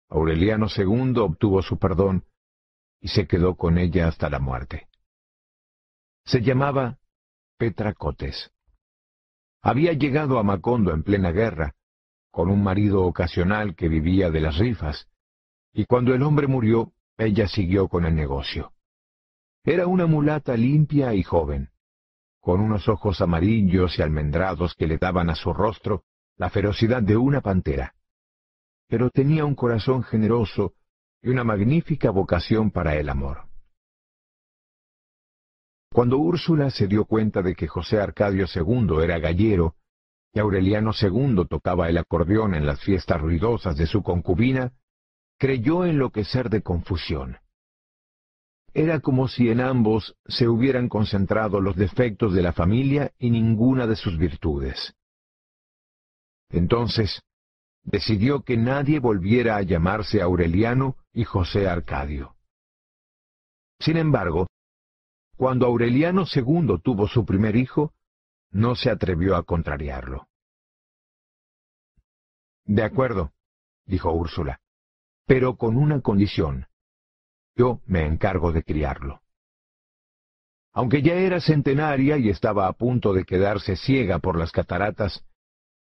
Aureliano 0.08 0.66
II 0.76 1.14
obtuvo 1.18 1.62
su 1.62 1.78
perdón 1.78 2.24
y 3.00 3.06
se 3.06 3.28
quedó 3.28 3.54
con 3.54 3.78
ella 3.78 4.08
hasta 4.08 4.28
la 4.28 4.40
muerte. 4.40 4.88
Se 6.24 6.40
llamaba 6.40 6.98
Petra 7.56 7.94
Cotes. 7.94 8.50
Había 9.62 9.92
llegado 9.92 10.40
a 10.40 10.42
Macondo 10.42 10.92
en 10.92 11.04
plena 11.04 11.30
guerra, 11.30 11.76
con 12.32 12.50
un 12.50 12.64
marido 12.64 13.04
ocasional 13.04 13.76
que 13.76 13.88
vivía 13.88 14.30
de 14.30 14.40
las 14.40 14.58
rifas, 14.58 15.06
y 15.72 15.84
cuando 15.84 16.14
el 16.14 16.22
hombre 16.22 16.46
murió, 16.46 16.92
ella 17.16 17.46
siguió 17.46 17.88
con 17.88 18.04
el 18.04 18.14
negocio. 18.14 18.72
Era 19.64 19.86
una 19.86 20.06
mulata 20.06 20.56
limpia 20.56 21.14
y 21.14 21.22
joven, 21.22 21.70
con 22.40 22.60
unos 22.60 22.88
ojos 22.88 23.20
amarillos 23.20 23.98
y 23.98 24.02
almendrados 24.02 24.74
que 24.74 24.86
le 24.86 24.98
daban 24.98 25.30
a 25.30 25.34
su 25.34 25.52
rostro 25.52 26.04
la 26.36 26.48
ferocidad 26.48 27.02
de 27.02 27.16
una 27.16 27.42
pantera. 27.42 27.94
Pero 28.88 29.10
tenía 29.10 29.44
un 29.44 29.54
corazón 29.54 30.02
generoso 30.02 30.72
y 31.22 31.28
una 31.28 31.44
magnífica 31.44 32.10
vocación 32.10 32.70
para 32.70 32.96
el 32.96 33.10
amor. 33.10 33.44
Cuando 35.92 36.18
Úrsula 36.18 36.70
se 36.70 36.86
dio 36.86 37.04
cuenta 37.04 37.42
de 37.42 37.54
que 37.54 37.68
José 37.68 38.00
Arcadio 38.00 38.46
II 38.52 39.02
era 39.02 39.18
gallero 39.18 39.74
y 40.32 40.38
Aureliano 40.38 40.92
II 40.98 41.44
tocaba 41.48 41.88
el 41.88 41.98
acordeón 41.98 42.54
en 42.54 42.64
las 42.64 42.80
fiestas 42.80 43.20
ruidosas 43.20 43.76
de 43.76 43.86
su 43.86 44.02
concubina, 44.02 44.72
creyó 45.40 45.86
enloquecer 45.86 46.50
de 46.50 46.60
confusión. 46.60 47.38
Era 48.74 49.00
como 49.00 49.26
si 49.26 49.48
en 49.48 49.60
ambos 49.60 50.14
se 50.26 50.46
hubieran 50.46 50.90
concentrado 50.90 51.62
los 51.62 51.76
defectos 51.76 52.34
de 52.34 52.42
la 52.42 52.52
familia 52.52 53.12
y 53.18 53.30
ninguna 53.30 53.86
de 53.86 53.96
sus 53.96 54.18
virtudes. 54.18 54.94
Entonces, 56.50 57.22
decidió 57.82 58.42
que 58.42 58.58
nadie 58.58 58.98
volviera 58.98 59.56
a 59.56 59.62
llamarse 59.62 60.20
Aureliano 60.20 60.96
y 61.14 61.24
José 61.24 61.66
Arcadio. 61.66 62.36
Sin 63.78 63.96
embargo, 63.96 64.46
cuando 65.38 65.64
Aureliano 65.64 66.26
II 66.32 66.80
tuvo 66.84 67.08
su 67.08 67.24
primer 67.24 67.56
hijo, 67.56 67.94
no 68.50 68.74
se 68.74 68.90
atrevió 68.90 69.36
a 69.36 69.44
contrariarlo. 69.44 70.28
De 72.66 72.84
acuerdo, 72.84 73.32
dijo 73.86 74.12
Úrsula, 74.12 74.60
pero 75.30 75.54
con 75.54 75.76
una 75.76 76.00
condición. 76.00 76.66
Yo 77.54 77.82
me 77.86 78.04
encargo 78.04 78.50
de 78.50 78.64
criarlo. 78.64 79.20
Aunque 80.72 81.02
ya 81.02 81.14
era 81.14 81.40
centenaria 81.40 82.18
y 82.18 82.30
estaba 82.30 82.66
a 82.66 82.72
punto 82.72 83.12
de 83.12 83.22
quedarse 83.22 83.76
ciega 83.76 84.18
por 84.18 84.36
las 84.36 84.50
cataratas, 84.50 85.24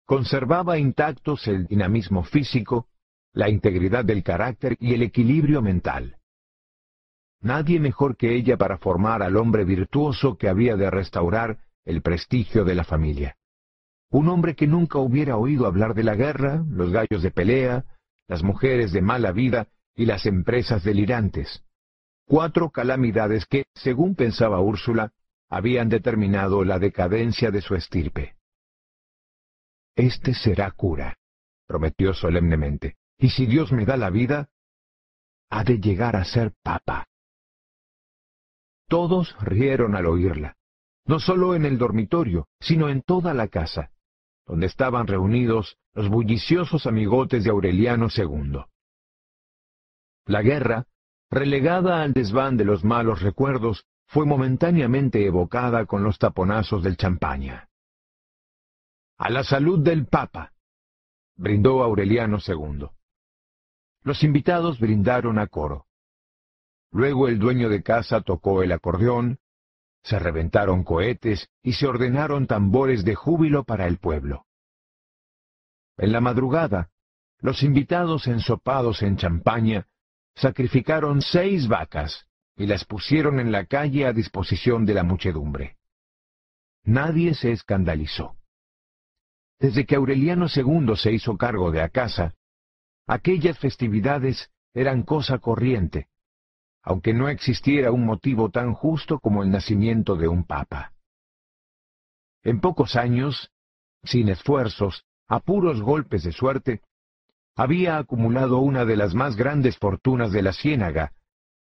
conservaba 0.05 0.77
intactos 0.77 1.47
el 1.47 1.65
dinamismo 1.65 2.23
físico, 2.23 2.87
la 3.33 3.49
integridad 3.49 4.05
del 4.05 4.21
carácter 4.21 4.77
y 4.79 4.93
el 4.93 5.01
equilibrio 5.01 5.63
mental. 5.63 6.17
Nadie 7.39 7.79
mejor 7.79 8.17
que 8.17 8.35
ella 8.35 8.57
para 8.57 8.77
formar 8.77 9.23
al 9.23 9.37
hombre 9.37 9.65
virtuoso 9.65 10.37
que 10.37 10.49
había 10.49 10.75
de 10.75 10.91
restaurar 10.91 11.57
el 11.83 12.03
prestigio 12.03 12.63
de 12.63 12.75
la 12.75 12.83
familia. 12.83 13.37
Un 14.11 14.27
hombre 14.27 14.55
que 14.55 14.67
nunca 14.67 14.99
hubiera 14.99 15.37
oído 15.37 15.65
hablar 15.65 15.95
de 15.95 16.03
la 16.03 16.13
guerra, 16.13 16.63
los 16.69 16.91
gallos 16.91 17.23
de 17.23 17.31
pelea, 17.31 17.85
las 18.31 18.43
mujeres 18.43 18.93
de 18.93 19.01
mala 19.01 19.33
vida 19.33 19.67
y 19.93 20.05
las 20.05 20.25
empresas 20.25 20.85
delirantes. 20.85 21.65
Cuatro 22.25 22.69
calamidades 22.69 23.45
que, 23.45 23.65
según 23.75 24.15
pensaba 24.15 24.61
Úrsula, 24.61 25.11
habían 25.49 25.89
determinado 25.89 26.63
la 26.63 26.79
decadencia 26.79 27.51
de 27.51 27.59
su 27.59 27.75
estirpe. 27.75 28.37
Este 29.97 30.33
será 30.33 30.71
cura, 30.71 31.17
prometió 31.67 32.13
solemnemente, 32.13 32.95
y 33.17 33.31
si 33.31 33.47
Dios 33.47 33.73
me 33.73 33.83
da 33.83 33.97
la 33.97 34.09
vida, 34.09 34.47
ha 35.49 35.65
de 35.65 35.81
llegar 35.81 36.15
a 36.15 36.23
ser 36.23 36.53
papa. 36.63 37.09
Todos 38.87 39.35
rieron 39.41 39.93
al 39.93 40.05
oírla, 40.05 40.55
no 41.03 41.19
solo 41.19 41.53
en 41.53 41.65
el 41.65 41.77
dormitorio, 41.77 42.47
sino 42.61 42.87
en 42.87 43.01
toda 43.01 43.33
la 43.33 43.49
casa, 43.49 43.91
donde 44.45 44.67
estaban 44.67 45.07
reunidos 45.07 45.77
los 45.93 46.09
bulliciosos 46.09 46.85
amigotes 46.85 47.43
de 47.43 47.51
Aureliano 47.51 48.07
II. 48.15 48.65
La 50.25 50.41
guerra, 50.41 50.87
relegada 51.29 52.01
al 52.01 52.13
desván 52.13 52.57
de 52.57 52.65
los 52.65 52.83
malos 52.83 53.21
recuerdos, 53.21 53.85
fue 54.07 54.25
momentáneamente 54.25 55.25
evocada 55.25 55.85
con 55.85 56.03
los 56.03 56.19
taponazos 56.19 56.83
del 56.83 56.97
champaña. 56.97 57.69
A 59.17 59.29
la 59.29 59.43
salud 59.43 59.79
del 59.79 60.07
Papa, 60.07 60.53
brindó 61.35 61.83
Aureliano 61.83 62.37
II. 62.45 62.87
Los 64.03 64.23
invitados 64.23 64.79
brindaron 64.79 65.39
a 65.39 65.47
coro. 65.47 65.85
Luego 66.91 67.27
el 67.27 67.39
dueño 67.39 67.69
de 67.69 67.83
casa 67.83 68.21
tocó 68.21 68.63
el 68.63 68.71
acordeón, 68.71 69.39
se 70.03 70.19
reventaron 70.19 70.83
cohetes 70.83 71.49
y 71.61 71.73
se 71.73 71.87
ordenaron 71.87 72.47
tambores 72.47 73.05
de 73.05 73.15
júbilo 73.15 73.63
para 73.63 73.87
el 73.87 73.97
pueblo. 73.97 74.45
En 75.97 76.11
la 76.11 76.21
madrugada, 76.21 76.89
los 77.39 77.63
invitados 77.63 78.27
ensopados 78.27 79.01
en 79.03 79.17
champaña 79.17 79.87
sacrificaron 80.35 81.21
seis 81.21 81.67
vacas 81.67 82.27
y 82.55 82.67
las 82.67 82.85
pusieron 82.85 83.39
en 83.39 83.51
la 83.51 83.65
calle 83.65 84.05
a 84.05 84.13
disposición 84.13 84.85
de 84.85 84.93
la 84.93 85.03
muchedumbre. 85.03 85.77
Nadie 86.83 87.33
se 87.33 87.51
escandalizó. 87.51 88.35
Desde 89.59 89.85
que 89.85 89.95
Aureliano 89.95 90.47
II 90.53 90.95
se 90.95 91.11
hizo 91.11 91.37
cargo 91.37 91.71
de 91.71 91.79
la 91.79 91.89
casa, 91.89 92.33
aquellas 93.05 93.59
festividades 93.59 94.49
eran 94.73 95.03
cosa 95.03 95.37
corriente, 95.37 96.07
aunque 96.83 97.13
no 97.13 97.29
existiera 97.29 97.91
un 97.91 98.05
motivo 98.05 98.49
tan 98.49 98.73
justo 98.73 99.19
como 99.19 99.43
el 99.43 99.51
nacimiento 99.51 100.15
de 100.15 100.27
un 100.27 100.43
papa. 100.43 100.93
En 102.43 102.59
pocos 102.59 102.95
años, 102.95 103.51
sin 104.03 104.29
esfuerzos, 104.29 105.05
a 105.27 105.39
puros 105.39 105.81
golpes 105.81 106.23
de 106.23 106.31
suerte, 106.31 106.81
había 107.55 107.97
acumulado 107.97 108.59
una 108.59 108.85
de 108.85 108.95
las 108.95 109.13
más 109.13 109.35
grandes 109.35 109.77
fortunas 109.77 110.31
de 110.31 110.41
la 110.41 110.53
ciénaga, 110.53 111.13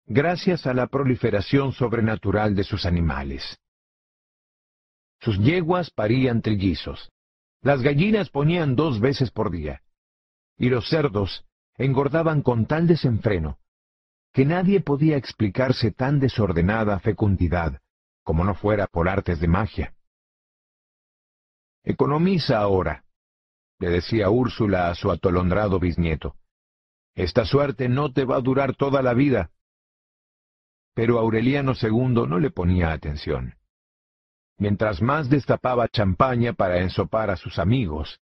gracias 0.06 0.68
a 0.68 0.74
la 0.74 0.88
proliferación 0.88 1.72
sobrenatural 1.72 2.56
de 2.56 2.64
sus 2.64 2.86
animales. 2.86 3.60
Sus 5.20 5.40
yeguas 5.40 5.90
parían 5.90 6.42
trillizos, 6.42 7.12
las 7.62 7.82
gallinas 7.82 8.30
ponían 8.30 8.76
dos 8.76 9.00
veces 9.00 9.32
por 9.32 9.52
día, 9.52 9.82
y 10.58 10.70
los 10.70 10.88
cerdos 10.90 11.46
engordaban 11.78 12.42
con 12.42 12.66
tal 12.66 12.88
desenfreno 12.88 13.58
que 14.34 14.46
nadie 14.46 14.80
podía 14.80 15.18
explicarse 15.18 15.92
tan 15.92 16.20
desordenada 16.20 17.00
fecundidad, 17.00 17.82
como 18.24 18.44
no 18.44 18.56
fuera 18.56 18.88
por 18.88 19.10
artes 19.10 19.40
de 19.40 19.48
magia. 19.48 19.94
Economiza 21.84 22.60
ahora, 22.60 23.04
le 23.80 23.90
decía 23.90 24.30
Úrsula 24.30 24.90
a 24.90 24.96
su 24.96 25.12
atolondrado 25.12 25.80
bisnieto. 25.80 26.36
Esta 27.16 27.46
suerte 27.46 27.90
no 27.90 28.14
te 28.14 28.24
va 28.24 28.38
a 28.38 28.42
durar 28.42 28.76
toda 28.76 29.02
la 29.02 29.14
vida. 29.14 29.52
Pero 30.94 31.20
Aureliano 31.20 31.74
II 31.82 32.28
no 32.28 32.40
le 32.40 32.52
ponía 32.52 32.92
atención. 32.92 33.56
Mientras 34.58 35.02
más 35.02 35.30
destapaba 35.30 35.88
champaña 35.88 36.54
para 36.54 36.80
ensopar 36.80 37.32
a 37.32 37.36
sus 37.36 37.58
amigos, 37.58 38.20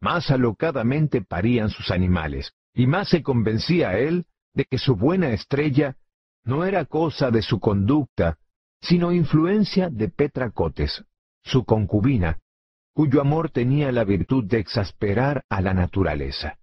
más 0.00 0.30
alocadamente 0.30 1.20
parían 1.20 1.68
sus 1.68 1.90
animales, 1.90 2.54
y 2.72 2.86
más 2.86 3.10
se 3.10 3.22
convencía 3.22 3.98
él 3.98 4.26
de 4.54 4.64
que 4.64 4.78
su 4.78 4.96
buena 4.96 5.30
estrella 5.30 5.96
no 6.44 6.64
era 6.64 6.84
cosa 6.84 7.30
de 7.30 7.42
su 7.42 7.60
conducta, 7.60 8.38
sino 8.80 9.12
influencia 9.12 9.88
de 9.88 10.08
Petra 10.08 10.50
Cotes, 10.50 11.04
su 11.42 11.64
concubina, 11.64 12.40
cuyo 12.94 13.20
amor 13.20 13.50
tenía 13.50 13.92
la 13.92 14.04
virtud 14.04 14.44
de 14.44 14.58
exasperar 14.58 15.44
a 15.48 15.60
la 15.60 15.72
naturaleza. 15.72 16.58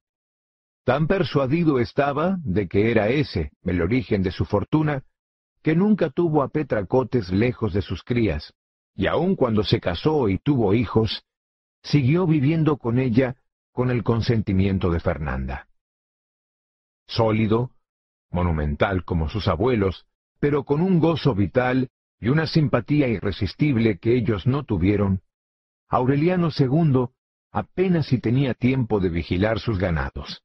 Tan 0.84 1.08
persuadido 1.08 1.80
estaba 1.80 2.38
de 2.44 2.68
que 2.68 2.92
era 2.92 3.10
ese 3.10 3.52
el 3.64 3.82
origen 3.82 4.24
de 4.24 4.32
su 4.32 4.46
fortuna, 4.46 5.04
que 5.62 5.76
nunca 5.76 6.10
tuvo 6.10 6.44
a 6.44 6.50
Petra 6.50 6.86
Cotes 6.86 7.30
lejos 7.30 7.74
de 7.74 7.82
sus 7.82 8.04
crías, 8.04 8.54
y 8.96 9.08
aun 9.08 9.36
cuando 9.36 9.64
se 9.64 9.80
casó 9.80 10.30
y 10.30 10.40
tuvo 10.40 10.74
hijos, 10.74 11.24
siguió 11.84 12.28
viviendo 12.28 12.78
con 12.78 13.00
ella 13.00 13.36
con 13.72 13.92
el 13.92 14.04
consentimiento 14.04 14.90
de 14.90 15.00
Fernanda. 15.00 15.68
sólido, 17.08 17.72
monumental 18.32 19.04
como 19.04 19.30
sus 19.30 19.48
abuelos, 19.48 20.06
pero 20.40 20.64
con 20.64 20.82
un 20.82 21.00
gozo 21.00 21.36
vital 21.36 21.90
y 22.20 22.30
una 22.30 22.48
simpatía 22.48 23.08
irresistible 23.08 23.98
que 23.98 24.16
ellos 24.16 24.46
no 24.46 24.64
tuvieron, 24.64 25.22
Aureliano 25.88 26.50
II 26.58 27.08
apenas 27.52 28.08
si 28.08 28.20
tenía 28.20 28.54
tiempo 28.54 29.00
de 29.00 29.10
vigilar 29.10 29.60
sus 29.60 29.80
ganados. 29.80 30.44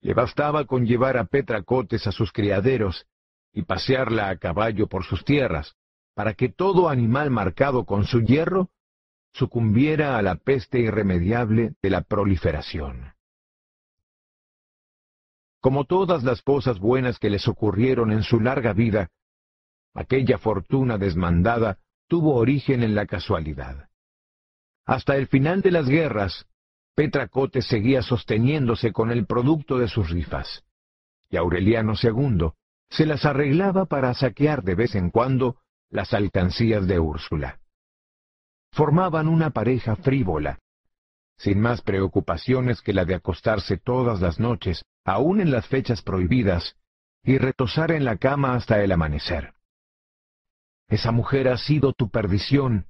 Le 0.00 0.14
bastaba 0.14 0.66
con 0.66 0.86
llevar 0.86 1.16
a 1.16 1.24
Petra 1.24 1.62
Cotes 1.62 2.06
a 2.06 2.12
sus 2.12 2.30
criaderos 2.32 3.06
y 3.52 3.62
pasearla 3.62 4.28
a 4.28 4.36
caballo 4.36 4.86
por 4.86 5.04
sus 5.04 5.24
tierras, 5.24 5.74
para 6.14 6.34
que 6.34 6.48
todo 6.48 6.88
animal 6.88 7.30
marcado 7.30 7.84
con 7.84 8.04
su 8.04 8.20
hierro 8.20 8.70
sucumbiera 9.32 10.16
a 10.16 10.22
la 10.22 10.36
peste 10.36 10.78
irremediable 10.78 11.74
de 11.82 11.90
la 11.90 12.02
proliferación. 12.02 13.15
Como 15.66 15.84
todas 15.84 16.22
las 16.22 16.42
cosas 16.42 16.78
buenas 16.78 17.18
que 17.18 17.28
les 17.28 17.48
ocurrieron 17.48 18.12
en 18.12 18.22
su 18.22 18.38
larga 18.38 18.72
vida, 18.72 19.10
aquella 19.94 20.38
fortuna 20.38 20.96
desmandada 20.96 21.80
tuvo 22.06 22.36
origen 22.36 22.84
en 22.84 22.94
la 22.94 23.06
casualidad. 23.06 23.88
Hasta 24.84 25.16
el 25.16 25.26
final 25.26 25.62
de 25.62 25.72
las 25.72 25.88
guerras, 25.88 26.46
Petra 26.94 27.26
Cote 27.26 27.62
seguía 27.62 28.02
sosteniéndose 28.02 28.92
con 28.92 29.10
el 29.10 29.26
producto 29.26 29.76
de 29.76 29.88
sus 29.88 30.08
rifas, 30.08 30.62
y 31.30 31.36
Aureliano 31.36 31.94
II 32.00 32.52
se 32.88 33.04
las 33.04 33.24
arreglaba 33.24 33.86
para 33.86 34.14
saquear 34.14 34.62
de 34.62 34.76
vez 34.76 34.94
en 34.94 35.10
cuando 35.10 35.56
las 35.90 36.14
alcancías 36.14 36.86
de 36.86 37.00
Úrsula. 37.00 37.58
Formaban 38.70 39.26
una 39.26 39.50
pareja 39.50 39.96
frívola, 39.96 40.60
sin 41.36 41.58
más 41.58 41.82
preocupaciones 41.82 42.82
que 42.82 42.92
la 42.92 43.04
de 43.04 43.16
acostarse 43.16 43.78
todas 43.78 44.20
las 44.20 44.38
noches, 44.38 44.84
aun 45.06 45.40
en 45.40 45.52
las 45.52 45.66
fechas 45.68 46.02
prohibidas, 46.02 46.76
y 47.22 47.38
retosar 47.38 47.92
en 47.92 48.04
la 48.04 48.18
cama 48.18 48.54
hasta 48.54 48.82
el 48.82 48.90
amanecer. 48.92 49.54
Esa 50.88 51.12
mujer 51.12 51.48
ha 51.48 51.56
sido 51.56 51.92
tu 51.92 52.10
perdición, 52.10 52.86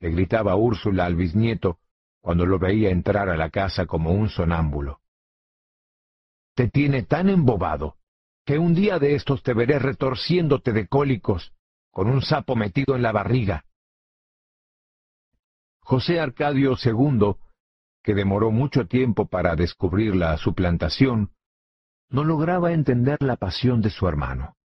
le 0.00 0.10
gritaba 0.10 0.56
Úrsula 0.56 1.04
al 1.04 1.16
bisnieto 1.16 1.78
cuando 2.20 2.46
lo 2.46 2.58
veía 2.58 2.90
entrar 2.90 3.28
a 3.28 3.36
la 3.36 3.50
casa 3.50 3.86
como 3.86 4.10
un 4.10 4.28
sonámbulo. 4.28 5.00
Te 6.54 6.68
tiene 6.68 7.02
tan 7.02 7.28
embobado 7.28 7.96
que 8.44 8.58
un 8.58 8.74
día 8.74 8.98
de 8.98 9.14
estos 9.14 9.42
te 9.42 9.52
veré 9.52 9.78
retorciéndote 9.78 10.72
de 10.72 10.88
cólicos, 10.88 11.52
con 11.90 12.08
un 12.08 12.22
sapo 12.22 12.56
metido 12.56 12.96
en 12.96 13.02
la 13.02 13.12
barriga. 13.12 13.64
José 15.80 16.20
Arcadio 16.20 16.76
II, 16.82 17.34
que 18.08 18.14
demoró 18.14 18.50
mucho 18.50 18.86
tiempo 18.86 19.28
para 19.28 19.54
descubrir 19.54 20.16
la 20.16 20.34
suplantación, 20.38 21.32
no 22.08 22.24
lograba 22.24 22.72
entender 22.72 23.18
la 23.20 23.36
pasión 23.36 23.82
de 23.82 23.90
su 23.90 24.08
hermano. 24.08 24.56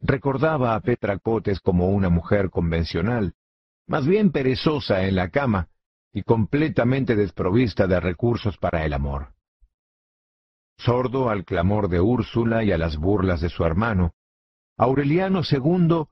Recordaba 0.00 0.74
a 0.74 0.80
Petra 0.80 1.18
Cotes 1.18 1.60
como 1.60 1.90
una 1.90 2.08
mujer 2.08 2.48
convencional, 2.48 3.34
más 3.86 4.06
bien 4.06 4.32
perezosa 4.32 5.02
en 5.02 5.14
la 5.14 5.28
cama 5.28 5.68
y 6.10 6.22
completamente 6.22 7.16
desprovista 7.16 7.86
de 7.86 8.00
recursos 8.00 8.56
para 8.56 8.86
el 8.86 8.94
amor. 8.94 9.34
Sordo 10.78 11.28
al 11.28 11.44
clamor 11.44 11.90
de 11.90 12.00
Úrsula 12.00 12.64
y 12.64 12.72
a 12.72 12.78
las 12.78 12.96
burlas 12.96 13.42
de 13.42 13.50
su 13.50 13.62
hermano, 13.62 14.14
Aureliano 14.78 15.42
II 15.42 16.04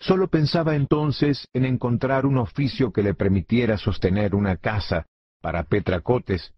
solo 0.00 0.28
pensaba 0.28 0.76
entonces 0.76 1.48
en 1.54 1.64
encontrar 1.64 2.26
un 2.26 2.36
oficio 2.36 2.92
que 2.92 3.02
le 3.02 3.14
permitiera 3.14 3.78
sostener 3.78 4.34
una 4.34 4.58
casa 4.58 5.06
para 5.40 5.64
Petracotes 5.64 6.52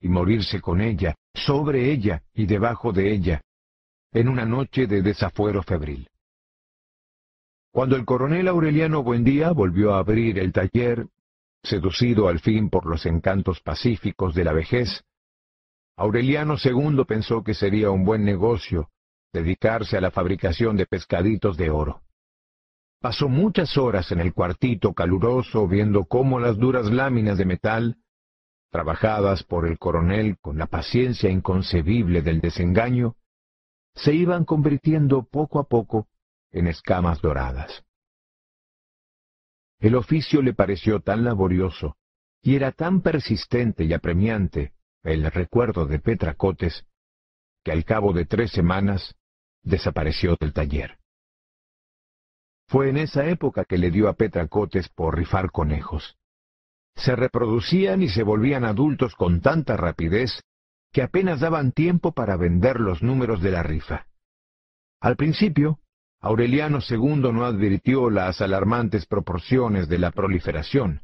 y 0.00 0.08
morirse 0.08 0.60
con 0.60 0.80
ella, 0.80 1.14
sobre 1.34 1.90
ella 1.90 2.22
y 2.34 2.46
debajo 2.46 2.92
de 2.92 3.12
ella, 3.12 3.40
en 4.12 4.28
una 4.28 4.44
noche 4.44 4.86
de 4.86 5.02
desafuero 5.02 5.62
febril. 5.62 6.08
Cuando 7.72 7.96
el 7.96 8.04
coronel 8.04 8.46
Aureliano 8.48 9.02
Buendía 9.02 9.50
volvió 9.50 9.94
a 9.94 9.98
abrir 9.98 10.38
el 10.38 10.52
taller, 10.52 11.08
seducido 11.62 12.28
al 12.28 12.40
fin 12.40 12.70
por 12.70 12.86
los 12.86 13.06
encantos 13.06 13.60
pacíficos 13.60 14.34
de 14.34 14.44
la 14.44 14.52
vejez, 14.52 15.02
Aureliano 15.96 16.56
II 16.62 17.04
pensó 17.06 17.42
que 17.42 17.54
sería 17.54 17.90
un 17.90 18.04
buen 18.04 18.24
negocio 18.24 18.90
dedicarse 19.32 19.96
a 19.96 20.00
la 20.00 20.10
fabricación 20.10 20.76
de 20.76 20.86
pescaditos 20.86 21.56
de 21.56 21.70
oro. 21.70 22.02
Pasó 23.00 23.28
muchas 23.28 23.76
horas 23.76 24.10
en 24.12 24.20
el 24.20 24.32
cuartito 24.32 24.92
caluroso 24.92 25.66
viendo 25.66 26.04
cómo 26.04 26.38
las 26.38 26.56
duras 26.56 26.90
láminas 26.90 27.38
de 27.38 27.44
metal, 27.44 27.96
trabajadas 28.74 29.44
por 29.44 29.68
el 29.68 29.78
coronel 29.78 30.36
con 30.40 30.58
la 30.58 30.66
paciencia 30.66 31.30
inconcebible 31.30 32.22
del 32.22 32.40
desengaño, 32.40 33.14
se 33.94 34.12
iban 34.12 34.44
convirtiendo 34.44 35.22
poco 35.22 35.60
a 35.60 35.68
poco 35.68 36.08
en 36.50 36.66
escamas 36.66 37.20
doradas. 37.20 37.84
El 39.78 39.94
oficio 39.94 40.42
le 40.42 40.54
pareció 40.54 40.98
tan 40.98 41.22
laborioso 41.22 41.96
y 42.42 42.56
era 42.56 42.72
tan 42.72 43.00
persistente 43.00 43.84
y 43.84 43.92
apremiante 43.92 44.72
el 45.04 45.30
recuerdo 45.30 45.86
de 45.86 46.00
Petra 46.00 46.34
Cotes 46.34 46.84
que 47.62 47.70
al 47.70 47.84
cabo 47.84 48.12
de 48.12 48.24
tres 48.24 48.50
semanas 48.50 49.14
desapareció 49.62 50.34
del 50.40 50.52
taller. 50.52 50.98
Fue 52.66 52.90
en 52.90 52.96
esa 52.96 53.24
época 53.26 53.66
que 53.66 53.78
le 53.78 53.92
dio 53.92 54.08
a 54.08 54.14
Petra 54.14 54.48
Cotes 54.48 54.88
por 54.88 55.16
rifar 55.16 55.52
conejos. 55.52 56.18
Se 56.96 57.16
reproducían 57.16 58.02
y 58.02 58.08
se 58.08 58.22
volvían 58.22 58.64
adultos 58.64 59.14
con 59.14 59.40
tanta 59.40 59.76
rapidez 59.76 60.42
que 60.92 61.02
apenas 61.02 61.40
daban 61.40 61.72
tiempo 61.72 62.12
para 62.12 62.36
vender 62.36 62.78
los 62.78 63.02
números 63.02 63.42
de 63.42 63.50
la 63.50 63.62
rifa. 63.62 64.06
Al 65.00 65.16
principio, 65.16 65.80
Aureliano 66.20 66.78
II 66.88 67.32
no 67.32 67.44
advirtió 67.44 68.08
las 68.10 68.40
alarmantes 68.40 69.04
proporciones 69.04 69.88
de 69.88 69.98
la 69.98 70.12
proliferación. 70.12 71.02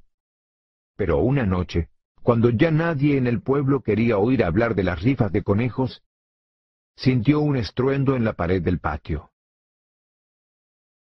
Pero 0.96 1.18
una 1.18 1.44
noche, 1.44 1.90
cuando 2.22 2.50
ya 2.50 2.70
nadie 2.70 3.16
en 3.16 3.26
el 3.26 3.42
pueblo 3.42 3.82
quería 3.82 4.16
oír 4.16 4.44
hablar 4.44 4.74
de 4.74 4.84
las 4.84 5.02
rifas 5.02 5.32
de 5.32 5.42
conejos, 5.42 6.02
sintió 6.96 7.40
un 7.40 7.56
estruendo 7.56 8.14
en 8.14 8.24
la 8.24 8.34
pared 8.34 8.62
del 8.62 8.78
patio. 8.78 9.30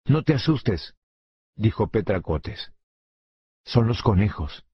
No 0.06 0.22
te 0.22 0.34
asustes, 0.34 0.94
dijo 1.54 1.88
Petra 1.88 2.20
Cotes. 2.20 2.72
Son 3.64 3.86
los 3.86 4.02
conejos. 4.02 4.64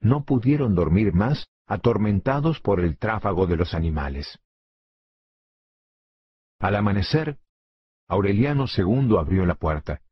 No 0.00 0.24
pudieron 0.24 0.74
dormir 0.74 1.12
más, 1.12 1.48
atormentados 1.66 2.60
por 2.60 2.80
el 2.80 2.98
tráfago 2.98 3.46
de 3.46 3.56
los 3.56 3.74
animales. 3.74 4.38
Al 6.58 6.76
amanecer, 6.76 7.38
Aureliano 8.08 8.66
II 8.66 9.16
abrió 9.18 9.46
la 9.46 9.54
puerta 9.54 10.02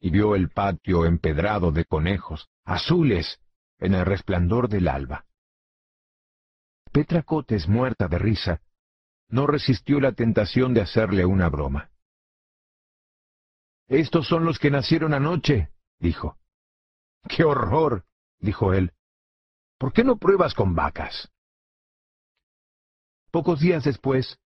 y 0.00 0.10
vio 0.10 0.34
el 0.34 0.50
patio 0.50 1.06
empedrado 1.06 1.72
de 1.72 1.84
conejos, 1.84 2.48
azules, 2.64 3.40
en 3.78 3.94
el 3.94 4.04
resplandor 4.04 4.68
del 4.68 4.88
alba. 4.88 5.26
Petra 6.92 7.22
Cotes, 7.22 7.68
muerta 7.68 8.08
de 8.08 8.18
risa, 8.18 8.62
no 9.28 9.46
resistió 9.46 10.00
la 10.00 10.12
tentación 10.12 10.74
de 10.74 10.82
hacerle 10.82 11.24
una 11.24 11.48
broma. 11.48 11.90
Estos 13.88 14.26
son 14.26 14.44
los 14.44 14.58
que 14.58 14.70
nacieron 14.70 15.14
anoche, 15.14 15.70
dijo. 15.98 16.38
¡Qué 17.28 17.44
horror! 17.44 18.04
dijo 18.40 18.72
él. 18.72 18.92
¿Por 19.78 19.92
qué 19.92 20.04
no 20.04 20.16
pruebas 20.16 20.54
con 20.54 20.74
vacas? 20.74 21.30
Pocos 23.30 23.60
días 23.60 23.84
después, 23.84 24.38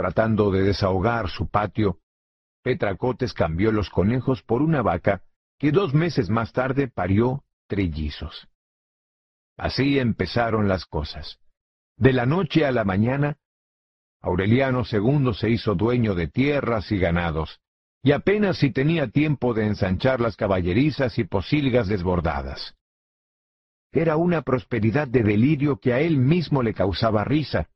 Tratando 0.00 0.50
de 0.50 0.62
desahogar 0.62 1.28
su 1.28 1.48
patio, 1.48 1.98
Petra 2.62 2.96
Cotes 2.96 3.34
cambió 3.34 3.70
los 3.70 3.90
conejos 3.90 4.42
por 4.42 4.62
una 4.62 4.80
vaca 4.80 5.22
que 5.58 5.72
dos 5.72 5.92
meses 5.92 6.30
más 6.30 6.54
tarde 6.54 6.88
parió 6.88 7.44
trellizos. 7.66 8.48
Así 9.58 9.98
empezaron 9.98 10.68
las 10.68 10.86
cosas. 10.86 11.38
De 11.98 12.14
la 12.14 12.24
noche 12.24 12.64
a 12.64 12.72
la 12.72 12.84
mañana, 12.84 13.36
Aureliano 14.22 14.84
II 14.90 15.34
se 15.34 15.50
hizo 15.50 15.74
dueño 15.74 16.14
de 16.14 16.28
tierras 16.28 16.90
y 16.92 16.98
ganados, 16.98 17.60
y 18.02 18.12
apenas 18.12 18.56
si 18.56 18.70
tenía 18.70 19.08
tiempo 19.08 19.52
de 19.52 19.66
ensanchar 19.66 20.20
las 20.20 20.34
caballerizas 20.34 21.18
y 21.18 21.24
posilgas 21.24 21.88
desbordadas. 21.88 22.74
Era 23.92 24.16
una 24.16 24.42
prosperidad 24.42 25.08
de 25.08 25.22
delirio 25.22 25.78
que 25.78 25.92
a 25.92 26.00
él 26.00 26.18
mismo 26.18 26.62
le 26.62 26.74
causaba 26.74 27.24
risa, 27.24 27.68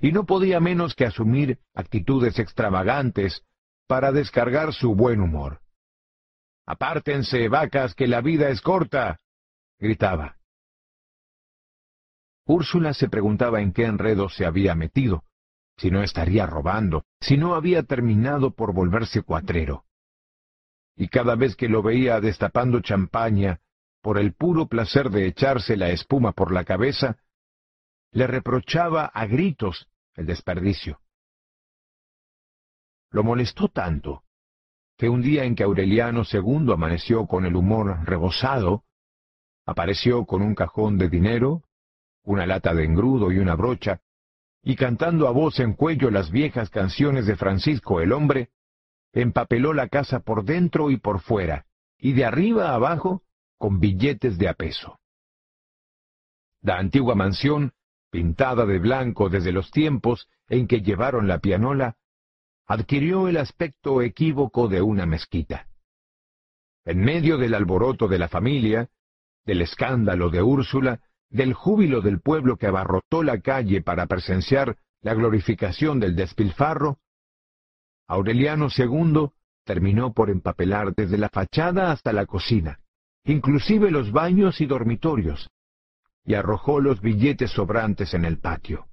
y 0.00 0.12
no 0.12 0.24
podía 0.24 0.60
menos 0.60 0.94
que 0.94 1.04
asumir 1.04 1.58
actitudes 1.74 2.38
extravagantes 2.38 3.44
para 3.86 4.12
descargar 4.12 4.72
su 4.72 4.94
buen 4.94 5.20
humor. 5.20 5.60
Apártense, 6.66 7.48
vacas, 7.48 7.94
que 7.94 8.06
la 8.06 8.20
vida 8.20 8.48
es 8.50 8.60
corta, 8.60 9.20
gritaba. 9.78 10.36
Úrsula 12.46 12.94
se 12.94 13.08
preguntaba 13.08 13.60
en 13.60 13.72
qué 13.72 13.84
enredo 13.84 14.28
se 14.28 14.46
había 14.46 14.74
metido, 14.74 15.24
si 15.76 15.90
no 15.90 16.02
estaría 16.02 16.46
robando, 16.46 17.04
si 17.20 17.36
no 17.36 17.54
había 17.54 17.82
terminado 17.82 18.52
por 18.54 18.72
volverse 18.72 19.22
cuatrero. 19.22 19.84
Y 20.96 21.08
cada 21.08 21.36
vez 21.36 21.56
que 21.56 21.68
lo 21.68 21.82
veía 21.82 22.20
destapando 22.20 22.80
champaña, 22.80 23.60
por 24.00 24.18
el 24.18 24.32
puro 24.32 24.66
placer 24.66 25.10
de 25.10 25.26
echarse 25.26 25.76
la 25.76 25.90
espuma 25.90 26.32
por 26.32 26.52
la 26.52 26.64
cabeza, 26.64 27.18
le 28.12 28.26
reprochaba 28.26 29.06
a 29.06 29.26
gritos 29.26 29.88
el 30.14 30.26
desperdicio. 30.26 31.00
Lo 33.10 33.22
molestó 33.22 33.68
tanto 33.68 34.22
que 34.96 35.08
un 35.08 35.22
día 35.22 35.44
en 35.44 35.54
que 35.54 35.62
Aureliano 35.62 36.22
II 36.30 36.72
amaneció 36.72 37.26
con 37.26 37.46
el 37.46 37.54
humor 37.54 38.04
rebosado, 38.04 38.84
apareció 39.64 40.26
con 40.26 40.42
un 40.42 40.54
cajón 40.54 40.98
de 40.98 41.08
dinero, 41.08 41.62
una 42.24 42.46
lata 42.46 42.74
de 42.74 42.84
engrudo 42.84 43.30
y 43.30 43.38
una 43.38 43.54
brocha, 43.54 44.00
y 44.62 44.74
cantando 44.74 45.28
a 45.28 45.30
voz 45.30 45.60
en 45.60 45.74
cuello 45.74 46.10
las 46.10 46.30
viejas 46.30 46.68
canciones 46.68 47.26
de 47.26 47.36
Francisco 47.36 48.00
el 48.00 48.12
hombre, 48.12 48.50
empapeló 49.12 49.72
la 49.72 49.88
casa 49.88 50.20
por 50.20 50.44
dentro 50.44 50.90
y 50.90 50.96
por 50.96 51.20
fuera, 51.20 51.66
y 51.96 52.12
de 52.12 52.24
arriba 52.24 52.70
a 52.70 52.74
abajo 52.74 53.22
con 53.58 53.80
billetes 53.80 54.38
de 54.38 54.48
a 54.48 54.54
peso. 54.54 54.98
La 56.62 56.78
antigua 56.78 57.14
mansión, 57.14 57.72
pintada 58.10 58.64
de 58.64 58.78
blanco 58.78 59.28
desde 59.28 59.52
los 59.52 59.70
tiempos 59.70 60.28
en 60.48 60.66
que 60.66 60.80
llevaron 60.80 61.28
la 61.28 61.38
pianola, 61.40 61.96
adquirió 62.66 63.28
el 63.28 63.36
aspecto 63.36 64.02
equívoco 64.02 64.68
de 64.68 64.82
una 64.82 65.06
mezquita. 65.06 65.68
En 66.84 67.00
medio 67.00 67.36
del 67.36 67.54
alboroto 67.54 68.08
de 68.08 68.18
la 68.18 68.28
familia, 68.28 68.88
del 69.44 69.62
escándalo 69.62 70.30
de 70.30 70.42
Úrsula, 70.42 71.00
del 71.30 71.52
júbilo 71.52 72.00
del 72.00 72.20
pueblo 72.20 72.56
que 72.56 72.66
abarrotó 72.66 73.22
la 73.22 73.40
calle 73.40 73.82
para 73.82 74.06
presenciar 74.06 74.76
la 75.00 75.14
glorificación 75.14 76.00
del 76.00 76.16
despilfarro, 76.16 76.98
Aureliano 78.06 78.68
II 78.74 79.30
terminó 79.64 80.14
por 80.14 80.30
empapelar 80.30 80.94
desde 80.94 81.18
la 81.18 81.28
fachada 81.28 81.92
hasta 81.92 82.12
la 82.12 82.24
cocina, 82.24 82.80
inclusive 83.24 83.90
los 83.90 84.12
baños 84.12 84.60
y 84.60 84.66
dormitorios, 84.66 85.50
y 86.24 86.34
arrojó 86.34 86.80
los 86.80 87.00
billetes 87.00 87.50
sobrantes 87.50 88.14
en 88.14 88.24
el 88.24 88.38
patio. 88.38 88.88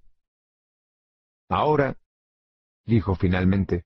Ahora, 1.50 1.98
dijo 2.86 3.16
finalmente, 3.16 3.86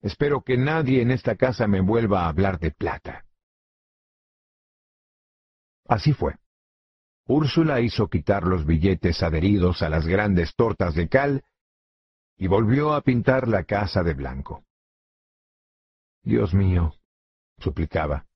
espero 0.00 0.42
que 0.42 0.56
nadie 0.56 1.02
en 1.02 1.10
esta 1.10 1.36
casa 1.36 1.66
me 1.66 1.80
vuelva 1.80 2.24
a 2.24 2.28
hablar 2.28 2.58
de 2.58 2.70
plata. 2.70 3.24
Así 5.86 6.12
fue. 6.12 6.36
Úrsula 7.26 7.80
hizo 7.80 8.08
quitar 8.08 8.44
los 8.44 8.64
billetes 8.64 9.22
adheridos 9.22 9.82
a 9.82 9.88
las 9.88 10.06
grandes 10.06 10.54
tortas 10.54 10.94
de 10.94 11.08
cal 11.08 11.44
y 12.38 12.46
volvió 12.46 12.94
a 12.94 13.02
pintar 13.02 13.48
la 13.48 13.64
casa 13.64 14.02
de 14.02 14.14
blanco. 14.14 14.64
Dios 16.22 16.54
mío, 16.54 16.94
suplicaba, 17.58 18.27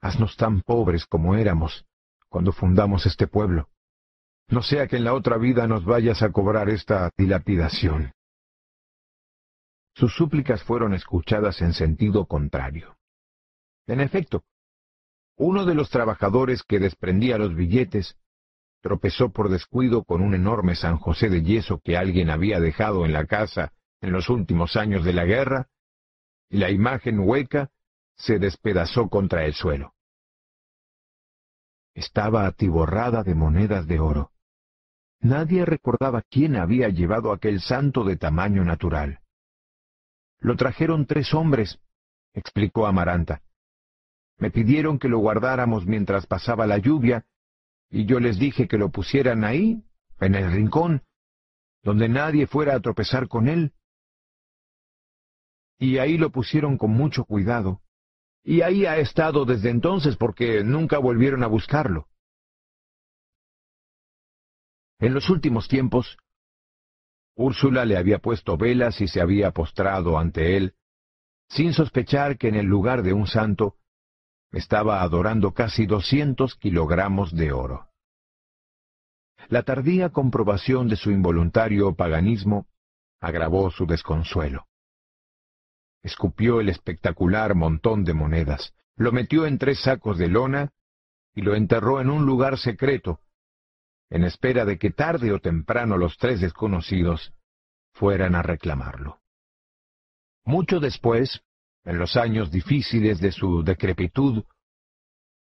haznos 0.00 0.36
tan 0.36 0.62
pobres 0.62 1.06
como 1.06 1.34
éramos 1.34 1.84
cuando 2.28 2.52
fundamos 2.52 3.06
este 3.06 3.26
pueblo. 3.26 3.68
No 4.48 4.62
sea 4.62 4.86
que 4.86 4.96
en 4.96 5.04
la 5.04 5.14
otra 5.14 5.36
vida 5.36 5.66
nos 5.66 5.84
vayas 5.84 6.22
a 6.22 6.30
cobrar 6.30 6.68
esta 6.68 7.10
dilapidación. 7.16 8.12
Sus 9.94 10.14
súplicas 10.14 10.62
fueron 10.62 10.94
escuchadas 10.94 11.60
en 11.60 11.72
sentido 11.72 12.26
contrario. 12.26 12.96
En 13.86 14.00
efecto, 14.00 14.44
uno 15.36 15.64
de 15.64 15.74
los 15.74 15.90
trabajadores 15.90 16.62
que 16.62 16.78
desprendía 16.78 17.38
los 17.38 17.54
billetes 17.54 18.16
tropezó 18.80 19.30
por 19.30 19.48
descuido 19.48 20.04
con 20.04 20.22
un 20.22 20.34
enorme 20.34 20.76
San 20.76 20.98
José 20.98 21.28
de 21.28 21.42
yeso 21.42 21.80
que 21.82 21.96
alguien 21.96 22.30
había 22.30 22.60
dejado 22.60 23.04
en 23.04 23.12
la 23.12 23.26
casa 23.26 23.72
en 24.00 24.12
los 24.12 24.28
últimos 24.28 24.76
años 24.76 25.04
de 25.04 25.12
la 25.12 25.24
guerra, 25.24 25.68
y 26.48 26.58
la 26.58 26.70
imagen 26.70 27.18
hueca 27.18 27.70
se 28.18 28.38
despedazó 28.38 29.08
contra 29.08 29.44
el 29.44 29.54
suelo. 29.54 29.94
Estaba 31.94 32.46
atiborrada 32.46 33.22
de 33.22 33.34
monedas 33.34 33.86
de 33.86 34.00
oro. 34.00 34.32
Nadie 35.20 35.64
recordaba 35.64 36.22
quién 36.22 36.56
había 36.56 36.88
llevado 36.88 37.32
aquel 37.32 37.60
santo 37.60 38.04
de 38.04 38.16
tamaño 38.16 38.64
natural. 38.64 39.20
Lo 40.40 40.56
trajeron 40.56 41.06
tres 41.06 41.34
hombres, 41.34 41.80
explicó 42.34 42.86
Amaranta. 42.86 43.42
Me 44.38 44.50
pidieron 44.50 44.98
que 44.98 45.08
lo 45.08 45.18
guardáramos 45.18 45.86
mientras 45.86 46.26
pasaba 46.26 46.66
la 46.66 46.78
lluvia, 46.78 47.26
y 47.90 48.04
yo 48.04 48.20
les 48.20 48.38
dije 48.38 48.68
que 48.68 48.78
lo 48.78 48.90
pusieran 48.90 49.42
ahí, 49.42 49.82
en 50.20 50.34
el 50.36 50.52
rincón, 50.52 51.02
donde 51.82 52.08
nadie 52.08 52.46
fuera 52.46 52.76
a 52.76 52.80
tropezar 52.80 53.26
con 53.26 53.48
él. 53.48 53.72
Y 55.78 55.98
ahí 55.98 56.18
lo 56.18 56.30
pusieron 56.30 56.76
con 56.76 56.90
mucho 56.90 57.24
cuidado. 57.24 57.80
Y 58.44 58.62
ahí 58.62 58.86
ha 58.86 58.98
estado 58.98 59.44
desde 59.44 59.70
entonces 59.70 60.16
porque 60.16 60.62
nunca 60.64 60.98
volvieron 60.98 61.42
a 61.42 61.46
buscarlo. 61.46 62.08
En 65.00 65.14
los 65.14 65.30
últimos 65.30 65.68
tiempos, 65.68 66.16
Úrsula 67.36 67.84
le 67.84 67.96
había 67.96 68.18
puesto 68.18 68.56
velas 68.56 69.00
y 69.00 69.06
se 69.06 69.20
había 69.20 69.52
postrado 69.52 70.18
ante 70.18 70.56
él, 70.56 70.74
sin 71.48 71.72
sospechar 71.72 72.36
que 72.36 72.48
en 72.48 72.56
el 72.56 72.66
lugar 72.66 73.02
de 73.02 73.12
un 73.12 73.26
santo 73.26 73.76
estaba 74.50 75.02
adorando 75.02 75.52
casi 75.52 75.86
doscientos 75.86 76.56
kilogramos 76.56 77.34
de 77.34 77.52
oro. 77.52 77.88
La 79.48 79.62
tardía 79.62 80.10
comprobación 80.10 80.88
de 80.88 80.96
su 80.96 81.10
involuntario 81.10 81.94
paganismo 81.94 82.66
agravó 83.20 83.70
su 83.70 83.86
desconsuelo. 83.86 84.67
Escupió 86.02 86.60
el 86.60 86.68
espectacular 86.68 87.54
montón 87.54 88.04
de 88.04 88.14
monedas, 88.14 88.74
lo 88.96 89.12
metió 89.12 89.46
en 89.46 89.58
tres 89.58 89.80
sacos 89.80 90.18
de 90.18 90.28
lona 90.28 90.72
y 91.34 91.42
lo 91.42 91.54
enterró 91.54 92.00
en 92.00 92.10
un 92.10 92.26
lugar 92.26 92.58
secreto, 92.58 93.20
en 94.10 94.24
espera 94.24 94.64
de 94.64 94.78
que 94.78 94.90
tarde 94.90 95.32
o 95.32 95.40
temprano 95.40 95.96
los 95.96 96.16
tres 96.18 96.40
desconocidos 96.40 97.32
fueran 97.92 98.34
a 98.34 98.42
reclamarlo. 98.42 99.20
Mucho 100.44 100.80
después, 100.80 101.42
en 101.84 101.98
los 101.98 102.16
años 102.16 102.50
difíciles 102.50 103.20
de 103.20 103.32
su 103.32 103.62
decrepitud, 103.62 104.44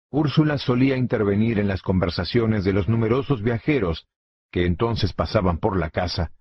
Úrsula 0.09 0.57
solía 0.57 0.95
intervenir 0.95 1.59
en 1.59 1.67
las 1.67 1.81
conversaciones 1.81 2.63
de 2.63 2.73
los 2.73 2.87
numerosos 2.87 3.41
viajeros 3.41 4.07
que 4.51 4.65
entonces 4.65 5.13
pasaban 5.13 5.57
por 5.59 5.77
la 5.77 5.89
casa, 5.89 6.31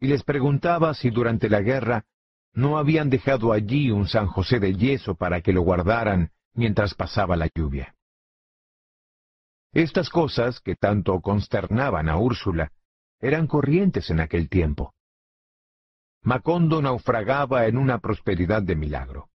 y 0.00 0.08
les 0.08 0.24
preguntaba 0.24 0.94
si 0.94 1.10
durante 1.10 1.48
la 1.48 1.60
guerra 1.60 2.06
no 2.52 2.78
habían 2.78 3.10
dejado 3.10 3.52
allí 3.52 3.90
un 3.90 4.08
San 4.08 4.26
José 4.26 4.58
de 4.58 4.74
yeso 4.74 5.14
para 5.14 5.40
que 5.40 5.52
lo 5.52 5.62
guardaran 5.62 6.30
mientras 6.54 6.94
pasaba 6.94 7.36
la 7.36 7.48
lluvia. 7.54 7.94
Estas 9.72 10.10
cosas, 10.10 10.60
que 10.60 10.74
tanto 10.74 11.20
consternaban 11.20 12.08
a 12.08 12.16
Úrsula, 12.16 12.72
eran 13.20 13.46
corrientes 13.46 14.10
en 14.10 14.20
aquel 14.20 14.48
tiempo. 14.48 14.94
Macondo 16.22 16.82
naufragaba 16.82 17.66
en 17.66 17.78
una 17.78 17.98
prosperidad 17.98 18.62
de 18.62 18.74
milagro. 18.74 19.28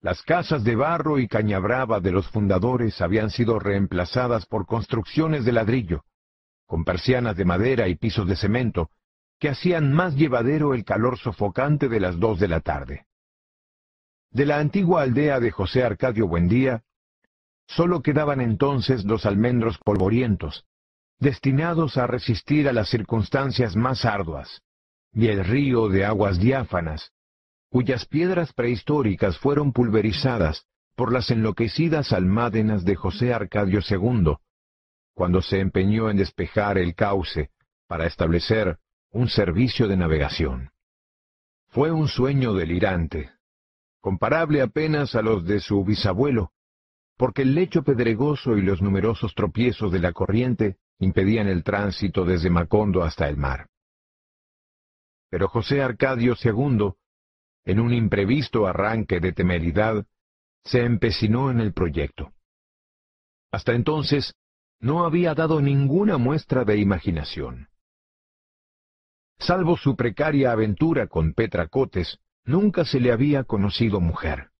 Las 0.00 0.22
casas 0.22 0.64
de 0.64 0.76
barro 0.76 1.18
y 1.18 1.28
cañabrava 1.28 2.00
de 2.00 2.12
los 2.12 2.28
fundadores 2.28 3.00
habían 3.00 3.30
sido 3.30 3.58
reemplazadas 3.58 4.46
por 4.46 4.66
construcciones 4.66 5.44
de 5.44 5.52
ladrillo, 5.52 6.04
con 6.66 6.84
persianas 6.84 7.36
de 7.36 7.44
madera 7.44 7.88
y 7.88 7.96
pisos 7.96 8.26
de 8.26 8.36
cemento, 8.36 8.90
que 9.38 9.48
hacían 9.48 9.92
más 9.92 10.14
llevadero 10.14 10.74
el 10.74 10.84
calor 10.84 11.18
sofocante 11.18 11.88
de 11.88 12.00
las 12.00 12.18
dos 12.18 12.40
de 12.40 12.48
la 12.48 12.60
tarde. 12.60 13.06
De 14.30 14.46
la 14.46 14.58
antigua 14.58 15.02
aldea 15.02 15.40
de 15.40 15.50
José 15.50 15.82
Arcadio 15.82 16.26
Buendía 16.26 16.82
Solo 17.66 18.00
quedaban 18.00 18.40
entonces 18.40 19.04
los 19.04 19.26
almendros 19.26 19.78
polvorientos, 19.78 20.64
destinados 21.18 21.96
a 21.96 22.06
resistir 22.06 22.68
a 22.68 22.72
las 22.72 22.88
circunstancias 22.88 23.74
más 23.76 24.04
arduas, 24.04 24.62
y 25.12 25.28
el 25.28 25.44
río 25.44 25.88
de 25.88 26.04
aguas 26.04 26.38
diáfanas, 26.38 27.12
cuyas 27.68 28.06
piedras 28.06 28.52
prehistóricas 28.52 29.38
fueron 29.38 29.72
pulverizadas 29.72 30.66
por 30.94 31.12
las 31.12 31.30
enloquecidas 31.30 32.12
almádenas 32.12 32.84
de 32.84 32.94
José 32.94 33.34
Arcadio 33.34 33.80
II, 33.88 34.36
cuando 35.14 35.42
se 35.42 35.60
empeñó 35.60 36.08
en 36.08 36.18
despejar 36.18 36.78
el 36.78 36.94
cauce 36.94 37.50
para 37.86 38.06
establecer 38.06 38.78
un 39.10 39.28
servicio 39.28 39.88
de 39.88 39.96
navegación. 39.96 40.70
Fue 41.68 41.90
un 41.90 42.08
sueño 42.08 42.54
delirante, 42.54 43.30
comparable 44.00 44.62
apenas 44.62 45.14
a 45.14 45.22
los 45.22 45.44
de 45.44 45.60
su 45.60 45.84
bisabuelo, 45.84 46.52
porque 47.16 47.42
el 47.42 47.54
lecho 47.54 47.82
pedregoso 47.82 48.56
y 48.56 48.62
los 48.62 48.82
numerosos 48.82 49.34
tropiezos 49.34 49.90
de 49.90 50.00
la 50.00 50.12
corriente 50.12 50.76
impedían 50.98 51.48
el 51.48 51.62
tránsito 51.64 52.24
desde 52.24 52.50
Macondo 52.50 53.02
hasta 53.02 53.28
el 53.28 53.36
mar. 53.36 53.68
Pero 55.30 55.48
José 55.48 55.82
Arcadio 55.82 56.34
II, 56.42 56.92
en 57.64 57.80
un 57.80 57.92
imprevisto 57.92 58.66
arranque 58.66 59.20
de 59.20 59.32
temeridad, 59.32 60.06
se 60.64 60.84
empecinó 60.84 61.50
en 61.50 61.60
el 61.60 61.72
proyecto. 61.72 62.32
Hasta 63.50 63.72
entonces 63.72 64.34
no 64.80 65.04
había 65.04 65.34
dado 65.34 65.60
ninguna 65.60 66.18
muestra 66.18 66.64
de 66.64 66.76
imaginación. 66.78 67.68
Salvo 69.38 69.76
su 69.76 69.96
precaria 69.96 70.52
aventura 70.52 71.06
con 71.06 71.32
Petra 71.32 71.68
Cotes, 71.68 72.18
nunca 72.44 72.84
se 72.84 73.00
le 73.00 73.12
había 73.12 73.44
conocido 73.44 74.00
mujer. 74.00 74.50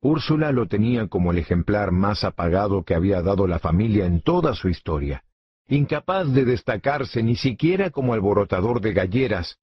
Úrsula 0.00 0.52
lo 0.52 0.68
tenía 0.68 1.08
como 1.08 1.32
el 1.32 1.38
ejemplar 1.38 1.90
más 1.90 2.22
apagado 2.22 2.84
que 2.84 2.94
había 2.94 3.20
dado 3.20 3.48
la 3.48 3.58
familia 3.58 4.06
en 4.06 4.20
toda 4.20 4.54
su 4.54 4.68
historia, 4.68 5.24
incapaz 5.66 6.32
de 6.32 6.44
destacarse 6.44 7.22
ni 7.22 7.34
siquiera 7.34 7.90
como 7.90 8.14
alborotador 8.14 8.80
de 8.80 8.92
galleras, 8.92 9.58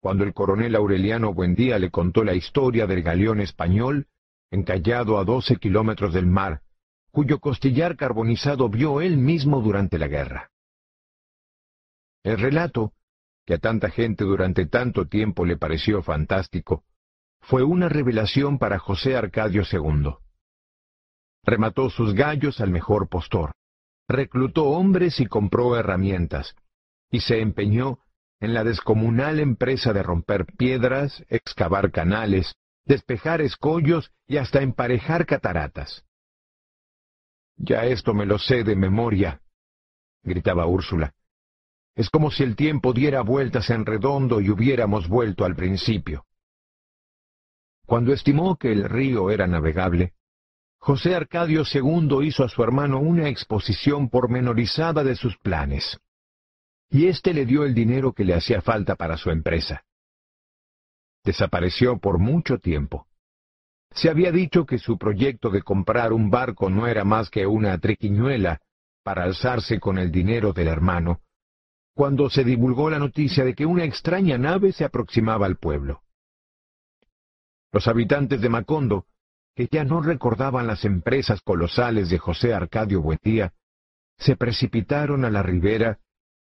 cuando 0.00 0.24
el 0.24 0.32
coronel 0.32 0.74
Aureliano 0.74 1.34
Buendía 1.34 1.78
le 1.78 1.90
contó 1.90 2.24
la 2.24 2.34
historia 2.34 2.86
del 2.86 3.02
galeón 3.02 3.40
español, 3.40 4.06
encallado 4.50 5.18
a 5.18 5.24
doce 5.24 5.56
kilómetros 5.56 6.14
del 6.14 6.26
mar, 6.26 6.62
cuyo 7.10 7.40
costillar 7.40 7.96
carbonizado 7.96 8.68
vio 8.68 9.00
él 9.00 9.18
mismo 9.18 9.60
durante 9.60 9.98
la 9.98 10.08
guerra. 10.08 10.50
El 12.22 12.38
relato, 12.38 12.92
que 13.48 13.54
a 13.54 13.58
tanta 13.58 13.88
gente 13.88 14.24
durante 14.24 14.66
tanto 14.66 15.08
tiempo 15.08 15.46
le 15.46 15.56
pareció 15.56 16.02
fantástico, 16.02 16.84
fue 17.40 17.62
una 17.62 17.88
revelación 17.88 18.58
para 18.58 18.78
José 18.78 19.16
Arcadio 19.16 19.62
II. 19.62 20.16
Remató 21.44 21.88
sus 21.88 22.12
gallos 22.12 22.60
al 22.60 22.68
mejor 22.68 23.08
postor, 23.08 23.52
reclutó 24.06 24.64
hombres 24.66 25.18
y 25.18 25.24
compró 25.24 25.78
herramientas, 25.78 26.56
y 27.10 27.20
se 27.20 27.40
empeñó 27.40 28.00
en 28.38 28.52
la 28.52 28.64
descomunal 28.64 29.40
empresa 29.40 29.94
de 29.94 30.02
romper 30.02 30.44
piedras, 30.44 31.24
excavar 31.30 31.90
canales, 31.90 32.54
despejar 32.84 33.40
escollos 33.40 34.12
y 34.26 34.36
hasta 34.36 34.60
emparejar 34.60 35.24
cataratas. 35.24 36.04
Ya 37.56 37.86
esto 37.86 38.12
me 38.12 38.26
lo 38.26 38.38
sé 38.38 38.62
de 38.62 38.76
memoria, 38.76 39.40
gritaba 40.22 40.66
Úrsula. 40.66 41.14
Es 41.98 42.10
como 42.10 42.30
si 42.30 42.44
el 42.44 42.54
tiempo 42.54 42.92
diera 42.92 43.22
vueltas 43.22 43.70
en 43.70 43.84
redondo 43.84 44.40
y 44.40 44.50
hubiéramos 44.50 45.08
vuelto 45.08 45.44
al 45.44 45.56
principio. 45.56 46.26
Cuando 47.86 48.12
estimó 48.12 48.54
que 48.56 48.70
el 48.70 48.84
río 48.88 49.32
era 49.32 49.48
navegable, 49.48 50.12
José 50.78 51.16
Arcadio 51.16 51.64
II 51.64 52.24
hizo 52.24 52.44
a 52.44 52.48
su 52.48 52.62
hermano 52.62 53.00
una 53.00 53.28
exposición 53.28 54.10
pormenorizada 54.10 55.02
de 55.02 55.16
sus 55.16 55.36
planes 55.38 55.98
y 56.88 57.08
éste 57.08 57.34
le 57.34 57.44
dio 57.44 57.64
el 57.64 57.74
dinero 57.74 58.12
que 58.12 58.24
le 58.24 58.34
hacía 58.34 58.62
falta 58.62 58.94
para 58.94 59.16
su 59.16 59.30
empresa. 59.30 59.84
Desapareció 61.24 61.98
por 61.98 62.20
mucho 62.20 62.58
tiempo. 62.58 63.08
Se 63.90 64.08
había 64.08 64.30
dicho 64.30 64.66
que 64.66 64.78
su 64.78 64.98
proyecto 64.98 65.50
de 65.50 65.62
comprar 65.62 66.12
un 66.12 66.30
barco 66.30 66.70
no 66.70 66.86
era 66.86 67.02
más 67.02 67.28
que 67.28 67.44
una 67.44 67.76
triquiñuela 67.78 68.60
para 69.02 69.24
alzarse 69.24 69.80
con 69.80 69.98
el 69.98 70.12
dinero 70.12 70.52
del 70.52 70.68
hermano, 70.68 71.22
cuando 71.98 72.30
se 72.30 72.44
divulgó 72.44 72.90
la 72.90 73.00
noticia 73.00 73.44
de 73.44 73.56
que 73.56 73.66
una 73.66 73.82
extraña 73.82 74.38
nave 74.38 74.70
se 74.70 74.84
aproximaba 74.84 75.46
al 75.46 75.56
pueblo. 75.56 76.04
Los 77.72 77.88
habitantes 77.88 78.40
de 78.40 78.48
Macondo, 78.48 79.06
que 79.56 79.66
ya 79.68 79.82
no 79.82 80.00
recordaban 80.00 80.68
las 80.68 80.84
empresas 80.84 81.40
colosales 81.40 82.08
de 82.08 82.18
José 82.18 82.54
Arcadio 82.54 83.02
Buendía, 83.02 83.52
se 84.16 84.36
precipitaron 84.36 85.24
a 85.24 85.30
la 85.30 85.42
ribera 85.42 85.98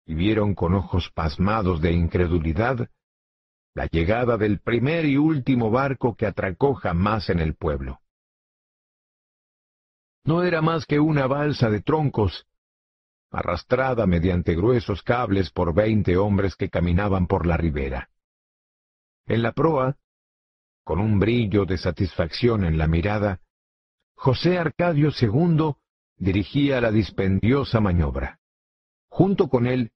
y 0.06 0.14
vieron 0.14 0.54
con 0.54 0.72
ojos 0.72 1.10
pasmados 1.14 1.82
de 1.82 1.92
incredulidad 1.92 2.88
la 3.74 3.84
llegada 3.88 4.38
del 4.38 4.60
primer 4.60 5.04
y 5.04 5.18
último 5.18 5.70
barco 5.70 6.14
que 6.16 6.24
atracó 6.24 6.72
jamás 6.72 7.28
en 7.28 7.40
el 7.40 7.54
pueblo. 7.54 8.00
No 10.24 10.42
era 10.42 10.62
más 10.62 10.86
que 10.86 11.00
una 11.00 11.26
balsa 11.26 11.68
de 11.68 11.82
troncos, 11.82 12.46
arrastrada 13.34 14.06
mediante 14.06 14.54
gruesos 14.54 15.02
cables 15.02 15.50
por 15.50 15.74
veinte 15.74 16.16
hombres 16.16 16.56
que 16.56 16.70
caminaban 16.70 17.26
por 17.26 17.46
la 17.46 17.56
ribera. 17.56 18.08
En 19.26 19.42
la 19.42 19.52
proa, 19.52 19.96
con 20.84 21.00
un 21.00 21.18
brillo 21.18 21.64
de 21.64 21.78
satisfacción 21.78 22.64
en 22.64 22.78
la 22.78 22.86
mirada, 22.86 23.40
José 24.14 24.58
Arcadio 24.58 25.10
II 25.18 25.74
dirigía 26.16 26.80
la 26.80 26.90
dispendiosa 26.90 27.80
maniobra. 27.80 28.38
Junto 29.08 29.48
con 29.48 29.66
él 29.66 29.92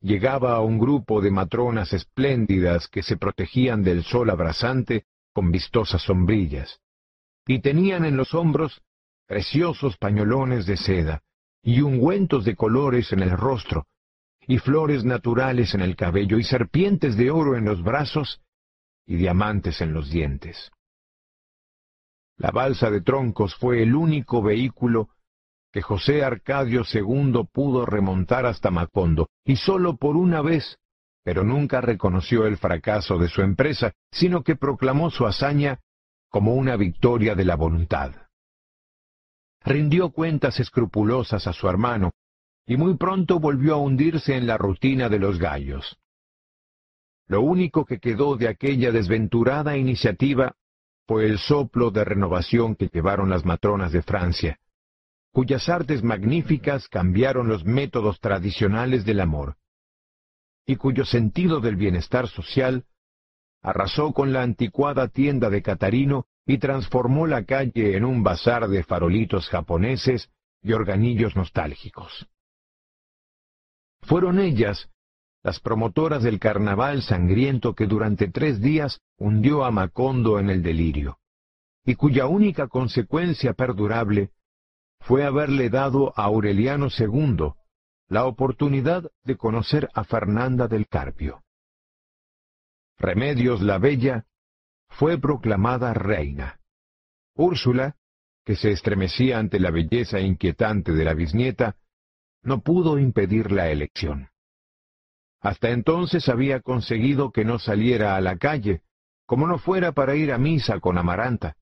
llegaba 0.00 0.54
a 0.54 0.60
un 0.60 0.78
grupo 0.78 1.20
de 1.20 1.30
matronas 1.30 1.92
espléndidas 1.92 2.88
que 2.88 3.02
se 3.02 3.16
protegían 3.16 3.82
del 3.82 4.02
sol 4.04 4.30
abrasante 4.30 5.06
con 5.32 5.50
vistosas 5.50 6.02
sombrillas, 6.02 6.80
y 7.46 7.60
tenían 7.60 8.04
en 8.04 8.16
los 8.16 8.34
hombros 8.34 8.82
preciosos 9.26 9.96
pañolones 9.96 10.66
de 10.66 10.76
seda, 10.76 11.22
y 11.62 11.80
ungüentos 11.80 12.44
de 12.44 12.56
colores 12.56 13.12
en 13.12 13.20
el 13.20 13.30
rostro, 13.30 13.86
y 14.46 14.58
flores 14.58 15.04
naturales 15.04 15.74
en 15.74 15.80
el 15.80 15.96
cabello, 15.96 16.38
y 16.38 16.44
serpientes 16.44 17.16
de 17.16 17.30
oro 17.30 17.56
en 17.56 17.64
los 17.64 17.82
brazos, 17.82 18.40
y 19.06 19.16
diamantes 19.16 19.80
en 19.80 19.92
los 19.92 20.10
dientes. 20.10 20.70
La 22.36 22.50
balsa 22.50 22.90
de 22.90 23.00
troncos 23.00 23.54
fue 23.54 23.82
el 23.82 23.94
único 23.94 24.42
vehículo 24.42 25.10
que 25.72 25.80
José 25.80 26.24
Arcadio 26.24 26.82
II 26.92 27.48
pudo 27.52 27.86
remontar 27.86 28.46
hasta 28.46 28.70
Macondo, 28.70 29.28
y 29.44 29.56
solo 29.56 29.96
por 29.96 30.16
una 30.16 30.42
vez, 30.42 30.78
pero 31.24 31.44
nunca 31.44 31.80
reconoció 31.80 32.46
el 32.46 32.58
fracaso 32.58 33.16
de 33.16 33.28
su 33.28 33.42
empresa, 33.42 33.92
sino 34.10 34.42
que 34.42 34.56
proclamó 34.56 35.10
su 35.10 35.26
hazaña 35.26 35.80
como 36.28 36.54
una 36.54 36.76
victoria 36.76 37.34
de 37.34 37.44
la 37.44 37.56
voluntad. 37.56 38.12
Rindió 39.64 40.10
cuentas 40.10 40.58
escrupulosas 40.60 41.46
a 41.46 41.52
su 41.52 41.68
hermano, 41.68 42.12
y 42.66 42.76
muy 42.76 42.96
pronto 42.96 43.38
volvió 43.38 43.74
a 43.74 43.78
hundirse 43.78 44.36
en 44.36 44.46
la 44.46 44.58
rutina 44.58 45.08
de 45.08 45.18
los 45.18 45.38
gallos. 45.38 45.98
Lo 47.26 47.42
único 47.42 47.84
que 47.84 47.98
quedó 47.98 48.36
de 48.36 48.48
aquella 48.48 48.90
desventurada 48.90 49.76
iniciativa 49.76 50.54
fue 51.06 51.26
el 51.26 51.38
soplo 51.38 51.90
de 51.90 52.04
renovación 52.04 52.74
que 52.74 52.88
llevaron 52.92 53.30
las 53.30 53.44
matronas 53.44 53.92
de 53.92 54.02
Francia, 54.02 54.58
cuyas 55.32 55.68
artes 55.68 56.02
magníficas 56.02 56.88
cambiaron 56.88 57.48
los 57.48 57.64
métodos 57.64 58.20
tradicionales 58.20 59.04
del 59.04 59.20
amor, 59.20 59.56
y 60.66 60.76
cuyo 60.76 61.04
sentido 61.04 61.60
del 61.60 61.76
bienestar 61.76 62.28
social 62.28 62.84
arrasó 63.62 64.12
con 64.12 64.32
la 64.32 64.42
anticuada 64.42 65.08
tienda 65.08 65.48
de 65.50 65.62
Catarino 65.62 66.26
y 66.46 66.58
transformó 66.58 67.26
la 67.26 67.44
calle 67.44 67.96
en 67.96 68.04
un 68.04 68.22
bazar 68.22 68.68
de 68.68 68.82
farolitos 68.82 69.48
japoneses 69.48 70.30
y 70.62 70.72
organillos 70.72 71.36
nostálgicos. 71.36 72.28
Fueron 74.02 74.40
ellas 74.40 74.88
las 75.42 75.60
promotoras 75.60 76.22
del 76.22 76.38
carnaval 76.38 77.02
sangriento 77.02 77.74
que 77.74 77.86
durante 77.86 78.28
tres 78.28 78.60
días 78.60 79.00
hundió 79.18 79.64
a 79.64 79.70
Macondo 79.70 80.38
en 80.38 80.50
el 80.50 80.62
delirio, 80.62 81.18
y 81.84 81.94
cuya 81.96 82.26
única 82.26 82.68
consecuencia 82.68 83.52
perdurable 83.54 84.30
fue 85.00 85.24
haberle 85.24 85.68
dado 85.68 86.12
a 86.16 86.24
Aureliano 86.24 86.88
II 86.96 87.54
la 88.08 88.26
oportunidad 88.26 89.10
de 89.24 89.36
conocer 89.36 89.88
a 89.94 90.04
Fernanda 90.04 90.68
del 90.68 90.86
Carpio. 90.86 91.42
Remedios 92.98 93.62
la 93.62 93.78
Bella 93.78 94.26
fue 94.92 95.18
proclamada 95.18 95.94
reina. 95.94 96.60
Úrsula, 97.34 97.96
que 98.44 98.56
se 98.56 98.70
estremecía 98.70 99.38
ante 99.38 99.60
la 99.60 99.70
belleza 99.70 100.20
inquietante 100.20 100.92
de 100.92 101.04
la 101.04 101.14
bisnieta, 101.14 101.76
no 102.42 102.60
pudo 102.60 102.98
impedir 102.98 103.52
la 103.52 103.70
elección. 103.70 104.28
Hasta 105.40 105.70
entonces 105.70 106.28
había 106.28 106.60
conseguido 106.60 107.32
que 107.32 107.44
no 107.44 107.58
saliera 107.58 108.16
a 108.16 108.20
la 108.20 108.36
calle, 108.36 108.82
como 109.26 109.46
no 109.46 109.58
fuera 109.58 109.92
para 109.92 110.14
ir 110.14 110.32
a 110.32 110.38
misa 110.38 110.80
con 110.80 110.98
Amaranta, 110.98 111.56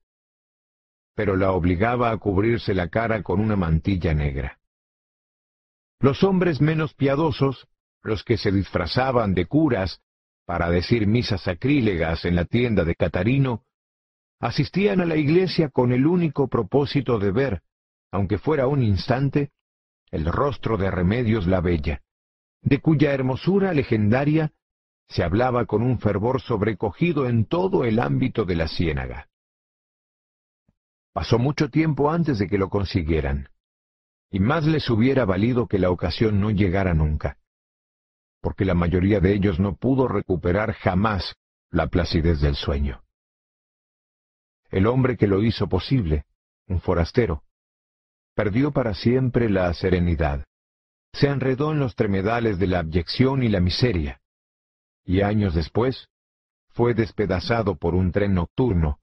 pero 1.14 1.36
la 1.36 1.52
obligaba 1.52 2.10
a 2.10 2.16
cubrirse 2.16 2.74
la 2.74 2.88
cara 2.88 3.22
con 3.22 3.40
una 3.40 3.56
mantilla 3.56 4.14
negra. 4.14 4.58
Los 5.98 6.24
hombres 6.24 6.60
menos 6.60 6.94
piadosos, 6.94 7.68
los 8.02 8.24
que 8.24 8.38
se 8.38 8.50
disfrazaban 8.50 9.34
de 9.34 9.46
curas 9.46 10.00
para 10.50 10.68
decir 10.68 11.06
misas 11.06 11.42
sacrílegas 11.42 12.24
en 12.24 12.34
la 12.34 12.44
tienda 12.44 12.82
de 12.82 12.96
Catarino, 12.96 13.62
asistían 14.40 15.00
a 15.00 15.04
la 15.04 15.14
iglesia 15.14 15.68
con 15.68 15.92
el 15.92 16.04
único 16.08 16.48
propósito 16.48 17.20
de 17.20 17.30
ver, 17.30 17.62
aunque 18.10 18.36
fuera 18.36 18.66
un 18.66 18.82
instante, 18.82 19.52
el 20.10 20.24
rostro 20.24 20.76
de 20.76 20.90
Remedios 20.90 21.46
la 21.46 21.60
Bella, 21.60 22.02
de 22.62 22.80
cuya 22.80 23.12
hermosura 23.12 23.72
legendaria 23.72 24.50
se 25.06 25.22
hablaba 25.22 25.66
con 25.66 25.82
un 25.82 26.00
fervor 26.00 26.40
sobrecogido 26.40 27.28
en 27.28 27.44
todo 27.44 27.84
el 27.84 28.00
ámbito 28.00 28.44
de 28.44 28.56
la 28.56 28.66
ciénaga. 28.66 29.28
Pasó 31.12 31.38
mucho 31.38 31.70
tiempo 31.70 32.10
antes 32.10 32.40
de 32.40 32.48
que 32.48 32.58
lo 32.58 32.70
consiguieran, 32.70 33.50
y 34.32 34.40
más 34.40 34.66
les 34.66 34.90
hubiera 34.90 35.24
valido 35.24 35.68
que 35.68 35.78
la 35.78 35.92
ocasión 35.92 36.40
no 36.40 36.50
llegara 36.50 36.92
nunca, 36.92 37.38
porque 38.40 38.64
la 38.64 38.74
mayoría 38.74 39.20
de 39.20 39.34
ellos 39.34 39.60
no 39.60 39.76
pudo 39.76 40.08
recuperar 40.08 40.72
jamás 40.72 41.36
la 41.70 41.88
placidez 41.88 42.40
del 42.40 42.54
sueño. 42.54 43.02
El 44.70 44.86
hombre 44.86 45.16
que 45.16 45.26
lo 45.26 45.42
hizo 45.42 45.68
posible, 45.68 46.24
un 46.66 46.80
forastero, 46.80 47.42
perdió 48.34 48.72
para 48.72 48.94
siempre 48.94 49.50
la 49.50 49.72
serenidad, 49.74 50.46
se 51.12 51.26
enredó 51.26 51.72
en 51.72 51.80
los 51.80 51.94
tremedales 51.96 52.58
de 52.58 52.68
la 52.68 52.78
abyección 52.80 53.42
y 53.42 53.48
la 53.48 53.60
miseria, 53.60 54.20
y 55.04 55.22
años 55.22 55.54
después 55.54 56.08
fue 56.68 56.94
despedazado 56.94 57.76
por 57.76 57.94
un 57.94 58.12
tren 58.12 58.34
nocturno 58.34 59.00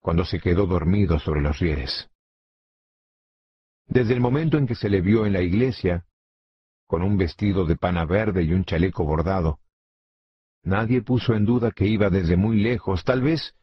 cuando 0.00 0.24
se 0.24 0.40
quedó 0.40 0.66
dormido 0.66 1.18
sobre 1.18 1.42
los 1.42 1.58
rieles. 1.58 2.08
Desde 3.86 4.14
el 4.14 4.20
momento 4.20 4.58
en 4.58 4.66
que 4.66 4.74
se 4.74 4.88
le 4.88 5.00
vio 5.00 5.26
en 5.26 5.32
la 5.32 5.42
iglesia, 5.42 6.06
con 6.92 7.02
un 7.02 7.16
vestido 7.16 7.64
de 7.64 7.74
pana 7.74 8.04
verde 8.04 8.42
y 8.42 8.52
un 8.52 8.66
chaleco 8.66 9.02
bordado. 9.02 9.60
Nadie 10.62 11.00
puso 11.00 11.32
en 11.32 11.46
duda 11.46 11.70
que 11.70 11.86
iba 11.86 12.10
desde 12.10 12.36
muy 12.36 12.58
lejos, 12.58 13.02
tal 13.02 13.22
vez 13.22 13.54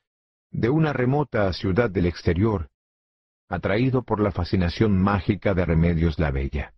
de 0.50 0.72
una 0.72 0.94
remota 0.94 1.54
ciudad 1.54 1.92
del 1.92 2.08
exterior, 2.08 2.72
atraído 3.48 4.02
por 4.02 4.20
la 4.20 4.32
fascinación 4.32 5.00
mágica 5.00 5.54
de 5.54 5.64
Remedios 5.64 6.18
la 6.18 6.32
Bella. 6.32 6.74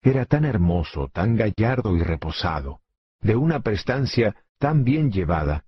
Era 0.00 0.24
tan 0.24 0.46
hermoso, 0.46 1.08
tan 1.08 1.36
gallardo 1.36 1.94
y 1.94 2.02
reposado, 2.02 2.80
de 3.20 3.36
una 3.36 3.60
prestancia 3.60 4.34
tan 4.56 4.82
bien 4.82 5.12
llevada, 5.12 5.66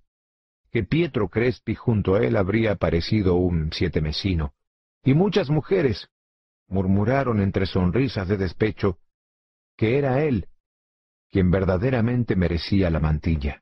que 0.71 0.83
Pietro 0.83 1.29
Crespi 1.29 1.75
junto 1.75 2.15
a 2.15 2.21
él 2.21 2.35
habría 2.35 2.77
parecido 2.77 3.35
un 3.35 3.69
siete 3.71 4.01
mesino, 4.01 4.55
y 5.03 5.13
muchas 5.13 5.51
mujeres 5.51 6.09
murmuraron 6.67 7.41
entre 7.41 7.67
sonrisas 7.67 8.27
de 8.27 8.37
despecho 8.37 8.97
que 9.75 9.97
era 9.97 10.23
él 10.23 10.47
quien 11.35 11.51
verdaderamente 11.51 12.37
merecía 12.37 12.89
la 12.89 13.01
mantilla. 13.01 13.61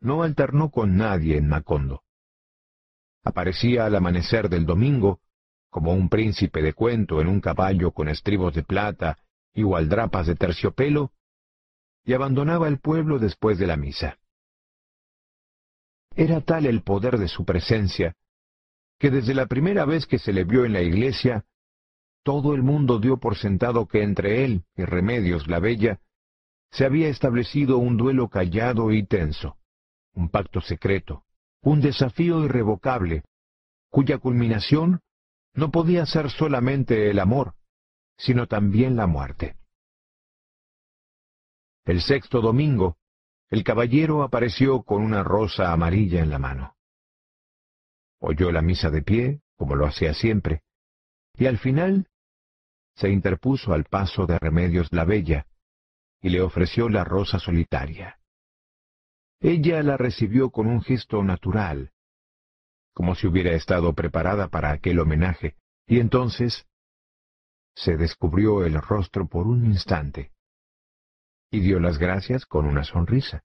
No 0.00 0.22
alternó 0.22 0.70
con 0.70 0.96
nadie 0.96 1.36
en 1.36 1.48
Macondo. 1.48 2.04
Aparecía 3.24 3.86
al 3.86 3.96
amanecer 3.96 4.48
del 4.48 4.64
domingo, 4.64 5.20
como 5.70 5.92
un 5.92 6.08
príncipe 6.08 6.62
de 6.62 6.72
cuento 6.72 7.20
en 7.20 7.26
un 7.26 7.40
caballo 7.40 7.90
con 7.90 8.08
estribos 8.08 8.54
de 8.54 8.62
plata 8.62 9.18
y 9.54 9.64
gualdrapas 9.64 10.28
de 10.28 10.36
terciopelo, 10.36 11.10
y 12.04 12.12
abandonaba 12.12 12.68
el 12.68 12.78
pueblo 12.78 13.18
después 13.18 13.58
de 13.58 13.66
la 13.66 13.76
misa. 13.76 14.18
Era 16.14 16.42
tal 16.42 16.66
el 16.66 16.82
poder 16.82 17.18
de 17.18 17.26
su 17.26 17.44
presencia, 17.44 18.14
que 19.00 19.10
desde 19.10 19.34
la 19.34 19.46
primera 19.46 19.84
vez 19.84 20.06
que 20.06 20.20
se 20.20 20.32
le 20.32 20.44
vio 20.44 20.64
en 20.64 20.74
la 20.74 20.82
iglesia, 20.82 21.44
todo 22.24 22.54
el 22.54 22.62
mundo 22.62 22.98
dio 22.98 23.18
por 23.18 23.36
sentado 23.36 23.86
que 23.86 24.02
entre 24.02 24.44
él 24.44 24.64
y 24.76 24.84
Remedios 24.84 25.46
la 25.46 25.60
Bella 25.60 26.00
se 26.70 26.84
había 26.84 27.08
establecido 27.08 27.78
un 27.78 27.96
duelo 27.96 28.28
callado 28.28 28.90
y 28.90 29.06
tenso, 29.06 29.58
un 30.14 30.30
pacto 30.30 30.60
secreto, 30.60 31.24
un 31.60 31.80
desafío 31.80 32.42
irrevocable, 32.44 33.22
cuya 33.90 34.18
culminación 34.18 35.00
no 35.52 35.70
podía 35.70 36.04
ser 36.06 36.30
solamente 36.30 37.10
el 37.10 37.20
amor, 37.20 37.54
sino 38.16 38.48
también 38.48 38.96
la 38.96 39.06
muerte. 39.06 39.56
El 41.84 42.00
sexto 42.00 42.40
domingo, 42.40 42.96
el 43.50 43.62
caballero 43.62 44.22
apareció 44.22 44.82
con 44.82 45.02
una 45.02 45.22
rosa 45.22 45.72
amarilla 45.72 46.22
en 46.22 46.30
la 46.30 46.38
mano. 46.38 46.74
Oyó 48.18 48.50
la 48.50 48.62
misa 48.62 48.90
de 48.90 49.02
pie, 49.02 49.42
como 49.56 49.76
lo 49.76 49.86
hacía 49.86 50.14
siempre, 50.14 50.62
y 51.36 51.46
al 51.46 51.58
final 51.58 52.08
se 52.94 53.10
interpuso 53.10 53.72
al 53.72 53.84
paso 53.84 54.26
de 54.26 54.38
Remedios 54.38 54.88
la 54.92 55.04
Bella 55.04 55.46
y 56.20 56.30
le 56.30 56.40
ofreció 56.40 56.88
la 56.88 57.04
rosa 57.04 57.38
solitaria. 57.38 58.18
Ella 59.40 59.82
la 59.82 59.96
recibió 59.96 60.50
con 60.50 60.66
un 60.66 60.80
gesto 60.82 61.22
natural, 61.22 61.92
como 62.94 63.14
si 63.14 63.26
hubiera 63.26 63.52
estado 63.52 63.92
preparada 63.92 64.48
para 64.48 64.70
aquel 64.70 65.00
homenaje, 65.00 65.56
y 65.86 66.00
entonces 66.00 66.66
se 67.74 67.96
descubrió 67.96 68.64
el 68.64 68.80
rostro 68.80 69.26
por 69.26 69.46
un 69.46 69.66
instante 69.66 70.30
y 71.50 71.60
dio 71.60 71.78
las 71.78 71.98
gracias 71.98 72.46
con 72.46 72.66
una 72.66 72.84
sonrisa. 72.84 73.44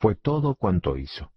Fue 0.00 0.14
todo 0.14 0.54
cuanto 0.54 0.96
hizo. 0.96 1.33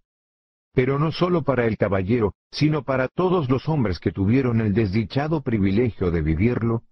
Pero 0.78 0.96
no 1.00 1.10
sólo 1.10 1.42
para 1.42 1.66
el 1.66 1.76
caballero, 1.76 2.36
sino 2.52 2.84
para 2.84 3.08
todos 3.08 3.50
los 3.50 3.68
hombres 3.68 3.98
que 3.98 4.12
tuvieron 4.12 4.60
el 4.60 4.74
desdichado 4.74 5.42
privilegio 5.42 6.12
de 6.12 6.22
vivirlo, 6.22 6.84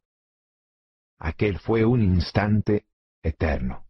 aquel 1.21 1.61
fue 1.61 1.85
un 1.85 2.03
instante 2.03 2.87
eterno. 3.23 3.87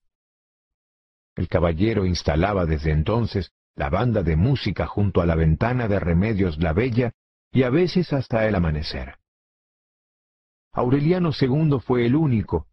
El 1.35 1.49
caballero 1.49 2.05
instalaba 2.05 2.67
desde 2.67 2.91
entonces 2.91 3.53
la 3.75 3.89
banda 3.89 4.23
de 4.23 4.37
música 4.37 4.87
junto 4.87 5.23
a 5.23 5.27
la 5.27 5.35
ventana 5.35 5.89
de 5.89 5.99
Remedios 5.99 6.59
la 6.59 6.75
Bella 6.75 7.13
y 7.51 7.63
a 7.63 7.71
veces 7.71 8.13
hasta 8.13 8.47
el 8.47 8.55
amanecer. 8.55 9.17
Aureliano 10.73 11.31
II 11.41 11.79
fue 11.83 12.05
el 12.05 12.17
único 12.17 12.67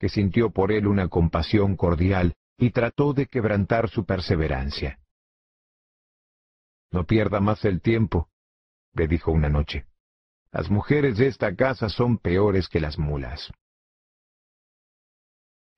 que 0.00 0.08
sintió 0.08 0.50
por 0.50 0.72
él 0.72 0.88
una 0.88 1.06
compasión 1.06 1.76
cordial 1.76 2.34
y 2.58 2.70
trató 2.70 3.12
de 3.12 3.26
quebrantar 3.26 3.88
su 3.88 4.04
perseverancia. 4.04 4.98
No 6.94 7.04
pierda 7.04 7.40
más 7.40 7.64
el 7.64 7.80
tiempo, 7.80 8.28
le 8.92 9.08
dijo 9.08 9.32
una 9.32 9.48
noche. 9.48 9.84
Las 10.52 10.70
mujeres 10.70 11.18
de 11.18 11.26
esta 11.26 11.56
casa 11.56 11.88
son 11.88 12.18
peores 12.18 12.68
que 12.68 12.78
las 12.78 13.00
mulas. 13.00 13.52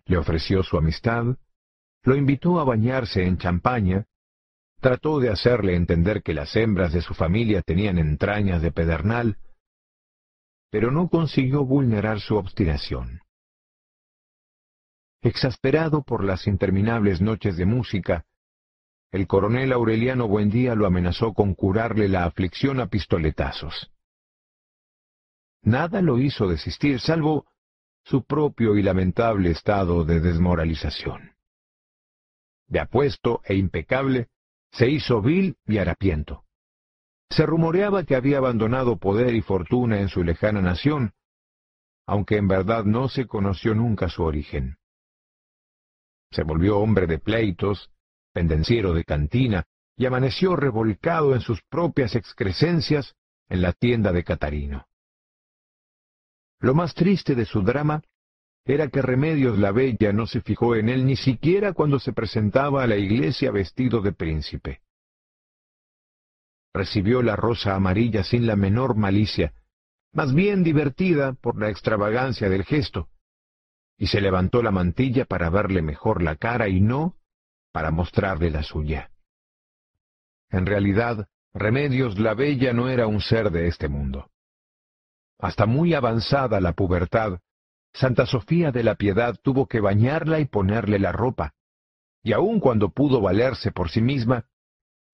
Le 0.04 0.18
ofreció 0.18 0.62
su 0.62 0.76
amistad, 0.76 1.24
lo 2.02 2.16
invitó 2.16 2.60
a 2.60 2.64
bañarse 2.64 3.24
en 3.24 3.38
champaña, 3.38 4.04
trató 4.78 5.18
de 5.18 5.30
hacerle 5.30 5.74
entender 5.74 6.22
que 6.22 6.34
las 6.34 6.54
hembras 6.54 6.92
de 6.92 7.00
su 7.00 7.14
familia 7.14 7.62
tenían 7.62 7.96
entrañas 7.96 8.60
de 8.60 8.72
pedernal, 8.72 9.38
pero 10.70 10.90
no 10.90 11.08
consiguió 11.08 11.64
vulnerar 11.64 12.20
su 12.20 12.36
obstinación. 12.36 13.22
Exasperado 15.22 16.02
por 16.02 16.22
las 16.22 16.46
interminables 16.46 17.22
noches 17.22 17.56
de 17.56 17.64
música, 17.64 18.26
el 19.16 19.26
coronel 19.26 19.72
Aureliano 19.72 20.28
Buendía 20.28 20.74
lo 20.74 20.86
amenazó 20.86 21.32
con 21.32 21.54
curarle 21.54 22.08
la 22.08 22.24
aflicción 22.24 22.80
a 22.80 22.86
pistoletazos. 22.86 23.90
Nada 25.62 26.02
lo 26.02 26.18
hizo 26.18 26.46
desistir, 26.46 27.00
salvo 27.00 27.46
su 28.04 28.24
propio 28.24 28.76
y 28.76 28.82
lamentable 28.82 29.50
estado 29.50 30.04
de 30.04 30.20
desmoralización. 30.20 31.32
De 32.68 32.78
apuesto 32.78 33.40
e 33.44 33.56
impecable, 33.56 34.28
se 34.70 34.88
hizo 34.90 35.22
vil 35.22 35.56
y 35.66 35.78
harapiento. 35.78 36.44
Se 37.30 37.46
rumoreaba 37.46 38.04
que 38.04 38.16
había 38.16 38.38
abandonado 38.38 38.98
poder 38.98 39.34
y 39.34 39.40
fortuna 39.40 39.98
en 40.00 40.08
su 40.08 40.22
lejana 40.22 40.60
nación, 40.60 41.14
aunque 42.06 42.36
en 42.36 42.48
verdad 42.48 42.84
no 42.84 43.08
se 43.08 43.26
conoció 43.26 43.74
nunca 43.74 44.08
su 44.08 44.22
origen. 44.22 44.76
Se 46.30 46.42
volvió 46.42 46.78
hombre 46.78 47.06
de 47.06 47.18
pleitos, 47.18 47.90
pendenciero 48.36 48.92
de 48.92 49.02
cantina, 49.02 49.64
y 49.96 50.04
amaneció 50.04 50.56
revolcado 50.56 51.34
en 51.34 51.40
sus 51.40 51.62
propias 51.70 52.14
excrescencias 52.14 53.14
en 53.48 53.62
la 53.62 53.72
tienda 53.72 54.12
de 54.12 54.24
Catarino. 54.24 54.86
Lo 56.60 56.74
más 56.74 56.92
triste 56.92 57.34
de 57.34 57.46
su 57.46 57.62
drama 57.62 58.02
era 58.66 58.88
que 58.88 59.00
Remedios 59.00 59.58
la 59.58 59.72
Bella 59.72 60.12
no 60.12 60.26
se 60.26 60.42
fijó 60.42 60.76
en 60.76 60.90
él 60.90 61.06
ni 61.06 61.16
siquiera 61.16 61.72
cuando 61.72 61.98
se 61.98 62.12
presentaba 62.12 62.82
a 62.82 62.86
la 62.86 62.96
iglesia 62.96 63.50
vestido 63.50 64.02
de 64.02 64.12
príncipe. 64.12 64.82
Recibió 66.74 67.22
la 67.22 67.36
rosa 67.36 67.74
amarilla 67.74 68.22
sin 68.22 68.46
la 68.46 68.54
menor 68.54 68.96
malicia, 68.96 69.54
más 70.12 70.34
bien 70.34 70.62
divertida 70.62 71.32
por 71.32 71.58
la 71.58 71.70
extravagancia 71.70 72.50
del 72.50 72.64
gesto, 72.64 73.08
y 73.96 74.08
se 74.08 74.20
levantó 74.20 74.62
la 74.62 74.72
mantilla 74.72 75.24
para 75.24 75.48
verle 75.48 75.80
mejor 75.80 76.22
la 76.22 76.36
cara 76.36 76.68
y 76.68 76.82
no 76.82 77.16
para 77.76 77.90
mostrarle 77.90 78.48
la 78.48 78.62
suya. 78.62 79.10
En 80.48 80.64
realidad, 80.64 81.28
Remedios 81.52 82.18
la 82.18 82.32
Bella 82.32 82.72
no 82.72 82.88
era 82.88 83.06
un 83.06 83.20
ser 83.20 83.50
de 83.50 83.68
este 83.68 83.86
mundo. 83.86 84.30
Hasta 85.38 85.66
muy 85.66 85.92
avanzada 85.92 86.58
la 86.62 86.72
pubertad, 86.72 87.38
Santa 87.92 88.24
Sofía 88.24 88.72
de 88.72 88.82
la 88.82 88.94
Piedad 88.94 89.36
tuvo 89.42 89.66
que 89.66 89.80
bañarla 89.80 90.40
y 90.40 90.46
ponerle 90.46 90.98
la 90.98 91.12
ropa, 91.12 91.52
y 92.22 92.32
aun 92.32 92.60
cuando 92.60 92.92
pudo 92.92 93.20
valerse 93.20 93.72
por 93.72 93.90
sí 93.90 94.00
misma, 94.00 94.46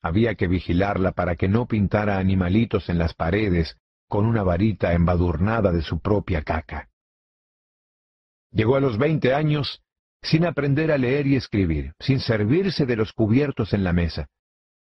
había 0.01 0.37
que 0.37 0.47
vigilarla 0.47 1.11
para 1.11 1.35
que 1.35 1.49
no 1.49 1.67
pintara 1.67 2.19
animalitos 2.19 2.89
en 2.89 2.99
las 2.99 3.13
paredes 3.13 3.77
con 4.07 4.25
una 4.25 4.45
varita 4.45 4.93
embadurnada 4.93 5.73
de 5.73 5.83
su 5.83 5.99
propia 5.99 6.43
caca. 6.43 6.91
Llegó 8.53 8.77
a 8.77 8.81
los 8.81 8.99
veinte 8.99 9.35
años 9.35 9.82
sin 10.23 10.45
aprender 10.47 10.93
a 10.93 10.99
leer 10.99 11.27
y 11.27 11.37
escribir, 11.37 11.95
sin 11.99 12.21
servirse 12.21 12.87
de 12.87 12.97
los 12.97 13.13
cubiertos 13.13 13.73
en 13.73 13.85
la 13.85 13.93
mesa, 13.93 14.29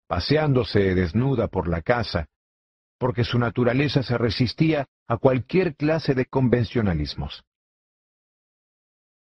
paseándose 0.06 0.94
desnuda 0.94 1.48
por 1.48 1.68
la 1.68 1.82
casa, 1.82 2.28
porque 2.98 3.24
su 3.24 3.38
naturaleza 3.38 4.02
se 4.02 4.18
resistía 4.18 4.86
a 5.08 5.16
cualquier 5.16 5.74
clase 5.74 6.14
de 6.14 6.26
convencionalismos. 6.26 7.44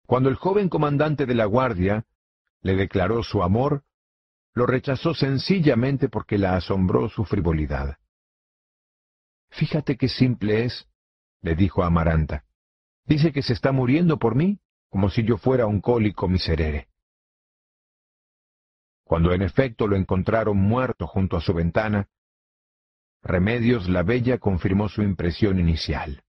Cuando 0.06 0.28
el 0.28 0.36
joven 0.36 0.68
comandante 0.68 1.26
de 1.26 1.34
la 1.34 1.46
guardia 1.46 2.04
le 2.60 2.76
declaró 2.76 3.22
su 3.22 3.42
amor, 3.42 3.82
lo 4.54 4.66
rechazó 4.66 5.14
sencillamente 5.14 6.08
porque 6.08 6.38
la 6.38 6.54
asombró 6.54 7.08
su 7.08 7.24
frivolidad. 7.24 7.98
Fíjate 9.50 9.96
qué 9.96 10.08
simple 10.08 10.64
es, 10.64 10.86
le 11.40 11.56
dijo 11.56 11.82
a 11.82 11.86
Amaranta. 11.86 12.44
Dice 13.04 13.32
que 13.32 13.42
se 13.42 13.52
está 13.52 13.72
muriendo 13.72 14.18
por 14.18 14.34
mí, 14.34 14.60
como 14.94 15.10
si 15.10 15.24
yo 15.24 15.38
fuera 15.38 15.66
un 15.66 15.80
cólico 15.80 16.28
miserere. 16.28 16.86
Cuando 19.02 19.32
en 19.32 19.42
efecto 19.42 19.88
lo 19.88 19.96
encontraron 19.96 20.56
muerto 20.56 21.08
junto 21.08 21.36
a 21.36 21.40
su 21.40 21.52
ventana, 21.52 22.06
Remedios 23.20 23.88
la 23.88 24.04
Bella 24.04 24.38
confirmó 24.38 24.88
su 24.88 25.02
impresión 25.02 25.58
inicial. 25.58 26.22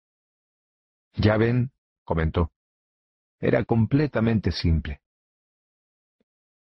Ya 1.12 1.36
ven, 1.36 1.72
comentó. 2.04 2.52
Era 3.38 3.66
completamente 3.66 4.50
simple. 4.50 5.02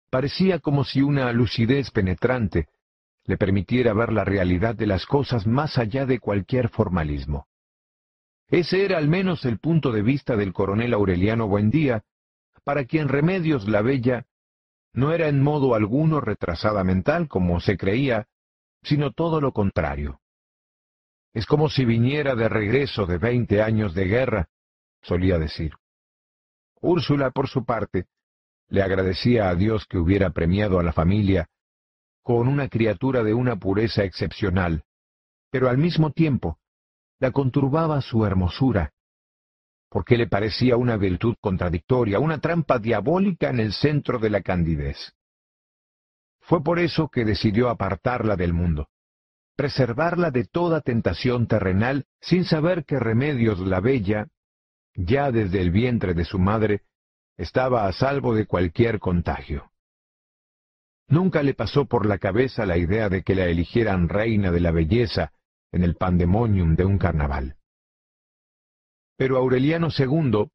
Parecía 0.08 0.58
como 0.58 0.84
si 0.84 1.02
una 1.02 1.30
lucidez 1.34 1.90
penetrante 1.90 2.70
le 3.24 3.36
permitiera 3.36 3.92
ver 3.92 4.10
la 4.10 4.24
realidad 4.24 4.74
de 4.74 4.86
las 4.86 5.04
cosas 5.04 5.46
más 5.46 5.76
allá 5.76 6.06
de 6.06 6.18
cualquier 6.18 6.70
formalismo. 6.70 7.49
Ese 8.50 8.84
era 8.84 8.98
al 8.98 9.08
menos 9.08 9.44
el 9.44 9.58
punto 9.58 9.92
de 9.92 10.02
vista 10.02 10.36
del 10.36 10.52
coronel 10.52 10.92
Aureliano 10.92 11.46
Buendía, 11.46 12.02
para 12.64 12.84
quien 12.84 13.08
Remedios 13.08 13.68
la 13.68 13.80
Bella 13.80 14.26
no 14.92 15.12
era 15.12 15.28
en 15.28 15.40
modo 15.40 15.74
alguno 15.76 16.20
retrasada 16.20 16.82
mental 16.82 17.28
como 17.28 17.60
se 17.60 17.76
creía, 17.76 18.26
sino 18.82 19.12
todo 19.12 19.40
lo 19.40 19.52
contrario. 19.52 20.20
Es 21.32 21.46
como 21.46 21.68
si 21.68 21.84
viniera 21.84 22.34
de 22.34 22.48
regreso 22.48 23.06
de 23.06 23.18
veinte 23.18 23.62
años 23.62 23.94
de 23.94 24.06
guerra, 24.06 24.48
solía 25.02 25.38
decir. 25.38 25.74
Úrsula, 26.80 27.30
por 27.30 27.48
su 27.48 27.64
parte, 27.64 28.06
le 28.68 28.82
agradecía 28.82 29.48
a 29.48 29.54
Dios 29.54 29.86
que 29.86 29.98
hubiera 29.98 30.30
premiado 30.30 30.80
a 30.80 30.82
la 30.82 30.92
familia 30.92 31.48
con 32.22 32.48
una 32.48 32.68
criatura 32.68 33.22
de 33.22 33.32
una 33.32 33.56
pureza 33.56 34.02
excepcional, 34.02 34.82
pero 35.50 35.68
al 35.68 35.78
mismo 35.78 36.10
tiempo 36.10 36.58
la 37.20 37.30
conturbaba 37.30 38.00
su 38.00 38.24
hermosura, 38.24 38.92
porque 39.90 40.16
le 40.16 40.26
parecía 40.26 40.76
una 40.76 40.96
virtud 40.96 41.36
contradictoria, 41.40 42.18
una 42.18 42.40
trampa 42.40 42.78
diabólica 42.78 43.50
en 43.50 43.60
el 43.60 43.72
centro 43.72 44.18
de 44.18 44.30
la 44.30 44.40
candidez. 44.40 45.12
Fue 46.40 46.62
por 46.62 46.78
eso 46.78 47.08
que 47.08 47.24
decidió 47.24 47.68
apartarla 47.68 48.36
del 48.36 48.54
mundo, 48.54 48.88
preservarla 49.54 50.30
de 50.30 50.44
toda 50.44 50.80
tentación 50.80 51.46
terrenal, 51.46 52.06
sin 52.20 52.44
saber 52.44 52.84
que 52.86 52.98
Remedios 52.98 53.60
la 53.60 53.80
Bella, 53.80 54.28
ya 54.94 55.30
desde 55.30 55.60
el 55.60 55.70
vientre 55.70 56.14
de 56.14 56.24
su 56.24 56.38
madre, 56.38 56.82
estaba 57.36 57.86
a 57.86 57.92
salvo 57.92 58.34
de 58.34 58.46
cualquier 58.46 58.98
contagio. 58.98 59.70
Nunca 61.08 61.42
le 61.42 61.54
pasó 61.54 61.84
por 61.84 62.06
la 62.06 62.18
cabeza 62.18 62.64
la 62.64 62.78
idea 62.78 63.08
de 63.08 63.22
que 63.22 63.34
la 63.34 63.46
eligieran 63.46 64.08
reina 64.08 64.50
de 64.50 64.60
la 64.60 64.70
belleza 64.70 65.32
en 65.72 65.84
el 65.84 65.94
pandemonium 65.96 66.74
de 66.74 66.84
un 66.84 66.98
carnaval. 66.98 67.56
Pero 69.16 69.36
Aureliano 69.36 69.88
II, 69.96 70.48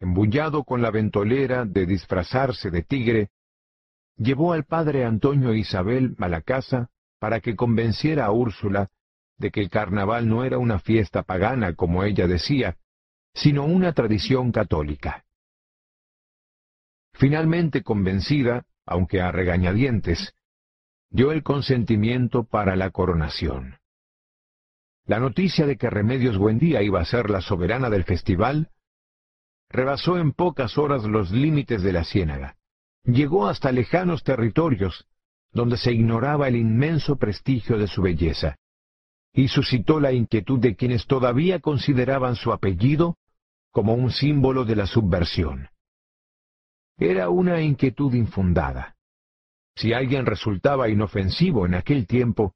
embullado 0.00 0.64
con 0.64 0.82
la 0.82 0.90
ventolera 0.90 1.64
de 1.64 1.86
disfrazarse 1.86 2.70
de 2.70 2.82
tigre, 2.82 3.30
llevó 4.16 4.52
al 4.52 4.64
padre 4.64 5.04
Antonio 5.04 5.54
Isabel 5.54 6.14
a 6.18 6.28
la 6.28 6.42
casa 6.42 6.90
para 7.18 7.40
que 7.40 7.56
convenciera 7.56 8.26
a 8.26 8.32
Úrsula 8.32 8.90
de 9.38 9.50
que 9.50 9.60
el 9.60 9.70
carnaval 9.70 10.28
no 10.28 10.44
era 10.44 10.58
una 10.58 10.78
fiesta 10.78 11.22
pagana, 11.22 11.74
como 11.74 12.02
ella 12.04 12.26
decía, 12.26 12.76
sino 13.34 13.64
una 13.64 13.92
tradición 13.92 14.52
católica. 14.52 15.24
Finalmente 17.12 17.82
convencida, 17.82 18.66
aunque 18.86 19.20
a 19.20 19.32
regañadientes, 19.32 20.34
dio 21.10 21.32
el 21.32 21.42
consentimiento 21.42 22.44
para 22.44 22.76
la 22.76 22.90
coronación. 22.90 23.78
La 25.08 25.18
noticia 25.18 25.64
de 25.64 25.78
que 25.78 25.88
Remedios 25.88 26.36
Buendía 26.36 26.82
iba 26.82 27.00
a 27.00 27.04
ser 27.06 27.30
la 27.30 27.40
soberana 27.40 27.88
del 27.88 28.04
festival 28.04 28.68
rebasó 29.70 30.18
en 30.18 30.32
pocas 30.32 30.76
horas 30.76 31.02
los 31.04 31.30
límites 31.30 31.82
de 31.82 31.94
la 31.94 32.04
ciénaga. 32.04 32.56
Llegó 33.04 33.48
hasta 33.48 33.72
lejanos 33.72 34.22
territorios, 34.22 35.06
donde 35.50 35.78
se 35.78 35.92
ignoraba 35.92 36.48
el 36.48 36.56
inmenso 36.56 37.16
prestigio 37.16 37.78
de 37.78 37.88
su 37.88 38.02
belleza, 38.02 38.56
y 39.32 39.48
suscitó 39.48 39.98
la 39.98 40.12
inquietud 40.12 40.58
de 40.58 40.76
quienes 40.76 41.06
todavía 41.06 41.60
consideraban 41.60 42.36
su 42.36 42.52
apellido 42.52 43.16
como 43.70 43.94
un 43.94 44.10
símbolo 44.10 44.66
de 44.66 44.76
la 44.76 44.86
subversión. 44.86 45.70
Era 46.98 47.30
una 47.30 47.62
inquietud 47.62 48.12
infundada. 48.12 48.96
Si 49.74 49.94
alguien 49.94 50.26
resultaba 50.26 50.90
inofensivo 50.90 51.64
en 51.64 51.76
aquel 51.76 52.06
tiempo, 52.06 52.54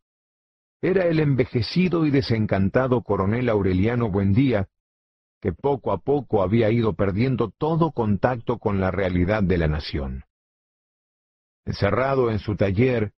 era 0.82 1.06
el 1.06 1.20
envejecido 1.20 2.04
y 2.06 2.10
desencantado 2.10 3.02
coronel 3.02 3.48
Aureliano 3.48 4.10
Buendía, 4.10 4.68
que 5.40 5.52
poco 5.52 5.92
a 5.92 5.98
poco 5.98 6.42
había 6.42 6.70
ido 6.70 6.94
perdiendo 6.94 7.50
todo 7.56 7.92
contacto 7.92 8.58
con 8.58 8.80
la 8.80 8.90
realidad 8.90 9.44
de 9.44 9.58
la 9.58 9.68
nación. 9.68 10.24
Encerrado 11.64 12.32
en 12.32 12.40
su 12.40 12.56
taller, 12.56 13.12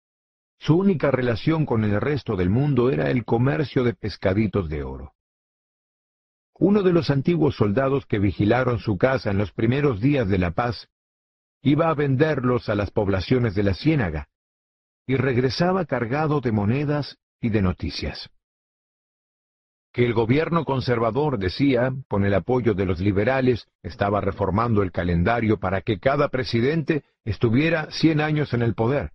su 0.58 0.76
única 0.76 1.10
relación 1.10 1.64
con 1.64 1.84
el 1.84 1.98
resto 2.00 2.36
del 2.36 2.50
mundo 2.50 2.90
era 2.90 3.10
el 3.10 3.24
comercio 3.24 3.82
de 3.82 3.94
pescaditos 3.94 4.68
de 4.68 4.82
oro. 4.82 5.14
Uno 6.58 6.82
de 6.82 6.92
los 6.92 7.08
antiguos 7.08 7.56
soldados 7.56 8.04
que 8.06 8.18
vigilaron 8.18 8.78
su 8.78 8.98
casa 8.98 9.30
en 9.30 9.38
los 9.38 9.52
primeros 9.52 10.00
días 10.00 10.28
de 10.28 10.38
la 10.38 10.50
paz 10.52 10.88
iba 11.62 11.88
a 11.88 11.94
venderlos 11.94 12.68
a 12.68 12.74
las 12.74 12.90
poblaciones 12.90 13.54
de 13.54 13.62
la 13.62 13.72
ciénaga, 13.72 14.28
y 15.06 15.16
regresaba 15.16 15.86
cargado 15.86 16.40
de 16.40 16.52
monedas 16.52 17.18
y 17.44 17.50
de 17.50 17.60
noticias. 17.60 18.30
Que 19.92 20.06
el 20.06 20.14
gobierno 20.14 20.64
conservador, 20.64 21.38
decía, 21.38 21.92
con 22.08 22.24
el 22.24 22.32
apoyo 22.32 22.72
de 22.72 22.86
los 22.86 23.00
liberales, 23.00 23.68
estaba 23.82 24.22
reformando 24.22 24.82
el 24.82 24.90
calendario 24.90 25.60
para 25.60 25.82
que 25.82 25.98
cada 25.98 26.30
presidente 26.30 27.04
estuviera 27.22 27.90
cien 27.90 28.22
años 28.22 28.54
en 28.54 28.62
el 28.62 28.74
poder, 28.74 29.10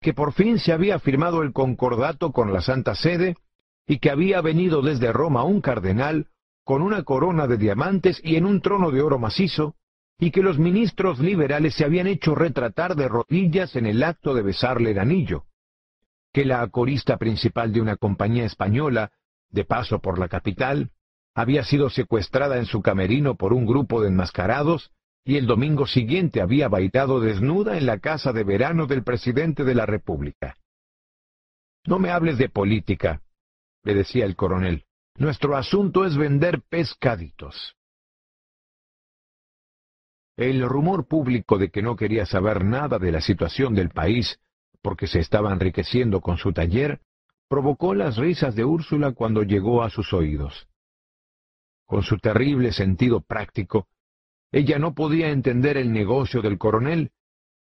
que 0.00 0.14
por 0.14 0.32
fin 0.32 0.58
se 0.58 0.72
había 0.72 0.98
firmado 0.98 1.42
el 1.42 1.52
concordato 1.52 2.32
con 2.32 2.50
la 2.50 2.62
Santa 2.62 2.94
Sede 2.94 3.36
y 3.86 3.98
que 3.98 4.10
había 4.10 4.40
venido 4.40 4.80
desde 4.80 5.12
Roma 5.12 5.44
un 5.44 5.60
cardenal 5.60 6.28
con 6.64 6.80
una 6.80 7.02
corona 7.02 7.46
de 7.46 7.58
diamantes 7.58 8.22
y 8.24 8.36
en 8.36 8.46
un 8.46 8.62
trono 8.62 8.90
de 8.90 9.02
oro 9.02 9.18
macizo, 9.18 9.74
y 10.18 10.30
que 10.30 10.40
los 10.40 10.58
ministros 10.58 11.18
liberales 11.18 11.74
se 11.74 11.84
habían 11.84 12.06
hecho 12.06 12.34
retratar 12.34 12.96
de 12.96 13.06
rodillas 13.06 13.76
en 13.76 13.84
el 13.84 14.02
acto 14.02 14.32
de 14.32 14.42
besarle 14.42 14.92
el 14.92 14.98
anillo, 14.98 15.44
que 16.36 16.44
la 16.44 16.60
acorista 16.60 17.16
principal 17.16 17.72
de 17.72 17.80
una 17.80 17.96
compañía 17.96 18.44
española, 18.44 19.10
de 19.48 19.64
paso 19.64 20.00
por 20.00 20.18
la 20.18 20.28
capital, 20.28 20.90
había 21.34 21.64
sido 21.64 21.88
secuestrada 21.88 22.58
en 22.58 22.66
su 22.66 22.82
camerino 22.82 23.36
por 23.36 23.54
un 23.54 23.64
grupo 23.64 24.02
de 24.02 24.08
enmascarados 24.08 24.90
y 25.24 25.38
el 25.38 25.46
domingo 25.46 25.86
siguiente 25.86 26.42
había 26.42 26.68
bailado 26.68 27.20
desnuda 27.20 27.78
en 27.78 27.86
la 27.86 28.00
casa 28.00 28.34
de 28.34 28.44
verano 28.44 28.86
del 28.86 29.02
presidente 29.02 29.64
de 29.64 29.74
la 29.74 29.86
República. 29.86 30.58
No 31.86 31.98
me 31.98 32.10
hables 32.10 32.36
de 32.36 32.50
política, 32.50 33.22
le 33.82 33.94
decía 33.94 34.26
el 34.26 34.36
coronel. 34.36 34.84
Nuestro 35.14 35.56
asunto 35.56 36.04
es 36.04 36.18
vender 36.18 36.60
pescaditos. 36.68 37.78
El 40.36 40.68
rumor 40.68 41.08
público 41.08 41.56
de 41.56 41.70
que 41.70 41.80
no 41.80 41.96
quería 41.96 42.26
saber 42.26 42.62
nada 42.62 42.98
de 42.98 43.10
la 43.10 43.22
situación 43.22 43.74
del 43.74 43.88
país 43.88 44.38
porque 44.82 45.06
se 45.06 45.20
estaba 45.20 45.52
enriqueciendo 45.52 46.20
con 46.20 46.36
su 46.38 46.52
taller, 46.52 47.00
provocó 47.48 47.94
las 47.94 48.16
risas 48.16 48.54
de 48.54 48.64
Úrsula 48.64 49.12
cuando 49.12 49.42
llegó 49.42 49.82
a 49.82 49.90
sus 49.90 50.12
oídos. 50.12 50.68
Con 51.86 52.02
su 52.02 52.18
terrible 52.18 52.72
sentido 52.72 53.20
práctico, 53.20 53.88
ella 54.52 54.78
no 54.78 54.94
podía 54.94 55.30
entender 55.30 55.76
el 55.76 55.92
negocio 55.92 56.42
del 56.42 56.58
coronel, 56.58 57.10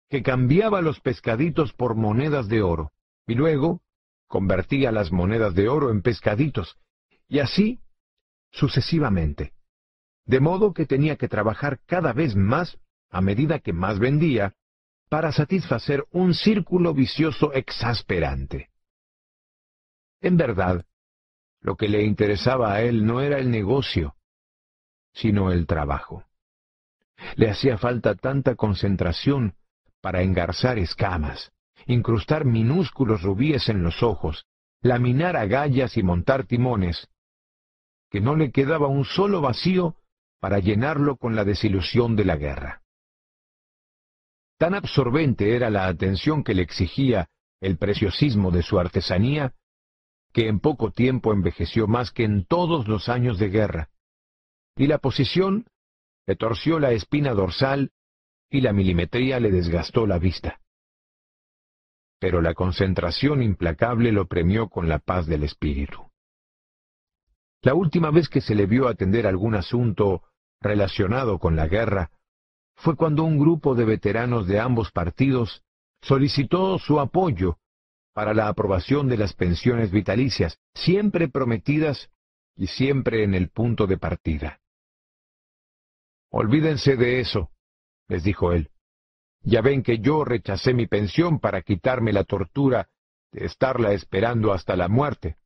que 0.09 0.23
cambiaba 0.23 0.81
los 0.81 0.99
pescaditos 0.99 1.73
por 1.73 1.95
monedas 1.95 2.47
de 2.47 2.61
oro, 2.61 2.91
y 3.27 3.35
luego 3.35 3.81
convertía 4.27 4.91
las 4.91 5.11
monedas 5.11 5.55
de 5.55 5.67
oro 5.67 5.91
en 5.91 6.01
pescaditos, 6.01 6.77
y 7.27 7.39
así 7.39 7.79
sucesivamente. 8.51 9.53
De 10.25 10.39
modo 10.39 10.73
que 10.73 10.85
tenía 10.85 11.17
que 11.17 11.27
trabajar 11.27 11.79
cada 11.85 12.13
vez 12.13 12.35
más 12.35 12.79
a 13.11 13.21
medida 13.21 13.59
que 13.59 13.73
más 13.73 13.99
vendía, 13.99 14.55
para 15.09 15.31
satisfacer 15.31 16.05
un 16.11 16.33
círculo 16.33 16.93
vicioso 16.93 17.53
exasperante. 17.53 18.69
En 20.21 20.37
verdad, 20.37 20.85
lo 21.61 21.75
que 21.75 21.87
le 21.87 22.03
interesaba 22.03 22.73
a 22.73 22.81
él 22.81 23.05
no 23.05 23.21
era 23.21 23.39
el 23.39 23.51
negocio, 23.51 24.15
sino 25.13 25.51
el 25.51 25.67
trabajo. 25.67 26.25
Le 27.35 27.49
hacía 27.49 27.77
falta 27.77 28.15
tanta 28.15 28.55
concentración 28.55 29.55
para 30.01 30.21
engarzar 30.21 30.77
escamas, 30.77 31.51
incrustar 31.87 32.45
minúsculos 32.45 33.21
rubíes 33.21 33.69
en 33.69 33.83
los 33.83 34.03
ojos, 34.03 34.45
laminar 34.81 35.35
agallas 35.35 35.97
y 35.97 36.03
montar 36.03 36.45
timones, 36.45 37.07
que 38.11 38.21
no 38.21 38.35
le 38.35 38.51
quedaba 38.51 38.87
un 38.87 39.05
solo 39.05 39.41
vacío 39.41 39.95
para 40.39 40.59
llenarlo 40.59 41.17
con 41.17 41.35
la 41.35 41.43
desilusión 41.43 42.15
de 42.15 42.25
la 42.25 42.35
guerra. 42.35 42.84
Tan 44.57 44.73
absorbente 44.73 45.55
era 45.55 45.69
la 45.69 45.87
atención 45.87 46.43
que 46.43 46.53
le 46.53 46.61
exigía 46.61 47.29
el 47.61 47.77
preciosismo 47.77 48.51
de 48.51 48.63
su 48.63 48.79
artesanía, 48.79 49.53
que 50.31 50.47
en 50.47 50.59
poco 50.59 50.91
tiempo 50.91 51.33
envejeció 51.33 51.87
más 51.87 52.11
que 52.11 52.23
en 52.23 52.45
todos 52.45 52.87
los 52.87 53.09
años 53.09 53.39
de 53.39 53.49
guerra, 53.49 53.89
y 54.77 54.87
la 54.87 54.97
posición 54.97 55.65
le 56.27 56.35
torció 56.35 56.79
la 56.79 56.91
espina 56.91 57.33
dorsal 57.33 57.91
y 58.49 58.61
la 58.61 58.73
milimetría 58.73 59.39
le 59.39 59.51
desgastó 59.51 60.05
la 60.05 60.19
vista. 60.19 60.59
Pero 62.19 62.41
la 62.41 62.53
concentración 62.53 63.41
implacable 63.41 64.11
lo 64.11 64.27
premió 64.27 64.69
con 64.69 64.87
la 64.87 64.99
paz 64.99 65.27
del 65.27 65.43
espíritu. 65.43 66.09
La 67.61 67.73
última 67.73 68.11
vez 68.11 68.29
que 68.29 68.41
se 68.41 68.55
le 68.55 68.65
vio 68.65 68.87
atender 68.87 69.27
algún 69.27 69.55
asunto 69.55 70.23
relacionado 70.61 71.39
con 71.39 71.55
la 71.55 71.67
guerra, 71.67 72.11
fue 72.75 72.95
cuando 72.95 73.23
un 73.23 73.39
grupo 73.39 73.75
de 73.75 73.85
veteranos 73.85 74.47
de 74.47 74.59
ambos 74.59 74.91
partidos 74.91 75.63
solicitó 76.01 76.77
su 76.77 76.99
apoyo 76.99 77.57
para 78.13 78.33
la 78.33 78.47
aprobación 78.47 79.09
de 79.09 79.17
las 79.17 79.33
pensiones 79.33 79.91
vitalicias, 79.91 80.59
siempre 80.73 81.27
prometidas 81.27 82.09
y 82.55 82.67
siempre 82.67 83.23
en 83.23 83.33
el 83.33 83.49
punto 83.49 83.87
de 83.87 83.97
partida. 83.97 84.59
Olvídense 86.31 86.95
de 86.95 87.19
eso, 87.19 87.51
les 88.07 88.23
dijo 88.23 88.51
él. 88.51 88.69
Ya 89.41 89.61
ven 89.61 89.83
que 89.83 89.99
yo 89.99 90.23
rechacé 90.25 90.73
mi 90.73 90.87
pensión 90.87 91.39
para 91.39 91.61
quitarme 91.61 92.13
la 92.13 92.23
tortura 92.23 92.89
de 93.31 93.45
estarla 93.45 93.93
esperando 93.93 94.53
hasta 94.53 94.75
la 94.75 94.87
muerte. 94.87 95.37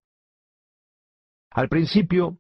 Al 1.52 1.68
principio, 1.68 2.38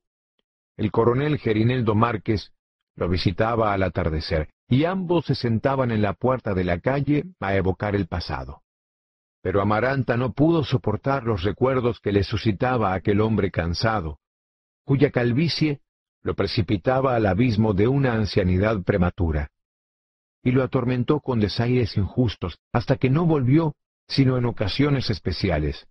el 0.77 0.91
coronel 0.91 1.39
Gerineldo 1.39 1.95
Márquez 1.95 2.53
lo 2.99 3.07
visitaba 3.07 3.71
al 3.71 3.83
atardecer, 3.83 4.49
y 4.67 4.83
ambos 4.83 5.25
se 5.25 5.33
sentaban 5.33 5.89
en 5.91 6.01
la 6.01 6.13
puerta 6.13 6.53
de 6.53 6.65
la 6.65 6.79
calle 6.79 7.23
a 7.39 7.55
evocar 7.55 7.95
el 7.95 8.07
pasado. 8.07 8.61
Pero 9.41 9.61
Amaranta 9.61 10.17
no 10.17 10.33
pudo 10.33 10.65
soportar 10.65 11.23
los 11.23 11.43
recuerdos 11.43 12.01
que 12.01 12.11
le 12.11 12.25
suscitaba 12.25 12.93
aquel 12.93 13.21
hombre 13.21 13.51
cansado, 13.51 14.19
cuya 14.83 15.11
calvicie 15.11 15.79
lo 16.23 16.35
precipitaba 16.35 17.15
al 17.15 17.25
abismo 17.25 17.73
de 17.73 17.87
una 17.87 18.13
ancianidad 18.13 18.83
prematura, 18.83 19.49
y 20.43 20.51
lo 20.51 20.61
atormentó 20.61 21.21
con 21.21 21.39
desaires 21.39 21.95
injustos 21.95 22.59
hasta 22.73 22.97
que 22.97 23.09
no 23.09 23.25
volvió 23.25 23.75
sino 24.09 24.37
en 24.37 24.45
ocasiones 24.45 25.09
especiales, 25.09 25.87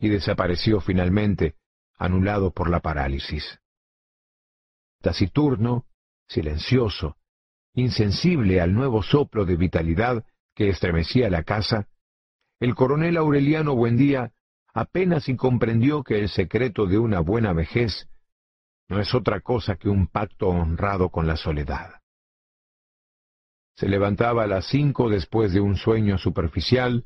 y 0.00 0.08
desapareció 0.08 0.80
finalmente, 0.80 1.54
anulado 1.96 2.50
por 2.50 2.70
la 2.70 2.80
parálisis. 2.80 3.60
Taciturno, 5.00 5.84
silencioso, 6.28 7.16
insensible 7.74 8.60
al 8.60 8.74
nuevo 8.74 9.02
soplo 9.02 9.44
de 9.44 9.56
vitalidad 9.56 10.24
que 10.54 10.68
estremecía 10.68 11.30
la 11.30 11.42
casa, 11.42 11.88
el 12.60 12.74
coronel 12.74 13.16
Aureliano 13.16 13.74
Buendía 13.74 14.32
apenas 14.74 15.28
y 15.28 15.36
comprendió 15.36 16.02
que 16.02 16.18
el 16.18 16.28
secreto 16.28 16.86
de 16.86 16.98
una 16.98 17.20
buena 17.20 17.52
vejez 17.52 18.08
no 18.88 19.00
es 19.00 19.14
otra 19.14 19.40
cosa 19.40 19.76
que 19.76 19.88
un 19.88 20.06
pacto 20.06 20.48
honrado 20.48 21.10
con 21.10 21.26
la 21.26 21.36
soledad. 21.36 22.00
Se 23.76 23.88
levantaba 23.88 24.44
a 24.44 24.46
las 24.46 24.66
cinco 24.66 25.08
después 25.08 25.52
de 25.52 25.60
un 25.60 25.76
sueño 25.76 26.18
superficial, 26.18 27.04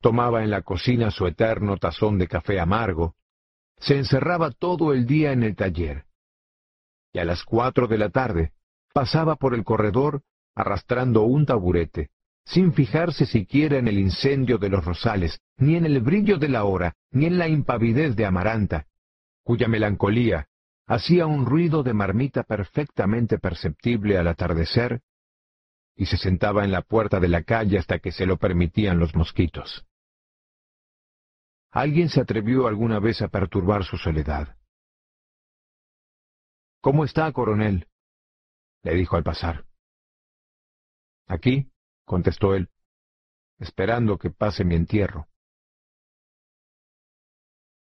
tomaba 0.00 0.44
en 0.44 0.50
la 0.50 0.62
cocina 0.62 1.10
su 1.10 1.26
eterno 1.26 1.76
tazón 1.78 2.18
de 2.18 2.28
café 2.28 2.60
amargo, 2.60 3.16
se 3.78 3.96
encerraba 3.96 4.50
todo 4.52 4.92
el 4.92 5.06
día 5.06 5.32
en 5.32 5.42
el 5.42 5.56
taller, 5.56 6.04
y 7.14 7.20
a 7.20 7.24
las 7.24 7.44
cuatro 7.44 7.86
de 7.86 7.96
la 7.96 8.10
tarde 8.10 8.52
pasaba 8.92 9.36
por 9.36 9.54
el 9.54 9.64
corredor 9.64 10.22
arrastrando 10.54 11.22
un 11.22 11.46
taburete, 11.46 12.10
sin 12.44 12.74
fijarse 12.74 13.24
siquiera 13.24 13.78
en 13.78 13.88
el 13.88 13.98
incendio 13.98 14.58
de 14.58 14.68
los 14.68 14.84
rosales, 14.84 15.40
ni 15.56 15.76
en 15.76 15.86
el 15.86 16.00
brillo 16.00 16.38
de 16.38 16.48
la 16.48 16.64
hora, 16.64 16.94
ni 17.10 17.26
en 17.26 17.38
la 17.38 17.48
impavidez 17.48 18.16
de 18.16 18.26
Amaranta, 18.26 18.86
cuya 19.42 19.68
melancolía 19.68 20.48
hacía 20.86 21.26
un 21.26 21.46
ruido 21.46 21.82
de 21.82 21.94
marmita 21.94 22.42
perfectamente 22.42 23.38
perceptible 23.38 24.18
al 24.18 24.28
atardecer, 24.28 25.00
y 25.96 26.06
se 26.06 26.16
sentaba 26.16 26.64
en 26.64 26.72
la 26.72 26.82
puerta 26.82 27.20
de 27.20 27.28
la 27.28 27.42
calle 27.42 27.78
hasta 27.78 28.00
que 28.00 28.12
se 28.12 28.26
lo 28.26 28.36
permitían 28.36 28.98
los 28.98 29.14
mosquitos. 29.14 29.86
¿Alguien 31.70 32.08
se 32.08 32.20
atrevió 32.20 32.66
alguna 32.66 32.98
vez 32.98 33.22
a 33.22 33.28
perturbar 33.28 33.84
su 33.84 33.96
soledad? 33.96 34.56
¿Cómo 36.84 37.06
está, 37.06 37.32
coronel? 37.32 37.88
le 38.82 38.94
dijo 38.94 39.16
al 39.16 39.22
pasar. 39.22 39.64
Aquí, 41.26 41.70
contestó 42.04 42.54
él, 42.54 42.68
esperando 43.58 44.18
que 44.18 44.28
pase 44.28 44.66
mi 44.66 44.74
entierro. 44.74 45.26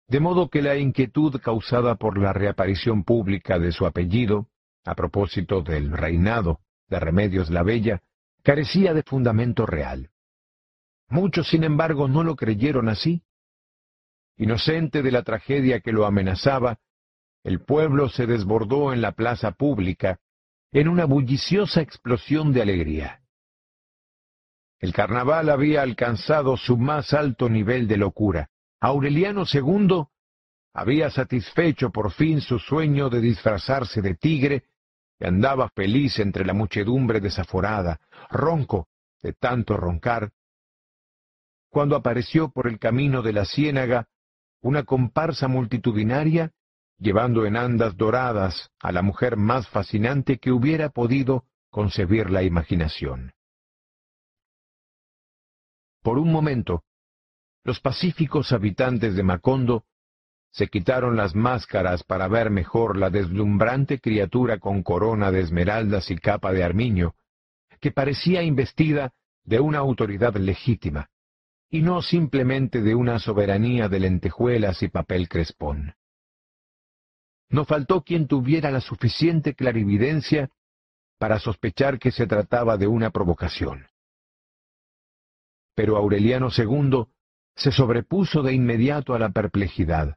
De 0.06 0.20
modo 0.20 0.48
que 0.48 0.62
la 0.62 0.78
inquietud 0.78 1.38
causada 1.38 1.96
por 1.96 2.16
la 2.16 2.32
reaparición 2.32 3.04
pública 3.04 3.58
de 3.58 3.72
su 3.72 3.84
apellido, 3.84 4.48
a 4.86 4.94
propósito 4.94 5.60
del 5.60 5.92
reinado 5.92 6.62
de 6.86 6.98
Remedios 6.98 7.50
la 7.50 7.62
Bella, 7.62 8.02
carecía 8.42 8.94
de 8.94 9.02
fundamento 9.02 9.66
real. 9.66 10.12
Muchos, 11.10 11.50
sin 11.50 11.62
embargo, 11.62 12.08
no 12.08 12.24
lo 12.24 12.36
creyeron 12.36 12.88
así. 12.88 13.22
Inocente 14.38 15.02
de 15.02 15.12
la 15.12 15.24
tragedia 15.24 15.80
que 15.80 15.92
lo 15.92 16.06
amenazaba, 16.06 16.80
el 17.48 17.60
pueblo 17.60 18.10
se 18.10 18.26
desbordó 18.26 18.92
en 18.92 19.00
la 19.00 19.12
plaza 19.12 19.52
pública 19.52 20.20
en 20.70 20.86
una 20.86 21.06
bulliciosa 21.06 21.80
explosión 21.80 22.52
de 22.52 22.60
alegría. 22.60 23.22
El 24.78 24.92
carnaval 24.92 25.48
había 25.48 25.80
alcanzado 25.80 26.58
su 26.58 26.76
más 26.76 27.14
alto 27.14 27.48
nivel 27.48 27.88
de 27.88 27.96
locura. 27.96 28.50
Aureliano 28.80 29.44
II 29.50 30.04
había 30.74 31.08
satisfecho 31.08 31.88
por 31.88 32.12
fin 32.12 32.42
su 32.42 32.58
sueño 32.58 33.08
de 33.08 33.22
disfrazarse 33.22 34.02
de 34.02 34.14
tigre 34.14 34.64
y 35.18 35.24
andaba 35.24 35.70
feliz 35.70 36.18
entre 36.18 36.44
la 36.44 36.52
muchedumbre 36.52 37.18
desaforada, 37.18 37.98
ronco 38.28 38.88
de 39.22 39.32
tanto 39.32 39.74
roncar, 39.74 40.32
cuando 41.70 41.96
apareció 41.96 42.50
por 42.50 42.68
el 42.68 42.78
camino 42.78 43.22
de 43.22 43.32
la 43.32 43.46
ciénaga 43.46 44.06
una 44.60 44.82
comparsa 44.82 45.48
multitudinaria 45.48 46.52
llevando 46.98 47.46
en 47.46 47.56
andas 47.56 47.96
doradas 47.96 48.70
a 48.80 48.92
la 48.92 49.02
mujer 49.02 49.36
más 49.36 49.68
fascinante 49.68 50.38
que 50.38 50.50
hubiera 50.50 50.90
podido 50.90 51.44
concebir 51.70 52.30
la 52.30 52.42
imaginación. 52.42 53.32
Por 56.02 56.18
un 56.18 56.32
momento, 56.32 56.84
los 57.64 57.80
pacíficos 57.80 58.52
habitantes 58.52 59.14
de 59.14 59.22
Macondo 59.22 59.84
se 60.50 60.68
quitaron 60.68 61.16
las 61.16 61.34
máscaras 61.34 62.02
para 62.02 62.26
ver 62.26 62.50
mejor 62.50 62.96
la 62.96 63.10
deslumbrante 63.10 64.00
criatura 64.00 64.58
con 64.58 64.82
corona 64.82 65.30
de 65.30 65.40
esmeraldas 65.40 66.10
y 66.10 66.16
capa 66.16 66.52
de 66.52 66.64
armiño, 66.64 67.14
que 67.80 67.92
parecía 67.92 68.42
investida 68.42 69.12
de 69.44 69.60
una 69.60 69.78
autoridad 69.78 70.34
legítima, 70.36 71.10
y 71.70 71.82
no 71.82 72.02
simplemente 72.02 72.80
de 72.80 72.94
una 72.94 73.18
soberanía 73.18 73.88
de 73.88 74.00
lentejuelas 74.00 74.82
y 74.82 74.88
papel 74.88 75.28
crespón. 75.28 75.94
No 77.50 77.64
faltó 77.64 78.02
quien 78.02 78.26
tuviera 78.26 78.70
la 78.70 78.80
suficiente 78.80 79.54
clarividencia 79.54 80.50
para 81.18 81.38
sospechar 81.38 81.98
que 81.98 82.10
se 82.10 82.26
trataba 82.26 82.76
de 82.76 82.86
una 82.86 83.10
provocación. 83.10 83.86
Pero 85.74 85.96
Aureliano 85.96 86.48
II 86.56 87.06
se 87.56 87.72
sobrepuso 87.72 88.42
de 88.42 88.52
inmediato 88.52 89.14
a 89.14 89.18
la 89.18 89.30
perplejidad. 89.30 90.16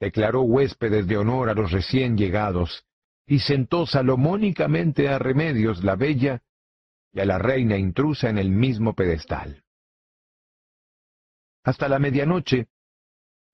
Declaró 0.00 0.42
huéspedes 0.42 1.06
de 1.06 1.16
honor 1.16 1.50
a 1.50 1.54
los 1.54 1.72
recién 1.72 2.16
llegados 2.16 2.86
y 3.26 3.40
sentó 3.40 3.86
salomónicamente 3.86 5.08
a 5.08 5.18
Remedios 5.18 5.84
la 5.84 5.96
Bella 5.96 6.42
y 7.12 7.20
a 7.20 7.24
la 7.24 7.38
reina 7.38 7.76
intrusa 7.76 8.30
en 8.30 8.38
el 8.38 8.50
mismo 8.50 8.94
pedestal. 8.94 9.64
Hasta 11.64 11.88
la 11.88 11.98
medianoche, 11.98 12.68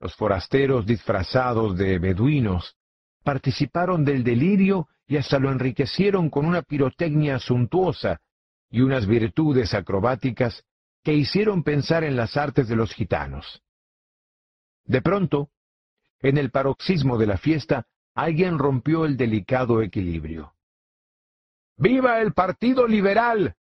los 0.00 0.14
forasteros 0.16 0.86
disfrazados 0.86 1.76
de 1.76 1.98
beduinos 1.98 2.76
participaron 3.22 4.04
del 4.04 4.22
delirio 4.22 4.88
y 5.06 5.16
hasta 5.16 5.38
lo 5.38 5.50
enriquecieron 5.50 6.30
con 6.30 6.46
una 6.46 6.62
pirotecnia 6.62 7.38
suntuosa 7.38 8.20
y 8.70 8.80
unas 8.80 9.06
virtudes 9.06 9.74
acrobáticas 9.74 10.64
que 11.02 11.14
hicieron 11.14 11.62
pensar 11.62 12.04
en 12.04 12.16
las 12.16 12.36
artes 12.36 12.68
de 12.68 12.76
los 12.76 12.92
gitanos. 12.94 13.62
De 14.84 15.00
pronto, 15.00 15.50
en 16.20 16.38
el 16.38 16.50
paroxismo 16.50 17.18
de 17.18 17.26
la 17.26 17.36
fiesta, 17.36 17.86
alguien 18.14 18.58
rompió 18.58 19.04
el 19.04 19.16
delicado 19.16 19.82
equilibrio. 19.82 20.54
¡Viva 21.76 22.20
el 22.20 22.32
Partido 22.32 22.86
Liberal! 22.86 23.54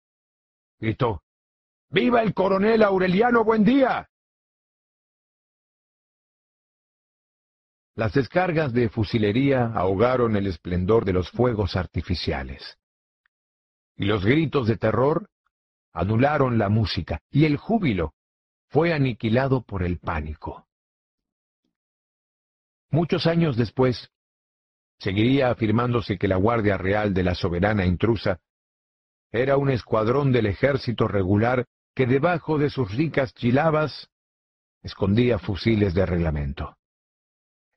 gritó. 0.80 1.24
¡Viva 1.90 2.22
el 2.22 2.34
coronel 2.34 2.84
Aureliano 2.84 3.44
Buendía! 3.44 4.10
Las 7.96 8.14
descargas 8.14 8.74
de 8.74 8.90
fusilería 8.90 9.68
ahogaron 9.68 10.36
el 10.36 10.48
esplendor 10.48 11.06
de 11.06 11.14
los 11.14 11.30
fuegos 11.30 11.76
artificiales. 11.76 12.78
Y 13.96 14.06
los 14.06 14.26
gritos 14.26 14.68
de 14.68 14.78
terror 14.78 15.30
anularon 15.92 16.58
la 16.58 16.70
música, 16.70 17.20
y 17.30 17.46
el 17.46 17.58
júbilo 17.58 18.16
fue 18.70 18.94
aniquilado 18.94 19.62
por 19.62 19.84
el 19.84 20.00
pánico. 20.00 20.66
Muchos 22.90 23.28
años 23.28 23.58
después, 23.58 24.10
seguiría 24.98 25.52
afirmándose 25.52 26.18
que 26.18 26.28
la 26.28 26.38
Guardia 26.38 26.78
Real 26.78 27.14
de 27.14 27.24
la 27.24 27.36
Soberana 27.36 27.86
Intrusa 27.86 28.40
era 29.32 29.58
un 29.58 29.70
escuadrón 29.70 30.32
del 30.32 30.48
ejército 30.48 31.08
regular 31.08 31.66
que 31.96 32.08
debajo 32.08 32.58
de 32.58 32.72
sus 32.72 32.96
ricas 32.96 33.34
chilabas 33.36 34.10
escondía 34.82 35.38
fusiles 35.38 35.94
de 35.94 36.06
reglamento. 36.06 36.76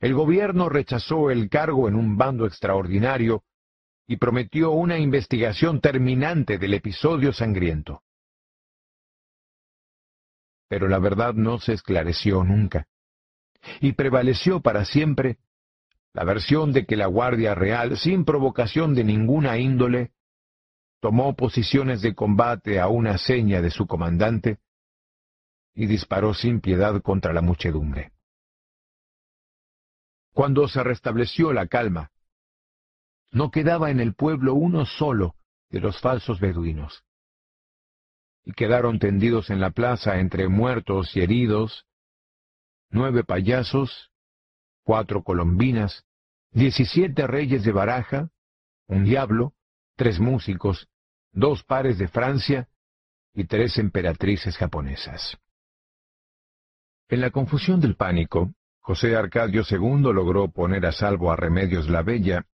El 0.01 0.15
gobierno 0.15 0.69
rechazó 0.69 1.31
el 1.31 1.49
cargo 1.49 1.89
en 1.89 1.95
un 1.95 2.17
bando 2.17 2.47
extraordinario 2.47 3.45
y 4.07 4.17
prometió 4.17 4.71
una 4.71 4.99
investigación 4.99 5.81
terminante 5.81 6.59
del 6.59 6.75
episodio 6.75 7.33
sangriento. 7.33 8.03
Pero 10.69 10.89
la 10.89 10.99
verdad 10.99 11.35
no 11.35 11.59
se 11.59 11.73
esclareció 11.73 12.45
nunca, 12.45 12.87
y 13.81 13.93
prevaleció 13.93 14.61
para 14.61 14.85
siempre 14.85 15.39
la 16.13 16.25
versión 16.25 16.73
de 16.73 16.87
que 16.87 16.97
la 16.97 17.07
Guardia 17.07 17.55
Real, 17.55 17.97
sin 17.99 18.25
provocación 18.25 18.95
de 18.95 19.05
ninguna 19.05 19.59
índole, 19.59 20.13
tomó 21.01 21.37
posiciones 21.37 22.01
de 22.01 22.15
combate 22.15 22.81
a 22.81 22.89
una 22.89 23.19
seña 23.19 23.61
de 23.61 23.71
su 23.71 23.87
comandante 23.87 24.59
y 25.75 25.87
disparó 25.87 26.33
sin 26.33 26.61
piedad 26.61 27.01
contra 27.03 27.33
la 27.33 27.43
muchedumbre. 27.43 28.16
Cuando 30.37 30.69
se 30.69 30.85
restableció 30.85 31.55
la 31.55 31.67
calma, 31.67 32.11
no 33.31 33.51
quedaba 33.51 33.91
en 33.91 34.01
el 34.01 34.13
pueblo 34.13 34.53
uno 34.53 34.85
solo 34.85 35.35
de 35.71 35.81
los 35.81 35.99
falsos 36.03 36.41
beduinos. 36.41 37.07
Y 38.45 38.53
quedaron 38.53 38.99
tendidos 38.99 39.49
en 39.49 39.63
la 39.63 39.71
plaza 39.71 40.19
entre 40.21 40.49
muertos 40.49 41.17
y 41.17 41.23
heridos, 41.23 41.87
nueve 42.91 43.25
payasos, 43.25 44.13
cuatro 44.83 45.23
colombinas, 45.23 46.05
diecisiete 46.51 47.27
reyes 47.27 47.65
de 47.65 47.73
baraja, 47.73 48.29
un 48.89 49.05
diablo, 49.05 49.55
tres 49.95 50.21
músicos, 50.21 50.87
dos 51.33 51.65
pares 51.65 51.97
de 51.97 52.09
Francia 52.09 52.69
y 53.33 53.45
tres 53.45 53.79
emperatrices 53.79 54.59
japonesas. 54.59 55.39
En 57.09 57.23
la 57.23 57.31
confusión 57.31 57.81
del 57.81 57.97
pánico, 57.97 58.53
José 58.87 59.17
Arcadio 59.17 59.65
II 59.69 60.13
logró 60.13 60.47
poner 60.47 60.87
a 60.87 60.93
salvo 60.93 61.33
a 61.33 61.37
Remedios 61.37 61.89
la 61.89 62.03
Bella 62.03 62.47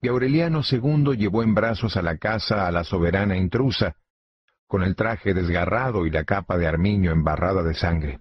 y 0.00 0.06
Aureliano 0.06 0.60
II 0.62 1.16
llevó 1.16 1.42
en 1.42 1.52
brazos 1.52 1.96
a 1.96 2.02
la 2.02 2.16
casa 2.16 2.68
a 2.68 2.70
la 2.70 2.84
soberana 2.84 3.36
intrusa, 3.36 3.96
con 4.68 4.84
el 4.84 4.94
traje 4.94 5.34
desgarrado 5.34 6.06
y 6.06 6.10
la 6.10 6.22
capa 6.22 6.58
de 6.58 6.68
armiño 6.68 7.10
embarrada 7.10 7.64
de 7.64 7.74
sangre. 7.74 8.20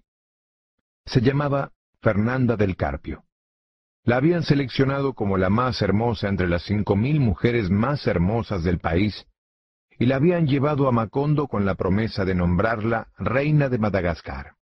Se 1.05 1.21
llamaba 1.21 1.71
Fernanda 2.01 2.55
del 2.55 2.75
Carpio. 2.75 3.25
La 4.03 4.15
habían 4.15 4.41
seleccionado 4.41 5.13
como 5.13 5.37
la 5.37 5.51
más 5.51 5.79
hermosa 5.83 6.27
entre 6.27 6.49
las 6.49 6.63
cinco 6.63 6.95
mil 6.95 7.19
mujeres 7.19 7.69
más 7.69 8.07
hermosas 8.07 8.63
del 8.63 8.79
país, 8.79 9.27
y 9.99 10.07
la 10.07 10.15
habían 10.15 10.47
llevado 10.47 10.87
a 10.87 10.91
Macondo 10.91 11.47
con 11.47 11.67
la 11.67 11.75
promesa 11.75 12.25
de 12.25 12.33
nombrarla 12.33 13.09
reina 13.19 13.69
de 13.69 13.77
Madagascar. 13.77 14.55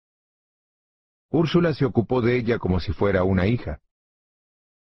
Úrsula 1.31 1.75
se 1.75 1.85
ocupó 1.85 2.21
de 2.21 2.37
ella 2.37 2.59
como 2.59 2.81
si 2.81 2.93
fuera 2.93 3.25
una 3.25 3.47
hija. 3.47 3.81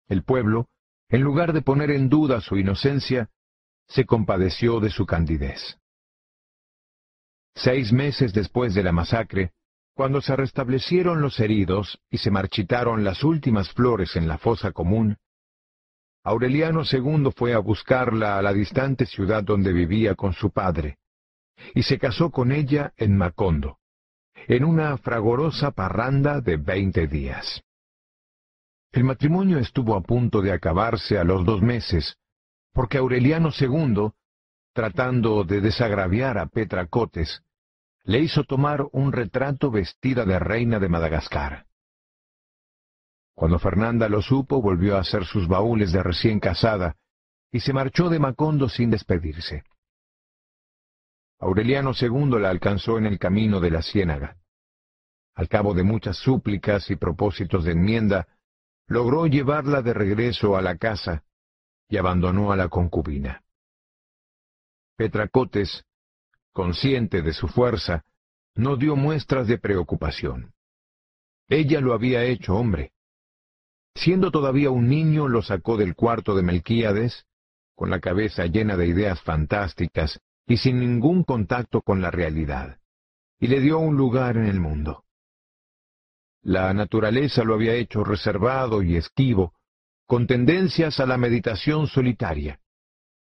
El 0.07 0.23
pueblo, 0.23 0.67
en 1.09 1.21
lugar 1.21 1.53
de 1.53 1.61
poner 1.61 1.91
en 1.91 2.09
duda 2.09 2.41
su 2.41 2.57
inocencia, 2.57 3.29
se 3.87 4.05
compadeció 4.05 4.79
de 4.79 4.89
su 4.89 5.05
candidez. 5.05 5.79
Seis 7.55 7.91
meses 7.91 8.33
después 8.33 8.75
de 8.75 8.83
la 8.83 8.91
masacre, 8.91 9.51
cuando 9.93 10.21
se 10.21 10.35
restablecieron 10.35 11.21
los 11.21 11.39
heridos 11.39 11.99
y 12.09 12.19
se 12.19 12.29
marchitaron 12.29 13.03
las 13.03 13.23
últimas 13.23 13.71
flores 13.71 14.15
en 14.15 14.27
la 14.27 14.37
fosa 14.37 14.71
común, 14.71 15.17
Aureliano 16.27 16.83
II 16.83 17.31
fue 17.33 17.53
a 17.53 17.59
buscarla 17.59 18.37
a 18.37 18.41
la 18.41 18.51
distante 18.51 19.05
ciudad 19.05 19.43
donde 19.43 19.71
vivía 19.71 20.13
con 20.13 20.33
su 20.33 20.51
padre, 20.51 20.97
y 21.73 21.83
se 21.83 21.97
casó 21.97 22.31
con 22.31 22.51
ella 22.51 22.93
en 22.97 23.15
Macondo, 23.15 23.79
en 24.47 24.63
una 24.63 24.97
fragorosa 24.97 25.71
parranda 25.71 26.39
de 26.39 26.55
veinte 26.55 27.07
días. 27.07 27.61
El 28.93 29.03
matrimonio 29.03 29.59
estuvo 29.59 29.95
a 29.95 30.01
punto 30.01 30.41
de 30.41 30.53
acabarse 30.53 31.17
a 31.17 31.25
los 31.25 31.45
dos 31.45 31.61
meses, 31.61 32.17
porque 32.71 32.97
Aureliano 32.97 33.49
II, 33.57 34.11
tratando 34.73 35.43
de 35.43 35.59
desagraviar 35.59 36.37
a 36.37 36.47
Petra 36.47 36.87
Cotes, 36.87 37.41
le 38.03 38.19
hizo 38.19 38.45
tomar 38.45 38.85
un 38.93 39.11
retrato 39.11 39.69
vestida 39.69 40.23
de 40.23 40.39
reina 40.39 40.79
de 40.79 40.87
Madagascar. 40.87 41.65
Cuando 43.35 43.59
Fernanda 43.59 44.07
lo 44.07 44.21
supo, 44.21 44.61
volvió 44.61 44.95
a 44.95 45.01
hacer 45.01 45.25
sus 45.25 45.47
baúles 45.47 45.91
de 45.91 46.01
recién 46.01 46.39
casada 46.39 46.95
y 47.51 47.59
se 47.59 47.73
marchó 47.73 48.09
de 48.09 48.19
Macondo 48.19 48.69
sin 48.69 48.89
despedirse. 48.89 49.63
Aureliano 51.39 51.91
II 51.99 52.39
la 52.39 52.49
alcanzó 52.49 52.97
en 52.97 53.05
el 53.05 53.19
camino 53.19 53.59
de 53.59 53.71
la 53.71 53.81
ciénaga. 53.81 54.37
Al 55.35 55.47
cabo 55.47 55.75
de 55.75 55.83
muchas 55.83 56.17
súplicas 56.17 56.89
y 56.89 56.95
propósitos 56.95 57.63
de 57.63 57.73
enmienda, 57.73 58.27
logró 58.87 59.27
llevarla 59.27 59.83
de 59.83 59.93
regreso 59.93 60.57
a 60.57 60.61
la 60.61 60.77
casa 60.77 61.23
y 61.87 61.97
abandonó 61.97 62.51
a 62.51 62.55
la 62.55 62.69
concubina. 62.69 63.43
Petracotes, 64.95 65.85
consciente 66.51 67.21
de 67.21 67.33
su 67.33 67.47
fuerza, 67.47 68.03
no 68.55 68.77
dio 68.77 68.95
muestras 68.95 69.47
de 69.47 69.59
preocupación. 69.59 70.53
Ella 71.47 71.81
lo 71.81 71.93
había 71.93 72.23
hecho 72.23 72.55
hombre. 72.55 72.93
Siendo 73.93 74.31
todavía 74.31 74.71
un 74.71 74.89
niño, 74.89 75.27
lo 75.27 75.43
sacó 75.43 75.77
del 75.77 75.93
cuarto 75.95 76.35
de 76.35 76.41
Melquíades, 76.41 77.27
con 77.75 77.91
la 77.91 77.99
cabeza 77.99 78.47
llena 78.47 78.75
de 78.75 78.87
ideas 78.87 79.21
fantásticas 79.21 80.19
y 80.47 80.57
sin 80.57 80.79
ningún 80.79 81.23
contacto 81.23 81.81
con 81.81 82.01
la 82.01 82.09
realidad, 82.09 82.79
y 83.39 83.47
le 83.47 83.59
dio 83.59 83.79
un 83.79 83.97
lugar 83.97 84.37
en 84.37 84.45
el 84.45 84.59
mundo. 84.59 85.03
La 86.41 86.73
naturaleza 86.73 87.43
lo 87.43 87.53
había 87.53 87.73
hecho 87.73 88.03
reservado 88.03 88.81
y 88.81 88.95
esquivo, 88.95 89.53
con 90.05 90.25
tendencias 90.25 91.01
a 91.01 91.05
la 91.05 91.17
meditación 91.17 91.87
solitaria. 91.87 92.61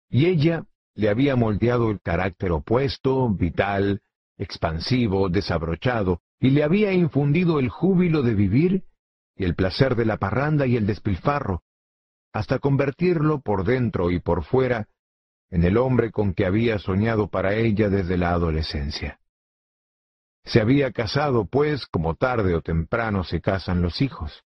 Y 0.10 0.26
ella 0.26 0.66
le 0.96 1.10
había 1.10 1.36
moldeado 1.36 1.92
el 1.92 2.02
carácter 2.02 2.52
opuesto, 2.52 3.30
vital, 3.30 4.02
expansivo, 4.38 5.30
desabrochado, 5.30 6.22
y 6.40 6.50
le 6.50 6.64
había 6.64 6.92
infundido 6.92 7.60
el 7.60 7.70
júbilo 7.70 8.24
de 8.24 8.34
vivir 8.34 8.84
y 9.36 9.44
el 9.44 9.54
placer 9.54 9.96
de 9.96 10.06
la 10.06 10.18
parranda 10.18 10.66
y 10.66 10.76
el 10.76 10.88
despilfarro, 10.88 11.62
hasta 12.34 12.58
convertirlo 12.58 13.42
por 13.42 13.64
dentro 13.64 14.10
y 14.10 14.20
por 14.20 14.44
fuera 14.44 14.88
en 15.52 15.64
el 15.64 15.78
hombre 15.78 16.12
con 16.12 16.34
que 16.34 16.46
había 16.46 16.80
soñado 16.80 17.28
para 17.28 17.54
ella 17.54 17.90
desde 17.90 18.18
la 18.18 18.32
adolescencia. 18.32 19.20
Se 20.46 20.60
había 20.60 20.92
casado, 20.92 21.46
pues, 21.46 21.86
como 21.86 22.16
tarde 22.16 22.56
o 22.56 22.62
temprano 22.62 23.24
se 23.24 23.42
casan 23.42 23.82
los 23.82 24.02
hijos. 24.02 24.44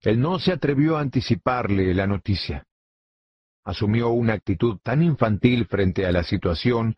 Él 0.00 0.20
no 0.20 0.38
se 0.38 0.52
atrevió 0.52 0.96
a 0.96 1.00
anticiparle 1.00 1.94
la 1.94 2.06
noticia. 2.06 2.66
Asumió 3.64 4.10
una 4.10 4.32
actitud 4.32 4.78
tan 4.82 5.02
infantil 5.02 5.66
frente 5.66 6.06
a 6.06 6.12
la 6.12 6.24
situación 6.24 6.96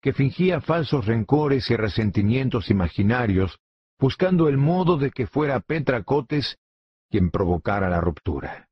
que 0.00 0.12
fingía 0.12 0.60
falsos 0.60 1.06
rencores 1.06 1.70
y 1.70 1.76
resentimientos 1.76 2.70
imaginarios, 2.70 3.58
buscando 3.98 4.48
el 4.48 4.56
modo 4.56 4.96
de 4.96 5.10
que 5.10 5.26
fuera 5.26 5.60
Petra 5.60 6.04
Cotes 6.04 6.58
quien 7.10 7.30
provocara 7.30 7.88
la 7.88 8.00
ruptura. 8.00 8.67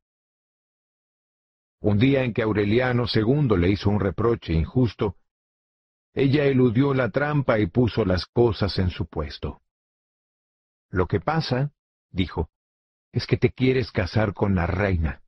Un 1.86 2.00
día 2.00 2.24
en 2.24 2.34
que 2.34 2.42
Aureliano 2.42 3.04
II 3.04 3.56
le 3.56 3.70
hizo 3.70 3.90
un 3.90 4.00
reproche 4.00 4.52
injusto, 4.52 5.18
ella 6.14 6.44
eludió 6.44 6.92
la 6.94 7.10
trampa 7.10 7.60
y 7.60 7.68
puso 7.68 8.04
las 8.04 8.26
cosas 8.26 8.76
en 8.80 8.90
su 8.90 9.06
puesto. 9.06 9.62
Lo 10.90 11.06
que 11.06 11.20
pasa, 11.20 11.70
dijo, 12.10 12.50
es 13.12 13.24
que 13.28 13.36
te 13.36 13.52
quieres 13.52 13.92
casar 13.92 14.34
con 14.34 14.56
la 14.56 14.66
reina. 14.66 15.22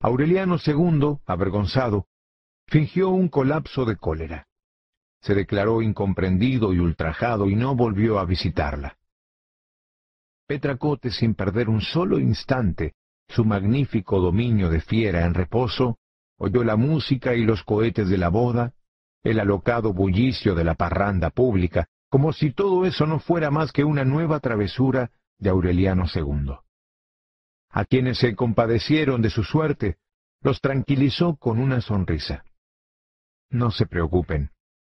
Aureliano 0.00 0.56
II, 0.56 1.18
avergonzado, 1.26 2.08
fingió 2.66 3.10
un 3.10 3.28
colapso 3.28 3.84
de 3.84 3.94
cólera. 3.94 4.48
Se 5.20 5.36
declaró 5.36 5.80
incomprendido 5.80 6.72
y 6.72 6.80
ultrajado 6.80 7.48
y 7.48 7.54
no 7.54 7.76
volvió 7.76 8.18
a 8.18 8.24
visitarla. 8.24 8.98
Petracote, 10.48 11.12
sin 11.12 11.36
perder 11.36 11.68
un 11.68 11.82
solo 11.82 12.18
instante 12.18 12.96
su 13.32 13.44
magnífico 13.44 14.20
dominio 14.20 14.68
de 14.68 14.80
fiera 14.80 15.24
en 15.24 15.34
reposo, 15.34 15.98
oyó 16.38 16.64
la 16.64 16.76
música 16.76 17.34
y 17.34 17.44
los 17.44 17.62
cohetes 17.62 18.08
de 18.08 18.18
la 18.18 18.28
boda, 18.28 18.74
el 19.22 19.40
alocado 19.40 19.92
bullicio 19.92 20.54
de 20.54 20.64
la 20.64 20.74
parranda 20.74 21.30
pública, 21.30 21.88
como 22.10 22.32
si 22.32 22.52
todo 22.52 22.84
eso 22.84 23.06
no 23.06 23.20
fuera 23.20 23.50
más 23.50 23.72
que 23.72 23.84
una 23.84 24.04
nueva 24.04 24.40
travesura 24.40 25.10
de 25.38 25.50
Aureliano 25.50 26.04
II. 26.14 26.56
A 27.70 27.84
quienes 27.84 28.18
se 28.18 28.36
compadecieron 28.36 29.22
de 29.22 29.30
su 29.30 29.44
suerte, 29.44 29.96
los 30.42 30.60
tranquilizó 30.60 31.36
con 31.36 31.58
una 31.58 31.80
sonrisa. 31.80 32.44
No 33.48 33.70
se 33.70 33.86
preocupen, 33.86 34.50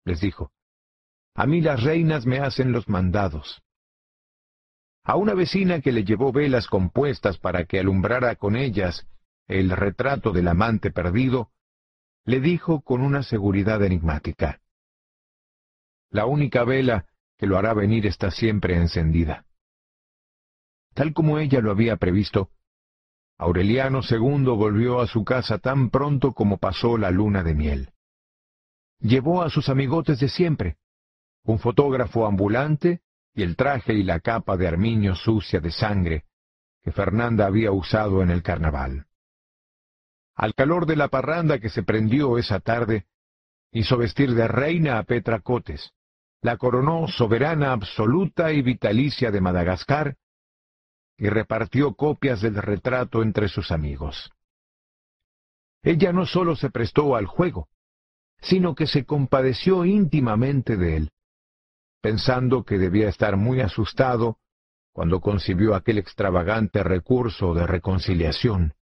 les 0.04 0.20
dijo. 0.20 0.50
A 1.34 1.46
mí 1.46 1.60
las 1.60 1.82
reinas 1.82 2.26
me 2.26 2.38
hacen 2.38 2.72
los 2.72 2.88
mandados. 2.88 3.62
A 5.04 5.16
una 5.16 5.34
vecina 5.34 5.82
que 5.82 5.92
le 5.92 6.04
llevó 6.04 6.32
velas 6.32 6.66
compuestas 6.66 7.38
para 7.38 7.66
que 7.66 7.78
alumbrara 7.78 8.36
con 8.36 8.56
ellas 8.56 9.06
el 9.46 9.70
retrato 9.70 10.32
del 10.32 10.48
amante 10.48 10.90
perdido, 10.90 11.50
le 12.24 12.40
dijo 12.40 12.80
con 12.80 13.02
una 13.02 13.22
seguridad 13.22 13.82
enigmática. 13.82 14.62
La 16.10 16.24
única 16.24 16.64
vela 16.64 17.06
que 17.36 17.46
lo 17.46 17.58
hará 17.58 17.74
venir 17.74 18.06
está 18.06 18.30
siempre 18.30 18.76
encendida. 18.76 19.44
Tal 20.94 21.12
como 21.12 21.38
ella 21.38 21.60
lo 21.60 21.70
había 21.70 21.96
previsto, 21.96 22.50
Aureliano 23.36 24.00
II 24.08 24.44
volvió 24.44 25.00
a 25.00 25.06
su 25.06 25.24
casa 25.24 25.58
tan 25.58 25.90
pronto 25.90 26.32
como 26.32 26.56
pasó 26.56 26.96
la 26.96 27.10
luna 27.10 27.42
de 27.42 27.54
miel. 27.54 27.90
Llevó 29.00 29.42
a 29.42 29.50
sus 29.50 29.68
amigotes 29.68 30.20
de 30.20 30.28
siempre, 30.28 30.78
un 31.42 31.58
fotógrafo 31.58 32.26
ambulante 32.26 33.02
y 33.34 33.42
el 33.42 33.56
traje 33.56 33.94
y 33.94 34.02
la 34.02 34.20
capa 34.20 34.56
de 34.56 34.68
armiño 34.68 35.14
sucia 35.14 35.60
de 35.60 35.70
sangre 35.70 36.24
que 36.82 36.92
Fernanda 36.92 37.46
había 37.46 37.72
usado 37.72 38.22
en 38.22 38.30
el 38.30 38.42
carnaval. 38.42 39.06
Al 40.34 40.54
calor 40.54 40.86
de 40.86 40.96
la 40.96 41.08
parranda 41.08 41.58
que 41.58 41.70
se 41.70 41.82
prendió 41.82 42.36
esa 42.38 42.60
tarde, 42.60 43.06
hizo 43.72 43.96
vestir 43.96 44.34
de 44.34 44.46
reina 44.46 44.98
a 44.98 45.04
Petra 45.04 45.40
Cotes, 45.40 45.92
la 46.42 46.58
coronó 46.58 47.08
soberana 47.08 47.72
absoluta 47.72 48.52
y 48.52 48.60
vitalicia 48.60 49.30
de 49.30 49.40
Madagascar, 49.40 50.16
y 51.16 51.28
repartió 51.28 51.94
copias 51.94 52.42
del 52.42 52.56
retrato 52.56 53.22
entre 53.22 53.48
sus 53.48 53.70
amigos. 53.70 54.30
Ella 55.82 56.12
no 56.12 56.26
sólo 56.26 56.54
se 56.56 56.70
prestó 56.70 57.16
al 57.16 57.26
juego, 57.26 57.68
sino 58.42 58.74
que 58.74 58.86
se 58.86 59.06
compadeció 59.06 59.84
íntimamente 59.84 60.76
de 60.76 60.96
él, 60.96 61.10
pensando 62.04 62.64
que 62.64 62.76
debía 62.76 63.08
estar 63.08 63.38
muy 63.38 63.62
asustado 63.62 64.36
cuando 64.92 65.22
concibió 65.22 65.74
aquel 65.74 65.96
extravagante 65.96 66.82
recurso 66.82 67.54
de 67.54 67.66
reconciliación. 67.66 68.74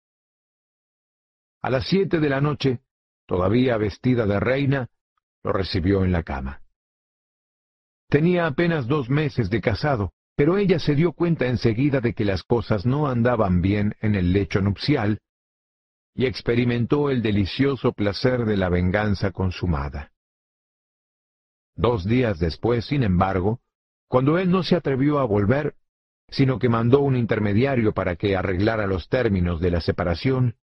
A 1.62 1.70
las 1.70 1.86
siete 1.86 2.18
de 2.18 2.28
la 2.28 2.40
noche, 2.40 2.80
todavía 3.26 3.76
vestida 3.76 4.26
de 4.26 4.40
reina, 4.40 4.88
lo 5.44 5.52
recibió 5.52 6.02
en 6.02 6.10
la 6.10 6.24
cama. 6.24 6.62
Tenía 8.08 8.48
apenas 8.48 8.88
dos 8.88 9.08
meses 9.08 9.50
de 9.50 9.60
casado, 9.60 10.12
pero 10.34 10.58
ella 10.58 10.80
se 10.80 10.96
dio 10.96 11.12
cuenta 11.12 11.46
enseguida 11.46 12.00
de 12.00 12.14
que 12.14 12.24
las 12.24 12.42
cosas 12.42 12.84
no 12.86 13.06
andaban 13.06 13.62
bien 13.62 13.94
en 14.00 14.16
el 14.16 14.32
lecho 14.32 14.60
nupcial 14.60 15.20
y 16.12 16.26
experimentó 16.26 17.08
el 17.08 17.22
delicioso 17.22 17.92
placer 17.92 18.46
de 18.46 18.56
la 18.56 18.68
venganza 18.68 19.30
consumada. 19.30 20.11
Dos 21.74 22.04
días 22.04 22.38
después, 22.38 22.86
sin 22.86 23.02
embargo, 23.02 23.60
cuando 24.08 24.38
él 24.38 24.50
no 24.50 24.62
se 24.62 24.76
atrevió 24.76 25.18
a 25.18 25.24
volver, 25.24 25.74
sino 26.28 26.58
que 26.58 26.68
mandó 26.68 27.00
un 27.00 27.16
intermediario 27.16 27.92
para 27.92 28.16
que 28.16 28.36
arreglara 28.36 28.86
los 28.86 29.08
términos 29.08 29.60
de 29.60 29.70
la 29.70 29.80
separación, 29.80 30.56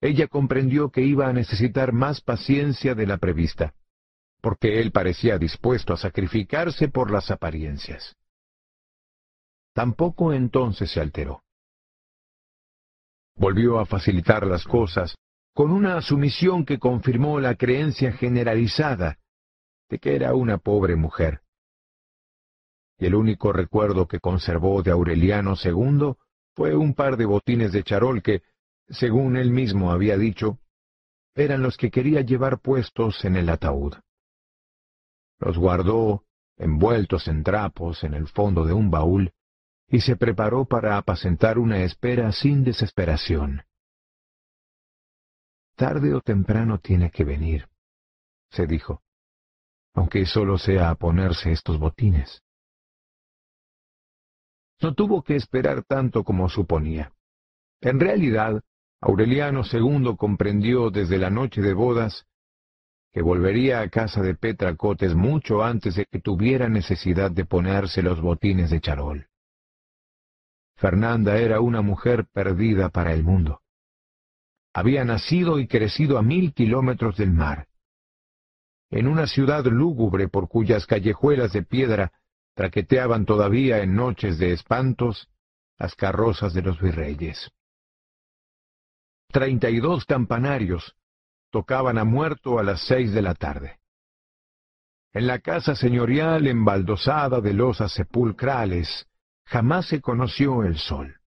ella 0.00 0.28
comprendió 0.28 0.90
que 0.90 1.00
iba 1.00 1.28
a 1.28 1.32
necesitar 1.32 1.92
más 1.92 2.20
paciencia 2.20 2.94
de 2.94 3.06
la 3.06 3.16
prevista, 3.16 3.74
porque 4.42 4.80
él 4.80 4.92
parecía 4.92 5.38
dispuesto 5.38 5.94
a 5.94 5.96
sacrificarse 5.96 6.88
por 6.88 7.10
las 7.10 7.30
apariencias. 7.30 8.14
Tampoco 9.72 10.32
entonces 10.32 10.90
se 10.90 11.00
alteró. 11.00 11.42
Volvió 13.36 13.80
a 13.80 13.86
facilitar 13.86 14.46
las 14.46 14.64
cosas 14.64 15.16
con 15.54 15.70
una 15.70 16.00
sumisión 16.02 16.64
que 16.64 16.78
confirmó 16.78 17.40
la 17.40 17.54
creencia 17.54 18.12
generalizada 18.12 19.18
de 19.88 19.98
que 19.98 20.16
era 20.16 20.34
una 20.34 20.58
pobre 20.58 20.96
mujer. 20.96 21.40
Y 22.98 23.06
el 23.06 23.14
único 23.14 23.52
recuerdo 23.52 24.06
que 24.06 24.20
conservó 24.20 24.82
de 24.82 24.90
Aureliano 24.90 25.54
II 25.62 26.14
fue 26.54 26.76
un 26.76 26.94
par 26.94 27.16
de 27.16 27.26
botines 27.26 27.72
de 27.72 27.82
charol 27.82 28.22
que, 28.22 28.42
según 28.88 29.36
él 29.36 29.50
mismo 29.50 29.90
había 29.90 30.16
dicho, 30.16 30.58
eran 31.34 31.62
los 31.62 31.76
que 31.76 31.90
quería 31.90 32.20
llevar 32.20 32.60
puestos 32.60 33.24
en 33.24 33.36
el 33.36 33.48
ataúd. 33.48 33.94
Los 35.40 35.58
guardó, 35.58 36.24
envueltos 36.56 37.26
en 37.26 37.42
trapos, 37.42 38.04
en 38.04 38.14
el 38.14 38.28
fondo 38.28 38.64
de 38.64 38.72
un 38.72 38.90
baúl, 38.90 39.32
y 39.88 40.00
se 40.00 40.16
preparó 40.16 40.64
para 40.64 40.96
apacentar 40.96 41.58
una 41.58 41.82
espera 41.82 42.30
sin 42.32 42.64
desesperación. 42.64 43.62
Tarde 45.76 46.14
o 46.14 46.20
temprano 46.20 46.78
tiene 46.78 47.10
que 47.10 47.24
venir, 47.24 47.68
se 48.50 48.66
dijo, 48.66 49.02
aunque 49.94 50.26
solo 50.26 50.58
sea 50.58 50.90
a 50.90 50.94
ponerse 50.96 51.52
estos 51.52 51.78
botines. 51.78 52.42
No 54.80 54.94
tuvo 54.94 55.22
que 55.22 55.36
esperar 55.36 55.84
tanto 55.84 56.24
como 56.24 56.48
suponía. 56.48 57.12
En 57.80 58.00
realidad, 58.00 58.60
Aureliano 59.00 59.62
II 59.70 60.16
comprendió 60.16 60.90
desde 60.90 61.18
la 61.18 61.30
noche 61.30 61.60
de 61.60 61.74
bodas 61.74 62.26
que 63.12 63.22
volvería 63.22 63.80
a 63.80 63.88
casa 63.88 64.22
de 64.22 64.34
Petra 64.34 64.74
Cotes 64.74 65.14
mucho 65.14 65.62
antes 65.62 65.94
de 65.94 66.04
que 66.06 66.20
tuviera 66.20 66.68
necesidad 66.68 67.30
de 67.30 67.44
ponerse 67.44 68.02
los 68.02 68.20
botines 68.20 68.70
de 68.70 68.80
charol. 68.80 69.28
Fernanda 70.76 71.38
era 71.38 71.60
una 71.60 71.80
mujer 71.80 72.26
perdida 72.32 72.88
para 72.88 73.12
el 73.12 73.22
mundo. 73.22 73.60
Había 74.72 75.04
nacido 75.04 75.60
y 75.60 75.68
crecido 75.68 76.18
a 76.18 76.22
mil 76.22 76.52
kilómetros 76.52 77.16
del 77.16 77.30
mar, 77.30 77.68
en 78.94 79.08
una 79.08 79.26
ciudad 79.26 79.64
lúgubre 79.64 80.28
por 80.28 80.48
cuyas 80.48 80.86
callejuelas 80.86 81.52
de 81.52 81.64
piedra 81.64 82.12
traqueteaban 82.54 83.26
todavía 83.26 83.78
en 83.78 83.96
noches 83.96 84.38
de 84.38 84.52
espantos 84.52 85.28
las 85.76 85.96
carrozas 85.96 86.54
de 86.54 86.62
los 86.62 86.80
virreyes. 86.80 87.50
Treinta 89.32 89.68
y 89.68 89.80
dos 89.80 90.04
campanarios 90.04 90.94
tocaban 91.50 91.98
a 91.98 92.04
muerto 92.04 92.60
a 92.60 92.62
las 92.62 92.86
seis 92.86 93.12
de 93.12 93.22
la 93.22 93.34
tarde. 93.34 93.80
En 95.12 95.26
la 95.26 95.40
casa 95.40 95.74
señorial 95.74 96.46
embaldosada 96.46 97.40
de 97.40 97.52
losas 97.52 97.90
sepulcrales, 97.90 99.08
jamás 99.44 99.88
se 99.88 100.00
conoció 100.00 100.62
el 100.62 100.78
sol. 100.78 101.20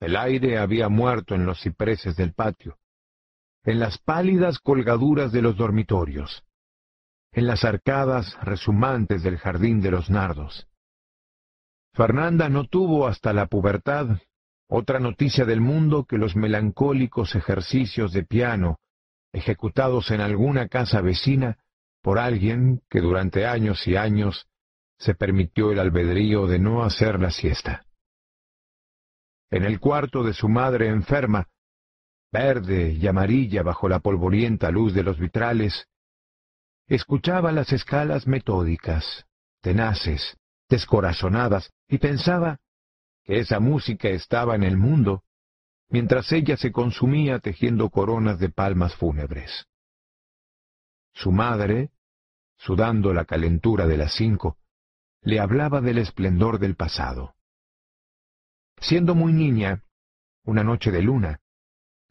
El 0.00 0.16
aire 0.16 0.56
había 0.56 0.88
muerto 0.88 1.34
en 1.34 1.44
los 1.44 1.60
cipreses 1.60 2.16
del 2.16 2.32
patio, 2.32 2.78
en 3.64 3.80
las 3.80 3.98
pálidas 3.98 4.58
colgaduras 4.58 5.32
de 5.32 5.42
los 5.42 5.56
dormitorios, 5.56 6.44
en 7.32 7.46
las 7.46 7.64
arcadas 7.64 8.36
resumantes 8.42 9.22
del 9.22 9.38
jardín 9.38 9.80
de 9.80 9.90
los 9.90 10.10
nardos. 10.10 10.68
Fernanda 11.92 12.48
no 12.48 12.66
tuvo 12.66 13.06
hasta 13.06 13.32
la 13.32 13.46
pubertad 13.46 14.18
otra 14.68 14.98
noticia 14.98 15.44
del 15.44 15.60
mundo 15.60 16.04
que 16.04 16.18
los 16.18 16.36
melancólicos 16.36 17.34
ejercicios 17.34 18.12
de 18.12 18.24
piano 18.24 18.78
ejecutados 19.32 20.10
en 20.10 20.20
alguna 20.20 20.68
casa 20.68 21.00
vecina 21.00 21.58
por 22.02 22.18
alguien 22.18 22.82
que 22.88 23.00
durante 23.00 23.46
años 23.46 23.86
y 23.86 23.96
años 23.96 24.46
se 24.98 25.14
permitió 25.14 25.72
el 25.72 25.80
albedrío 25.80 26.46
de 26.46 26.58
no 26.58 26.84
hacer 26.84 27.18
la 27.18 27.30
siesta. 27.30 27.84
En 29.50 29.64
el 29.64 29.80
cuarto 29.80 30.22
de 30.22 30.34
su 30.34 30.48
madre 30.48 30.88
enferma, 30.88 31.48
verde 32.34 32.90
y 32.90 33.06
amarilla 33.06 33.62
bajo 33.62 33.88
la 33.88 34.00
polvorienta 34.00 34.72
luz 34.72 34.92
de 34.92 35.04
los 35.04 35.20
vitrales, 35.20 35.86
escuchaba 36.88 37.52
las 37.52 37.72
escalas 37.72 38.26
metódicas, 38.26 39.24
tenaces, 39.60 40.36
descorazonadas, 40.68 41.72
y 41.86 41.98
pensaba 41.98 42.58
que 43.22 43.38
esa 43.38 43.60
música 43.60 44.08
estaba 44.08 44.56
en 44.56 44.64
el 44.64 44.76
mundo, 44.76 45.22
mientras 45.88 46.32
ella 46.32 46.56
se 46.56 46.72
consumía 46.72 47.38
tejiendo 47.38 47.88
coronas 47.88 48.40
de 48.40 48.48
palmas 48.48 48.96
fúnebres. 48.96 49.68
Su 51.12 51.30
madre, 51.30 51.92
sudando 52.56 53.14
la 53.14 53.26
calentura 53.26 53.86
de 53.86 53.96
las 53.96 54.12
cinco, 54.12 54.58
le 55.22 55.38
hablaba 55.38 55.80
del 55.80 55.98
esplendor 55.98 56.58
del 56.58 56.74
pasado. 56.74 57.36
Siendo 58.80 59.14
muy 59.14 59.32
niña, 59.32 59.84
una 60.42 60.64
noche 60.64 60.90
de 60.90 61.00
luna, 61.00 61.40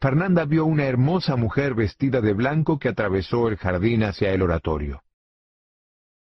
Fernanda 0.00 0.44
vio 0.44 0.66
una 0.66 0.84
hermosa 0.84 1.36
mujer 1.36 1.74
vestida 1.74 2.20
de 2.20 2.32
blanco 2.32 2.78
que 2.78 2.88
atravesó 2.88 3.48
el 3.48 3.56
jardín 3.56 4.02
hacia 4.04 4.32
el 4.32 4.42
oratorio. 4.42 5.02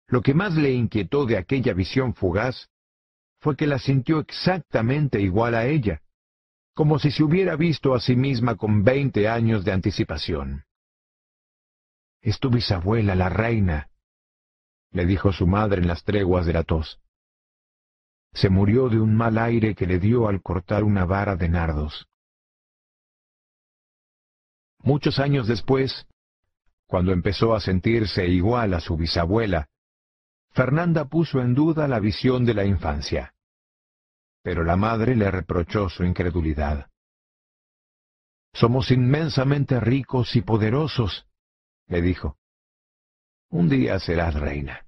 Lo 0.07 0.21
que 0.21 0.33
más 0.33 0.55
le 0.55 0.71
inquietó 0.71 1.25
de 1.25 1.37
aquella 1.37 1.73
visión 1.73 2.13
fugaz 2.13 2.69
fue 3.39 3.55
que 3.55 3.65
la 3.65 3.79
sintió 3.79 4.19
exactamente 4.19 5.19
igual 5.19 5.55
a 5.55 5.65
ella, 5.65 6.01
como 6.73 6.99
si 6.99 7.11
se 7.11 7.23
hubiera 7.23 7.55
visto 7.55 7.95
a 7.95 7.99
sí 7.99 8.15
misma 8.15 8.55
con 8.55 8.83
veinte 8.83 9.27
años 9.27 9.65
de 9.65 9.71
anticipación. 9.71 10.65
Es 12.21 12.39
tu 12.39 12.49
bisabuela, 12.49 13.15
la 13.15 13.29
reina, 13.29 13.89
le 14.91 15.05
dijo 15.05 15.31
su 15.31 15.47
madre 15.47 15.81
en 15.81 15.87
las 15.87 16.03
treguas 16.03 16.45
de 16.45 16.53
la 16.53 16.63
tos. 16.63 16.99
Se 18.33 18.49
murió 18.49 18.89
de 18.89 18.99
un 18.99 19.15
mal 19.15 19.37
aire 19.37 19.73
que 19.75 19.87
le 19.87 19.99
dio 19.99 20.27
al 20.27 20.41
cortar 20.41 20.83
una 20.83 21.05
vara 21.05 21.35
de 21.35 21.49
nardos. 21.49 22.07
Muchos 24.83 25.19
años 25.19 25.47
después, 25.47 26.07
cuando 26.87 27.11
empezó 27.11 27.53
a 27.53 27.59
sentirse 27.59 28.27
igual 28.27 28.73
a 28.73 28.79
su 28.79 28.97
bisabuela, 28.97 29.67
Fernanda 30.49 31.05
puso 31.05 31.39
en 31.39 31.53
duda 31.53 31.87
la 31.87 31.99
visión 31.99 32.45
de 32.45 32.53
la 32.53 32.65
infancia. 32.65 33.33
Pero 34.43 34.63
la 34.63 34.75
madre 34.75 35.15
le 35.15 35.29
reprochó 35.29 35.87
su 35.87 36.03
incredulidad. 36.03 36.89
Somos 38.53 38.91
inmensamente 38.91 39.79
ricos 39.79 40.35
y 40.35 40.41
poderosos, 40.41 41.25
le 41.87 42.01
dijo. 42.01 42.37
Un 43.49 43.69
día 43.69 43.99
serás 43.99 44.33
reina. 44.33 44.85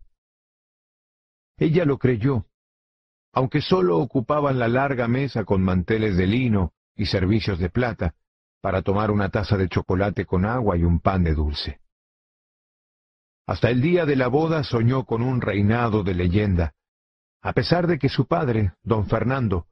Ella 1.58 1.86
lo 1.86 1.98
creyó, 1.98 2.46
aunque 3.32 3.62
sólo 3.62 4.00
ocupaban 4.00 4.60
la 4.60 4.68
larga 4.68 5.08
mesa 5.08 5.46
con 5.46 5.62
manteles 5.64 6.18
de 6.18 6.28
lino 6.28 6.74
y 6.96 7.06
servicios 7.06 7.60
de 7.60 7.70
plata, 7.70 8.16
para 8.64 8.82
tomar 8.82 9.12
una 9.12 9.28
taza 9.28 9.58
de 9.58 9.68
chocolate 9.68 10.26
con 10.26 10.46
agua 10.46 10.78
y 10.78 10.84
un 10.86 11.02
pan 11.02 11.26
de 11.26 11.34
dulce. 11.34 11.82
Hasta 13.46 13.70
el 13.70 13.82
día 13.82 14.06
de 14.06 14.16
la 14.16 14.30
boda 14.30 14.64
soñó 14.64 15.04
con 15.04 15.22
un 15.22 15.42
reinado 15.42 16.02
de 16.02 16.14
leyenda, 16.14 16.74
a 17.42 17.52
pesar 17.52 17.88
de 17.88 18.00
que 18.00 18.08
su 18.08 18.26
padre, 18.26 18.72
don 18.82 19.08
Fernando, 19.08 19.68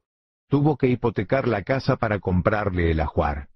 tuvo 0.46 0.76
que 0.76 0.88
hipotecar 0.88 1.48
la 1.48 1.62
casa 1.62 1.96
para 1.96 2.20
comprarle 2.20 2.90
el 2.90 3.00
ajuar. 3.00 3.48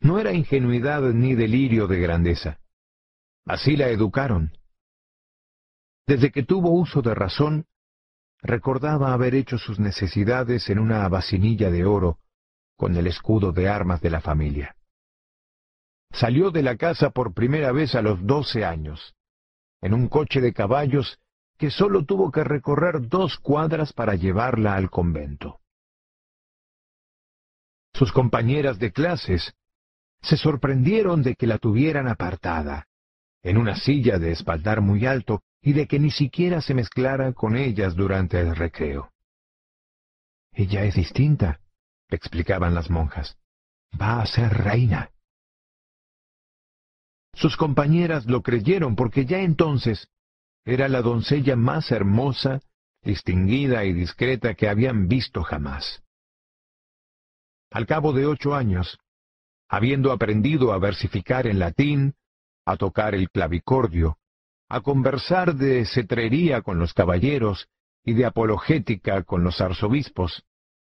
No 0.00 0.18
era 0.18 0.32
ingenuidad 0.32 1.02
ni 1.02 1.36
delirio 1.36 1.86
de 1.86 2.00
grandeza. 2.00 2.58
Así 3.46 3.76
la 3.76 3.88
educaron. 3.88 4.50
Desde 6.08 6.32
que 6.32 6.42
tuvo 6.42 6.72
uso 6.72 7.02
de 7.02 7.14
razón, 7.14 7.66
recordaba 8.42 9.12
haber 9.12 9.36
hecho 9.36 9.58
sus 9.58 9.78
necesidades 9.78 10.68
en 10.70 10.80
una 10.80 11.08
vacinilla 11.08 11.70
de 11.70 11.84
oro 11.84 12.18
con 12.76 12.96
el 12.96 13.06
escudo 13.06 13.52
de 13.52 13.68
armas 13.68 14.00
de 14.00 14.10
la 14.10 14.20
familia. 14.20 14.76
Salió 16.12 16.50
de 16.50 16.62
la 16.62 16.76
casa 16.76 17.10
por 17.10 17.34
primera 17.34 17.72
vez 17.72 17.94
a 17.94 18.02
los 18.02 18.24
doce 18.24 18.64
años, 18.64 19.14
en 19.80 19.94
un 19.94 20.08
coche 20.08 20.40
de 20.40 20.52
caballos 20.52 21.18
que 21.58 21.70
sólo 21.70 22.04
tuvo 22.04 22.30
que 22.30 22.44
recorrer 22.44 23.08
dos 23.08 23.38
cuadras 23.38 23.92
para 23.92 24.14
llevarla 24.14 24.74
al 24.74 24.90
convento. 24.90 25.60
Sus 27.92 28.12
compañeras 28.12 28.78
de 28.78 28.92
clases 28.92 29.54
se 30.22 30.36
sorprendieron 30.36 31.22
de 31.22 31.36
que 31.36 31.46
la 31.46 31.58
tuvieran 31.58 32.08
apartada, 32.08 32.88
en 33.42 33.58
una 33.58 33.76
silla 33.76 34.18
de 34.18 34.32
espaldar 34.32 34.80
muy 34.80 35.06
alto, 35.06 35.42
y 35.60 35.72
de 35.74 35.86
que 35.86 35.98
ni 35.98 36.10
siquiera 36.10 36.60
se 36.60 36.74
mezclara 36.74 37.32
con 37.32 37.56
ellas 37.56 37.94
durante 37.94 38.40
el 38.40 38.54
recreo. 38.54 39.12
Ella 40.52 40.84
es 40.84 40.94
distinta, 40.94 41.60
explicaban 42.08 42.74
las 42.74 42.90
monjas. 42.90 43.36
Va 44.00 44.20
a 44.20 44.26
ser 44.26 44.52
reina. 44.52 45.10
Sus 47.34 47.56
compañeras 47.56 48.26
lo 48.26 48.42
creyeron 48.42 48.94
porque 48.96 49.26
ya 49.26 49.40
entonces 49.40 50.08
era 50.64 50.88
la 50.88 51.02
doncella 51.02 51.56
más 51.56 51.90
hermosa, 51.90 52.60
distinguida 53.02 53.84
y 53.84 53.92
discreta 53.92 54.54
que 54.54 54.68
habían 54.68 55.08
visto 55.08 55.42
jamás. 55.42 56.02
Al 57.70 57.86
cabo 57.86 58.12
de 58.12 58.26
ocho 58.26 58.54
años, 58.54 58.98
habiendo 59.68 60.12
aprendido 60.12 60.72
a 60.72 60.78
versificar 60.78 61.46
en 61.46 61.58
latín, 61.58 62.14
a 62.64 62.76
tocar 62.76 63.14
el 63.14 63.30
clavicordio, 63.30 64.16
a 64.68 64.80
conversar 64.80 65.54
de 65.56 65.84
cetrería 65.84 66.62
con 66.62 66.78
los 66.78 66.94
caballeros 66.94 67.68
y 68.04 68.14
de 68.14 68.26
apologética 68.26 69.22
con 69.24 69.44
los 69.44 69.60
arzobispos, 69.60 70.44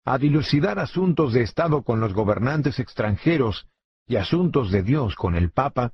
a 0.05 0.17
dilucidar 0.17 0.79
asuntos 0.79 1.33
de 1.33 1.41
Estado 1.41 1.83
con 1.83 1.99
los 1.99 2.13
gobernantes 2.13 2.79
extranjeros 2.79 3.67
y 4.05 4.17
asuntos 4.17 4.71
de 4.71 4.83
Dios 4.83 5.15
con 5.15 5.35
el 5.35 5.51
Papa, 5.51 5.93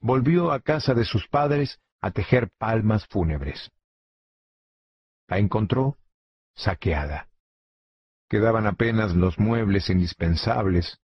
volvió 0.00 0.52
a 0.52 0.60
casa 0.60 0.94
de 0.94 1.04
sus 1.04 1.26
padres 1.28 1.80
a 2.00 2.12
tejer 2.12 2.50
palmas 2.58 3.06
fúnebres. 3.06 3.70
La 5.26 5.38
encontró 5.38 5.96
saqueada. 6.54 7.28
Quedaban 8.28 8.66
apenas 8.66 9.14
los 9.14 9.38
muebles 9.38 9.90
indispensables, 9.90 11.00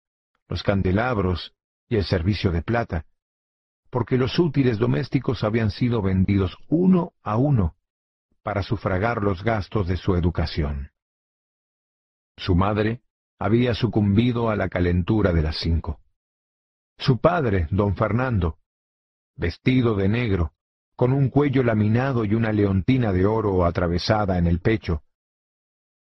los 0.49 0.63
candelabros 0.63 1.55
y 1.89 1.97
el 1.97 2.05
servicio 2.05 2.51
de 2.51 2.63
plata, 2.63 3.07
porque 3.91 4.17
los 4.17 4.39
útiles 4.39 4.79
domésticos 4.79 5.45
habían 5.45 5.71
sido 5.71 6.03
vendidos 6.03 6.57
uno 6.69 7.13
a 7.23 7.37
uno 7.37 7.77
para 8.43 8.63
sufragar 8.63 9.23
los 9.23 9.43
gastos 9.43 9.89
de 9.89 9.97
su 9.97 10.15
educación. 10.15 10.91
Su 12.41 12.55
madre 12.55 13.03
había 13.39 13.75
sucumbido 13.75 14.49
a 14.49 14.57
la 14.57 14.71
calentura 14.71 15.33
de 15.33 15.43
las 15.43 15.57
cinco. 15.61 16.01
Su 16.97 17.19
padre, 17.19 17.69
don 17.71 17.97
Fernando, 17.97 18.59
vestido 19.37 19.95
de 19.95 20.09
negro, 20.09 20.55
con 20.97 21.13
un 21.13 21.29
cuello 21.29 21.63
laminado 21.63 22.25
y 22.25 22.35
una 22.35 22.51
leontina 22.51 23.13
de 23.13 23.27
oro 23.27 23.67
atravesada 23.67 24.39
en 24.39 24.47
el 24.47 24.61
pecho, 24.61 25.03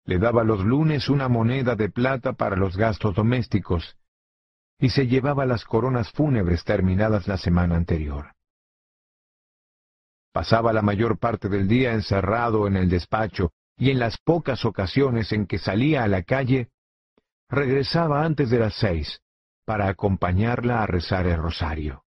le 0.04 0.18
daba 0.18 0.44
los 0.44 0.64
lunes 0.64 1.08
una 1.08 1.28
moneda 1.28 1.74
de 1.74 1.88
plata 1.88 2.34
para 2.34 2.54
los 2.54 2.76
gastos 2.76 3.16
domésticos 3.16 3.96
y 4.78 4.90
se 4.90 5.08
llevaba 5.08 5.44
las 5.44 5.64
coronas 5.64 6.10
fúnebres 6.12 6.62
terminadas 6.62 7.26
la 7.26 7.36
semana 7.36 7.74
anterior. 7.74 8.32
Pasaba 10.32 10.72
la 10.72 10.82
mayor 10.82 11.18
parte 11.18 11.48
del 11.48 11.66
día 11.66 11.92
encerrado 11.92 12.68
en 12.68 12.76
el 12.76 12.88
despacho 12.88 13.52
y 13.82 13.90
en 13.90 13.98
las 13.98 14.16
pocas 14.16 14.64
ocasiones 14.64 15.32
en 15.32 15.44
que 15.44 15.58
salía 15.58 16.04
a 16.04 16.06
la 16.06 16.22
calle, 16.22 16.68
regresaba 17.48 18.24
antes 18.24 18.48
de 18.48 18.60
las 18.60 18.74
seis 18.74 19.20
para 19.64 19.88
acompañarla 19.88 20.84
a 20.84 20.86
rezar 20.86 21.26
el 21.26 21.36
rosario. 21.36 22.04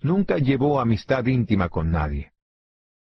Nunca 0.00 0.38
llevó 0.38 0.78
amistad 0.78 1.26
íntima 1.26 1.70
con 1.70 1.90
nadie. 1.90 2.34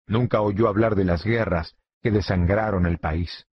Nunca 0.07 0.40
oyó 0.40 0.69
hablar 0.69 0.95
de 0.95 1.03
las 1.03 1.26
guerras 1.26 1.76
que 2.02 2.10
desangraron 2.10 2.86
el 2.86 2.99
país. 2.99 3.48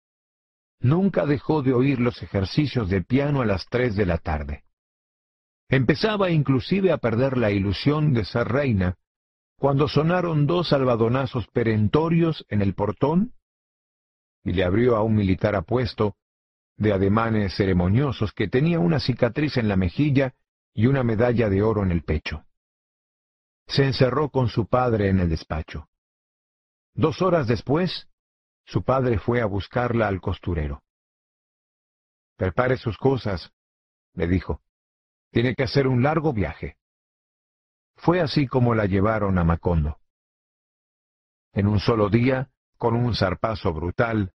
Nunca 0.79 1.25
dejó 1.25 1.63
de 1.63 1.73
oír 1.73 1.99
los 1.99 2.21
ejercicios 2.21 2.91
de 2.91 3.01
piano 3.01 3.41
a 3.41 3.45
las 3.47 3.65
tres 3.65 3.95
de 3.95 4.05
la 4.05 4.19
tarde. 4.19 4.63
Empezaba 5.69 6.29
inclusive 6.29 6.91
a 6.91 6.99
perder 6.99 7.35
la 7.35 7.49
ilusión 7.49 8.13
de 8.13 8.25
ser 8.25 8.47
reina, 8.47 8.95
cuando 9.57 9.87
sonaron 9.87 10.45
dos 10.45 10.71
albadonazos 10.71 11.47
perentorios 11.47 12.45
en 12.49 12.61
el 12.61 12.75
portón 12.75 13.33
y 14.43 14.53
le 14.53 14.63
abrió 14.63 14.95
a 14.95 15.03
un 15.03 15.15
militar 15.15 15.55
apuesto, 15.55 16.15
de 16.77 16.93
ademanes 16.93 17.55
ceremoniosos, 17.55 18.33
que 18.33 18.47
tenía 18.47 18.79
una 18.79 18.99
cicatriz 18.99 19.57
en 19.57 19.67
la 19.67 19.75
mejilla 19.75 20.35
y 20.73 20.85
una 20.85 21.03
medalla 21.03 21.49
de 21.49 21.63
oro 21.63 21.83
en 21.83 21.91
el 21.91 22.03
pecho. 22.03 22.45
Se 23.65 23.83
encerró 23.83 24.29
con 24.29 24.47
su 24.47 24.67
padre 24.67 25.09
en 25.09 25.19
el 25.19 25.29
despacho. 25.29 25.89
Dos 26.93 27.21
horas 27.21 27.47
después, 27.47 28.07
su 28.65 28.83
padre 28.83 29.19
fue 29.19 29.41
a 29.41 29.45
buscarla 29.45 30.07
al 30.07 30.21
costurero. 30.21 30.83
Prepare 32.37 32.77
sus 32.77 32.97
cosas, 32.97 33.51
le 34.13 34.27
dijo. 34.27 34.61
Tiene 35.31 35.55
que 35.55 35.63
hacer 35.63 35.87
un 35.87 36.03
largo 36.03 36.33
viaje. 36.33 36.77
Fue 37.95 38.21
así 38.21 38.47
como 38.47 38.75
la 38.75 38.85
llevaron 38.85 39.37
a 39.37 39.43
Macondo. 39.43 39.97
En 41.53 41.67
un 41.67 41.79
solo 41.79 42.09
día, 42.09 42.51
con 42.77 42.95
un 42.95 43.15
zarpazo 43.15 43.73
brutal, 43.73 44.31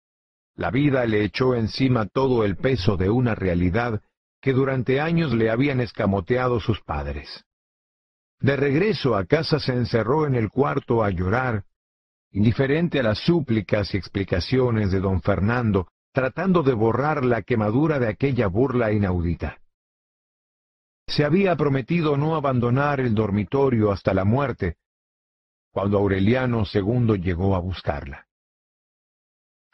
la 0.55 0.69
vida 0.69 1.05
le 1.05 1.23
echó 1.23 1.55
encima 1.55 2.05
todo 2.05 2.43
el 2.43 2.57
peso 2.57 2.97
de 2.97 3.09
una 3.09 3.35
realidad 3.35 4.01
que 4.41 4.53
durante 4.53 4.99
años 4.99 5.33
le 5.33 5.49
habían 5.49 5.79
escamoteado 5.79 6.59
sus 6.59 6.81
padres. 6.81 7.45
De 8.39 8.55
regreso 8.55 9.15
a 9.15 9.25
casa 9.25 9.59
se 9.59 9.73
encerró 9.73 10.25
en 10.25 10.35
el 10.35 10.49
cuarto 10.49 11.03
a 11.03 11.11
llorar, 11.11 11.63
indiferente 12.31 12.99
a 12.99 13.03
las 13.03 13.19
súplicas 13.19 13.93
y 13.93 13.97
explicaciones 13.97 14.91
de 14.91 14.99
don 14.99 15.21
Fernando, 15.21 15.87
tratando 16.11 16.63
de 16.63 16.73
borrar 16.73 17.23
la 17.23 17.43
quemadura 17.43 17.99
de 17.99 18.07
aquella 18.07 18.47
burla 18.47 18.91
inaudita. 18.91 19.59
Se 21.07 21.23
había 21.23 21.55
prometido 21.55 22.17
no 22.17 22.35
abandonar 22.35 22.99
el 22.99 23.13
dormitorio 23.13 23.91
hasta 23.91 24.13
la 24.13 24.25
muerte, 24.25 24.77
cuando 25.71 25.99
Aureliano 25.99 26.63
II 26.71 27.17
llegó 27.21 27.55
a 27.55 27.59
buscarla. 27.59 28.27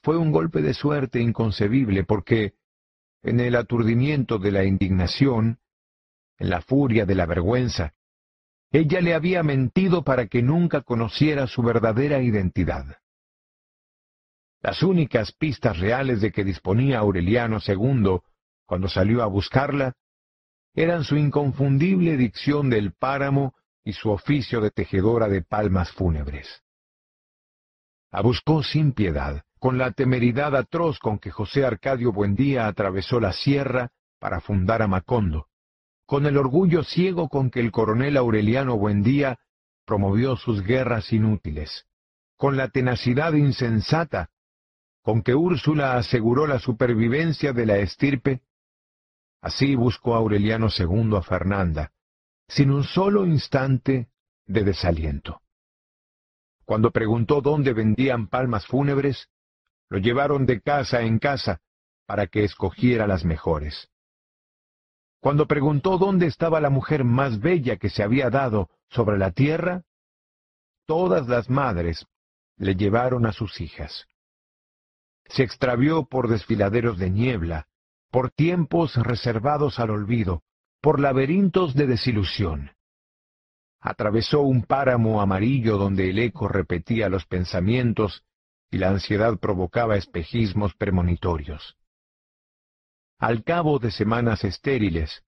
Fue 0.08 0.16
un 0.16 0.32
golpe 0.32 0.62
de 0.62 0.74
suerte 0.74 1.20
inconcebible 1.20 2.06
porque, 2.06 2.54
en 3.24 3.42
el 3.42 3.58
aturdimiento 3.58 4.38
de 4.38 4.54
la 4.54 4.64
indignación, 4.64 5.60
en 6.38 6.50
la 6.50 6.62
furia 6.62 7.06
de 7.06 7.14
la 7.14 7.26
vergüenza, 7.26 7.94
ella 8.72 9.02
le 9.02 9.14
había 9.14 9.44
mentido 9.44 10.06
para 10.06 10.28
que 10.28 10.42
nunca 10.42 10.80
conociera 10.80 11.46
su 11.46 11.62
verdadera 11.62 12.22
identidad. 12.22 12.86
Las 14.62 14.82
únicas 14.82 15.34
pistas 15.34 15.78
reales 15.78 16.22
de 16.22 16.32
que 16.32 16.46
disponía 16.46 17.00
Aureliano 17.00 17.58
II 17.68 18.20
cuando 18.66 18.88
salió 18.88 19.22
a 19.24 19.26
buscarla 19.26 19.98
eran 20.74 21.04
su 21.04 21.18
inconfundible 21.18 22.16
dicción 22.16 22.70
del 22.70 22.94
páramo 22.94 23.56
y 23.84 23.92
su 23.92 24.10
oficio 24.10 24.62
de 24.62 24.72
tejedora 24.72 25.28
de 25.28 25.42
palmas 25.42 25.92
fúnebres. 25.92 26.64
La 28.10 28.22
buscó 28.22 28.64
sin 28.64 28.94
piedad, 28.94 29.44
con 29.60 29.78
la 29.78 29.92
temeridad 29.92 30.56
atroz 30.56 31.00
con 31.00 31.20
que 31.20 31.32
José 31.32 31.66
Arcadio 31.66 32.12
Buendía 32.12 32.68
atravesó 32.68 33.20
la 33.20 33.34
sierra 33.34 33.90
para 34.20 34.40
fundar 34.40 34.82
a 34.82 34.88
Macondo, 34.88 35.48
con 36.06 36.26
el 36.26 36.38
orgullo 36.38 36.84
ciego 36.84 37.30
con 37.30 37.50
que 37.50 37.60
el 37.60 37.72
coronel 37.72 38.18
Aureliano 38.18 38.78
Buendía 38.78 39.40
promovió 39.86 40.36
sus 40.36 40.64
guerras 40.64 41.12
inútiles, 41.14 41.86
con 42.38 42.58
la 42.58 42.70
tenacidad 42.70 43.34
insensata 43.34 44.30
con 45.08 45.22
que 45.22 45.34
Úrsula 45.34 45.96
aseguró 45.96 46.48
la 46.48 46.60
supervivencia 46.60 47.54
de 47.54 47.66
la 47.66 47.78
estirpe. 47.78 48.42
Así 49.42 49.74
buscó 49.74 50.16
Aureliano 50.16 50.68
II 50.68 51.16
a 51.16 51.22
Fernanda, 51.22 51.94
sin 52.50 52.72
un 52.72 52.84
solo 52.84 53.26
instante 53.26 54.10
de 54.46 54.66
desaliento. 54.66 55.40
Cuando 56.66 56.92
preguntó 56.92 57.40
dónde 57.40 57.72
vendían 57.72 58.28
palmas 58.28 58.68
fúnebres, 58.68 59.30
lo 59.90 60.00
llevaron 60.00 60.46
de 60.46 60.62
casa 60.62 61.02
en 61.02 61.20
casa 61.20 61.62
para 62.06 62.28
que 62.28 62.44
escogiera 62.44 63.08
las 63.08 63.26
mejores. 63.26 63.90
Cuando 65.20 65.48
preguntó 65.48 65.98
dónde 65.98 66.28
estaba 66.28 66.62
la 66.62 66.70
mujer 66.70 67.04
más 67.04 67.40
bella 67.40 67.78
que 67.78 67.90
se 67.90 68.04
había 68.04 68.30
dado 68.30 68.70
sobre 68.90 69.18
la 69.18 69.32
tierra, 69.32 69.84
todas 70.86 71.28
las 71.28 71.50
madres 71.50 72.06
le 72.58 72.76
llevaron 72.76 73.26
a 73.26 73.34
sus 73.34 73.60
hijas. 73.62 74.08
Se 75.26 75.44
extravió 75.44 76.06
por 76.06 76.30
desfiladeros 76.30 76.98
de 76.98 77.10
niebla, 77.10 77.68
por 78.10 78.32
tiempos 78.32 78.96
reservados 78.96 79.80
al 79.80 79.90
olvido, 79.90 80.44
por 80.82 81.00
laberintos 81.00 81.74
de 81.76 81.88
desilusión. 81.88 82.72
Atravesó 83.82 84.42
un 84.42 84.64
páramo 84.64 85.22
amarillo 85.22 85.78
donde 85.78 86.10
el 86.10 86.20
eco 86.20 86.48
repetía 86.48 87.10
los 87.10 87.26
pensamientos 87.26 88.24
y 88.72 88.78
la 88.78 88.90
ansiedad 88.90 89.38
provocaba 89.38 89.96
espejismos 89.96 90.74
premonitorios. 90.76 91.78
Al 93.20 93.44
cabo 93.44 93.80
de 93.80 93.92
semanas 93.92 94.44
estériles, 94.44 95.24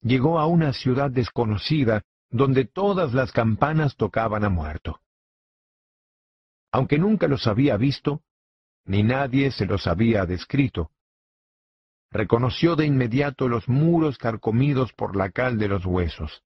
llegó 0.00 0.38
a 0.38 0.46
una 0.46 0.72
ciudad 0.72 1.10
desconocida 1.10 2.02
donde 2.30 2.64
todas 2.64 3.14
las 3.14 3.32
campanas 3.32 3.96
tocaban 3.96 4.44
a 4.44 4.48
muerto. 4.48 5.00
Aunque 6.72 6.98
nunca 6.98 7.28
los 7.28 7.46
había 7.46 7.76
visto, 7.76 8.22
ni 8.84 9.02
nadie 9.02 9.50
se 9.50 9.64
los 9.64 9.86
había 9.86 10.26
descrito, 10.26 10.90
reconoció 12.10 12.76
de 12.76 12.86
inmediato 12.86 13.48
los 13.48 13.68
muros 13.68 14.18
carcomidos 14.18 14.92
por 14.92 15.16
la 15.16 15.30
cal 15.30 15.58
de 15.58 15.68
los 15.68 15.84
huesos, 15.84 16.42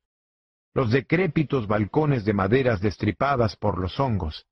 los 0.73 0.91
decrépitos 0.91 1.67
balcones 1.67 2.25
de 2.25 2.33
maderas 2.33 2.81
destripadas 2.81 3.57
por 3.57 3.79
los 3.79 3.99
hongos, 4.01 4.47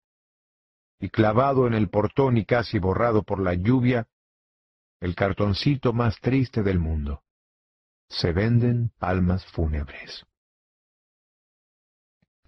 y 0.98 1.10
clavado 1.10 1.66
en 1.66 1.74
el 1.74 1.88
portón 1.88 2.36
y 2.36 2.44
casi 2.44 2.78
borrado 2.78 3.22
por 3.22 3.40
la 3.40 3.54
lluvia, 3.54 4.08
el 5.00 5.14
cartoncito 5.14 5.92
más 5.92 6.18
triste 6.20 6.62
del 6.62 6.78
mundo. 6.78 7.22
Se 8.08 8.32
venden 8.32 8.90
palmas 8.98 9.44
fúnebres. 9.46 10.24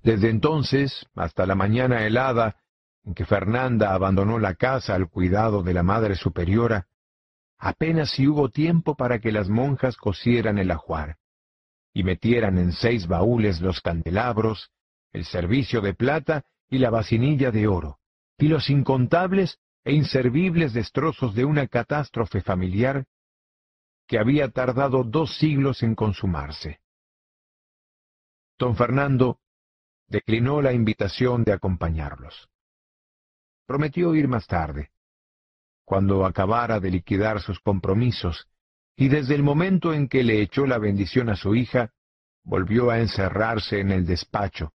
Desde 0.03 0.31
entonces, 0.31 1.07
hasta 1.15 1.45
la 1.45 1.55
mañana 1.55 2.07
helada 2.07 2.57
en 3.05 3.15
que 3.15 3.27
Fernanda 3.27 3.93
abandonó 3.93 4.39
la 4.39 4.55
casa 4.55 4.95
al 4.95 5.09
cuidado 5.09 5.63
de 5.63 5.75
la 5.75 5.83
Madre 5.83 6.15
Superiora, 6.15 6.87
apenas 7.59 8.11
si 8.11 8.29
hubo 8.29 8.51
tiempo 8.51 8.95
para 8.95 9.19
que 9.19 9.33
las 9.33 9.49
monjas 9.49 9.97
cosieran 9.97 10.59
el 10.59 10.71
ajuar 10.71 11.17
y 11.93 12.05
metieran 12.05 12.59
en 12.59 12.73
seis 12.73 13.07
baúles 13.07 13.61
los 13.61 13.81
candelabros, 13.81 14.71
el 15.13 15.25
servicio 15.25 15.81
de 15.81 15.95
plata 15.95 16.45
y 16.71 16.79
la 16.79 16.91
vacinilla 16.91 17.51
de 17.51 17.67
oro, 17.67 17.98
y 18.39 18.49
los 18.49 18.71
incontables 18.71 19.59
e 19.85 19.93
inservibles 19.93 20.73
destrozos 20.73 21.35
de 21.35 21.45
una 21.45 21.67
catástrofe 21.67 22.41
familiar 22.41 23.05
que 24.07 24.19
había 24.19 24.49
tardado 24.49 25.05
dos 25.05 25.37
siglos 25.37 25.83
en 25.83 25.95
consumarse. 25.95 26.81
Don 28.59 28.77
Fernando 28.77 29.41
declinó 30.07 30.63
la 30.63 30.73
invitación 30.73 31.45
de 31.45 31.53
acompañarlos. 31.53 32.49
Prometió 33.67 34.15
ir 34.15 34.29
más 34.29 34.47
tarde, 34.47 34.91
cuando 35.85 36.25
acabara 36.25 36.81
de 36.81 36.91
liquidar 36.91 37.41
sus 37.41 37.61
compromisos, 37.61 38.49
y 38.97 39.09
desde 39.09 39.35
el 39.35 39.43
momento 39.43 39.93
en 39.93 40.09
que 40.09 40.25
le 40.25 40.41
echó 40.41 40.67
la 40.67 40.79
bendición 40.79 41.29
a 41.29 41.37
su 41.37 41.55
hija, 41.55 41.93
volvió 42.43 42.91
a 42.91 42.99
encerrarse 42.99 43.81
en 43.81 43.93
el 43.93 44.07
despacho, 44.07 44.73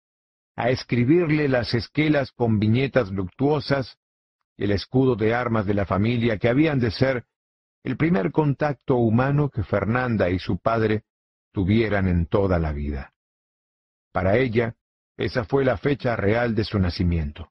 a 0.59 0.71
escribirle 0.71 1.47
las 1.47 1.73
esquelas 1.73 2.33
con 2.33 2.59
viñetas 2.59 3.09
luctuosas 3.11 3.97
el 4.57 4.73
escudo 4.73 5.15
de 5.15 5.33
armas 5.33 5.65
de 5.65 5.73
la 5.73 5.85
familia 5.85 6.37
que 6.37 6.49
habían 6.49 6.81
de 6.81 6.91
ser 6.91 7.25
el 7.81 7.95
primer 7.95 8.33
contacto 8.33 8.97
humano 8.97 9.49
que 9.49 9.63
Fernanda 9.63 10.29
y 10.29 10.37
su 10.37 10.57
padre 10.57 11.05
tuvieran 11.53 12.09
en 12.09 12.25
toda 12.25 12.59
la 12.59 12.73
vida. 12.73 13.13
Para 14.11 14.35
ella, 14.35 14.75
esa 15.15 15.45
fue 15.45 15.63
la 15.63 15.77
fecha 15.77 16.17
real 16.17 16.53
de 16.55 16.65
su 16.65 16.77
nacimiento. 16.77 17.49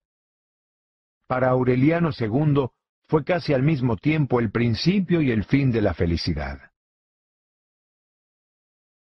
Para 1.27 1.49
Aureliano 1.49 2.11
II 2.11 2.67
fue 3.09 3.25
casi 3.25 3.55
al 3.55 3.63
mismo 3.63 3.97
tiempo 3.97 4.39
el 4.39 4.51
principio 4.51 5.23
y 5.23 5.31
el 5.31 5.45
fin 5.45 5.73
de 5.73 5.81
la 5.81 5.95
felicidad. 5.95 6.73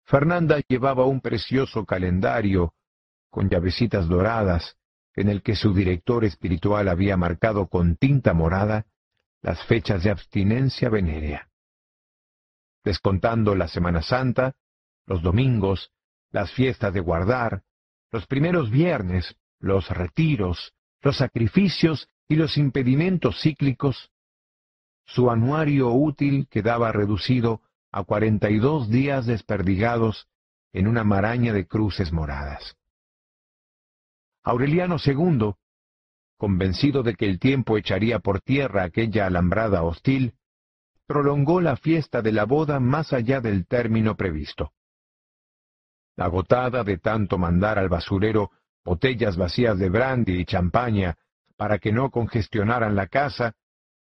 Fernanda 0.06 0.62
llevaba 0.66 1.04
un 1.04 1.20
precioso 1.20 1.84
calendario 1.84 2.72
con 3.32 3.48
llavecitas 3.48 4.08
doradas, 4.08 4.76
en 5.14 5.30
el 5.30 5.42
que 5.42 5.56
su 5.56 5.72
director 5.72 6.24
espiritual 6.26 6.86
había 6.88 7.16
marcado 7.16 7.66
con 7.66 7.96
tinta 7.96 8.34
morada 8.34 8.84
las 9.40 9.64
fechas 9.64 10.04
de 10.04 10.10
abstinencia 10.10 10.90
venérea. 10.90 11.48
Descontando 12.84 13.54
la 13.54 13.68
Semana 13.68 14.02
Santa, 14.02 14.52
los 15.06 15.22
domingos, 15.22 15.90
las 16.30 16.52
fiestas 16.52 16.92
de 16.92 17.00
guardar, 17.00 17.62
los 18.10 18.26
primeros 18.26 18.70
viernes, 18.70 19.34
los 19.58 19.88
retiros, 19.88 20.74
los 21.00 21.16
sacrificios 21.16 22.08
y 22.28 22.36
los 22.36 22.58
impedimentos 22.58 23.40
cíclicos, 23.40 24.10
su 25.06 25.30
anuario 25.30 25.90
útil 25.90 26.48
quedaba 26.50 26.92
reducido 26.92 27.62
a 27.90 28.04
cuarenta 28.04 28.50
y 28.50 28.58
dos 28.58 28.90
días 28.90 29.24
desperdigados 29.24 30.28
en 30.74 30.86
una 30.86 31.02
maraña 31.02 31.54
de 31.54 31.66
cruces 31.66 32.12
moradas. 32.12 32.76
Aureliano 34.44 34.96
II, 35.04 35.54
convencido 36.36 37.02
de 37.02 37.14
que 37.14 37.26
el 37.26 37.38
tiempo 37.38 37.78
echaría 37.78 38.18
por 38.18 38.40
tierra 38.40 38.82
aquella 38.82 39.26
alambrada 39.26 39.82
hostil, 39.84 40.34
prolongó 41.06 41.60
la 41.60 41.76
fiesta 41.76 42.22
de 42.22 42.32
la 42.32 42.44
boda 42.44 42.80
más 42.80 43.12
allá 43.12 43.40
del 43.40 43.66
término 43.66 44.16
previsto. 44.16 44.72
Agotada 46.16 46.82
de 46.82 46.98
tanto 46.98 47.38
mandar 47.38 47.78
al 47.78 47.88
basurero 47.88 48.50
botellas 48.84 49.36
vacías 49.36 49.78
de 49.78 49.88
brandy 49.88 50.40
y 50.40 50.44
champaña 50.44 51.16
para 51.56 51.78
que 51.78 51.92
no 51.92 52.10
congestionaran 52.10 52.96
la 52.96 53.06
casa, 53.06 53.54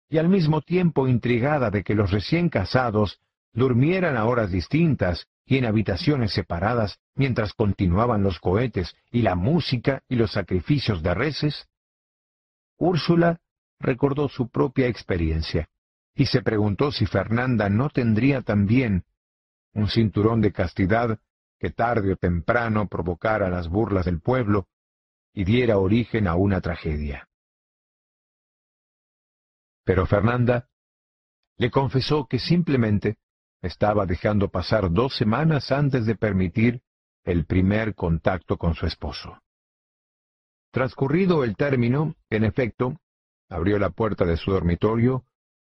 y 0.09 0.19
al 0.19 0.29
mismo 0.29 0.63
tiempo 0.63 1.07
intrigada 1.07 1.71
de 1.71 1.85
que 1.85 1.95
los 1.95 2.11
recién 2.11 2.49
casados 2.49 3.21
durmieran 3.53 4.17
a 4.17 4.25
horas 4.25 4.51
distintas 4.51 5.27
y 5.51 5.59
en 5.59 5.65
habitaciones 5.65 6.33
separadas 6.33 7.01
mientras 7.17 7.55
continuaban 7.55 8.23
los 8.23 8.39
cohetes 8.39 8.95
y 9.11 9.23
la 9.23 9.35
música 9.35 10.05
y 10.09 10.15
los 10.15 10.31
sacrificios 10.31 11.03
de 11.03 11.13
reces? 11.13 11.69
Úrsula 12.79 13.41
recordó 13.81 14.29
su 14.29 14.49
propia 14.49 14.87
experiencia 14.87 15.69
y 16.15 16.27
se 16.27 16.41
preguntó 16.43 16.93
si 16.93 17.05
Fernanda 17.05 17.69
no 17.69 17.91
tendría 17.91 18.43
también 18.43 19.05
un 19.75 19.89
cinturón 19.89 20.41
de 20.41 20.53
castidad 20.53 21.19
que 21.59 21.71
tarde 21.71 22.13
o 22.13 22.17
temprano 22.17 22.87
provocara 22.87 23.51
las 23.51 23.67
burlas 23.67 24.05
del 24.05 24.21
pueblo 24.21 24.69
y 25.33 25.43
diera 25.43 25.79
origen 25.79 26.29
a 26.29 26.37
una 26.37 26.61
tragedia. 26.61 27.29
Pero 29.83 30.07
Fernanda 30.07 30.69
le 31.57 31.73
confesó 31.73 32.29
que 32.29 32.39
simplemente 32.39 33.19
estaba 33.63 34.07
dejando 34.07 34.49
pasar 34.49 34.91
dos 34.91 35.17
semanas 35.17 35.71
antes 35.71 36.07
de 36.07 36.15
permitir 36.15 36.83
el 37.25 37.45
primer 37.45 37.95
contacto 37.95 38.57
con 38.57 38.75
su 38.75 38.87
esposo. 38.87 39.39
Transcurrido 40.73 41.45
el 41.45 41.57
término, 41.57 42.15
en 42.31 42.45
efecto, 42.45 42.97
abrió 43.49 43.79
la 43.79 43.91
puerta 43.91 44.25
de 44.25 44.37
su 44.37 44.53
dormitorio 44.53 45.25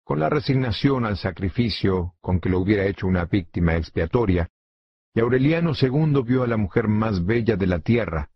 con 0.04 0.20
la 0.20 0.28
resignación 0.28 1.06
al 1.06 1.16
sacrificio 1.16 2.14
con 2.20 2.40
que 2.40 2.48
lo 2.48 2.58
hubiera 2.58 2.84
hecho 2.84 3.06
una 3.06 3.24
víctima 3.24 3.76
expiatoria, 3.76 4.50
y 5.14 5.20
Aureliano 5.20 5.72
II 5.80 6.22
vio 6.24 6.42
a 6.42 6.46
la 6.46 6.56
mujer 6.56 6.88
más 6.88 7.24
bella 7.24 7.56
de 7.56 7.66
la 7.66 7.78
tierra, 7.78 8.30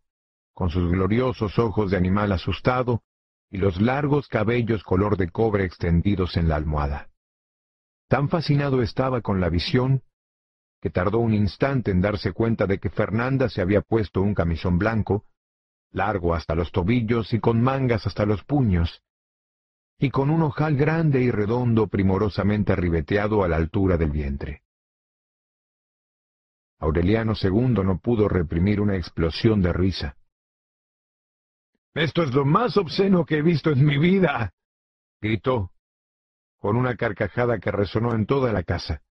con 0.54 0.70
sus 0.70 0.90
gloriosos 0.90 1.58
ojos 1.58 1.90
de 1.90 1.96
animal 1.96 2.32
asustado 2.32 3.02
y 3.50 3.58
los 3.58 3.80
largos 3.80 4.28
cabellos 4.28 4.82
color 4.82 5.16
de 5.16 5.30
cobre 5.30 5.64
extendidos 5.64 6.36
en 6.36 6.48
la 6.48 6.56
almohada. 6.56 7.08
Tan 8.08 8.28
fascinado 8.28 8.82
estaba 8.82 9.20
con 9.20 9.40
la 9.40 9.48
visión 9.48 10.02
que 10.80 10.90
tardó 10.90 11.18
un 11.18 11.34
instante 11.34 11.90
en 11.90 12.00
darse 12.00 12.32
cuenta 12.32 12.66
de 12.66 12.78
que 12.78 12.90
Fernanda 12.90 13.48
se 13.48 13.60
había 13.60 13.80
puesto 13.80 14.22
un 14.22 14.34
camisón 14.34 14.78
blanco, 14.78 15.24
largo 15.90 16.34
hasta 16.34 16.54
los 16.54 16.70
tobillos 16.70 17.32
y 17.32 17.40
con 17.40 17.60
mangas 17.60 18.06
hasta 18.06 18.24
los 18.26 18.44
puños, 18.44 19.02
y 19.98 20.10
con 20.10 20.30
un 20.30 20.42
ojal 20.42 20.76
grande 20.76 21.22
y 21.22 21.30
redondo 21.30 21.88
primorosamente 21.88 22.76
ribeteado 22.76 23.42
a 23.42 23.48
la 23.48 23.56
altura 23.56 23.96
del 23.96 24.10
vientre. 24.10 24.62
Aureliano 26.78 27.32
II 27.40 27.82
no 27.82 27.98
pudo 27.98 28.28
reprimir 28.28 28.80
una 28.80 28.96
explosión 28.96 29.62
de 29.62 29.72
risa. 29.72 30.16
Esto 31.94 32.22
es 32.22 32.34
lo 32.34 32.44
más 32.44 32.76
obsceno 32.76 33.24
que 33.24 33.38
he 33.38 33.42
visto 33.42 33.70
en 33.70 33.84
mi 33.84 33.96
vida, 33.96 34.52
gritó, 35.22 35.72
con 36.58 36.76
una 36.76 36.96
carcajada 36.96 37.58
que 37.58 37.70
resonó 37.70 38.14
en 38.14 38.26
toda 38.26 38.52
la 38.52 38.62
casa. 38.62 39.02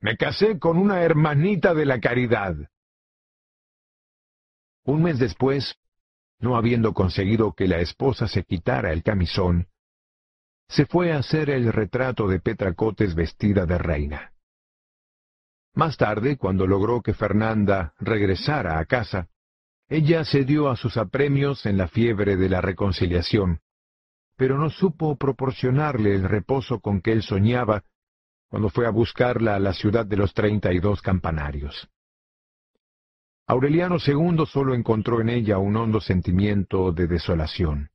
Me 0.00 0.16
casé 0.16 0.58
con 0.58 0.78
una 0.78 1.02
hermanita 1.02 1.74
de 1.74 1.86
la 1.86 2.00
caridad. 2.00 2.54
Un 4.84 5.02
mes 5.02 5.18
después, 5.18 5.76
no 6.38 6.56
habiendo 6.56 6.94
conseguido 6.94 7.52
que 7.52 7.66
la 7.66 7.78
esposa 7.78 8.28
se 8.28 8.44
quitara 8.44 8.92
el 8.92 9.02
camisón, 9.02 9.66
se 10.68 10.86
fue 10.86 11.12
a 11.12 11.18
hacer 11.18 11.50
el 11.50 11.72
retrato 11.72 12.28
de 12.28 12.40
Petra 12.40 12.74
Cotes 12.74 13.14
vestida 13.14 13.66
de 13.66 13.78
reina. 13.78 14.32
Más 15.74 15.96
tarde, 15.96 16.36
cuando 16.36 16.66
logró 16.66 17.02
que 17.02 17.14
Fernanda 17.14 17.94
regresara 17.98 18.78
a 18.78 18.84
casa, 18.84 19.28
ella 19.88 20.24
cedió 20.24 20.68
a 20.68 20.76
sus 20.76 20.96
apremios 20.96 21.64
en 21.64 21.78
la 21.78 21.88
fiebre 21.88 22.36
de 22.36 22.48
la 22.48 22.60
reconciliación, 22.60 23.60
pero 24.38 24.56
no 24.56 24.70
supo 24.70 25.16
proporcionarle 25.16 26.14
el 26.14 26.22
reposo 26.22 26.78
con 26.78 27.00
que 27.00 27.10
él 27.10 27.22
soñaba 27.24 27.82
cuando 28.48 28.70
fue 28.70 28.86
a 28.86 28.90
buscarla 28.90 29.56
a 29.56 29.58
la 29.58 29.74
ciudad 29.74 30.06
de 30.06 30.16
los 30.16 30.32
treinta 30.32 30.72
y 30.72 30.78
dos 30.78 31.02
campanarios. 31.02 31.90
Aureliano 33.48 33.96
II 33.96 34.46
solo 34.46 34.74
encontró 34.74 35.20
en 35.20 35.30
ella 35.30 35.58
un 35.58 35.76
hondo 35.76 36.00
sentimiento 36.00 36.92
de 36.92 37.08
desolación. 37.08 37.90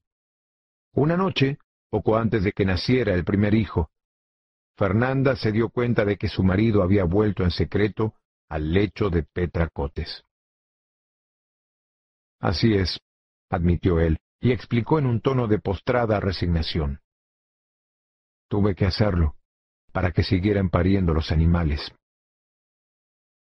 Una 0.92 1.16
noche, 1.16 1.60
poco 1.90 2.18
antes 2.18 2.44
de 2.44 2.52
que 2.52 2.66
naciera 2.66 3.14
el 3.14 3.24
primer 3.24 3.54
hijo, 3.54 3.90
Fernanda 4.76 5.38
se 5.38 5.54
dio 5.54 5.70
cuenta 5.70 6.04
de 6.04 6.18
que 6.18 6.28
su 6.28 6.44
marido 6.44 6.84
había 6.84 7.06
vuelto 7.06 7.44
en 7.44 7.52
secreto 7.52 8.16
al 8.50 8.74
lecho 8.74 9.10
de 9.10 9.24
Petra 9.24 9.70
Cotes. 9.70 10.26
Así 12.42 12.74
es, 12.74 13.00
admitió 13.50 14.02
él, 14.02 14.20
y 14.44 14.52
explicó 14.52 15.00
en 15.00 15.06
un 15.06 15.22
tono 15.22 15.48
de 15.48 15.58
postrada 15.58 16.20
resignación. 16.20 17.00
Tuve 18.50 18.76
que 18.76 18.86
hacerlo, 18.86 19.38
para 19.94 20.12
que 20.12 20.22
siguieran 20.22 20.70
pariendo 20.70 21.14
los 21.14 21.32
animales. 21.32 21.94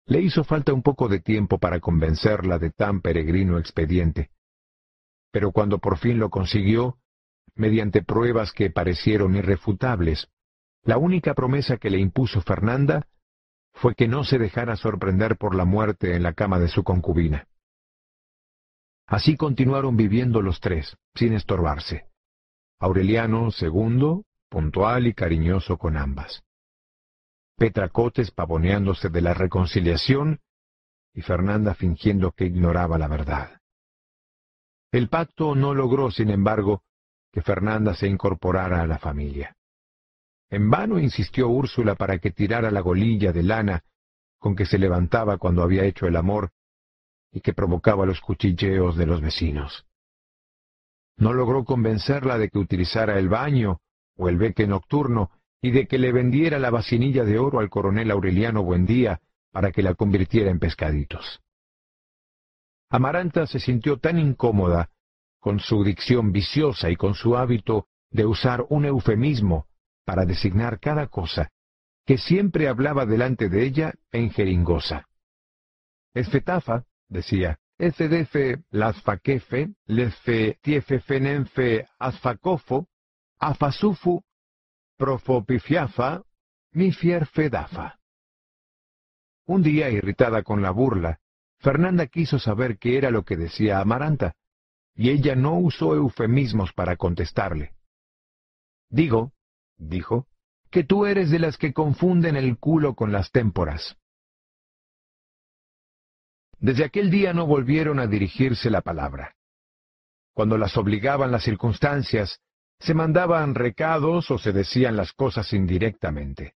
Le 0.07 0.19
hizo 0.19 0.43
falta 0.43 0.73
un 0.73 0.81
poco 0.81 1.07
de 1.07 1.19
tiempo 1.19 1.59
para 1.59 1.79
convencerla 1.79 2.57
de 2.57 2.71
tan 2.71 3.01
peregrino 3.01 3.59
expediente. 3.59 4.31
Pero 5.31 5.51
cuando 5.51 5.77
por 5.77 5.99
fin 5.99 6.17
lo 6.17 6.31
consiguió, 6.31 6.97
mediante 7.53 8.01
pruebas 8.01 8.51
que 8.51 8.71
parecieron 8.71 9.35
irrefutables, 9.35 10.27
la 10.81 10.97
única 10.97 11.35
promesa 11.35 11.77
que 11.77 11.91
le 11.91 11.99
impuso 11.99 12.41
Fernanda 12.41 13.07
fue 13.73 13.93
que 13.93 14.07
no 14.07 14.23
se 14.23 14.39
dejara 14.39 14.75
sorprender 14.75 15.37
por 15.37 15.53
la 15.53 15.65
muerte 15.65 16.15
en 16.15 16.23
la 16.23 16.33
cama 16.33 16.57
de 16.57 16.67
su 16.67 16.83
concubina. 16.83 17.47
Así 19.09 19.35
continuaron 19.35 19.97
viviendo 19.97 20.43
los 20.43 20.59
tres, 20.59 20.95
sin 21.15 21.33
estorbarse. 21.33 22.05
Aureliano 22.79 23.49
II, 23.59 24.21
puntual 24.49 25.07
y 25.07 25.15
cariñoso 25.15 25.79
con 25.79 25.97
ambas. 25.97 26.43
Petracotes 27.57 28.29
pavoneándose 28.29 29.09
de 29.09 29.21
la 29.21 29.33
reconciliación 29.33 30.39
y 31.15 31.23
Fernanda 31.23 31.73
fingiendo 31.73 32.31
que 32.33 32.45
ignoraba 32.45 32.99
la 32.99 33.07
verdad. 33.07 33.59
El 34.91 35.09
pacto 35.09 35.55
no 35.55 35.73
logró, 35.73 36.11
sin 36.11 36.29
embargo, 36.29 36.83
que 37.31 37.41
Fernanda 37.41 37.95
se 37.95 38.07
incorporara 38.07 38.83
a 38.83 38.88
la 38.88 38.99
familia. 38.99 39.57
En 40.51 40.69
vano 40.69 40.99
insistió 40.99 41.47
Úrsula 41.49 41.95
para 41.95 42.19
que 42.19 42.29
tirara 42.29 42.69
la 42.69 42.81
golilla 42.81 43.31
de 43.31 43.41
lana 43.41 43.83
con 44.38 44.55
que 44.55 44.67
se 44.67 44.77
levantaba 44.77 45.38
cuando 45.38 45.63
había 45.63 45.83
hecho 45.83 46.05
el 46.05 46.15
amor 46.15 46.51
y 47.32 47.41
que 47.41 47.53
provocaba 47.53 48.06
los 48.06 48.22
cuchilleos 48.22 48.95
de 48.98 49.06
los 49.06 49.22
vecinos. 49.22 49.85
No 51.17 51.33
logró 51.33 51.66
convencerla 51.66 52.38
de 52.38 52.49
que 52.49 52.59
utilizara 52.59 53.19
el 53.19 53.30
baño 53.30 53.82
o 54.16 54.30
el 54.30 54.38
beque 54.38 54.67
nocturno 54.67 55.32
y 55.61 55.72
de 55.72 55.88
que 55.88 55.98
le 55.98 56.11
vendiera 56.11 56.59
la 56.59 56.69
vacinilla 56.69 57.25
de 57.25 57.38
oro 57.38 57.59
al 57.59 57.69
coronel 57.69 58.11
Aureliano 58.11 58.64
Buendía 58.64 59.22
para 59.51 59.72
que 59.72 59.83
la 59.83 59.95
convirtiera 59.95 60.49
en 60.49 60.59
pescaditos. 60.59 61.41
Amaranta 62.90 63.45
se 63.45 63.59
sintió 63.59 63.98
tan 63.98 64.17
incómoda 64.17 64.90
con 65.40 65.59
su 65.59 65.83
dicción 65.83 66.32
viciosa 66.32 66.90
y 66.90 66.95
con 66.95 67.14
su 67.14 67.38
hábito 67.38 67.88
de 68.11 68.25
usar 68.25 68.66
un 68.69 68.85
eufemismo 68.85 69.67
para 70.06 70.25
designar 70.25 70.80
cada 70.80 71.08
cosa, 71.08 71.51
que 72.06 72.17
siempre 72.17 72.67
hablaba 72.67 73.06
delante 73.06 73.49
de 73.49 73.64
ella 73.64 73.93
en 74.11 74.32
jeringosa. 74.32 75.08
Esfetafa, 76.14 76.85
decía, 77.09 77.59
Ecedefe 77.77 78.63
lasfaquefe, 78.71 79.73
lefe 79.85 80.59
tiefefenenfe 80.61 81.88
asfacofo, 81.97 82.88
afasufu 83.39 84.23
profopifiafa, 84.97 86.21
mi 86.73 86.91
fierfedafa. 86.91 87.99
Un 89.45 89.63
día, 89.63 89.89
irritada 89.89 90.43
con 90.43 90.61
la 90.61 90.71
burla, 90.71 91.19
Fernanda 91.59 92.07
quiso 92.07 92.38
saber 92.38 92.77
qué 92.77 92.97
era 92.97 93.09
lo 93.09 93.23
que 93.23 93.38
decía 93.38 93.79
Amaranta, 93.79 94.35
y 94.93 95.09
ella 95.09 95.35
no 95.35 95.57
usó 95.57 95.95
eufemismos 95.95 96.73
para 96.73 96.97
contestarle. 96.97 97.73
Digo, 98.89 99.31
dijo, 99.77 100.27
que 100.69 100.83
tú 100.83 101.05
eres 101.05 101.31
de 101.31 101.39
las 101.39 101.57
que 101.57 101.71
confunden 101.71 102.35
el 102.35 102.57
culo 102.57 102.93
con 102.93 103.13
las 103.13 103.31
témporas. 103.31 103.97
Desde 106.59 106.83
aquel 106.83 107.09
día 107.09 107.33
no 107.33 107.45
volvieron 107.45 107.99
a 107.99 108.07
dirigirse 108.07 108.69
la 108.69 108.81
palabra. 108.81 109.35
Cuando 110.33 110.57
las 110.57 110.77
obligaban 110.77 111.31
las 111.31 111.43
circunstancias, 111.43 112.39
se 112.79 112.93
mandaban 112.93 113.55
recados 113.55 114.29
o 114.31 114.38
se 114.38 114.51
decían 114.51 114.95
las 114.95 115.13
cosas 115.13 115.51
indirectamente. 115.53 116.55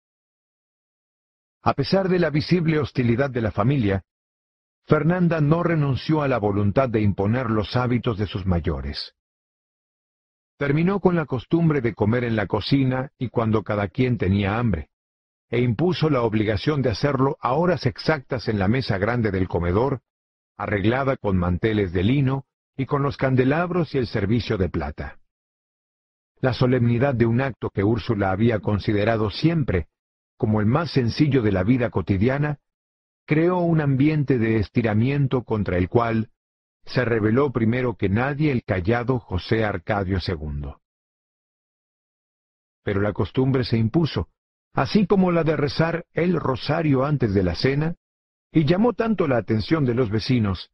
A 1.62 1.74
pesar 1.74 2.08
de 2.08 2.20
la 2.20 2.30
visible 2.30 2.80
hostilidad 2.80 3.30
de 3.30 3.42
la 3.42 3.52
familia, 3.52 4.04
Fernanda 4.86 5.40
no 5.42 5.64
renunció 5.64 6.22
a 6.22 6.28
la 6.28 6.40
voluntad 6.40 6.90
de 6.90 7.02
imponer 7.02 7.50
los 7.50 7.76
hábitos 7.76 8.18
de 8.18 8.26
sus 8.26 8.46
mayores. 8.46 9.14
Terminó 10.58 11.00
con 11.00 11.16
la 11.16 11.26
costumbre 11.26 11.80
de 11.80 11.94
comer 11.94 12.24
en 12.24 12.36
la 12.36 12.48
cocina 12.48 13.12
y 13.18 13.30
cuando 13.30 13.64
cada 13.64 13.88
quien 13.88 14.18
tenía 14.18 14.58
hambre, 14.58 14.90
e 15.50 15.62
impuso 15.62 16.10
la 16.10 16.22
obligación 16.22 16.82
de 16.82 16.90
hacerlo 16.90 17.38
a 17.42 17.54
horas 17.54 17.86
exactas 17.86 18.48
en 18.48 18.60
la 18.60 18.68
mesa 18.68 18.98
grande 18.98 19.32
del 19.32 19.48
comedor, 19.48 20.02
arreglada 20.58 21.18
con 21.18 21.38
manteles 21.38 21.92
de 21.94 22.04
lino 22.04 22.46
y 22.78 22.86
con 22.86 23.02
los 23.02 23.18
candelabros 23.18 23.96
y 23.96 23.98
el 23.98 24.08
servicio 24.08 24.58
de 24.58 24.70
plata. 24.70 25.20
La 26.42 26.54
solemnidad 26.54 27.16
de 27.16 27.26
un 27.26 27.42
acto 27.42 27.70
que 27.70 27.84
Úrsula 27.84 28.32
había 28.32 28.60
considerado 28.60 29.30
siempre 29.30 29.88
como 30.40 30.62
el 30.62 30.68
más 30.68 30.92
sencillo 30.92 31.42
de 31.42 31.52
la 31.52 31.64
vida 31.64 31.90
cotidiana, 31.90 32.60
creó 33.26 33.58
un 33.58 33.82
ambiente 33.82 34.38
de 34.38 34.56
estiramiento 34.56 35.44
contra 35.44 35.78
el 35.78 35.90
cual 35.90 36.30
se 36.86 37.04
reveló 37.04 37.52
primero 37.52 37.98
que 37.98 38.08
nadie 38.08 38.54
el 38.54 38.64
callado 38.64 39.20
José 39.20 39.66
Arcadio 39.66 40.18
II. 40.26 40.76
Pero 42.84 43.02
la 43.02 43.12
costumbre 43.12 43.66
se 43.66 43.78
impuso, 43.78 44.30
así 44.80 45.06
como 45.06 45.34
la 45.34 45.44
de 45.44 45.58
rezar 45.58 46.06
el 46.14 46.40
rosario 46.40 47.04
antes 47.04 47.34
de 47.34 47.44
la 47.44 47.56
cena, 47.56 47.98
y 48.50 48.64
llamó 48.64 48.94
tanto 48.94 49.28
la 49.28 49.36
atención 49.36 49.84
de 49.84 49.94
los 49.94 50.10
vecinos, 50.10 50.72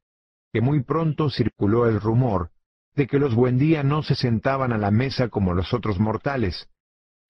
que 0.54 0.62
muy 0.62 0.84
pronto 0.84 1.32
circuló 1.32 1.88
el 1.88 2.00
rumor 2.00 2.52
de 2.94 3.08
que 3.08 3.18
los 3.18 3.34
Buendía 3.34 3.82
no 3.82 4.04
se 4.04 4.14
sentaban 4.14 4.72
a 4.72 4.78
la 4.78 4.92
mesa 4.92 5.30
como 5.30 5.56
los 5.56 5.74
otros 5.74 6.00
mortales, 6.00 6.70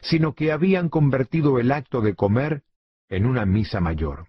sino 0.01 0.33
que 0.33 0.51
habían 0.51 0.89
convertido 0.89 1.59
el 1.59 1.71
acto 1.71 2.01
de 2.01 2.13
comer 2.13 2.63
en 3.07 3.25
una 3.25 3.45
misa 3.45 3.79
mayor. 3.79 4.27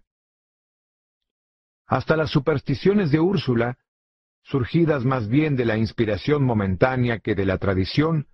Hasta 1.89 2.17
las 2.17 2.31
supersticiones 2.31 3.11
de 3.11 3.19
Úrsula, 3.19 3.77
surgidas 4.45 5.05
más 5.05 5.27
bien 5.27 5.57
de 5.57 5.65
la 5.65 5.79
inspiración 5.79 6.45
momentánea 6.45 7.19
que 7.19 7.35
de 7.35 7.45
la 7.45 7.59
tradición, 7.59 8.29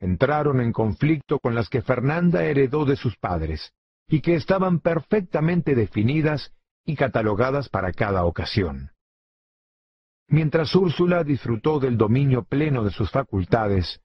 entraron 0.00 0.60
en 0.60 0.72
conflicto 0.72 1.38
con 1.38 1.54
las 1.54 1.68
que 1.68 1.82
Fernanda 1.82 2.44
heredó 2.44 2.84
de 2.84 2.96
sus 2.96 3.16
padres, 3.16 3.72
y 4.08 4.20
que 4.20 4.34
estaban 4.34 4.80
perfectamente 4.80 5.74
definidas 5.74 6.52
y 6.84 6.96
catalogadas 6.96 7.68
para 7.68 7.92
cada 7.92 8.24
ocasión. 8.24 8.90
Mientras 10.28 10.74
Úrsula 10.74 11.24
disfrutó 11.24 11.78
del 11.80 11.96
dominio 11.96 12.44
pleno 12.44 12.84
de 12.84 12.90
sus 12.90 13.10
facultades, 13.10 14.00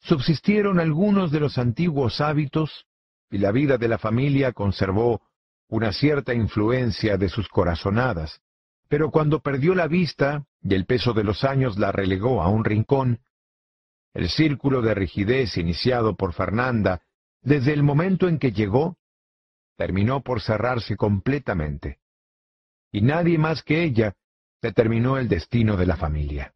subsistieron 0.00 0.80
algunos 0.80 1.30
de 1.30 1.40
los 1.40 1.58
antiguos 1.58 2.20
hábitos 2.20 2.86
y 3.30 3.38
la 3.38 3.52
vida 3.52 3.78
de 3.78 3.88
la 3.88 3.98
familia 3.98 4.52
conservó 4.52 5.22
una 5.68 5.92
cierta 5.92 6.34
influencia 6.34 7.16
de 7.16 7.28
sus 7.28 7.48
corazonadas, 7.48 8.40
pero 8.88 9.10
cuando 9.10 9.40
perdió 9.40 9.74
la 9.74 9.86
vista 9.86 10.44
y 10.60 10.74
el 10.74 10.84
peso 10.84 11.14
de 11.14 11.24
los 11.24 11.44
años 11.44 11.78
la 11.78 11.92
relegó 11.92 12.42
a 12.42 12.48
un 12.48 12.64
rincón, 12.64 13.20
el 14.14 14.28
círculo 14.28 14.82
de 14.82 14.94
rigidez 14.94 15.56
iniciado 15.56 16.16
por 16.16 16.32
Fernanda 16.32 17.02
desde 17.40 17.72
el 17.72 17.82
momento 17.82 18.28
en 18.28 18.38
que 18.38 18.52
llegó, 18.52 18.96
terminó 19.76 20.22
por 20.22 20.40
cerrarse 20.40 20.96
completamente. 20.96 21.98
Y 22.92 23.00
nadie 23.00 23.38
más 23.38 23.62
que 23.62 23.82
ella 23.82 24.14
determinó 24.60 25.18
el 25.18 25.28
destino 25.28 25.76
de 25.76 25.86
la 25.86 25.96
familia. 25.96 26.54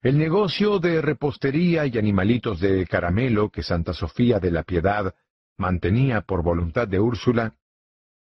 El 0.00 0.18
negocio 0.18 0.78
de 0.78 1.00
repostería 1.00 1.86
y 1.86 1.98
animalitos 1.98 2.60
de 2.60 2.86
caramelo 2.86 3.50
que 3.50 3.62
Santa 3.62 3.92
Sofía 3.92 4.38
de 4.38 4.50
la 4.50 4.62
Piedad 4.62 5.14
mantenía 5.56 6.20
por 6.20 6.42
voluntad 6.42 6.86
de 6.86 7.00
Úrsula 7.00 7.54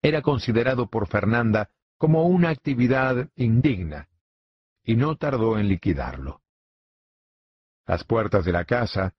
era 0.00 0.22
considerado 0.22 0.88
por 0.88 1.08
Fernanda 1.08 1.70
como 1.98 2.26
una 2.26 2.50
actividad 2.50 3.28
indigna, 3.34 4.08
y 4.84 4.94
no 4.94 5.16
tardó 5.16 5.58
en 5.58 5.68
liquidarlo. 5.68 6.42
Las 7.86 8.04
puertas 8.04 8.44
de 8.44 8.52
la 8.52 8.64
casa, 8.64 9.14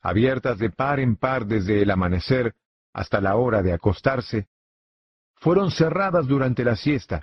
abiertas 0.00 0.58
de 0.58 0.70
par 0.70 1.00
en 1.00 1.16
par 1.16 1.46
desde 1.46 1.82
el 1.82 1.90
amanecer 1.90 2.54
hasta 2.92 3.20
la 3.20 3.36
hora 3.36 3.62
de 3.62 3.72
acostarse, 3.72 4.48
fueron 5.36 5.70
cerradas 5.70 6.26
durante 6.26 6.64
la 6.64 6.76
siesta, 6.76 7.22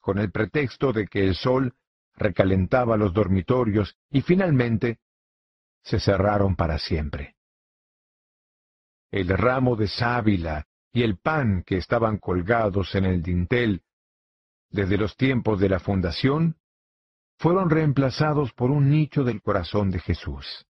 con 0.00 0.18
el 0.18 0.30
pretexto 0.30 0.92
de 0.92 1.06
que 1.06 1.24
el 1.26 1.34
sol 1.34 1.74
recalentaba 2.16 2.96
los 2.96 3.12
dormitorios 3.12 3.96
y 4.10 4.22
finalmente 4.22 4.98
se 5.82 6.00
cerraron 6.00 6.56
para 6.56 6.78
siempre. 6.78 7.36
El 9.10 9.28
ramo 9.28 9.76
de 9.76 9.88
sábila 9.88 10.66
y 10.92 11.02
el 11.02 11.18
pan 11.18 11.62
que 11.64 11.76
estaban 11.76 12.18
colgados 12.18 12.94
en 12.94 13.04
el 13.04 13.22
dintel 13.22 13.82
desde 14.70 14.98
los 14.98 15.16
tiempos 15.16 15.60
de 15.60 15.68
la 15.68 15.78
fundación 15.78 16.56
fueron 17.38 17.70
reemplazados 17.70 18.52
por 18.52 18.70
un 18.70 18.90
nicho 18.90 19.22
del 19.22 19.40
corazón 19.40 19.90
de 19.90 20.00
Jesús. 20.00 20.66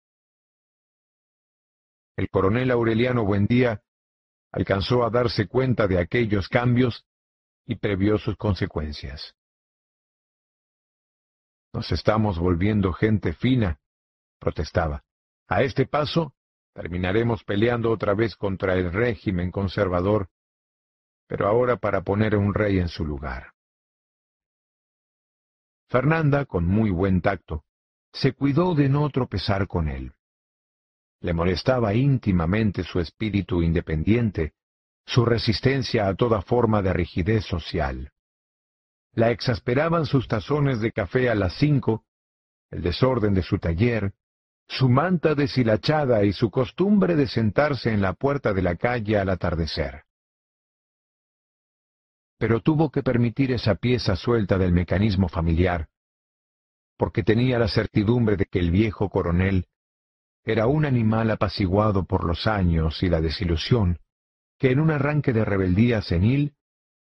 El 2.15 2.29
coronel 2.29 2.69
Aureliano 2.71 3.25
Buendía 3.25 3.81
alcanzó 4.51 5.03
a 5.03 5.09
darse 5.09 5.47
cuenta 5.47 5.87
de 5.87 5.99
aquellos 5.99 6.47
cambios 6.47 7.05
y 7.65 7.75
previó 7.75 8.17
sus 8.17 8.35
consecuencias. 8.35 9.35
Nos 11.73 11.91
estamos 11.91 12.39
volviendo 12.39 12.93
gente 12.93 13.33
fina, 13.33 13.79
protestaba. 14.39 15.03
A 15.47 15.61
este 15.63 15.85
paso, 15.85 16.33
terminaremos 16.73 17.43
peleando 17.43 17.91
otra 17.91 18.13
vez 18.13 18.35
contra 18.35 18.75
el 18.75 18.91
régimen 18.91 19.51
conservador, 19.51 20.29
pero 21.27 21.47
ahora 21.47 21.77
para 21.77 22.01
poner 22.01 22.35
un 22.35 22.53
rey 22.53 22.79
en 22.79 22.89
su 22.89 23.05
lugar. 23.05 23.53
Fernanda, 25.89 26.45
con 26.45 26.65
muy 26.65 26.91
buen 26.91 27.19
tacto, 27.21 27.63
se 28.13 28.33
cuidó 28.33 28.75
de 28.75 28.89
no 28.89 29.09
tropezar 29.09 29.67
con 29.67 29.87
él. 29.87 30.13
Le 31.19 31.33
molestaba 31.33 31.95
íntimamente 31.95 32.83
su 32.83 32.99
espíritu 32.99 33.63
independiente, 33.63 34.53
su 35.05 35.25
resistencia 35.25 36.07
a 36.07 36.13
toda 36.13 36.43
forma 36.43 36.83
de 36.83 36.93
rigidez 36.93 37.43
social. 37.45 38.11
La 39.13 39.31
exasperaban 39.31 40.05
sus 40.05 40.27
tazones 40.27 40.79
de 40.79 40.91
café 40.91 41.29
a 41.29 41.35
las 41.35 41.53
cinco, 41.55 42.05
el 42.69 42.83
desorden 42.83 43.33
de 43.33 43.41
su 43.41 43.57
taller, 43.57 44.13
su 44.67 44.87
manta 44.87 45.33
deshilachada 45.33 46.23
y 46.23 46.33
su 46.33 46.51
costumbre 46.51 47.15
de 47.15 47.27
sentarse 47.27 47.91
en 47.91 48.03
la 48.03 48.13
puerta 48.13 48.53
de 48.53 48.61
la 48.61 48.75
calle 48.75 49.17
al 49.17 49.29
atardecer. 49.29 50.03
Pero 52.39 52.61
tuvo 52.61 52.89
que 52.89 53.03
permitir 53.03 53.51
esa 53.51 53.75
pieza 53.75 54.15
suelta 54.15 54.57
del 54.57 54.71
mecanismo 54.71 55.27
familiar, 55.27 55.89
porque 56.97 57.21
tenía 57.21 57.59
la 57.59 57.67
certidumbre 57.67 58.37
de 58.37 58.45
que 58.45 58.59
el 58.59 58.71
viejo 58.71 59.09
coronel 59.09 59.67
era 60.43 60.65
un 60.65 60.85
animal 60.85 61.29
apaciguado 61.31 62.05
por 62.05 62.25
los 62.25 62.47
años 62.47 63.03
y 63.03 63.09
la 63.09 63.21
desilusión, 63.21 63.99
que 64.57 64.71
en 64.71 64.79
un 64.79 64.89
arranque 64.89 65.33
de 65.33 65.45
rebeldía 65.45 66.01
senil 66.01 66.55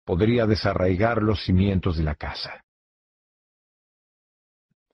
podría 0.06 0.46
desarraigar 0.46 1.22
los 1.22 1.44
cimientos 1.44 1.98
de 1.98 2.04
la 2.04 2.16
casa. 2.16 2.66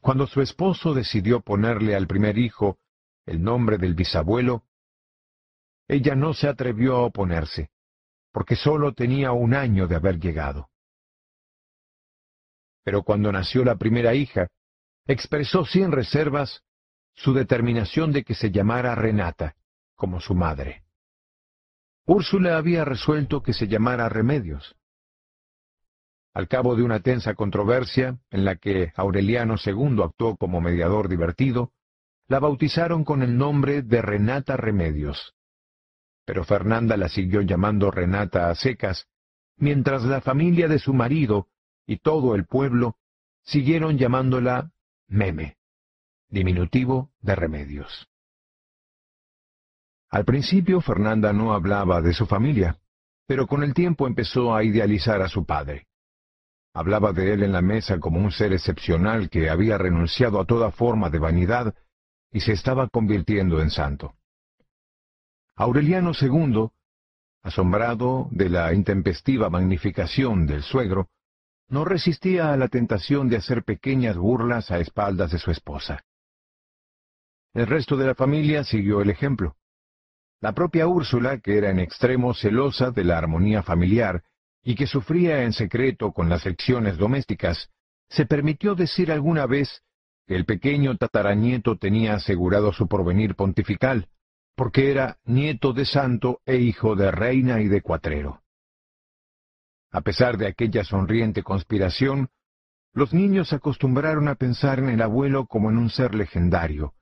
Cuando 0.01 0.27
su 0.27 0.41
esposo 0.41 0.93
decidió 0.93 1.41
ponerle 1.41 1.95
al 1.95 2.07
primer 2.07 2.37
hijo 2.37 2.79
el 3.25 3.41
nombre 3.41 3.77
del 3.77 3.93
bisabuelo, 3.93 4.65
ella 5.87 6.15
no 6.15 6.33
se 6.33 6.47
atrevió 6.47 6.95
a 6.95 7.03
oponerse, 7.03 7.69
porque 8.33 8.55
sólo 8.55 8.93
tenía 8.93 9.31
un 9.31 9.53
año 9.53 9.87
de 9.87 9.95
haber 9.95 10.19
llegado. 10.19 10.69
Pero 12.83 13.03
cuando 13.03 13.31
nació 13.31 13.63
la 13.63 13.77
primera 13.77 14.13
hija, 14.15 14.47
expresó 15.05 15.63
sin 15.65 15.91
reservas 15.91 16.63
su 17.15 17.33
determinación 17.33 18.11
de 18.11 18.23
que 18.23 18.33
se 18.33 18.51
llamara 18.51 18.95
Renata, 18.95 19.55
como 19.95 20.19
su 20.19 20.33
madre. 20.33 20.83
Úrsula 22.05 22.57
había 22.57 22.83
resuelto 22.83 23.41
que 23.43 23.53
se 23.53 23.67
llamara 23.67 24.09
Remedios. 24.09 24.75
Al 26.33 26.47
cabo 26.47 26.75
de 26.75 26.81
una 26.81 26.99
tensa 26.99 27.35
controversia, 27.35 28.17
en 28.31 28.43
la 28.43 28.55
que 28.55 28.91
Aureliano 28.95 29.55
II 29.63 30.01
actuó 30.03 30.35
como 30.35 30.59
mediador 30.59 31.07
divertido, 31.07 31.71
la 32.27 32.39
bautizaron 32.39 33.05
con 33.05 33.21
el 33.21 33.37
nombre 33.37 33.83
de 33.83 34.01
Renata 34.01 34.57
Remedios. 34.57 35.35
Pero 36.25 36.43
Fernanda 36.43 36.97
la 36.97 37.09
siguió 37.09 37.41
llamando 37.41 37.91
Renata 37.91 38.49
a 38.49 38.55
secas, 38.55 39.07
mientras 39.57 40.03
la 40.03 40.21
familia 40.21 40.67
de 40.67 40.79
su 40.79 40.93
marido 40.93 41.47
y 41.85 41.97
todo 41.97 42.35
el 42.35 42.45
pueblo 42.45 42.97
siguieron 43.43 43.97
llamándola 43.97 44.71
Meme, 45.07 45.57
diminutivo 46.29 47.11
de 47.19 47.35
Remedios. 47.35 48.07
Al 50.09 50.25
principio 50.25 50.79
Fernanda 50.79 51.33
no 51.33 51.53
hablaba 51.53 52.01
de 52.01 52.13
su 52.13 52.25
familia, 52.25 52.77
pero 53.25 53.47
con 53.47 53.63
el 53.63 53.73
tiempo 53.73 54.07
empezó 54.07 54.55
a 54.55 54.63
idealizar 54.63 55.21
a 55.21 55.27
su 55.27 55.45
padre. 55.45 55.87
Hablaba 56.73 57.13
de 57.13 57.33
él 57.33 57.43
en 57.43 57.51
la 57.51 57.61
mesa 57.61 57.99
como 57.99 58.19
un 58.19 58.31
ser 58.31 58.53
excepcional 58.53 59.29
que 59.29 59.49
había 59.49 59.77
renunciado 59.77 60.39
a 60.39 60.45
toda 60.45 60.71
forma 60.71 61.09
de 61.09 61.19
vanidad 61.19 61.75
y 62.31 62.39
se 62.39 62.53
estaba 62.53 62.87
convirtiendo 62.89 63.61
en 63.61 63.69
santo. 63.69 64.15
Aureliano 65.55 66.13
II, 66.19 66.69
asombrado 67.43 68.27
de 68.31 68.49
la 68.49 68.73
intempestiva 68.73 69.49
magnificación 69.49 70.47
del 70.47 70.63
suegro, 70.63 71.09
no 71.69 71.85
resistía 71.85 72.51
a 72.51 72.57
la 72.57 72.69
tentación 72.69 73.29
de 73.29 73.37
hacer 73.37 73.63
pequeñas 73.63 74.17
burlas 74.17 74.71
a 74.71 74.79
espaldas 74.79 75.31
de 75.31 75.37
su 75.37 75.51
esposa. 75.51 76.03
El 77.53 77.67
resto 77.67 77.97
de 77.97 78.07
la 78.07 78.15
familia 78.15 78.63
siguió 78.63 79.01
el 79.01 79.11
ejemplo. 79.11 79.55
La 80.41 80.53
propia 80.53 80.87
Úrsula, 80.87 81.39
que 81.39 81.57
era 81.57 81.69
en 81.69 81.79
extremo 81.79 82.33
celosa 82.33 82.89
de 82.89 83.03
la 83.03 83.19
armonía 83.19 83.61
familiar 83.61 84.23
y 84.63 84.75
que 84.75 84.87
sufría 84.87 85.43
en 85.43 85.53
secreto 85.53 86.11
con 86.13 86.29
las 86.29 86.45
lecciones 86.45 86.97
domésticas, 86.97 87.69
se 88.09 88.25
permitió 88.25 88.73
decir 88.73 89.11
alguna 89.11 89.45
vez 89.45 89.83
que 90.25 90.35
el 90.35 90.45
pequeño 90.45 90.97
tataranieto 90.97 91.77
tenía 91.77 92.15
asegurado 92.15 92.73
su 92.73 92.87
porvenir 92.87 93.35
pontifical, 93.35 94.09
porque 94.55 94.91
era 94.91 95.17
nieto 95.25 95.73
de 95.73 95.85
santo 95.85 96.41
e 96.45 96.57
hijo 96.57 96.95
de 96.95 97.11
reina 97.11 97.61
y 97.61 97.67
de 97.67 97.81
cuatrero. 97.81 98.41
A 99.91 100.01
pesar 100.01 100.37
de 100.37 100.47
aquella 100.47 100.83
sonriente 100.83 101.43
conspiración, 101.43 102.29
los 102.93 103.13
niños 103.13 103.49
se 103.49 103.55
acostumbraron 103.55 104.27
a 104.27 104.35
pensar 104.35 104.79
en 104.79 104.89
el 104.89 105.01
abuelo 105.01 105.47
como 105.47 105.71
en 105.71 105.77
un 105.77 105.89
ser 105.89 106.13
legendario, 106.13 106.93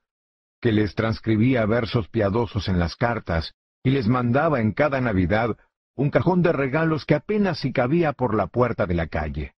que 0.60 0.72
les 0.72 0.94
transcribía 0.94 1.66
versos 1.66 2.08
piadosos 2.08 2.68
en 2.68 2.78
las 2.78 2.96
cartas 2.96 3.54
y 3.82 3.90
les 3.90 4.08
mandaba 4.08 4.60
en 4.60 4.72
cada 4.72 5.00
Navidad 5.00 5.56
un 5.94 6.10
cajón 6.10 6.42
de 6.42 6.52
regalos 6.52 7.04
que 7.04 7.14
apenas 7.14 7.58
si 7.58 7.72
cabía 7.72 8.12
por 8.12 8.34
la 8.34 8.46
puerta 8.46 8.86
de 8.86 8.94
la 8.94 9.08
calle. 9.08 9.54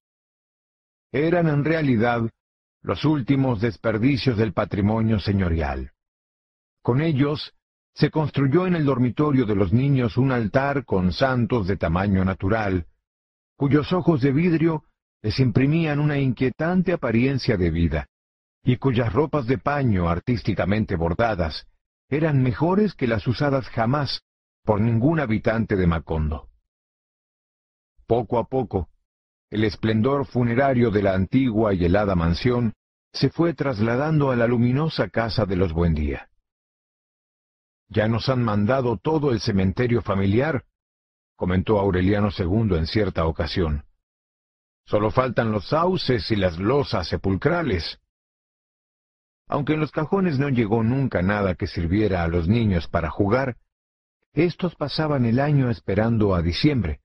Eran 1.13 1.47
en 1.49 1.65
realidad 1.65 2.29
los 2.83 3.05
últimos 3.05 3.61
desperdicios 3.61 4.37
del 4.37 4.53
patrimonio 4.53 5.21
señorial. 5.21 5.93
Con 6.83 7.01
ellos 7.01 7.55
se 7.95 8.11
construyó 8.11 8.67
en 8.67 8.75
el 8.75 8.85
dormitorio 8.85 9.47
de 9.47 9.55
los 9.55 9.73
niños 9.73 10.17
un 10.17 10.33
altar 10.33 10.85
con 10.85 11.13
santos 11.13 11.67
de 11.69 11.77
tamaño 11.77 12.25
natural, 12.25 12.87
cuyos 13.57 13.93
ojos 13.93 14.21
de 14.21 14.33
vidrio 14.33 14.85
les 15.23 15.39
imprimían 15.39 16.01
una 16.01 16.19
inquietante 16.19 16.93
apariencia 16.93 17.57
de 17.57 17.71
vida, 17.71 18.09
y 18.65 18.77
cuyas 18.77 19.13
ropas 19.13 19.47
de 19.47 19.59
paño 19.59 20.09
artísticamente 20.09 20.97
bordadas 20.97 21.67
eran 22.09 22.43
mejores 22.43 22.95
que 22.95 23.07
las 23.07 23.27
usadas 23.27 23.69
jamás 23.69 24.23
por 24.65 24.81
ningún 24.81 25.21
habitante 25.21 25.77
de 25.77 25.87
Macondo. 25.87 26.49
Poco 28.07 28.39
a 28.39 28.49
poco, 28.49 28.89
el 29.51 29.65
esplendor 29.65 30.27
funerario 30.27 30.91
de 30.91 31.03
la 31.03 31.15
antigua 31.15 31.75
y 31.75 31.85
helada 31.85 32.15
mansión 32.15 32.73
se 33.13 33.31
fue 33.31 33.55
trasladando 33.55 34.31
a 34.31 34.37
la 34.37 34.49
luminosa 34.49 35.09
casa 35.09 35.47
de 35.47 35.57
los 35.57 35.73
Buendía. 35.73 36.29
Ya 37.89 38.09
nos 38.09 38.29
han 38.29 38.43
mandado 38.43 38.97
todo 38.97 39.31
el 39.31 39.41
cementerio 39.41 40.03
familiar, 40.03 40.65
comentó 41.37 41.79
Aureliano 41.79 42.31
II 42.37 42.77
en 42.77 42.87
cierta 42.87 43.27
ocasión. 43.27 43.85
Solo 44.87 45.11
faltan 45.11 45.53
los 45.53 45.69
sauces 45.69 46.31
y 46.31 46.37
las 46.37 46.59
losas 46.59 47.09
sepulcrales. 47.09 47.99
Aunque 49.49 49.75
en 49.75 49.81
los 49.81 49.91
cajones 49.91 50.39
no 50.39 50.49
llegó 50.49 50.83
nunca 50.83 51.23
nada 51.23 51.55
que 51.55 51.67
sirviera 51.67 52.23
a 52.23 52.29
los 52.29 52.49
niños 52.49 52.89
para 52.89 53.11
jugar, 53.11 53.57
estos 54.33 54.75
pasaban 54.75 55.25
el 55.27 55.39
año 55.39 55.71
esperando 55.71 56.35
a 56.35 56.43
diciembre, 56.43 57.01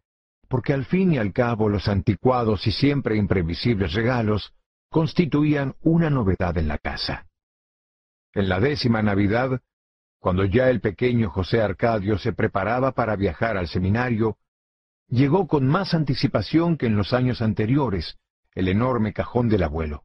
porque 0.47 0.73
al 0.73 0.85
fin 0.85 1.13
y 1.13 1.17
al 1.17 1.31
cabo 1.31 1.69
los 1.69 1.87
anticuados 1.87 2.65
y 2.65 2.71
siempre 2.71 3.17
imprevisibles 3.17 3.93
regalos 3.93 4.53
constituían 4.89 5.75
una 5.81 6.09
novedad 6.09 6.57
en 6.57 6.67
la 6.67 6.79
casa. 6.79 7.27
En 8.33 8.49
la 8.49 8.59
décima 8.59 9.01
Navidad, 9.03 9.61
cuando 10.19 10.45
ya 10.45 10.69
el 10.69 10.81
pequeño 10.81 11.29
José 11.29 11.61
Arcadio 11.61 12.17
se 12.17 12.33
preparaba 12.33 12.91
para 12.91 13.15
viajar 13.15 13.57
al 13.57 13.67
seminario, 13.67 14.37
llegó 15.07 15.47
con 15.47 15.67
más 15.67 15.93
anticipación 15.93 16.77
que 16.77 16.85
en 16.85 16.97
los 16.97 17.13
años 17.13 17.41
anteriores 17.41 18.17
el 18.53 18.67
enorme 18.67 19.13
cajón 19.13 19.47
del 19.47 19.63
abuelo, 19.63 20.03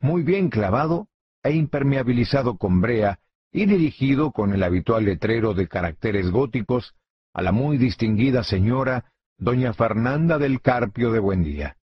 muy 0.00 0.22
bien 0.22 0.48
clavado 0.48 1.08
e 1.42 1.52
impermeabilizado 1.52 2.56
con 2.56 2.80
brea 2.80 3.20
y 3.52 3.66
dirigido 3.66 4.32
con 4.32 4.52
el 4.52 4.62
habitual 4.62 5.04
letrero 5.04 5.54
de 5.54 5.68
caracteres 5.68 6.30
góticos 6.30 6.94
a 7.32 7.42
la 7.42 7.52
muy 7.52 7.78
distinguida 7.78 8.42
señora 8.42 9.12
doña 9.36 9.72
Fernanda 9.72 10.38
del 10.38 10.60
Carpio 10.60 11.12
de 11.12 11.18
Buendía. 11.18 11.76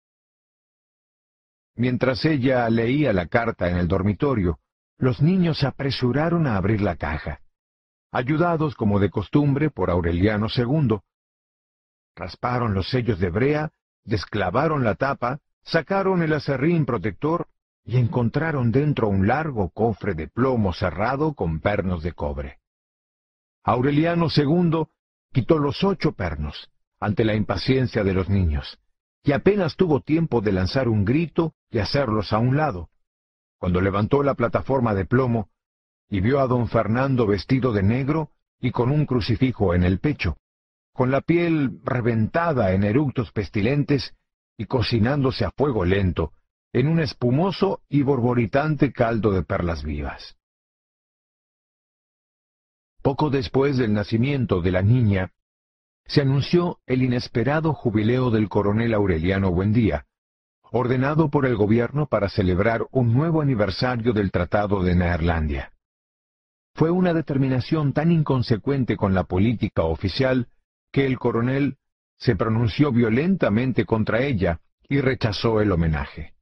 Mientras 1.74 2.24
ella 2.24 2.68
leía 2.70 3.12
la 3.12 3.26
carta 3.26 3.68
en 3.68 3.76
el 3.76 3.88
dormitorio, 3.88 4.60
los 4.98 5.20
niños 5.20 5.58
se 5.58 5.66
apresuraron 5.66 6.46
a 6.46 6.56
abrir 6.56 6.80
la 6.80 6.96
caja, 6.96 7.40
ayudados 8.16 8.74
como 8.74 8.98
de 8.98 9.10
costumbre 9.10 9.68
por 9.68 9.90
Aureliano 9.90 10.46
II. 10.54 11.00
Rasparon 12.16 12.72
los 12.72 12.88
sellos 12.88 13.18
de 13.18 13.28
brea, 13.28 13.72
desclavaron 14.04 14.84
la 14.84 14.94
tapa, 14.94 15.40
sacaron 15.62 16.22
el 16.22 16.32
acerrín 16.32 16.86
protector 16.86 17.46
y 17.84 17.98
encontraron 17.98 18.72
dentro 18.72 19.08
un 19.08 19.26
largo 19.26 19.68
cofre 19.68 20.14
de 20.14 20.28
plomo 20.28 20.72
cerrado 20.72 21.34
con 21.34 21.60
pernos 21.60 22.02
de 22.02 22.12
cobre. 22.12 22.58
Aureliano 23.62 24.28
II 24.34 24.84
quitó 25.30 25.58
los 25.58 25.84
ocho 25.84 26.12
pernos, 26.12 26.70
ante 26.98 27.22
la 27.22 27.34
impaciencia 27.34 28.02
de 28.02 28.14
los 28.14 28.30
niños, 28.30 28.78
y 29.24 29.32
apenas 29.32 29.76
tuvo 29.76 30.00
tiempo 30.00 30.40
de 30.40 30.52
lanzar 30.52 30.88
un 30.88 31.04
grito 31.04 31.52
y 31.70 31.80
hacerlos 31.80 32.32
a 32.32 32.38
un 32.38 32.56
lado, 32.56 32.88
cuando 33.58 33.82
levantó 33.82 34.22
la 34.22 34.34
plataforma 34.34 34.94
de 34.94 35.04
plomo 35.04 35.50
y 36.08 36.20
vio 36.20 36.40
a 36.40 36.46
don 36.46 36.68
Fernando 36.68 37.26
vestido 37.26 37.72
de 37.72 37.82
negro 37.82 38.30
y 38.60 38.70
con 38.70 38.90
un 38.90 39.06
crucifijo 39.06 39.74
en 39.74 39.82
el 39.82 39.98
pecho, 39.98 40.36
con 40.92 41.10
la 41.10 41.20
piel 41.20 41.80
reventada 41.84 42.72
en 42.72 42.84
eructos 42.84 43.32
pestilentes 43.32 44.14
y 44.56 44.66
cocinándose 44.66 45.44
a 45.44 45.50
fuego 45.50 45.84
lento 45.84 46.32
en 46.72 46.88
un 46.88 47.00
espumoso 47.00 47.82
y 47.88 48.02
borboritante 48.02 48.92
caldo 48.92 49.32
de 49.32 49.42
perlas 49.42 49.82
vivas. 49.82 50.36
Poco 53.02 53.30
después 53.30 53.76
del 53.76 53.92
nacimiento 53.92 54.60
de 54.60 54.72
la 54.72 54.82
niña, 54.82 55.32
se 56.06 56.22
anunció 56.22 56.80
el 56.86 57.02
inesperado 57.02 57.72
jubileo 57.72 58.30
del 58.30 58.48
coronel 58.48 58.94
Aureliano 58.94 59.50
Buendía, 59.50 60.06
ordenado 60.70 61.30
por 61.30 61.46
el 61.46 61.56
gobierno 61.56 62.06
para 62.06 62.28
celebrar 62.28 62.86
un 62.90 63.12
nuevo 63.12 63.40
aniversario 63.40 64.12
del 64.12 64.30
Tratado 64.30 64.82
de 64.82 64.94
Neerlandia. 64.94 65.72
Fue 66.76 66.90
una 66.90 67.14
determinación 67.14 67.94
tan 67.94 68.12
inconsecuente 68.12 68.98
con 68.98 69.14
la 69.14 69.24
política 69.24 69.84
oficial 69.84 70.48
que 70.92 71.06
el 71.06 71.18
coronel 71.18 71.78
se 72.18 72.36
pronunció 72.36 72.92
violentamente 72.92 73.86
contra 73.86 74.20
ella 74.20 74.60
y 74.86 75.00
rechazó 75.00 75.62
el 75.62 75.72
homenaje. 75.72 76.34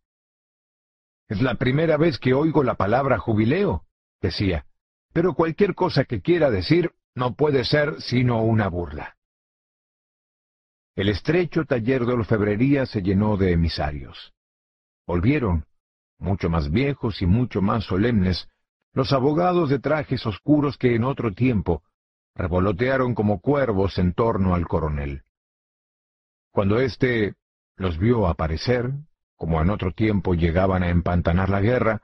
Es 1.28 1.40
la 1.40 1.54
primera 1.54 1.96
vez 1.96 2.18
que 2.18 2.34
oigo 2.34 2.64
la 2.64 2.74
palabra 2.74 3.18
jubileo, 3.18 3.84
decía, 4.20 4.66
pero 5.12 5.34
cualquier 5.34 5.76
cosa 5.76 6.04
que 6.04 6.20
quiera 6.20 6.50
decir 6.50 6.90
no 7.14 7.36
puede 7.36 7.64
ser 7.64 8.00
sino 8.00 8.42
una 8.42 8.66
burla. 8.66 9.16
El 10.96 11.10
estrecho 11.10 11.64
taller 11.64 12.06
de 12.06 12.12
orfebrería 12.12 12.86
se 12.86 13.02
llenó 13.02 13.36
de 13.36 13.52
emisarios. 13.52 14.32
Volvieron, 15.06 15.64
mucho 16.18 16.50
más 16.50 16.72
viejos 16.72 17.22
y 17.22 17.26
mucho 17.26 17.62
más 17.62 17.84
solemnes, 17.84 18.48
los 18.94 19.12
abogados 19.12 19.68
de 19.68 19.78
trajes 19.78 20.24
oscuros 20.24 20.78
que 20.78 20.94
en 20.94 21.04
otro 21.04 21.32
tiempo 21.32 21.82
revolotearon 22.34 23.14
como 23.14 23.40
cuervos 23.40 23.98
en 23.98 24.14
torno 24.14 24.54
al 24.54 24.66
coronel. 24.66 25.22
Cuando 26.50 26.80
éste 26.80 27.34
los 27.76 27.98
vio 27.98 28.26
aparecer, 28.26 28.90
como 29.36 29.60
en 29.60 29.68
otro 29.68 29.92
tiempo 29.92 30.34
llegaban 30.34 30.82
a 30.82 30.88
empantanar 30.88 31.50
la 31.50 31.60
guerra, 31.60 32.00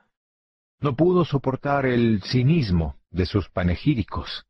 no 0.81 0.97
pudo 0.97 1.25
soportar 1.25 1.87
el 1.87 2.23
cinismo 2.23 2.97
de 3.11 3.25
sus 3.25 3.49
panegíricos. 3.49 4.45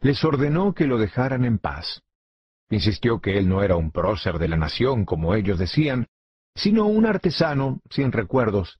Les 0.00 0.22
ordenó 0.24 0.74
que 0.74 0.86
lo 0.86 0.98
dejaran 0.98 1.44
en 1.44 1.58
paz 1.58 2.02
Insistió 2.70 3.20
que 3.20 3.36
él 3.36 3.48
no 3.48 3.62
era 3.64 3.76
un 3.76 3.90
prócer 3.90 4.38
de 4.38 4.46
la 4.46 4.56
nación, 4.56 5.04
como 5.04 5.34
ellos 5.34 5.58
decían, 5.58 6.06
sino 6.54 6.86
un 6.86 7.04
artesano 7.04 7.80
sin 7.90 8.12
recuerdos, 8.12 8.78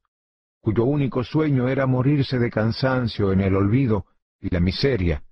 cuyo 0.60 0.84
único 0.84 1.24
sueño 1.24 1.68
era 1.68 1.86
morirse 1.86 2.39
de 2.39 2.50
cansancio 2.50 3.32
en 3.32 3.40
el 3.40 3.56
olvido 3.56 4.06
y 4.40 4.50
la 4.50 4.60
miseria 4.60 5.22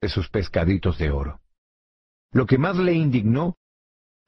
de 0.00 0.08
sus 0.08 0.28
pescaditos 0.28 0.98
de 0.98 1.10
oro. 1.10 1.40
Lo 2.32 2.46
que 2.46 2.58
más 2.58 2.76
le 2.76 2.92
indignó 2.92 3.56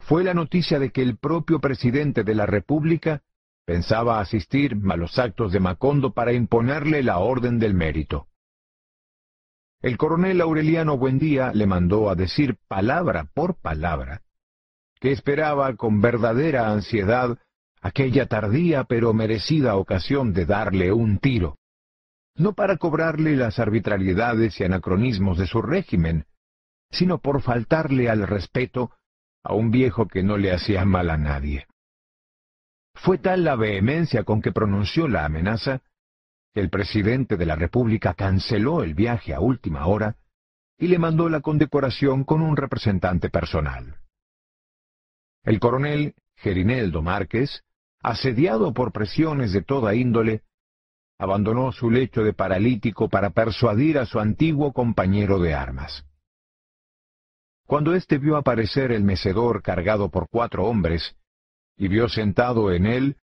fue 0.00 0.24
la 0.24 0.34
noticia 0.34 0.78
de 0.78 0.90
que 0.90 1.02
el 1.02 1.18
propio 1.18 1.60
presidente 1.60 2.22
de 2.22 2.34
la 2.34 2.46
República 2.46 3.22
pensaba 3.64 4.20
asistir 4.20 4.76
a 4.88 4.96
los 4.96 5.18
actos 5.18 5.52
de 5.52 5.60
Macondo 5.60 6.12
para 6.12 6.32
imponerle 6.32 7.02
la 7.02 7.18
orden 7.18 7.58
del 7.58 7.74
mérito. 7.74 8.28
El 9.82 9.98
coronel 9.98 10.40
Aureliano 10.40 10.96
Buendía 10.96 11.52
le 11.52 11.66
mandó 11.66 12.08
a 12.08 12.14
decir 12.14 12.56
palabra 12.68 13.28
por 13.34 13.56
palabra 13.56 14.22
que 15.00 15.12
esperaba 15.12 15.76
con 15.76 16.00
verdadera 16.00 16.70
ansiedad 16.70 17.38
aquella 17.86 18.26
tardía 18.26 18.84
pero 18.84 19.12
merecida 19.12 19.76
ocasión 19.76 20.32
de 20.32 20.46
darle 20.46 20.92
un 20.92 21.18
tiro, 21.18 21.58
no 22.34 22.52
para 22.52 22.76
cobrarle 22.76 23.36
las 23.36 23.58
arbitrariedades 23.58 24.60
y 24.60 24.64
anacronismos 24.64 25.38
de 25.38 25.46
su 25.46 25.62
régimen, 25.62 26.26
sino 26.90 27.18
por 27.18 27.42
faltarle 27.42 28.08
al 28.08 28.26
respeto 28.26 28.92
a 29.42 29.54
un 29.54 29.70
viejo 29.70 30.06
que 30.06 30.22
no 30.22 30.36
le 30.36 30.52
hacía 30.52 30.84
mal 30.84 31.10
a 31.10 31.16
nadie. 31.16 31.66
Fue 32.94 33.18
tal 33.18 33.44
la 33.44 33.56
vehemencia 33.56 34.24
con 34.24 34.40
que 34.40 34.52
pronunció 34.52 35.06
la 35.08 35.24
amenaza 35.24 35.82
el 36.56 36.70
presidente 36.70 37.36
de 37.36 37.44
la 37.44 37.54
República 37.54 38.14
canceló 38.14 38.82
el 38.82 38.94
viaje 38.94 39.34
a 39.34 39.40
última 39.40 39.86
hora 39.86 40.16
y 40.78 40.88
le 40.88 40.98
mandó 40.98 41.28
la 41.28 41.42
condecoración 41.42 42.24
con 42.24 42.40
un 42.40 42.56
representante 42.56 43.28
personal. 43.28 43.98
El 45.42 45.60
coronel 45.60 46.14
Gerineldo 46.36 47.02
Márquez, 47.02 47.62
asediado 48.02 48.72
por 48.72 48.92
presiones 48.92 49.52
de 49.52 49.62
toda 49.62 49.94
índole, 49.94 50.42
abandonó 51.18 51.72
su 51.72 51.90
lecho 51.90 52.22
de 52.22 52.32
paralítico 52.32 53.08
para 53.08 53.30
persuadir 53.30 53.98
a 53.98 54.06
su 54.06 54.20
antiguo 54.20 54.72
compañero 54.72 55.38
de 55.38 55.54
armas. 55.54 56.04
Cuando 57.66 57.94
éste 57.94 58.18
vio 58.18 58.36
aparecer 58.36 58.92
el 58.92 59.02
mecedor 59.02 59.62
cargado 59.62 60.10
por 60.10 60.28
cuatro 60.28 60.64
hombres, 60.64 61.16
y 61.76 61.88
vio 61.88 62.08
sentado 62.08 62.72
en 62.72 62.86
él 62.86 63.16